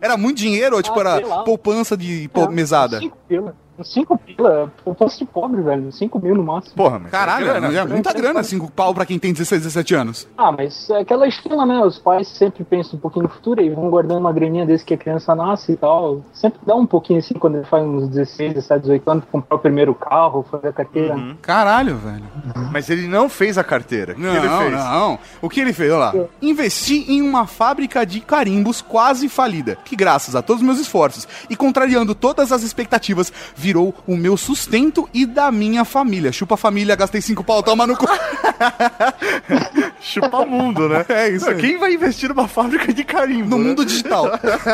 Era 0.00 0.16
muito 0.16 0.38
dinheiro 0.38 0.76
ou, 0.76 0.82
tipo, 0.82 0.98
Ah, 1.00 1.16
era 1.16 1.42
poupança 1.42 1.96
de 1.96 2.30
pô, 2.32 2.48
mesada? 2.48 3.00
Cinco 3.00 3.18
pila. 3.28 3.56
Cinco 3.84 4.18
pila. 4.18 4.72
Eu 4.86 4.94
posso 4.94 5.18
de 5.18 5.24
pobre, 5.24 5.62
velho. 5.62 5.90
Cinco 5.92 6.18
mil 6.18 6.34
no 6.34 6.42
máximo. 6.42 6.74
Porra, 6.74 6.98
mas. 6.98 7.10
Caralho, 7.10 7.46
grana. 7.46 7.78
é 7.78 7.84
muita 7.84 8.12
grana, 8.12 8.42
cinco 8.42 8.70
pau 8.70 8.92
pra 8.94 9.06
quem 9.06 9.18
tem 9.18 9.32
16, 9.32 9.62
17 9.62 9.94
anos. 9.94 10.28
Ah, 10.36 10.52
mas 10.52 10.88
é 10.90 11.00
aquela 11.00 11.26
estrela, 11.26 11.64
né? 11.66 11.80
Os 11.84 11.98
pais 11.98 12.28
sempre 12.28 12.64
pensam 12.64 12.96
um 12.96 13.00
pouquinho 13.00 13.24
no 13.24 13.28
futuro 13.28 13.60
e 13.62 13.70
vão 13.70 13.88
guardando 13.90 14.18
uma 14.18 14.32
graninha 14.32 14.66
desde 14.66 14.84
que 14.84 14.94
a 14.94 14.98
criança 14.98 15.34
nasce 15.34 15.72
e 15.72 15.76
tal. 15.76 16.22
Sempre 16.32 16.60
dá 16.66 16.74
um 16.74 16.86
pouquinho 16.86 17.18
assim 17.18 17.34
quando 17.34 17.56
ele 17.56 17.66
faz 17.66 17.84
uns 17.84 18.08
16, 18.08 18.54
17, 18.54 18.80
18 18.82 19.10
anos, 19.10 19.24
comprar 19.30 19.56
o 19.56 19.58
primeiro 19.58 19.94
carro, 19.94 20.44
fazer 20.50 20.68
a 20.68 20.72
carteira. 20.72 21.14
Uhum. 21.14 21.36
Caralho, 21.40 21.96
velho. 21.96 22.24
Mas 22.72 22.88
ele 22.90 23.06
não 23.06 23.28
fez 23.28 23.58
a 23.58 23.64
carteira. 23.64 24.12
O 24.12 24.16
que 24.16 24.20
Não, 24.22 24.36
ele 24.36 24.48
fez? 24.48 24.72
não. 24.84 25.18
O 25.42 25.48
que 25.48 25.60
ele 25.60 25.72
fez? 25.72 25.90
Olha 25.92 25.98
lá. 25.98 26.14
Investi 26.42 27.04
em 27.12 27.22
uma 27.22 27.46
fábrica 27.46 28.04
de 28.04 28.20
carimbos 28.20 28.80
quase 28.80 29.28
falida, 29.28 29.76
que 29.84 29.94
graças 29.96 30.34
a 30.34 30.42
todos 30.42 30.60
os 30.62 30.66
meus 30.66 30.78
esforços 30.78 31.26
e 31.48 31.56
contrariando 31.56 32.14
todas 32.14 32.52
as 32.52 32.62
expectativas, 32.62 33.32
virou 33.68 33.94
o 34.06 34.16
meu 34.16 34.34
sustento 34.38 35.06
e 35.12 35.26
da 35.26 35.52
minha 35.52 35.84
família. 35.84 36.32
Chupa 36.32 36.54
a 36.54 36.56
família, 36.56 36.96
gastei 36.96 37.20
cinco 37.20 37.44
pau, 37.44 37.62
toma 37.62 37.86
no 37.86 37.94
cu. 37.98 38.06
Chupa 40.00 40.46
mundo, 40.46 40.88
né? 40.88 41.04
É 41.08 41.28
isso 41.28 41.50
Não. 41.50 41.56
Quem 41.58 41.76
vai 41.76 41.92
investir 41.92 42.30
numa 42.30 42.48
fábrica 42.48 42.90
de 42.94 43.04
carimbo? 43.04 43.50
No 43.50 43.58
né? 43.58 43.68
mundo 43.68 43.84
digital. 43.84 44.24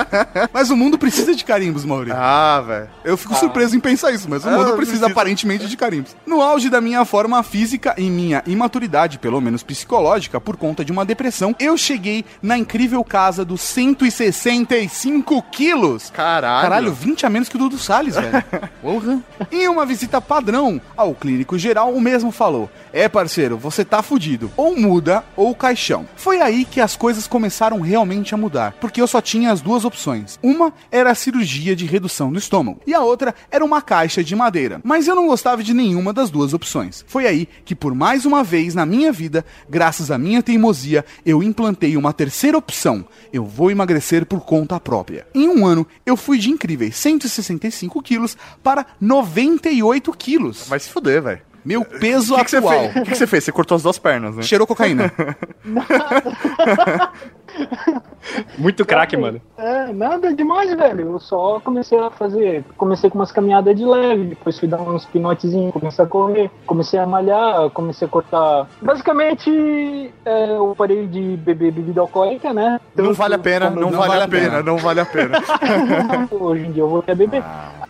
Mas 0.52 0.70
o 0.70 0.76
mundo 0.76 0.96
precisa 0.96 1.34
de 1.34 1.44
carimbos, 1.44 1.84
Maurício. 1.84 2.16
Ah, 2.16 2.62
velho. 2.64 2.88
Eu 3.04 3.16
fico 3.16 3.34
surpreso 3.34 3.74
em 3.74 3.80
pensar 3.80 4.12
isso, 4.12 4.28
mas 4.30 4.44
o 4.44 4.48
Ah, 4.48 4.52
mundo 4.52 4.68
não 4.68 4.76
precisa 4.76 4.98
precisa. 5.00 5.06
aparentemente 5.06 5.66
de 5.66 5.76
carimbos. 5.76 6.14
No 6.26 6.40
auge 6.40 6.70
da 6.70 6.80
minha 6.80 7.04
forma 7.04 7.42
física 7.42 7.94
e 7.98 8.08
minha 8.08 8.42
imaturidade, 8.46 9.18
pelo 9.18 9.40
menos 9.40 9.62
psicológica, 9.64 10.40
por 10.40 10.56
conta 10.56 10.84
de 10.84 10.92
uma 10.92 11.04
depressão, 11.04 11.54
eu 11.58 11.76
cheguei 11.76 12.24
na 12.40 12.56
incrível 12.56 13.02
casa 13.02 13.44
dos 13.44 13.60
165 13.62 15.42
quilos. 15.50 16.10
Caralho. 16.10 16.62
Caralho, 16.62 16.92
20 16.92 17.26
a 17.26 17.30
menos 17.30 17.48
que 17.48 17.56
o 17.56 17.58
Dudu 17.58 17.78
Salles, 17.78 18.14
velho. 18.14 18.44
Porra. 18.84 19.18
Em 19.50 19.66
uma 19.66 19.86
visita 19.86 20.20
padrão 20.20 20.78
ao 20.94 21.14
clínico 21.14 21.56
geral, 21.56 21.94
o 21.94 22.00
mesmo 22.02 22.30
falou: 22.30 22.68
É, 22.92 23.08
parceiro, 23.08 23.56
você 23.56 23.82
tá 23.82 24.02
fudido. 24.02 24.52
Ou 24.58 24.78
muda, 24.78 25.24
ou 25.34 25.54
caixão. 25.54 26.06
Foi 26.16 26.42
aí 26.42 26.66
que 26.66 26.82
as 26.82 26.94
coisas 26.94 27.26
começaram 27.26 27.80
realmente 27.80 28.34
a 28.34 28.36
mudar, 28.36 28.74
porque 28.82 29.00
eu 29.00 29.06
só 29.06 29.22
tinha 29.22 29.50
as 29.50 29.62
duas 29.62 29.86
opções. 29.86 30.38
Uma 30.42 30.70
era 30.92 31.10
a 31.10 31.14
cirurgia 31.14 31.74
de 31.74 31.86
redução 31.86 32.30
do 32.30 32.38
estômago, 32.38 32.78
e 32.86 32.92
a 32.92 33.00
outra 33.00 33.34
era 33.50 33.64
uma 33.64 33.80
caixa 33.80 34.22
de 34.22 34.36
madeira. 34.36 34.82
Mas 34.84 35.08
eu 35.08 35.14
não 35.14 35.28
gostava 35.28 35.62
de 35.62 35.72
nenhuma 35.72 36.12
das 36.12 36.28
duas 36.28 36.52
opções. 36.52 37.02
Foi 37.08 37.26
aí 37.26 37.48
que, 37.64 37.74
por 37.74 37.94
mais 37.94 38.26
uma 38.26 38.44
vez 38.44 38.74
na 38.74 38.84
minha 38.84 39.10
vida, 39.10 39.46
graças 39.66 40.10
à 40.10 40.18
minha 40.18 40.42
teimosia, 40.42 41.06
eu 41.24 41.42
implantei 41.42 41.96
uma 41.96 42.12
terceira 42.12 42.58
opção. 42.58 43.02
Eu 43.32 43.46
vou 43.46 43.70
emagrecer 43.70 44.26
por 44.26 44.40
conta 44.40 44.78
própria. 44.78 45.26
Em 45.34 45.48
um 45.48 45.64
ano, 45.64 45.86
eu 46.04 46.18
fui 46.18 46.36
de 46.36 46.50
incríveis 46.50 46.96
165 46.96 48.02
quilos 48.02 48.36
para 48.62 48.73
98 49.00 50.12
quilos. 50.12 50.68
Vai 50.68 50.80
se 50.80 50.88
fuder, 50.90 51.22
velho. 51.22 51.40
Meu 51.64 51.82
peso 51.84 52.36
que, 52.36 52.44
que 52.44 52.56
atual. 52.56 52.78
fez? 52.78 52.90
O 52.90 53.02
que, 53.04 53.10
que 53.12 53.16
você 53.16 53.26
fez? 53.26 53.44
Você 53.44 53.52
cortou 53.52 53.74
as 53.76 53.82
duas 53.82 53.98
pernas, 53.98 54.36
né? 54.36 54.42
Cheirou 54.42 54.66
cocaína. 54.66 55.10
Muito 58.58 58.84
craque, 58.86 59.16
mano. 59.16 59.40
É, 59.56 59.92
nada 59.92 60.32
demais, 60.34 60.72
velho. 60.74 61.12
Eu 61.12 61.18
só 61.20 61.60
comecei 61.60 61.98
a 61.98 62.10
fazer. 62.10 62.64
Comecei 62.76 63.10
com 63.10 63.18
umas 63.18 63.30
caminhadas 63.30 63.76
de 63.76 63.84
leve, 63.84 64.24
depois 64.28 64.58
fui 64.58 64.66
dar 64.68 64.80
uns 64.80 65.04
pinotezinhos, 65.04 65.72
comecei 65.72 66.04
a 66.04 66.08
correr, 66.08 66.50
comecei 66.66 66.98
a 66.98 67.06
malhar, 67.06 67.68
comecei 67.70 68.06
a 68.06 68.10
cortar. 68.10 68.66
Basicamente, 68.80 70.12
é, 70.24 70.50
eu 70.56 70.74
parei 70.76 71.06
de 71.06 71.36
beber 71.36 71.70
bebida 71.72 72.00
alcoólica, 72.00 72.52
né? 72.52 72.80
Não 72.96 73.12
vale 73.12 73.34
a 73.34 73.38
pena, 73.38 73.68
como- 73.68 73.80
não, 73.80 73.90
vale, 73.90 74.22
a 74.22 74.28
pena, 74.28 74.62
não 74.62 74.78
vale 74.78 75.00
a 75.00 75.06
pena. 75.06 75.38
Hoje 76.30 76.66
em 76.66 76.72
dia 76.72 76.82
eu 76.82 76.88
vou 76.88 76.98
até 77.00 77.14
beber. 77.14 77.42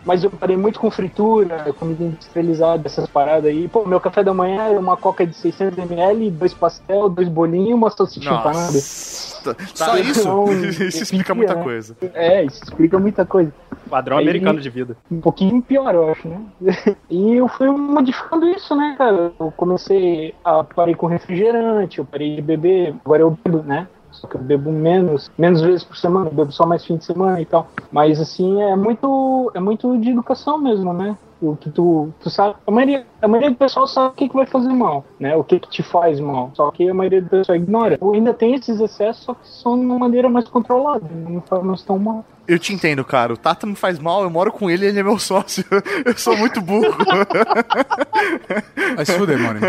Mas 0.05 0.23
eu 0.23 0.29
parei 0.29 0.55
muito 0.57 0.79
com 0.79 0.91
fritura, 0.91 1.73
comida 1.79 2.03
industrializada, 2.03 2.83
essas 2.85 3.07
paradas 3.07 3.45
aí. 3.45 3.67
Pô, 3.67 3.85
meu 3.85 3.99
café 3.99 4.23
da 4.23 4.33
manhã 4.33 4.61
era 4.63 4.79
uma 4.79 4.95
coca 4.97 5.25
de 5.25 5.33
600ml, 5.33 6.29
dois 6.31 6.53
pastel, 6.53 7.09
dois 7.09 7.27
bolinhos 7.27 7.69
e 7.69 7.73
uma 7.73 7.89
salsicha 7.89 8.29
empanada. 8.39 9.54
Nossa. 9.59 9.75
Só 9.75 9.85
Tá. 9.85 9.99
isso? 10.01 10.21
Então, 10.21 10.45
Isso 10.53 11.03
explica 11.03 11.31
eu 11.31 11.35
muita 11.35 11.55
coisa. 11.55 11.95
É, 12.13 12.43
isso 12.43 12.63
explica 12.63 12.99
muita 12.99 13.25
coisa. 13.25 13.53
Padrão 13.89 14.17
americano 14.17 14.59
de 14.59 14.69
vida. 14.69 14.97
um 15.11 15.21
pouquinho 15.21 15.61
pior, 15.61 15.93
eu 15.93 16.11
acho, 16.11 16.27
né? 16.27 16.41
E 17.09 17.35
eu 17.35 17.47
fui 17.47 17.69
modificando 17.69 18.47
isso, 18.49 18.75
né, 18.75 18.95
cara? 18.97 19.31
Eu 19.39 19.51
comecei 19.55 20.33
a 20.43 20.63
parei 20.63 20.95
com 20.95 21.05
refrigerante, 21.07 21.99
eu 21.99 22.05
parei 22.05 22.35
de 22.35 22.41
beber, 22.41 22.95
agora 23.05 23.21
eu 23.21 23.37
bebo, 23.43 23.59
né? 23.63 23.87
Só 24.11 24.27
que 24.27 24.35
eu 24.35 24.41
bebo 24.41 24.71
menos, 24.71 25.29
menos 25.37 25.61
vezes 25.61 25.83
por 25.83 25.97
semana, 25.97 26.27
eu 26.27 26.33
bebo 26.33 26.51
só 26.51 26.65
mais 26.65 26.85
fim 26.85 26.95
de 26.97 27.05
semana 27.05 27.39
e 27.41 27.45
tal. 27.45 27.67
Mas 27.91 28.19
assim, 28.19 28.61
é 28.61 28.75
muito, 28.75 29.51
é 29.53 29.59
muito 29.59 29.97
de 29.97 30.09
educação 30.09 30.57
mesmo, 30.57 30.93
né? 30.93 31.17
O 31.41 31.55
que 31.55 31.69
tu, 31.69 32.09
tu 32.19 32.29
sabe. 32.29 32.55
A 32.65 32.71
maioria, 32.71 33.05
a 33.21 33.27
maioria 33.27 33.51
do 33.51 33.57
pessoal 33.57 33.87
sabe 33.87 34.09
o 34.09 34.11
que, 34.13 34.29
que 34.29 34.35
vai 34.35 34.45
fazer 34.45 34.69
mal, 34.69 35.03
né? 35.19 35.35
O 35.35 35.43
que, 35.43 35.59
que 35.59 35.69
te 35.69 35.83
faz 35.83 36.19
mal. 36.19 36.51
Só 36.53 36.71
que 36.71 36.89
a 36.89 36.93
maioria 36.93 37.21
do 37.21 37.29
pessoal 37.29 37.55
ignora. 37.57 37.97
Ou 37.99 38.13
ainda 38.13 38.33
tem 38.33 38.55
esses 38.55 38.79
excessos, 38.79 39.23
só 39.23 39.33
que 39.33 39.47
são 39.47 39.77
de 39.77 39.85
uma 39.85 39.99
maneira 39.99 40.29
mais 40.29 40.47
controlada. 40.47 41.05
Não 41.11 41.41
faz 41.41 41.83
tão 41.83 41.99
mal. 41.99 42.23
Eu 42.47 42.59
te 42.59 42.73
entendo, 42.73 43.03
cara. 43.03 43.33
O 43.33 43.37
Tata 43.37 43.65
me 43.65 43.75
faz 43.75 43.97
mal, 43.97 44.23
eu 44.23 44.29
moro 44.29 44.51
com 44.51 44.69
ele 44.69 44.85
e 44.85 44.89
ele 44.89 44.99
é 44.99 45.03
meu 45.03 45.17
sócio. 45.17 45.63
Eu 46.05 46.15
sou 46.17 46.37
muito 46.37 46.61
burro. 46.61 46.95
Vai 48.95 49.05
se 49.05 49.17
fuder, 49.17 49.39
mano. 49.39 49.59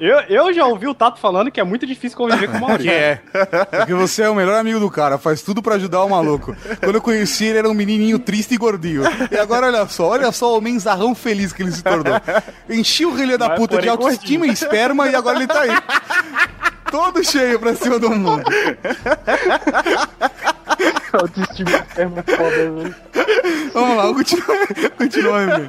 Eu, 0.00 0.20
eu 0.20 0.52
já 0.52 0.66
ouvi 0.66 0.86
o 0.86 0.94
Tato 0.94 1.20
falando 1.20 1.50
que 1.50 1.60
é 1.60 1.64
muito 1.64 1.86
difícil 1.86 2.16
conviver 2.16 2.48
com 2.48 2.56
o 2.56 2.60
Maurício. 2.60 2.90
Que 2.90 2.96
é. 2.96 3.20
Porque 3.78 3.94
você 3.94 4.22
é 4.22 4.30
o 4.30 4.34
melhor 4.34 4.58
amigo 4.58 4.80
do 4.80 4.90
cara, 4.90 5.18
faz 5.18 5.42
tudo 5.42 5.62
pra 5.62 5.74
ajudar 5.74 6.02
o 6.04 6.08
maluco. 6.08 6.56
Quando 6.80 6.96
eu 6.96 7.02
conheci 7.02 7.44
ele, 7.44 7.58
era 7.58 7.68
um 7.68 7.74
menininho 7.74 8.18
triste 8.18 8.54
e 8.54 8.58
gordinho. 8.58 9.02
E 9.30 9.36
agora, 9.36 9.66
olha 9.66 9.86
só, 9.86 10.08
olha 10.08 10.32
só 10.32 10.52
o 10.52 10.58
homenzarrão 10.58 11.14
feliz 11.14 11.52
que 11.52 11.62
ele 11.62 11.72
se 11.72 11.82
tornou. 11.82 12.14
Enchi 12.68 13.04
o 13.04 13.14
relho 13.14 13.38
da 13.38 13.48
Mas 13.48 13.58
puta 13.58 13.80
de 13.80 13.88
autoestima 13.88 14.46
e 14.46 14.50
esperma 14.50 15.08
e 15.08 15.14
agora 15.14 15.36
ele 15.36 15.46
tá 15.46 15.60
aí. 15.60 15.70
Todo 16.90 17.24
cheio 17.24 17.58
pra 17.58 17.74
cima 17.74 17.98
do 17.98 18.10
mundo. 18.10 18.44
Autoestima 21.12 21.86
é 21.96 22.04
muito 22.06 22.36
foda, 22.36 22.50
velho. 22.50 22.94
Vamos 23.72 23.96
lá, 23.96 24.14
continua, 24.14 24.66
continua 24.98 25.38
aí. 25.38 25.68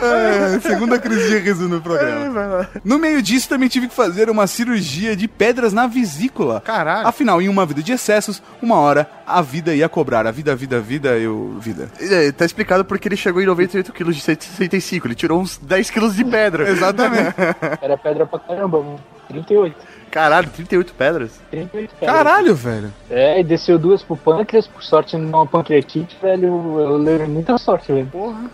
É, 0.00 0.60
segunda 0.60 0.98
crise 0.98 1.28
de 1.28 1.38
riso 1.38 1.68
no 1.68 1.80
programa. 1.80 2.68
No 2.84 2.98
meio 2.98 3.20
disso, 3.20 3.48
também 3.48 3.68
tive 3.68 3.88
que 3.88 3.94
fazer 3.94 4.30
uma 4.30 4.46
cirurgia 4.46 5.14
de 5.14 5.28
pedras 5.28 5.72
na 5.72 5.86
vesícula. 5.86 6.60
Caralho. 6.60 7.06
Afinal, 7.06 7.42
em 7.42 7.48
uma 7.48 7.66
vida 7.66 7.82
de 7.82 7.92
excessos, 7.92 8.42
uma 8.62 8.76
hora 8.76 9.08
a 9.26 9.42
vida 9.42 9.74
ia 9.74 9.88
cobrar. 9.88 10.26
A 10.26 10.30
vida, 10.30 10.52
a 10.52 10.54
vida, 10.54 10.78
a 10.78 10.80
vida, 10.80 11.18
eu. 11.18 11.56
Vida. 11.60 11.90
É, 12.00 12.32
tá 12.32 12.44
explicado 12.44 12.84
porque 12.84 13.08
ele 13.08 13.16
chegou 13.16 13.42
em 13.42 13.46
98 13.46 13.92
quilos 13.92 14.16
de 14.16 14.22
165. 14.22 15.06
Ele 15.06 15.14
tirou 15.14 15.40
uns 15.40 15.58
10 15.58 15.90
quilos 15.90 16.14
de 16.16 16.24
pedra. 16.24 16.68
Exatamente. 16.68 17.34
Era 17.82 17.96
pedra 17.96 18.26
pra 18.26 18.38
caramba, 18.38 18.78
mano. 18.82 19.00
38. 19.28 19.76
Caralho, 20.10 20.50
38 20.50 20.94
pedras. 20.94 21.32
38 21.50 21.94
pedras. 21.94 22.16
Caralho, 22.16 22.54
velho. 22.54 22.92
É, 23.10 23.40
e 23.40 23.44
desceu 23.44 23.78
duas 23.78 24.02
pro 24.02 24.16
pâncreas, 24.16 24.66
por 24.66 24.82
sorte 24.82 25.16
não 25.16 25.40
uma 25.40 25.46
pancreatite, 25.46 26.16
velho. 26.20 26.78
Eu 26.80 26.96
levei 26.96 27.26
muita 27.26 27.56
sorte, 27.58 27.92
velho. 27.92 28.08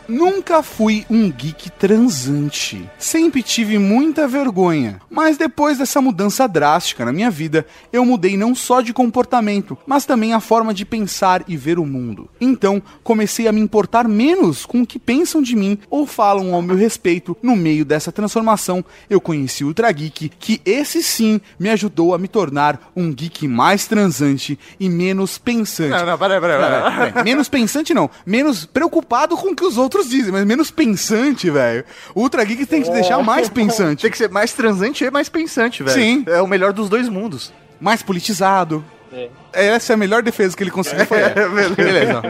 Nunca 0.09 0.63
fui 0.63 1.05
um 1.11 1.31
geek 1.31 1.71
transante. 1.71 2.89
Sempre 2.99 3.43
tive 3.43 3.79
muita 3.79 4.27
vergonha. 4.27 5.01
Mas 5.09 5.37
depois 5.37 5.79
dessa 5.79 6.01
mudança 6.01 6.47
drástica 6.47 7.05
na 7.05 7.13
minha 7.13 7.31
vida, 7.31 7.67
eu 7.93 8.05
mudei 8.05 8.37
não 8.37 8.55
só 8.55 8.81
de 8.81 8.93
comportamento, 8.93 9.77
mas 9.87 10.05
também 10.05 10.33
a 10.33 10.41
forma 10.41 10.75
de 10.75 10.85
pensar 10.85 11.43
e 11.47 11.57
ver 11.57 11.79
o 11.79 11.87
mundo. 11.87 12.29
Então, 12.41 12.83
comecei 13.03 13.49
a 13.49 13.53
me 13.53 13.61
importar 13.61 14.09
menos 14.09 14.67
com 14.67 14.83
o 14.83 14.87
que 14.87 14.99
pensam 14.99 15.41
de 15.41 15.57
mim 15.57 15.79
ou 15.89 16.07
falam 16.07 16.55
ao 16.55 16.63
meu 16.63 16.77
respeito. 16.77 17.37
No 17.43 17.57
meio 17.57 17.85
dessa 17.85 18.13
transformação, 18.13 18.85
eu 19.09 19.21
conheci 19.21 19.65
o 19.65 19.69
Ultra 19.69 19.91
Geek, 19.91 20.31
que 20.39 20.61
esse 20.65 21.03
sim 21.03 21.41
me 21.59 21.69
ajudou 21.71 22.15
a 22.15 22.19
me 22.19 22.29
tornar 22.29 22.93
um 22.97 23.13
geek 23.13 23.47
mais 23.49 23.87
transante 23.87 24.59
e 24.79 24.89
menos 24.89 25.39
pensante. 25.39 25.91
Não, 25.91 26.07
não, 26.07 26.19
peraí, 26.19 26.41
peraí, 26.41 26.61
peraí. 26.61 26.83
Peraí, 26.83 27.13
peraí. 27.13 27.25
Menos 27.25 27.49
pensante 27.49 27.95
não, 27.95 28.11
menos 28.27 28.65
preocupado 28.67 29.37
com 29.37 29.49
o 29.51 29.57
que 29.57 29.65
os 29.65 29.77
outros 29.79 30.09
dizem, 30.09 30.33
mas 30.33 30.45
menos 30.45 30.71
pensante, 30.71 31.51
velho. 31.51 31.85
Ultra 32.15 32.45
Geek 32.45 32.67
tem 32.67 32.83
que 32.83 32.89
te 32.89 32.93
deixar 32.95 33.23
mais 33.23 33.49
pensante, 33.49 34.03
Tem 34.03 34.11
que 34.11 34.19
ser 34.19 34.31
mais 34.31 34.53
transante 34.53 35.05
e 35.05 35.11
mais 35.11 35.29
pensante, 35.29 35.83
velho. 35.83 35.95
Sim. 35.95 36.25
É 36.27 36.41
o 36.41 36.47
melhor 36.47 36.73
dos 36.73 36.89
dois 36.89 37.09
mundos. 37.09 37.53
mais 37.81 38.03
politizado. 38.03 38.85
É. 39.13 39.29
Essa 39.55 39.93
é 39.93 39.95
a 39.95 39.97
melhor 39.97 40.23
defesa 40.23 40.57
que 40.57 40.63
ele 40.63 40.71
conseguiu. 40.71 41.07
Foi 41.07 41.21
essa. 41.21 41.35
Beleza. 41.75 42.23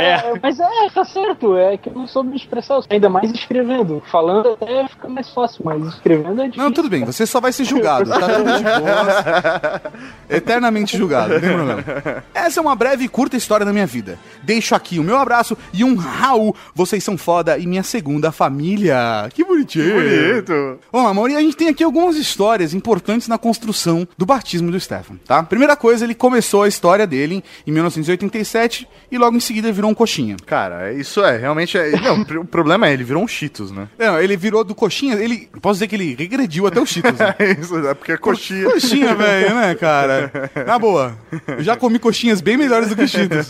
É, 0.00 0.38
mas 0.42 0.58
é, 0.58 0.90
tá 0.94 1.04
certo. 1.04 1.56
É 1.56 1.76
que 1.76 1.88
eu 1.88 1.94
não 1.94 2.06
soube 2.06 2.30
me 2.30 2.36
expressar. 2.36 2.80
Ainda 2.88 3.08
mais 3.08 3.30
escrevendo. 3.30 4.02
Falando 4.10 4.50
até 4.50 4.88
fica 4.88 5.08
mais 5.08 5.28
fácil, 5.30 5.62
mas 5.64 5.82
escrevendo 5.86 6.40
é 6.40 6.44
difícil. 6.44 6.62
Não, 6.62 6.72
tudo 6.72 6.88
bem, 6.88 7.04
você 7.04 7.26
só 7.26 7.40
vai 7.40 7.52
ser 7.52 7.64
julgado, 7.64 8.10
tá 8.10 8.20
tudo 8.28 8.56
de 8.56 8.62
boa. 8.62 9.82
Eternamente 10.28 10.96
julgado, 10.96 11.34
não 11.34 11.40
tem 11.40 11.52
problema. 11.52 11.84
Essa 12.34 12.60
é 12.60 12.62
uma 12.62 12.76
breve 12.76 13.04
e 13.04 13.08
curta 13.08 13.36
história 13.36 13.66
da 13.66 13.72
minha 13.72 13.86
vida. 13.86 14.18
Deixo 14.42 14.74
aqui 14.74 14.98
o 14.98 15.04
meu 15.04 15.18
abraço 15.18 15.56
e 15.72 15.84
um 15.84 15.96
Raul. 15.96 16.54
Vocês 16.74 17.02
são 17.02 17.18
foda 17.18 17.58
e 17.58 17.66
minha 17.66 17.82
segunda 17.82 18.30
família. 18.32 19.28
Que 19.32 19.44
bonitinho. 19.44 19.94
Bonito. 19.94 20.78
Bom, 20.92 21.06
amor, 21.06 21.30
e 21.30 21.36
a 21.36 21.40
gente 21.40 21.56
tem 21.56 21.68
aqui 21.68 21.82
algumas 21.82 22.16
histórias 22.16 22.74
importantes 22.74 23.28
na 23.28 23.38
construção 23.38 24.06
do 24.16 24.26
batismo 24.26 24.70
do 24.70 24.78
Stefan, 24.78 25.16
tá? 25.26 25.42
Primeira 25.42 25.76
coisa, 25.76 26.04
ele 26.04 26.14
começou 26.14 26.59
a 26.62 26.68
história 26.68 27.06
dele 27.06 27.42
em 27.66 27.72
1987 27.72 28.88
e 29.10 29.18
logo 29.18 29.36
em 29.36 29.40
seguida 29.40 29.72
virou 29.72 29.90
um 29.90 29.94
coxinha. 29.94 30.36
Cara, 30.46 30.92
isso 30.92 31.24
é, 31.24 31.36
realmente 31.36 31.76
é. 31.76 31.90
Não, 32.00 32.22
o 32.22 32.44
problema 32.44 32.88
é, 32.88 32.92
ele 32.92 33.04
virou 33.04 33.22
um 33.22 33.28
Cheetos, 33.28 33.70
né? 33.70 33.88
Não, 33.98 34.20
ele 34.20 34.36
virou 34.36 34.64
do 34.64 34.74
coxinha, 34.74 35.14
ele. 35.14 35.48
Posso 35.60 35.74
dizer 35.74 35.88
que 35.88 35.96
ele 35.96 36.14
regrediu 36.14 36.66
até 36.66 36.80
o 36.80 36.86
Cheetos. 36.86 37.18
Né? 37.18 37.34
isso, 37.58 37.76
é 37.86 37.94
porque 37.94 38.12
é 38.12 38.16
coxinha. 38.16 38.70
Coxinha, 38.70 39.14
velho, 39.14 39.54
né, 39.54 39.74
cara? 39.74 40.30
Na 40.66 40.78
boa. 40.78 41.16
Eu 41.48 41.62
já 41.62 41.76
comi 41.76 41.98
coxinhas 41.98 42.40
bem 42.40 42.56
melhores 42.56 42.88
do 42.88 42.96
que 42.96 43.06
Cheetos. 43.06 43.48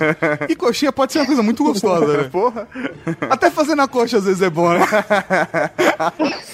E 0.49 0.55
coxinha 0.55 0.93
pode 0.93 1.12
ser 1.12 1.20
uma 1.20 1.27
coisa 1.27 1.43
muito 1.43 1.62
gostosa, 1.65 2.16
né? 2.16 2.28
Porra. 2.31 2.69
Até 3.28 3.51
fazer 3.51 3.74
na 3.74 3.89
coxa 3.89 4.19
às 4.19 4.24
vezes 4.24 4.43
é 4.43 4.51
bom, 4.51 4.70
né? 4.70 4.81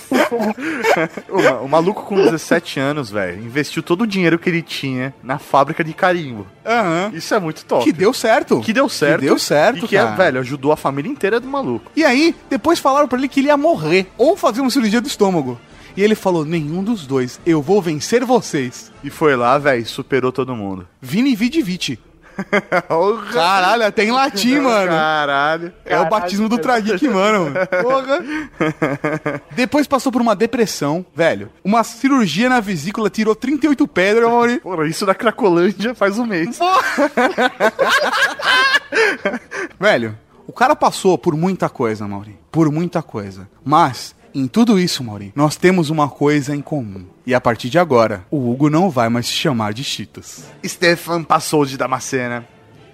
O, 1.29 1.65
o 1.65 1.69
maluco 1.69 2.03
com 2.03 2.17
17 2.17 2.81
anos, 2.81 3.11
velho, 3.11 3.43
investiu 3.45 3.83
todo 3.83 4.03
o 4.03 4.07
dinheiro 4.07 4.39
que 4.39 4.49
ele 4.49 4.63
tinha 4.63 5.15
na 5.23 5.39
fábrica 5.39 5.85
de 5.85 5.93
carimbo. 5.93 6.46
Aham. 6.65 7.11
Isso 7.15 7.35
é 7.35 7.39
muito 7.39 7.65
top. 7.65 7.85
Que 7.85 7.93
deu 7.93 8.13
certo. 8.13 8.61
Que 8.61 8.73
deu 8.73 8.89
certo. 8.89 9.21
Que 9.21 9.27
deu 9.27 9.39
certo, 9.39 9.85
E 9.85 9.89
que, 9.89 9.97
é, 9.97 10.03
cara. 10.03 10.17
velho, 10.17 10.41
ajudou 10.41 10.73
a 10.73 10.77
família 10.77 11.11
inteira 11.11 11.39
do 11.41 11.47
maluco. 11.49 11.91
E 11.95 12.05
aí, 12.05 12.35
depois 12.51 12.79
falaram 12.79 13.07
pra 13.09 13.19
ele 13.19 13.29
que 13.29 13.41
ele 13.41 13.49
ia 13.49 13.57
morrer 13.57 14.07
ou 14.19 14.37
fazer 14.37 14.61
uma 14.61 14.71
cirurgia 14.71 15.01
do 15.01 15.07
estômago. 15.09 15.59
E 15.97 16.03
ele 16.03 16.15
falou: 16.15 16.45
nenhum 16.45 16.83
dos 16.85 17.07
dois, 17.07 17.41
eu 17.47 17.63
vou 17.63 17.81
vencer 17.81 18.25
vocês. 18.25 18.93
E 19.03 19.09
foi 19.09 19.35
lá, 19.35 19.57
velho, 19.57 19.87
superou 19.87 20.31
todo 20.31 20.55
mundo. 20.55 20.87
Vini 21.01 21.35
Vidi 21.35 21.63
Vici. 21.63 21.99
Caralho, 23.33 23.87
até 23.87 24.05
em 24.05 24.11
latim, 24.11 24.59
mano. 24.59 24.89
Caralho. 24.89 25.73
É 25.85 25.99
o 25.99 26.09
batismo 26.09 26.49
do 26.49 26.59
Trageek, 26.59 27.09
mano. 27.09 27.53
Porra. 27.83 28.25
Depois 29.53 29.87
passou 29.87 30.11
por 30.11 30.21
uma 30.21 30.35
depressão, 30.37 31.05
velho. 31.15 31.51
Uma 31.65 31.85
cirurgia 31.85 32.49
na 32.49 32.61
vesícula, 32.61 33.09
tirou 33.11 33.35
38 33.35 33.87
pedras, 33.89 34.29
Mauri. 34.29 34.61
Porra, 34.61 34.87
isso 34.87 35.07
da 35.07 35.15
Cracolândia 35.15 35.95
faz 35.95 36.19
um 36.19 36.27
mês. 36.27 36.59
Velho, 39.79 40.17
o 40.47 40.53
cara 40.53 40.75
passou 40.75 41.19
por 41.19 41.37
muita 41.37 41.69
coisa, 41.69 42.07
Mauri. 42.07 42.39
Por 42.51 42.71
muita 42.71 43.03
coisa. 43.03 43.49
Mas, 43.65 44.15
em 44.39 44.47
tudo 44.47 44.79
isso, 44.79 45.03
Mauri, 45.03 45.33
nós 45.35 45.57
temos 45.57 45.89
uma 45.89 46.11
coisa 46.11 46.55
em 46.55 46.61
comum. 46.61 47.07
E 47.27 47.35
a 47.35 47.41
partir 47.41 47.71
de 47.71 47.79
agora, 47.79 48.23
o 48.31 48.51
Hugo 48.51 48.69
não 48.69 48.91
vai 48.91 49.09
mais 49.09 49.27
se 49.27 49.33
chamar 49.33 49.73
de 49.73 49.83
Cheetos. 49.83 50.45
Stefan 50.65 51.25
passou 51.25 51.65
de 51.65 51.79
Damascena. 51.79 52.47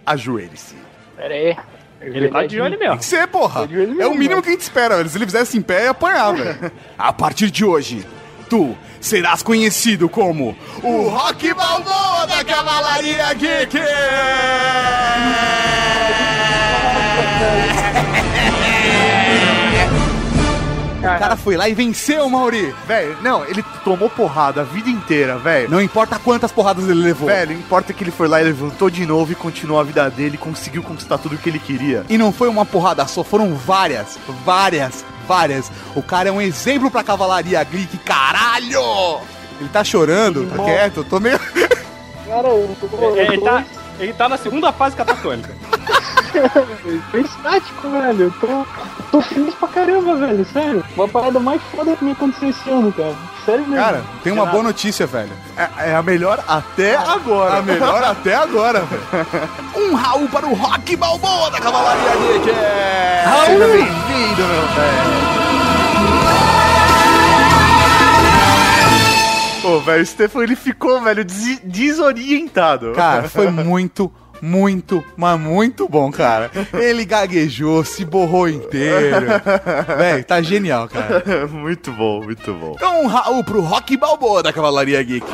Ajoelhe-se. 0.06 0.76
Pera 1.16 1.34
aí. 1.34 1.56
Ele 2.00 2.28
tá 2.28 2.46
de 2.46 2.60
olho 2.60 2.78
mesmo. 2.78 2.90
Tem 2.90 2.98
que 2.98 3.04
ser, 3.04 3.26
porra. 3.26 3.62
olho 3.62 4.00
É 4.00 4.06
o 4.06 4.12
mínimo 4.12 4.30
mano. 4.30 4.42
que 4.42 4.48
a 4.50 4.52
gente 4.52 4.60
espera, 4.60 4.96
velho. 4.96 5.08
Se 5.08 5.18
ele 5.18 5.26
fizesse 5.26 5.58
em 5.58 5.62
pé, 5.62 5.84
ia 5.84 5.90
apanhar, 5.90 6.32
velho. 6.32 6.70
A 6.96 7.12
partir 7.12 7.50
de 7.50 7.64
hoje, 7.64 8.06
tu 8.48 8.76
serás 9.00 9.42
conhecido 9.42 10.08
como 10.08 10.56
o 10.80 11.08
Rock 11.08 11.52
Balboa 11.54 12.24
da 12.28 12.44
Cavalaria 12.44 13.34
Geek! 13.34 13.78
O 21.02 21.18
cara 21.18 21.36
foi 21.36 21.56
lá 21.56 21.68
e 21.68 21.74
venceu, 21.74 22.28
Mauri. 22.30 22.72
Velho, 22.86 23.16
não, 23.22 23.44
ele 23.44 23.64
tomou 23.84 24.08
porrada 24.08 24.60
a 24.60 24.64
vida 24.64 24.88
inteira, 24.88 25.36
velho. 25.36 25.68
Não 25.68 25.82
importa 25.82 26.18
quantas 26.18 26.52
porradas 26.52 26.84
ele 26.88 27.02
levou. 27.02 27.28
Velho, 27.28 27.52
importa 27.52 27.92
que 27.92 28.04
ele 28.04 28.12
foi 28.12 28.28
lá 28.28 28.40
e 28.40 28.44
levantou 28.44 28.88
de 28.88 29.04
novo 29.04 29.32
e 29.32 29.34
continuou 29.34 29.80
a 29.80 29.84
vida 29.84 30.08
dele, 30.08 30.38
conseguiu 30.38 30.82
conquistar 30.82 31.18
tudo 31.18 31.34
o 31.34 31.38
que 31.38 31.50
ele 31.50 31.58
queria. 31.58 32.04
E 32.08 32.16
não 32.16 32.32
foi 32.32 32.48
uma 32.48 32.64
porrada 32.64 33.04
só, 33.06 33.24
foram 33.24 33.54
várias, 33.54 34.16
várias, 34.44 35.04
várias. 35.26 35.72
O 35.96 36.02
cara 36.02 36.28
é 36.28 36.32
um 36.32 36.40
exemplo 36.40 36.90
pra 36.90 37.02
cavalaria 37.02 37.62
geek, 37.64 37.98
caralho! 37.98 39.20
Ele 39.60 39.68
tá 39.72 39.82
chorando, 39.82 40.46
tá 40.46 40.62
quieto, 40.64 40.98
eu 40.98 41.04
tô 41.04 41.18
meio. 41.20 41.38
Cara, 42.26 42.48
eu 42.48 42.76
tô, 42.80 42.96
eu 42.96 43.16
Ele 43.16 43.38
tô, 43.38 43.44
tá, 43.44 43.64
ele 44.02 44.12
tá 44.12 44.28
na 44.28 44.36
segunda 44.36 44.72
fase 44.72 44.96
catatônica. 44.96 45.54
tô 47.12 47.18
estático, 47.18 47.88
velho. 47.90 48.22
Eu 48.24 48.30
tô, 48.32 48.66
tô 49.10 49.20
feliz 49.20 49.54
pra 49.54 49.68
caramba, 49.68 50.16
velho. 50.16 50.44
Sério. 50.52 50.84
Uma 50.96 51.06
parada 51.06 51.38
mais 51.38 51.62
foda 51.74 51.94
que 51.94 52.04
me 52.04 52.12
aconteceu 52.12 52.50
esse 52.50 52.68
ano, 52.68 52.92
cara. 52.92 53.14
Sério 53.44 53.66
mesmo. 53.66 53.76
Cara, 53.76 54.02
tem 54.22 54.32
uma 54.32 54.46
boa 54.46 54.62
notícia, 54.62 55.06
velho. 55.06 55.30
É, 55.56 55.90
é 55.90 55.94
a 55.94 56.02
melhor 56.02 56.42
até 56.48 56.96
agora. 56.96 57.58
A 57.58 57.62
melhor 57.62 58.02
até 58.02 58.34
agora, 58.34 58.80
velho. 58.80 59.02
Um 59.76 59.94
Raul 59.94 60.28
para 60.28 60.46
o 60.46 60.54
Rock 60.54 60.96
Balboa 60.96 61.50
da 61.50 61.60
Cavalaria 61.60 62.10
Geek! 62.16 62.44
Seja 63.46 63.66
bem-vindo, 63.66 64.42
meu 64.42 64.66
velho. 64.68 65.51
Pô, 69.62 69.78
velho, 69.80 70.02
o 70.02 70.06
Stefan 70.06 70.42
ele 70.42 70.56
ficou, 70.56 71.00
velho, 71.00 71.24
des- 71.24 71.60
desorientado. 71.62 72.92
Cara, 72.92 73.28
foi 73.28 73.48
muito, 73.48 74.12
muito, 74.40 75.04
mas 75.16 75.38
muito 75.38 75.88
bom, 75.88 76.10
cara. 76.10 76.50
Ele 76.74 77.04
gaguejou, 77.04 77.84
se 77.84 78.04
borrou 78.04 78.48
inteiro. 78.48 79.26
Véi, 79.96 80.24
tá 80.24 80.42
genial, 80.42 80.88
cara. 80.88 81.22
muito 81.48 81.92
bom, 81.92 82.22
muito 82.24 82.52
bom. 82.52 82.72
Então, 82.76 83.02
um 83.04 83.06
Raul 83.06 83.44
pro 83.44 83.60
Rock 83.60 83.96
Balboa 83.96 84.42
da 84.42 84.52
Cavalaria 84.52 85.00
Geek. 85.02 85.26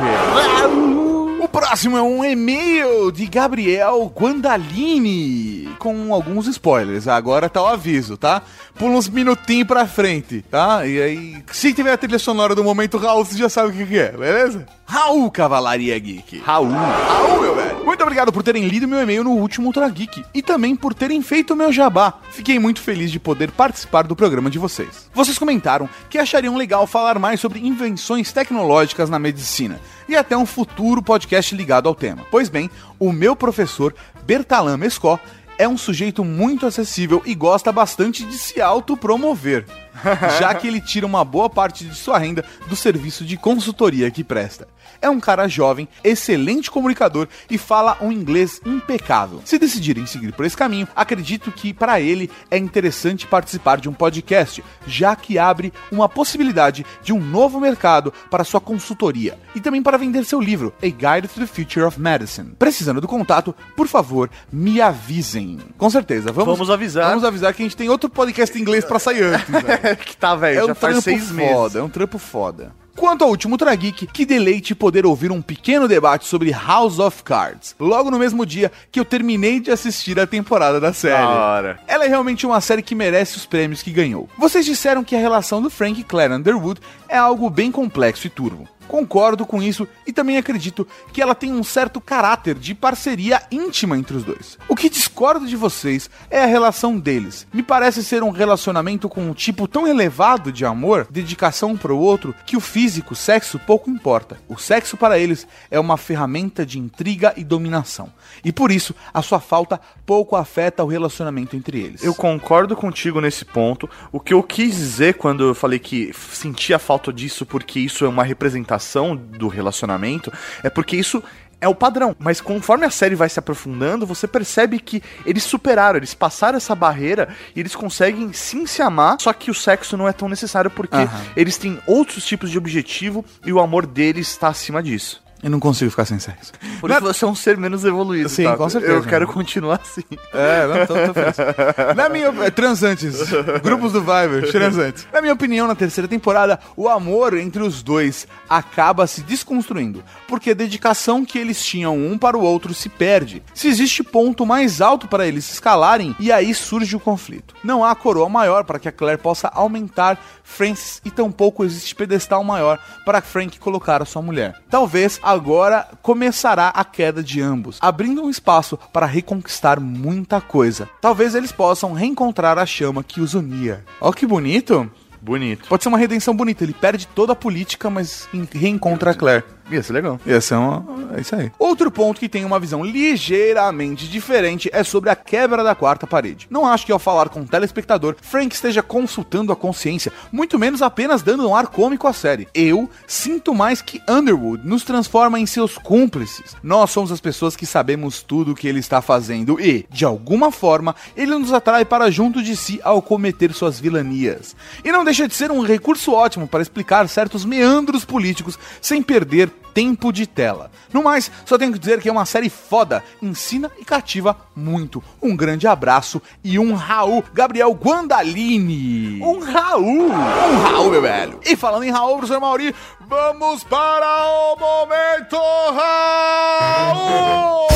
O 1.40 1.46
próximo 1.48 1.96
é 1.96 2.02
um 2.02 2.24
e-mail 2.24 3.12
de 3.12 3.24
Gabriel 3.26 4.12
Guandalini, 4.14 5.68
com 5.78 6.12
alguns 6.12 6.48
spoilers. 6.48 7.06
Agora 7.06 7.48
tá 7.48 7.62
o 7.62 7.66
aviso, 7.66 8.16
tá? 8.16 8.42
Pula 8.74 8.96
uns 8.96 9.08
minutinhos 9.08 9.66
pra 9.66 9.86
frente, 9.86 10.42
tá? 10.42 10.84
E 10.84 11.00
aí, 11.00 11.42
se 11.52 11.72
tiver 11.72 11.92
a 11.92 11.96
trilha 11.96 12.18
sonora 12.18 12.54
do 12.54 12.64
momento 12.64 12.98
Raul, 12.98 13.24
você 13.24 13.38
já 13.38 13.48
sabe 13.48 13.68
o 13.68 13.72
que, 13.72 13.86
que 13.86 13.98
é, 13.98 14.10
beleza? 14.10 14.66
Raul 14.84 15.30
Cavalaria 15.30 15.96
Geek. 15.98 16.38
Raul. 16.38 16.70
Raul, 16.70 17.40
meu 17.40 17.54
velho. 17.54 17.67
Muito 17.98 18.06
obrigado 18.06 18.32
por 18.32 18.44
terem 18.44 18.68
lido 18.68 18.86
meu 18.86 19.02
e-mail 19.02 19.24
no 19.24 19.32
último 19.32 19.66
Ultra 19.66 19.88
Geek 19.88 20.24
e 20.32 20.40
também 20.40 20.76
por 20.76 20.94
terem 20.94 21.20
feito 21.20 21.52
o 21.52 21.56
meu 21.56 21.72
jabá. 21.72 22.14
Fiquei 22.30 22.56
muito 22.56 22.80
feliz 22.80 23.10
de 23.10 23.18
poder 23.18 23.50
participar 23.50 24.06
do 24.06 24.14
programa 24.14 24.48
de 24.48 24.56
vocês. 24.56 25.10
Vocês 25.12 25.36
comentaram 25.36 25.90
que 26.08 26.16
achariam 26.16 26.56
legal 26.56 26.86
falar 26.86 27.18
mais 27.18 27.40
sobre 27.40 27.58
invenções 27.58 28.30
tecnológicas 28.30 29.10
na 29.10 29.18
medicina 29.18 29.80
e 30.08 30.14
até 30.14 30.36
um 30.36 30.46
futuro 30.46 31.02
podcast 31.02 31.52
ligado 31.56 31.88
ao 31.88 31.94
tema. 31.94 32.24
Pois 32.30 32.48
bem, 32.48 32.70
o 33.00 33.10
meu 33.10 33.34
professor 33.34 33.92
Bertalan 34.24 34.76
Mescó 34.76 35.18
é 35.58 35.66
um 35.66 35.76
sujeito 35.76 36.24
muito 36.24 36.66
acessível 36.66 37.20
e 37.26 37.34
gosta 37.34 37.72
bastante 37.72 38.22
de 38.24 38.38
se 38.38 38.60
autopromover, 38.60 39.66
já 40.38 40.54
que 40.54 40.68
ele 40.68 40.80
tira 40.80 41.04
uma 41.04 41.24
boa 41.24 41.50
parte 41.50 41.84
de 41.84 41.96
sua 41.96 42.16
renda 42.16 42.44
do 42.68 42.76
serviço 42.76 43.24
de 43.24 43.36
consultoria 43.36 44.08
que 44.08 44.22
presta. 44.22 44.68
É 45.00 45.08
um 45.08 45.20
cara 45.20 45.48
jovem, 45.48 45.88
excelente 46.02 46.70
comunicador 46.70 47.28
e 47.50 47.56
fala 47.56 47.96
um 48.00 48.10
inglês 48.10 48.60
impecável. 48.66 49.40
Se 49.44 49.58
decidirem 49.58 50.06
seguir 50.06 50.32
por 50.32 50.44
esse 50.44 50.56
caminho, 50.56 50.88
acredito 50.94 51.52
que 51.52 51.72
para 51.72 52.00
ele 52.00 52.30
é 52.50 52.58
interessante 52.58 53.26
participar 53.26 53.80
de 53.80 53.88
um 53.88 53.92
podcast, 53.92 54.62
já 54.86 55.14
que 55.14 55.38
abre 55.38 55.72
uma 55.90 56.08
possibilidade 56.08 56.84
de 57.02 57.12
um 57.12 57.20
novo 57.20 57.60
mercado 57.60 58.12
para 58.30 58.44
sua 58.44 58.60
consultoria 58.60 59.38
e 59.54 59.60
também 59.60 59.82
para 59.82 59.96
vender 59.98 60.24
seu 60.24 60.40
livro, 60.40 60.72
A 60.82 60.86
Guide 60.86 61.28
to 61.28 61.40
the 61.40 61.46
Future 61.46 61.84
of 61.84 62.00
Medicine. 62.00 62.52
Precisando 62.58 63.00
do 63.00 63.08
contato, 63.08 63.54
por 63.76 63.86
favor, 63.86 64.28
me 64.52 64.80
avisem. 64.80 65.58
Com 65.76 65.90
certeza, 65.90 66.32
vamos, 66.32 66.54
Vamos 66.58 66.70
avisar. 66.70 67.08
Vamos 67.10 67.24
avisar 67.24 67.54
que 67.54 67.62
a 67.62 67.64
gente 67.64 67.76
tem 67.76 67.88
outro 67.88 68.08
podcast 68.10 68.56
em 68.56 68.62
inglês 68.62 68.84
para 68.84 68.98
sair 68.98 69.22
antes. 69.22 69.46
que 70.04 70.16
tá, 70.16 70.34
velho, 70.34 70.60
É 70.60 70.66
já 70.66 70.72
um 70.72 70.74
faz 70.74 71.04
seis 71.04 71.30
meses. 71.30 71.52
foda, 71.52 71.78
é 71.78 71.82
um 71.82 71.88
trampo 71.88 72.18
foda. 72.18 72.72
Quanto 72.98 73.22
ao 73.22 73.30
último 73.30 73.56
Trageek, 73.56 74.08
que 74.08 74.26
deleite 74.26 74.74
poder 74.74 75.06
ouvir 75.06 75.30
um 75.30 75.40
pequeno 75.40 75.86
debate 75.86 76.26
sobre 76.26 76.50
House 76.50 76.98
of 76.98 77.22
Cards, 77.22 77.76
logo 77.78 78.10
no 78.10 78.18
mesmo 78.18 78.44
dia 78.44 78.72
que 78.90 78.98
eu 78.98 79.04
terminei 79.04 79.60
de 79.60 79.70
assistir 79.70 80.18
a 80.18 80.26
temporada 80.26 80.80
da 80.80 80.92
série. 80.92 81.22
Da. 81.22 81.78
Ela 81.86 82.06
é 82.06 82.08
realmente 82.08 82.44
uma 82.44 82.60
série 82.60 82.82
que 82.82 82.96
merece 82.96 83.36
os 83.36 83.46
prêmios 83.46 83.82
que 83.82 83.92
ganhou. 83.92 84.28
Vocês 84.36 84.66
disseram 84.66 85.04
que 85.04 85.14
a 85.14 85.20
relação 85.20 85.62
do 85.62 85.70
Frank 85.70 86.00
e 86.00 86.04
Claire 86.04 86.34
Underwood 86.34 86.80
é 87.08 87.16
algo 87.16 87.48
bem 87.48 87.70
complexo 87.70 88.26
e 88.26 88.30
turvo. 88.30 88.68
Concordo 88.88 89.44
com 89.44 89.62
isso 89.62 89.86
e 90.06 90.12
também 90.12 90.38
acredito 90.38 90.88
que 91.12 91.20
ela 91.20 91.34
tem 91.34 91.52
um 91.52 91.62
certo 91.62 92.00
caráter 92.00 92.54
de 92.54 92.74
parceria 92.74 93.42
íntima 93.52 93.98
entre 93.98 94.16
os 94.16 94.24
dois. 94.24 94.58
O 94.66 94.74
que 94.74 94.88
discordo 94.88 95.46
de 95.46 95.54
vocês 95.54 96.08
é 96.30 96.42
a 96.42 96.46
relação 96.46 96.98
deles. 96.98 97.46
Me 97.52 97.62
parece 97.62 98.02
ser 98.02 98.22
um 98.22 98.30
relacionamento 98.30 99.06
com 99.06 99.20
um 99.20 99.34
tipo 99.34 99.68
tão 99.68 99.86
elevado 99.86 100.50
de 100.50 100.64
amor, 100.64 101.06
dedicação 101.10 101.72
um 101.72 101.76
pro 101.76 101.98
outro, 101.98 102.34
que 102.46 102.56
o 102.56 102.60
físico, 102.60 103.14
sexo, 103.14 103.58
pouco 103.58 103.90
importa. 103.90 104.40
O 104.48 104.56
sexo 104.56 104.96
para 104.96 105.18
eles 105.18 105.46
é 105.70 105.78
uma 105.78 105.98
ferramenta 105.98 106.64
de 106.64 106.78
intriga 106.78 107.34
e 107.36 107.44
dominação. 107.44 108.10
E 108.42 108.50
por 108.50 108.72
isso, 108.72 108.94
a 109.12 109.20
sua 109.20 109.38
falta 109.38 109.78
pouco 110.06 110.34
afeta 110.34 110.82
o 110.82 110.86
relacionamento 110.86 111.54
entre 111.54 111.78
eles. 111.78 112.02
Eu 112.02 112.14
concordo 112.14 112.74
contigo 112.74 113.20
nesse 113.20 113.44
ponto. 113.44 113.88
O 114.10 114.18
que 114.18 114.32
eu 114.32 114.42
quis 114.42 114.74
dizer 114.74 115.14
quando 115.14 115.44
eu 115.44 115.54
falei 115.54 115.78
que 115.78 116.10
sentia 116.32 116.78
falta 116.78 117.12
disso 117.12 117.44
porque 117.44 117.78
isso 117.78 118.04
é 118.04 118.08
uma 118.08 118.24
representação 118.24 118.77
do 119.16 119.48
relacionamento 119.48 120.32
é 120.62 120.70
porque 120.70 120.96
isso 120.96 121.22
é 121.60 121.68
o 121.68 121.74
padrão. 121.74 122.14
Mas 122.18 122.40
conforme 122.40 122.86
a 122.86 122.90
série 122.90 123.14
vai 123.14 123.28
se 123.28 123.38
aprofundando, 123.38 124.06
você 124.06 124.26
percebe 124.26 124.78
que 124.78 125.02
eles 125.26 125.42
superaram, 125.42 125.96
eles 125.96 126.14
passaram 126.14 126.56
essa 126.56 126.74
barreira 126.74 127.28
e 127.54 127.60
eles 127.60 127.74
conseguem 127.74 128.32
sim 128.32 128.66
se 128.66 128.82
amar, 128.82 129.16
só 129.20 129.32
que 129.32 129.50
o 129.50 129.54
sexo 129.54 129.96
não 129.96 130.08
é 130.08 130.12
tão 130.12 130.28
necessário 130.28 130.70
porque 130.70 130.96
Aham. 130.96 131.24
eles 131.36 131.56
têm 131.56 131.78
outros 131.86 132.24
tipos 132.24 132.50
de 132.50 132.58
objetivo 132.58 133.24
e 133.44 133.52
o 133.52 133.60
amor 133.60 133.86
deles 133.86 134.28
está 134.28 134.48
acima 134.48 134.82
disso. 134.82 135.22
Eu 135.42 135.50
não 135.50 135.60
consigo 135.60 135.90
ficar 135.90 136.04
sem 136.04 136.18
sexo. 136.18 136.52
Por 136.80 136.90
isso 136.90 137.00
você 137.00 137.24
é 137.24 137.28
um 137.28 137.34
ser 137.34 137.56
menos 137.56 137.84
evoluído, 137.84 138.28
Sim, 138.28 138.44
tá? 138.44 138.56
com 138.56 138.68
certeza. 138.68 138.92
Eu 138.92 139.02
quero 139.02 139.26
continuar 139.26 139.80
assim. 139.82 140.02
É, 140.32 140.66
não, 140.66 140.86
tô, 140.86 140.94
tô 140.94 141.14
feliz. 141.14 141.96
Na 141.96 142.08
minha 142.08 142.26
é, 142.44 142.50
transantes, 142.50 143.16
grupos 143.62 143.92
do 143.92 144.00
Viber, 144.00 144.50
transantes. 144.50 145.06
Na 145.12 145.20
minha 145.20 145.32
opinião, 145.32 145.68
na 145.68 145.74
terceira 145.74 146.08
temporada, 146.08 146.58
o 146.76 146.88
amor 146.88 147.36
entre 147.36 147.62
os 147.62 147.82
dois 147.82 148.26
acaba 148.48 149.06
se 149.06 149.22
desconstruindo, 149.22 150.02
porque 150.26 150.50
a 150.50 150.54
dedicação 150.54 151.24
que 151.24 151.38
eles 151.38 151.64
tinham 151.64 151.96
um 151.96 152.18
para 152.18 152.36
o 152.36 152.42
outro 152.42 152.74
se 152.74 152.88
perde. 152.88 153.42
Se 153.54 153.68
existe 153.68 154.02
ponto 154.02 154.44
mais 154.44 154.80
alto 154.80 155.06
para 155.06 155.26
eles 155.26 155.44
se 155.44 155.52
escalarem, 155.52 156.16
e 156.18 156.32
aí 156.32 156.52
surge 156.54 156.96
o 156.96 157.00
conflito. 157.00 157.54
Não 157.62 157.84
há 157.84 157.94
coroa 157.94 158.28
maior 158.28 158.64
para 158.64 158.78
que 158.78 158.88
a 158.88 158.92
Claire 158.92 159.20
possa 159.20 159.48
aumentar 159.48 160.18
Francis 160.42 161.00
e 161.04 161.10
tampouco 161.10 161.64
existe 161.64 161.94
pedestal 161.94 162.42
maior 162.42 162.78
para 163.04 163.20
Frank 163.20 163.58
colocar 163.58 164.02
a 164.02 164.06
sua 164.06 164.22
mulher. 164.22 164.60
Talvez 164.70 165.20
agora 165.28 165.86
começará 166.00 166.68
a 166.68 166.82
queda 166.82 167.22
de 167.22 167.40
ambos, 167.42 167.78
abrindo 167.82 168.22
um 168.22 168.30
espaço 168.30 168.78
para 168.92 169.04
reconquistar 169.04 169.78
muita 169.78 170.40
coisa. 170.40 170.88
Talvez 171.02 171.34
eles 171.34 171.52
possam 171.52 171.92
reencontrar 171.92 172.58
a 172.58 172.64
chama 172.64 173.04
que 173.04 173.20
os 173.20 173.34
unia. 173.34 173.84
Ó 174.00 174.10
que 174.10 174.26
bonito! 174.26 174.90
Bonito. 175.20 175.68
Pode 175.68 175.82
ser 175.82 175.88
uma 175.88 175.98
redenção 175.98 176.34
bonita. 176.34 176.62
Ele 176.62 176.72
perde 176.72 177.06
toda 177.08 177.32
a 177.32 177.36
política, 177.36 177.90
mas 177.90 178.28
reencontra 178.52 179.10
a 179.10 179.14
Claire. 179.14 179.44
Ia 179.70 179.82
ser 179.82 179.92
legal. 179.92 180.20
Ia 180.26 180.40
ser 180.40 180.54
uma... 180.54 180.84
É 181.14 181.20
isso 181.20 181.34
aí. 181.34 181.50
Outro 181.58 181.90
ponto 181.90 182.20
que 182.20 182.28
tem 182.28 182.44
uma 182.44 182.58
visão 182.58 182.84
ligeiramente 182.84 184.06
diferente 184.08 184.70
é 184.72 184.82
sobre 184.82 185.10
a 185.10 185.16
quebra 185.16 185.62
da 185.62 185.74
quarta 185.74 186.06
parede. 186.06 186.46
Não 186.50 186.66
acho 186.66 186.86
que 186.86 186.92
ao 186.92 186.98
falar 186.98 187.28
com 187.28 187.40
o 187.40 187.46
telespectador, 187.46 188.16
Frank 188.20 188.54
esteja 188.54 188.82
consultando 188.82 189.52
a 189.52 189.56
consciência, 189.56 190.12
muito 190.30 190.58
menos 190.58 190.82
apenas 190.82 191.22
dando 191.22 191.48
um 191.48 191.54
ar 191.54 191.66
cômico 191.68 192.06
à 192.06 192.12
série. 192.12 192.48
Eu 192.54 192.88
sinto 193.06 193.54
mais 193.54 193.82
que 193.82 194.02
Underwood 194.08 194.66
nos 194.66 194.84
transforma 194.84 195.38
em 195.38 195.46
seus 195.46 195.76
cúmplices. 195.78 196.56
Nós 196.62 196.90
somos 196.90 197.12
as 197.12 197.20
pessoas 197.20 197.56
que 197.56 197.66
sabemos 197.66 198.22
tudo 198.22 198.52
o 198.52 198.54
que 198.54 198.68
ele 198.68 198.80
está 198.80 199.00
fazendo 199.00 199.60
e, 199.60 199.86
de 199.90 200.04
alguma 200.04 200.50
forma, 200.50 200.94
ele 201.16 201.36
nos 201.36 201.52
atrai 201.52 201.84
para 201.84 202.10
junto 202.10 202.42
de 202.42 202.56
si 202.56 202.80
ao 202.82 203.02
cometer 203.02 203.52
suas 203.52 203.80
vilanias. 203.80 204.54
E 204.84 204.92
não 204.92 205.04
deixa 205.04 205.26
de 205.26 205.34
ser 205.34 205.50
um 205.50 205.62
recurso 205.62 206.12
ótimo 206.12 206.46
para 206.46 206.62
explicar 206.62 207.08
certos 207.08 207.44
meandros 207.44 208.04
políticos 208.04 208.58
sem 208.80 209.02
perder 209.02 209.50
tempo 209.74 210.12
de 210.12 210.26
tela. 210.26 210.70
No 210.92 211.02
mais, 211.02 211.30
só 211.44 211.58
tenho 211.58 211.72
que 211.72 211.78
dizer 211.78 212.00
que 212.00 212.08
é 212.08 212.12
uma 212.12 212.26
série 212.26 212.48
foda, 212.50 213.04
ensina 213.22 213.70
e 213.78 213.84
cativa 213.84 214.36
muito. 214.54 215.02
Um 215.22 215.36
grande 215.36 215.66
abraço 215.66 216.20
e 216.42 216.58
um 216.58 216.74
Raul 216.74 217.22
Gabriel 217.32 217.72
Guandalini. 217.72 219.22
Um 219.22 219.38
Raul! 219.40 220.06
Um 220.06 220.62
Raul, 220.62 220.90
meu 220.90 221.02
velho. 221.02 221.40
E 221.44 221.54
falando 221.56 221.84
em 221.84 221.90
Raul, 221.90 222.16
professor 222.18 222.40
Mauri, 222.40 222.74
vamos 223.06 223.64
para 223.64 224.26
o 224.26 224.56
momento 224.56 225.36
Raul! 225.76 227.68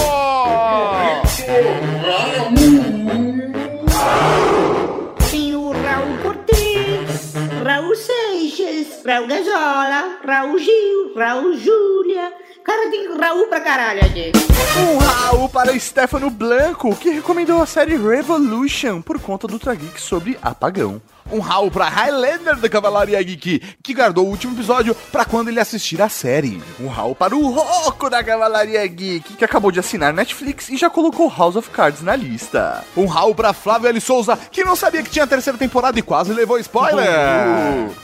Raul 9.04 9.26
Gazola, 9.26 10.18
Raul 10.24 10.58
Gil, 10.58 11.14
Raul 11.16 11.56
Júlia. 11.56 12.32
Cara, 12.64 12.88
tem 12.88 13.18
Raul 13.18 13.48
pra 13.48 13.60
caralho 13.60 14.00
aqui. 14.00 14.30
Um 14.78 14.98
Raul 14.98 15.48
para 15.48 15.76
Stefano 15.78 16.30
Blanco, 16.30 16.94
que 16.94 17.10
recomendou 17.10 17.60
a 17.60 17.66
série 17.66 17.96
Revolution 17.96 19.02
por 19.02 19.20
conta 19.20 19.48
do 19.48 19.58
Trageek 19.58 20.00
sobre 20.00 20.38
apagão. 20.40 21.02
Um 21.30 21.40
Raul 21.40 21.70
pra 21.70 21.88
Highlander 21.88 22.56
da 22.56 22.68
Cavalaria 22.68 23.22
Geek, 23.22 23.60
que 23.82 23.94
guardou 23.94 24.26
o 24.26 24.30
último 24.30 24.54
episódio 24.54 24.94
pra 25.10 25.24
quando 25.24 25.48
ele 25.48 25.60
assistir 25.60 26.00
a 26.02 26.08
série. 26.08 26.62
Um 26.78 26.88
Raul 26.88 27.14
para 27.14 27.36
o 27.36 27.50
Roco 27.50 28.10
da 28.10 28.22
Cavalaria 28.22 28.86
Geek, 28.86 29.34
que 29.34 29.44
acabou 29.44 29.70
de 29.70 29.80
assinar 29.80 30.12
Netflix 30.12 30.68
e 30.68 30.76
já 30.76 30.90
colocou 30.90 31.32
House 31.34 31.56
of 31.56 31.70
Cards 31.70 32.02
na 32.02 32.16
lista. 32.16 32.84
Um 32.96 33.06
Raul 33.06 33.34
pra 33.34 33.52
Flávio 33.52 33.88
L. 33.88 34.00
Souza, 34.00 34.38
que 34.50 34.64
não 34.64 34.76
sabia 34.76 35.02
que 35.02 35.10
tinha 35.10 35.24
a 35.24 35.28
terceira 35.28 35.58
temporada 35.58 35.98
e 35.98 36.02
quase 36.02 36.32
levou 36.32 36.58
spoiler. 36.58 37.06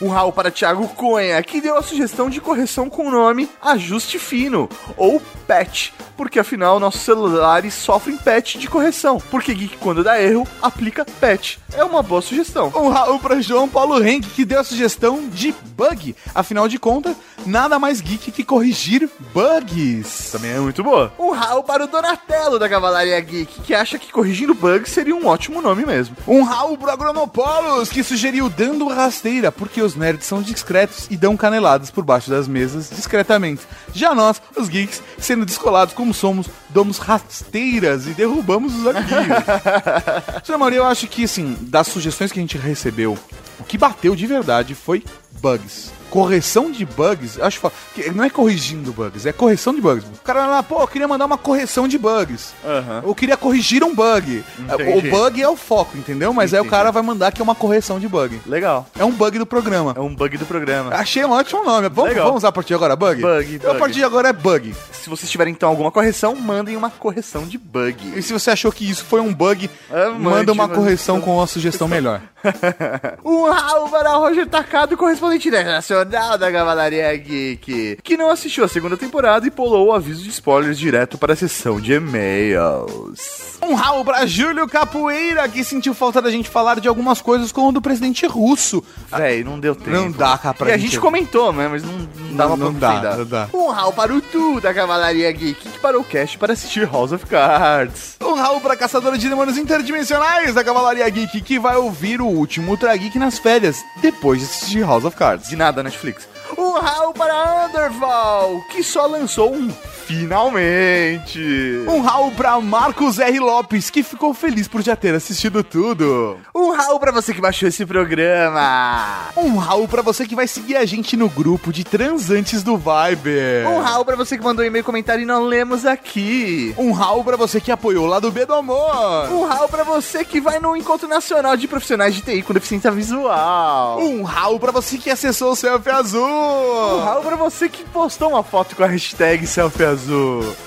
Um 0.01 0.09
Raul 0.09 0.33
para 0.33 0.51
Thiago 0.51 0.87
Cunha, 0.89 1.43
que 1.43 1.61
deu 1.61 1.77
a 1.77 1.83
sugestão 1.83 2.31
de 2.31 2.41
correção 2.41 2.89
com 2.89 3.09
o 3.09 3.11
nome 3.11 3.49
Ajuste 3.61 4.19
Fino, 4.19 4.69
ou 4.97 5.21
PATCH, 5.47 5.93
porque 6.17 6.39
afinal 6.39 6.79
nossos 6.79 7.01
celulares 7.01 7.75
sofrem 7.75 8.17
patch 8.17 8.57
de 8.57 8.69
correção, 8.69 9.19
porque 9.31 9.55
Geek 9.55 9.79
quando 9.79 10.05
dá 10.05 10.21
erro, 10.21 10.47
aplica 10.61 11.05
patch. 11.05 11.57
É 11.75 11.83
uma 11.85 12.03
boa 12.03 12.21
sugestão. 12.21 12.73
Um 12.75 12.89
Raul 12.89 13.08
pra 13.17 13.41
João 13.41 13.69
Paulo 13.69 14.05
Henk, 14.05 14.29
que 14.31 14.45
deu 14.45 14.59
a 14.59 14.65
sugestão 14.65 15.29
de 15.29 15.55
bug. 15.77 16.17
Afinal 16.35 16.67
de 16.67 16.81
contas, 16.81 17.17
nada 17.47 17.79
mais 17.79 18.01
geek 18.01 18.33
que 18.33 18.43
corrigir 18.43 19.09
bugs. 19.33 20.31
Também 20.33 20.51
é 20.51 20.59
muito 20.59 20.83
boa. 20.83 21.13
Um 21.17 21.31
rau 21.31 21.63
para 21.63 21.85
o 21.85 21.87
Donatello 21.87 22.59
da 22.59 22.69
Cavalaria 22.69 23.21
Geek, 23.21 23.61
que 23.61 23.73
acha 23.73 24.01
que 24.01 24.11
corrigindo 24.11 24.53
bugs 24.53 24.91
seria 24.91 25.15
um 25.15 25.29
ótimo 25.29 25.63
nome 25.63 25.87
mesmo. 25.87 26.17
Um 26.27 26.43
Raul 26.43 26.77
pro 26.77 26.91
Agronopolos, 26.91 27.89
que 27.89 28.03
sugeriu 28.03 28.49
dando 28.49 28.89
rasteira, 28.89 29.53
porque 29.53 29.81
os 29.81 29.95
nerds 29.95 30.27
são 30.27 30.43
discretos 30.43 31.07
e 31.09 31.17
dão 31.17 31.37
caneladas 31.37 31.93
por 31.93 32.03
baixo 32.03 32.29
das 32.29 32.49
mesas 32.49 32.91
discretamente. 32.91 33.63
Já 33.95 34.13
nós, 34.13 34.43
os 34.57 34.69
geeks, 34.69 35.01
sendo 35.19 35.47
descolados 35.47 35.95
como 35.95 36.13
somos, 36.13 36.49
damos 36.71 36.99
rasteiras 36.99 38.07
e 38.07 38.11
derrubamos 38.11 38.75
os 38.75 38.87
amiguinhos. 38.87 39.45
Senhor 40.43 40.59
Maria, 40.59 40.79
eu 40.79 40.87
acho 40.87 41.07
que, 41.07 41.25
assim, 41.25 41.57
das 41.61 41.87
sugestões 41.87 42.33
que 42.33 42.39
a 42.39 42.43
gente 42.43 42.59
recebeu, 42.59 42.98
o 43.07 43.65
que 43.67 43.79
bateu 43.79 44.15
de 44.15 44.27
verdade 44.27 44.75
foi 44.75 45.05
bugs. 45.41 45.98
Correção 46.11 46.71
de 46.71 46.85
bugs, 46.85 47.37
eu 47.39 47.45
acho 47.45 47.61
que 47.95 48.11
não 48.11 48.25
é 48.25 48.31
corrigindo 48.31 48.93
bugs, 48.93 49.27
é 49.27 49.33
correção 49.33 49.75
de 49.75 49.81
bugs. 49.81 50.05
O 50.05 50.23
cara 50.25 50.41
vai 50.41 50.49
lá, 50.51 50.63
pô, 50.63 50.81
eu 50.81 50.89
queria 50.89 51.07
mandar 51.07 51.27
uma 51.27 51.37
correção 51.39 51.87
de 51.87 51.99
bugs. 51.99 52.53
Aham. 52.65 53.03
Eu 53.07 53.15
queria 53.15 53.37
corrigir 53.37 53.85
um 53.85 53.95
bug. 53.95 54.45
Entendi. 54.59 55.09
O 55.09 55.11
bug 55.11 55.43
é 55.43 55.49
o 55.49 55.57
foco, 55.57 55.97
entendeu? 55.97 56.33
Mas 56.33 56.53
aí 56.55 56.61
o 56.61 56.63
Entendi. 56.63 56.71
cara 56.71 56.91
vai 56.91 57.03
mandar 57.03 57.33
que 57.33 57.41
é 57.41 57.45
uma 57.45 57.55
correção 57.55 57.99
de 58.01 58.09
bug. 58.09 58.41
Legal. 58.47 58.87
É 58.99 59.05
um 59.05 59.11
bug 59.13 59.39
do 59.39 59.47
programa. 59.47 59.95
É 59.97 60.01
um 60.01 60.15
bug 60.15 60.37
do 60.39 60.47
programa. 60.47 60.95
Achei 60.95 61.25
um 61.25 61.31
ótimo 61.33 61.63
nome. 61.65 61.89
Vamos, 61.89 62.11
Legal. 62.11 62.25
vamos 62.27 62.39
usar 62.39 62.49
a 62.49 62.53
partir 62.53 62.69
de 62.69 62.75
agora 62.75 62.97
bug? 62.97 63.21
Bug, 63.21 63.55
Então, 63.55 63.71
A 63.71 63.73
bug. 63.75 63.81
partir 63.81 63.97
de 63.97 64.05
agora 64.05 64.29
é 64.29 64.33
bug. 64.33 64.75
Se 64.93 65.11
vocês 65.11 65.31
tiverem 65.31 65.53
então 65.53 65.69
alguma 65.69 65.91
correção, 65.91 66.35
mandem 66.35 66.77
uma 66.77 66.91
correção 66.91 67.45
de 67.47 67.59
bug. 67.59 68.15
E 68.17 68.23
se 68.23 68.33
você 68.33 68.51
achou 68.51 68.73
que 68.73 68.89
isso 68.89 69.05
foi 69.05 69.21
um 69.21 69.33
bug, 69.33 69.69
Ah, 69.91 70.11
manda 70.11 70.53
uma 70.53 70.69
correção 70.69 71.21
com 71.21 71.37
uma 71.37 71.47
sugestão 71.47 71.87
melhor. 71.89 72.21
Um 73.25 73.51
rau 73.51 73.89
para 73.89 74.11
Roger 74.15 74.47
Tacado, 74.47 74.97
correspondente 74.97 75.49
internacional 75.49 75.98
da 76.05 76.51
Cavalaria 76.53 77.15
Geek, 77.17 77.99
que 78.03 78.17
não 78.17 78.31
assistiu 78.31 78.65
a 78.65 78.69
segunda 78.69 78.97
temporada 78.97 79.47
e 79.47 79.51
pulou 79.51 79.89
o 79.89 79.93
aviso 79.93 80.23
de 80.23 80.31
spoilers 80.31 80.79
direto 80.79 81.17
para 81.19 81.33
a 81.33 81.37
sessão 81.37 81.81
de 81.81 81.93
e-mails. 81.95 83.59
Um 83.63 83.75
rau 83.75 84.05
pra 84.05 84.25
Júlio 84.27 84.69
Capoeira, 84.69 85.49
que 85.49 85.65
sentiu 85.65 85.93
falta 85.95 86.23
da 86.23 86.31
gente 86.31 86.49
falar 86.49 86.81
de 86.81 86.89
algumas 86.89 87.21
coisas 87.21 87.51
como 87.53 87.69
o 87.69 87.73
do 87.73 87.83
presidente 87.83 88.27
russo. 88.27 88.83
Véi, 89.11 89.43
não 89.45 89.59
deu 89.59 89.75
tempo. 89.75 89.91
Não 89.91 90.11
dá, 90.11 90.39
cara, 90.39 90.55
pra 90.55 90.71
E 90.71 90.73
a 90.73 90.79
gente- 90.79 90.99
comentou, 91.01 91.53
né? 91.53 91.69
Mas 91.69 91.83
não, 91.83 91.93
não 91.93 92.37
dava 92.37 92.57
não 92.57 92.75
pra 92.75 93.01
dá, 93.01 93.17
não 93.17 93.25
dá. 93.27 93.49
Um 93.53 93.69
rau 93.69 93.93
para 93.93 94.15
o 94.15 94.21
Tu 94.21 94.61
da 94.61 94.73
Cavalaria 94.73 95.31
Geek, 95.33 95.69
que 95.69 95.79
parou 95.81 96.03
o 96.03 96.05
cast 96.05 96.39
para 96.39 96.53
assistir 96.53 96.87
House 96.91 97.13
of 97.13 97.27
Cards. 97.27 98.17
Um 98.23 98.35
rau 98.35 98.61
pra 98.61 98.77
caçadora 98.77 99.19
de 99.19 99.29
demônios 99.29 99.59
interdimensionais 99.59 100.55
da 100.55 100.63
Cavalaria 100.65 101.09
Geek, 101.09 101.41
que 101.41 101.59
vai 101.59 101.77
ouvir 101.77 102.21
o 102.21 102.27
último 102.27 102.71
Ultra 102.71 102.97
Geek 102.97 103.19
nas 103.19 103.39
férias, 103.39 103.83
depois 104.01 104.39
de 104.41 104.47
assistir 104.47 104.81
House 104.83 105.05
of 105.05 105.17
Cards. 105.17 105.49
De 105.49 105.57
nada, 105.57 105.83
Netflix. 105.89 106.29
Um 106.57 106.73
rau 106.73 107.15
para 107.15 107.67
Underval, 107.67 108.61
que 108.71 108.83
só 108.83 109.07
lançou 109.07 109.55
um 109.55 109.69
finalmente. 110.09 111.85
Um 111.87 112.01
rau 112.01 112.31
pra 112.31 112.59
Marcos 112.59 113.19
R. 113.19 113.39
Lopes, 113.39 113.91
que 113.91 114.03
ficou 114.03 114.33
feliz 114.33 114.67
por 114.67 114.81
já 114.81 114.97
ter 114.97 115.15
assistido 115.15 115.63
tudo. 115.63 116.39
Um 116.55 116.75
rau 116.75 116.99
para 116.99 117.13
você 117.13 117.35
que 117.35 117.43
baixou 117.43 117.69
esse 117.69 117.85
programa. 117.85 119.29
Um 119.37 119.59
rau 119.59 119.87
pra 119.87 120.01
você 120.01 120.27
que 120.27 120.35
vai 120.35 120.47
seguir 120.47 120.77
a 120.77 120.87
gente 120.87 121.15
no 121.15 121.29
grupo 121.29 121.71
de 121.71 121.85
transantes 121.85 122.63
do 122.63 122.79
Viber. 122.79 123.69
Um 123.69 123.81
rau 123.83 124.03
pra 124.03 124.17
você 124.17 124.39
que 124.39 124.43
mandou 124.43 124.65
e-mail 124.65 124.83
comentário 124.83 125.25
e 125.25 125.27
não 125.27 125.45
lemos 125.45 125.85
aqui. 125.85 126.75
Um 126.79 126.91
rau 126.93 127.23
pra 127.23 127.37
você 127.37 127.61
que 127.61 127.71
apoiou 127.71 128.07
lá 128.07 128.19
do 128.19 128.33
B 128.33 128.47
do 128.47 128.55
Amor. 128.55 129.31
Um 129.31 129.47
rau 129.47 129.69
pra 129.69 129.85
você 129.85 130.25
que 130.25 130.41
vai 130.41 130.59
no 130.59 130.75
Encontro 130.75 131.07
Nacional 131.07 131.55
de 131.55 131.69
Profissionais 131.69 132.15
de 132.15 132.23
TI 132.23 132.41
com 132.41 132.55
Deficiência 132.55 132.91
Visual. 132.91 134.01
Um 134.01 134.23
rau 134.23 134.59
pra 134.59 134.73
você 134.73 134.97
que 134.97 135.11
acessou 135.11 135.53
o 135.53 135.57
Selfie 135.57 135.91
Azul. 135.91 136.25
Um 136.25 137.05
rau 137.05 137.21
pra 137.21 137.37
você 137.37 137.69
que 137.69 137.85
postou 137.85 138.31
uma 138.31 138.43
foto 138.43 138.75
com 138.75 138.83
a 138.83 138.87
hashtag 138.87 139.47
Selfie 139.47 139.85
Azul. 139.85 139.98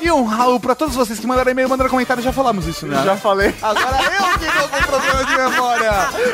E 0.02 0.12
um 0.12 0.24
rau 0.26 0.60
pra 0.60 0.76
todos 0.76 0.96
vocês 0.96 1.20
que 1.20 1.28
mandaram 1.28 1.52
e-mail, 1.52 1.70
mandaram 1.70 1.90
comentário, 1.90 2.22
já 2.24 2.32
falamos 2.34 2.66
isso, 2.68 2.86
né? 2.88 3.02
Já 3.04 3.16
falei. 3.16 3.54
Agora 3.62 3.98
eu 4.04 4.40
que 4.40 4.46
tô 4.46 4.68
com 4.68 4.84
problema 4.84 5.26
de 5.26 5.36
memória. 5.38 5.92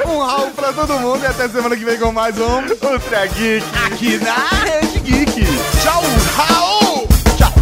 Um 0.07 0.19
rau 0.19 0.47
pra 0.55 0.73
todo 0.73 0.99
mundo 0.99 1.21
e 1.21 1.25
até 1.25 1.47
semana 1.49 1.75
que 1.75 1.83
vem 1.85 1.99
com 1.99 2.11
mais 2.11 2.37
um 2.39 2.57
Ultra 2.91 3.25
Geek. 3.27 3.63
aqui 3.85 4.17
na 4.17 4.35
Rede 4.63 4.99
Geek. 4.99 5.41
Tchau, 5.81 6.01
Raul! 6.35 7.07
Tchau! 7.37 7.53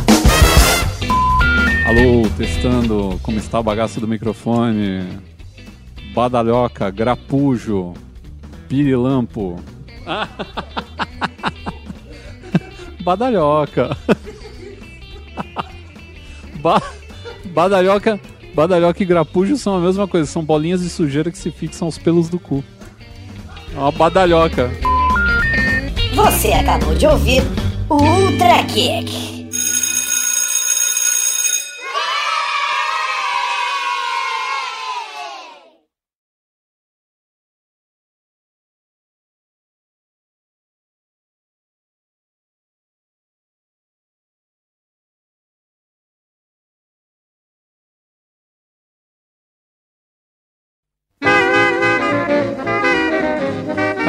Alô, 1.88 2.28
testando 2.38 3.20
como 3.22 3.38
está 3.38 3.60
a 3.60 3.64
bagaça 3.64 4.00
do 4.00 4.08
microfone. 4.08 5.20
Badalhoca, 6.14 6.90
grapujo, 6.90 7.94
pirilampo. 8.70 9.60
Badalhoca. 13.04 13.96
Ba 16.66 16.82
badalhoca, 17.54 18.20
badalhoca 18.56 19.04
e 19.04 19.06
grapujo 19.06 19.56
são 19.56 19.76
a 19.76 19.80
mesma 19.80 20.08
coisa, 20.08 20.26
são 20.26 20.44
bolinhas 20.44 20.82
de 20.82 20.90
sujeira 20.90 21.30
que 21.30 21.38
se 21.38 21.52
fixam 21.52 21.86
aos 21.86 22.00
pelos 22.00 22.28
do 22.28 22.40
cu. 22.40 22.64
É 23.76 23.78
uma 23.78 23.92
badalhoca. 23.92 24.72
Você 26.16 26.54
acabou 26.54 26.96
de 26.96 27.06
ouvir 27.06 27.44
o 27.88 27.94
Ultra 27.94 28.64
Kick. 28.64 29.45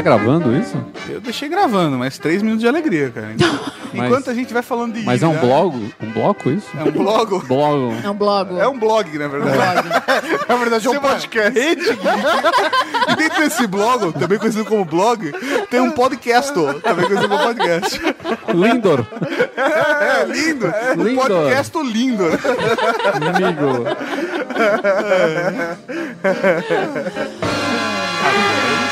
Gravando 0.06 0.56
isso? 0.56 0.76
Eu 1.08 1.20
deixei 1.20 1.48
gravando, 1.48 1.98
mas 1.98 2.16
três 2.16 2.40
minutos 2.40 2.62
de 2.62 2.68
alegria, 2.68 3.10
cara. 3.10 3.34
Mas- 3.94 4.06
Enquanto 4.08 4.28
a 4.30 4.34
gente 4.34 4.52
vai 4.52 4.62
falando 4.62 4.92
de 4.94 5.02
Mas 5.04 5.22
é 5.22 5.26
um 5.26 5.32
né? 5.32 5.40
blog? 5.40 5.94
Um 6.02 6.10
bloco 6.12 6.50
isso? 6.50 6.66
É 6.78 6.82
um 6.82 6.90
blog? 6.92 7.38
Blog. 7.48 7.96
É 8.04 8.10
um 8.10 8.14
blog. 8.14 8.58
É 8.60 8.68
um 8.68 8.78
blog, 8.78 9.18
na 9.18 9.26
verdade. 9.28 9.88
Na 10.46 10.56
verdade 10.56 10.86
é 10.86 10.90
um 10.90 10.94
Você 10.94 11.00
podcast. 11.00 11.58
Geek. 11.58 11.98
E 13.08 13.16
dentro 13.16 13.38
desse 13.42 13.66
blog, 13.66 14.12
também 14.12 14.38
conhecido 14.38 14.66
como 14.66 14.84
blog, 14.84 15.32
tem 15.70 15.80
um 15.80 15.92
podcast, 15.92 16.52
também 16.52 17.06
conhecido 17.06 17.28
como 17.28 17.42
podcast. 17.42 18.00
Lindor. 18.52 19.06
É, 19.56 20.24
lindo. 20.26 20.66
Um 20.98 21.02
Lindo. 21.02 21.20
podcast 21.22 21.78
lindo. 21.78 22.24
Amigo. 23.14 23.86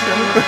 show. 0.05 0.45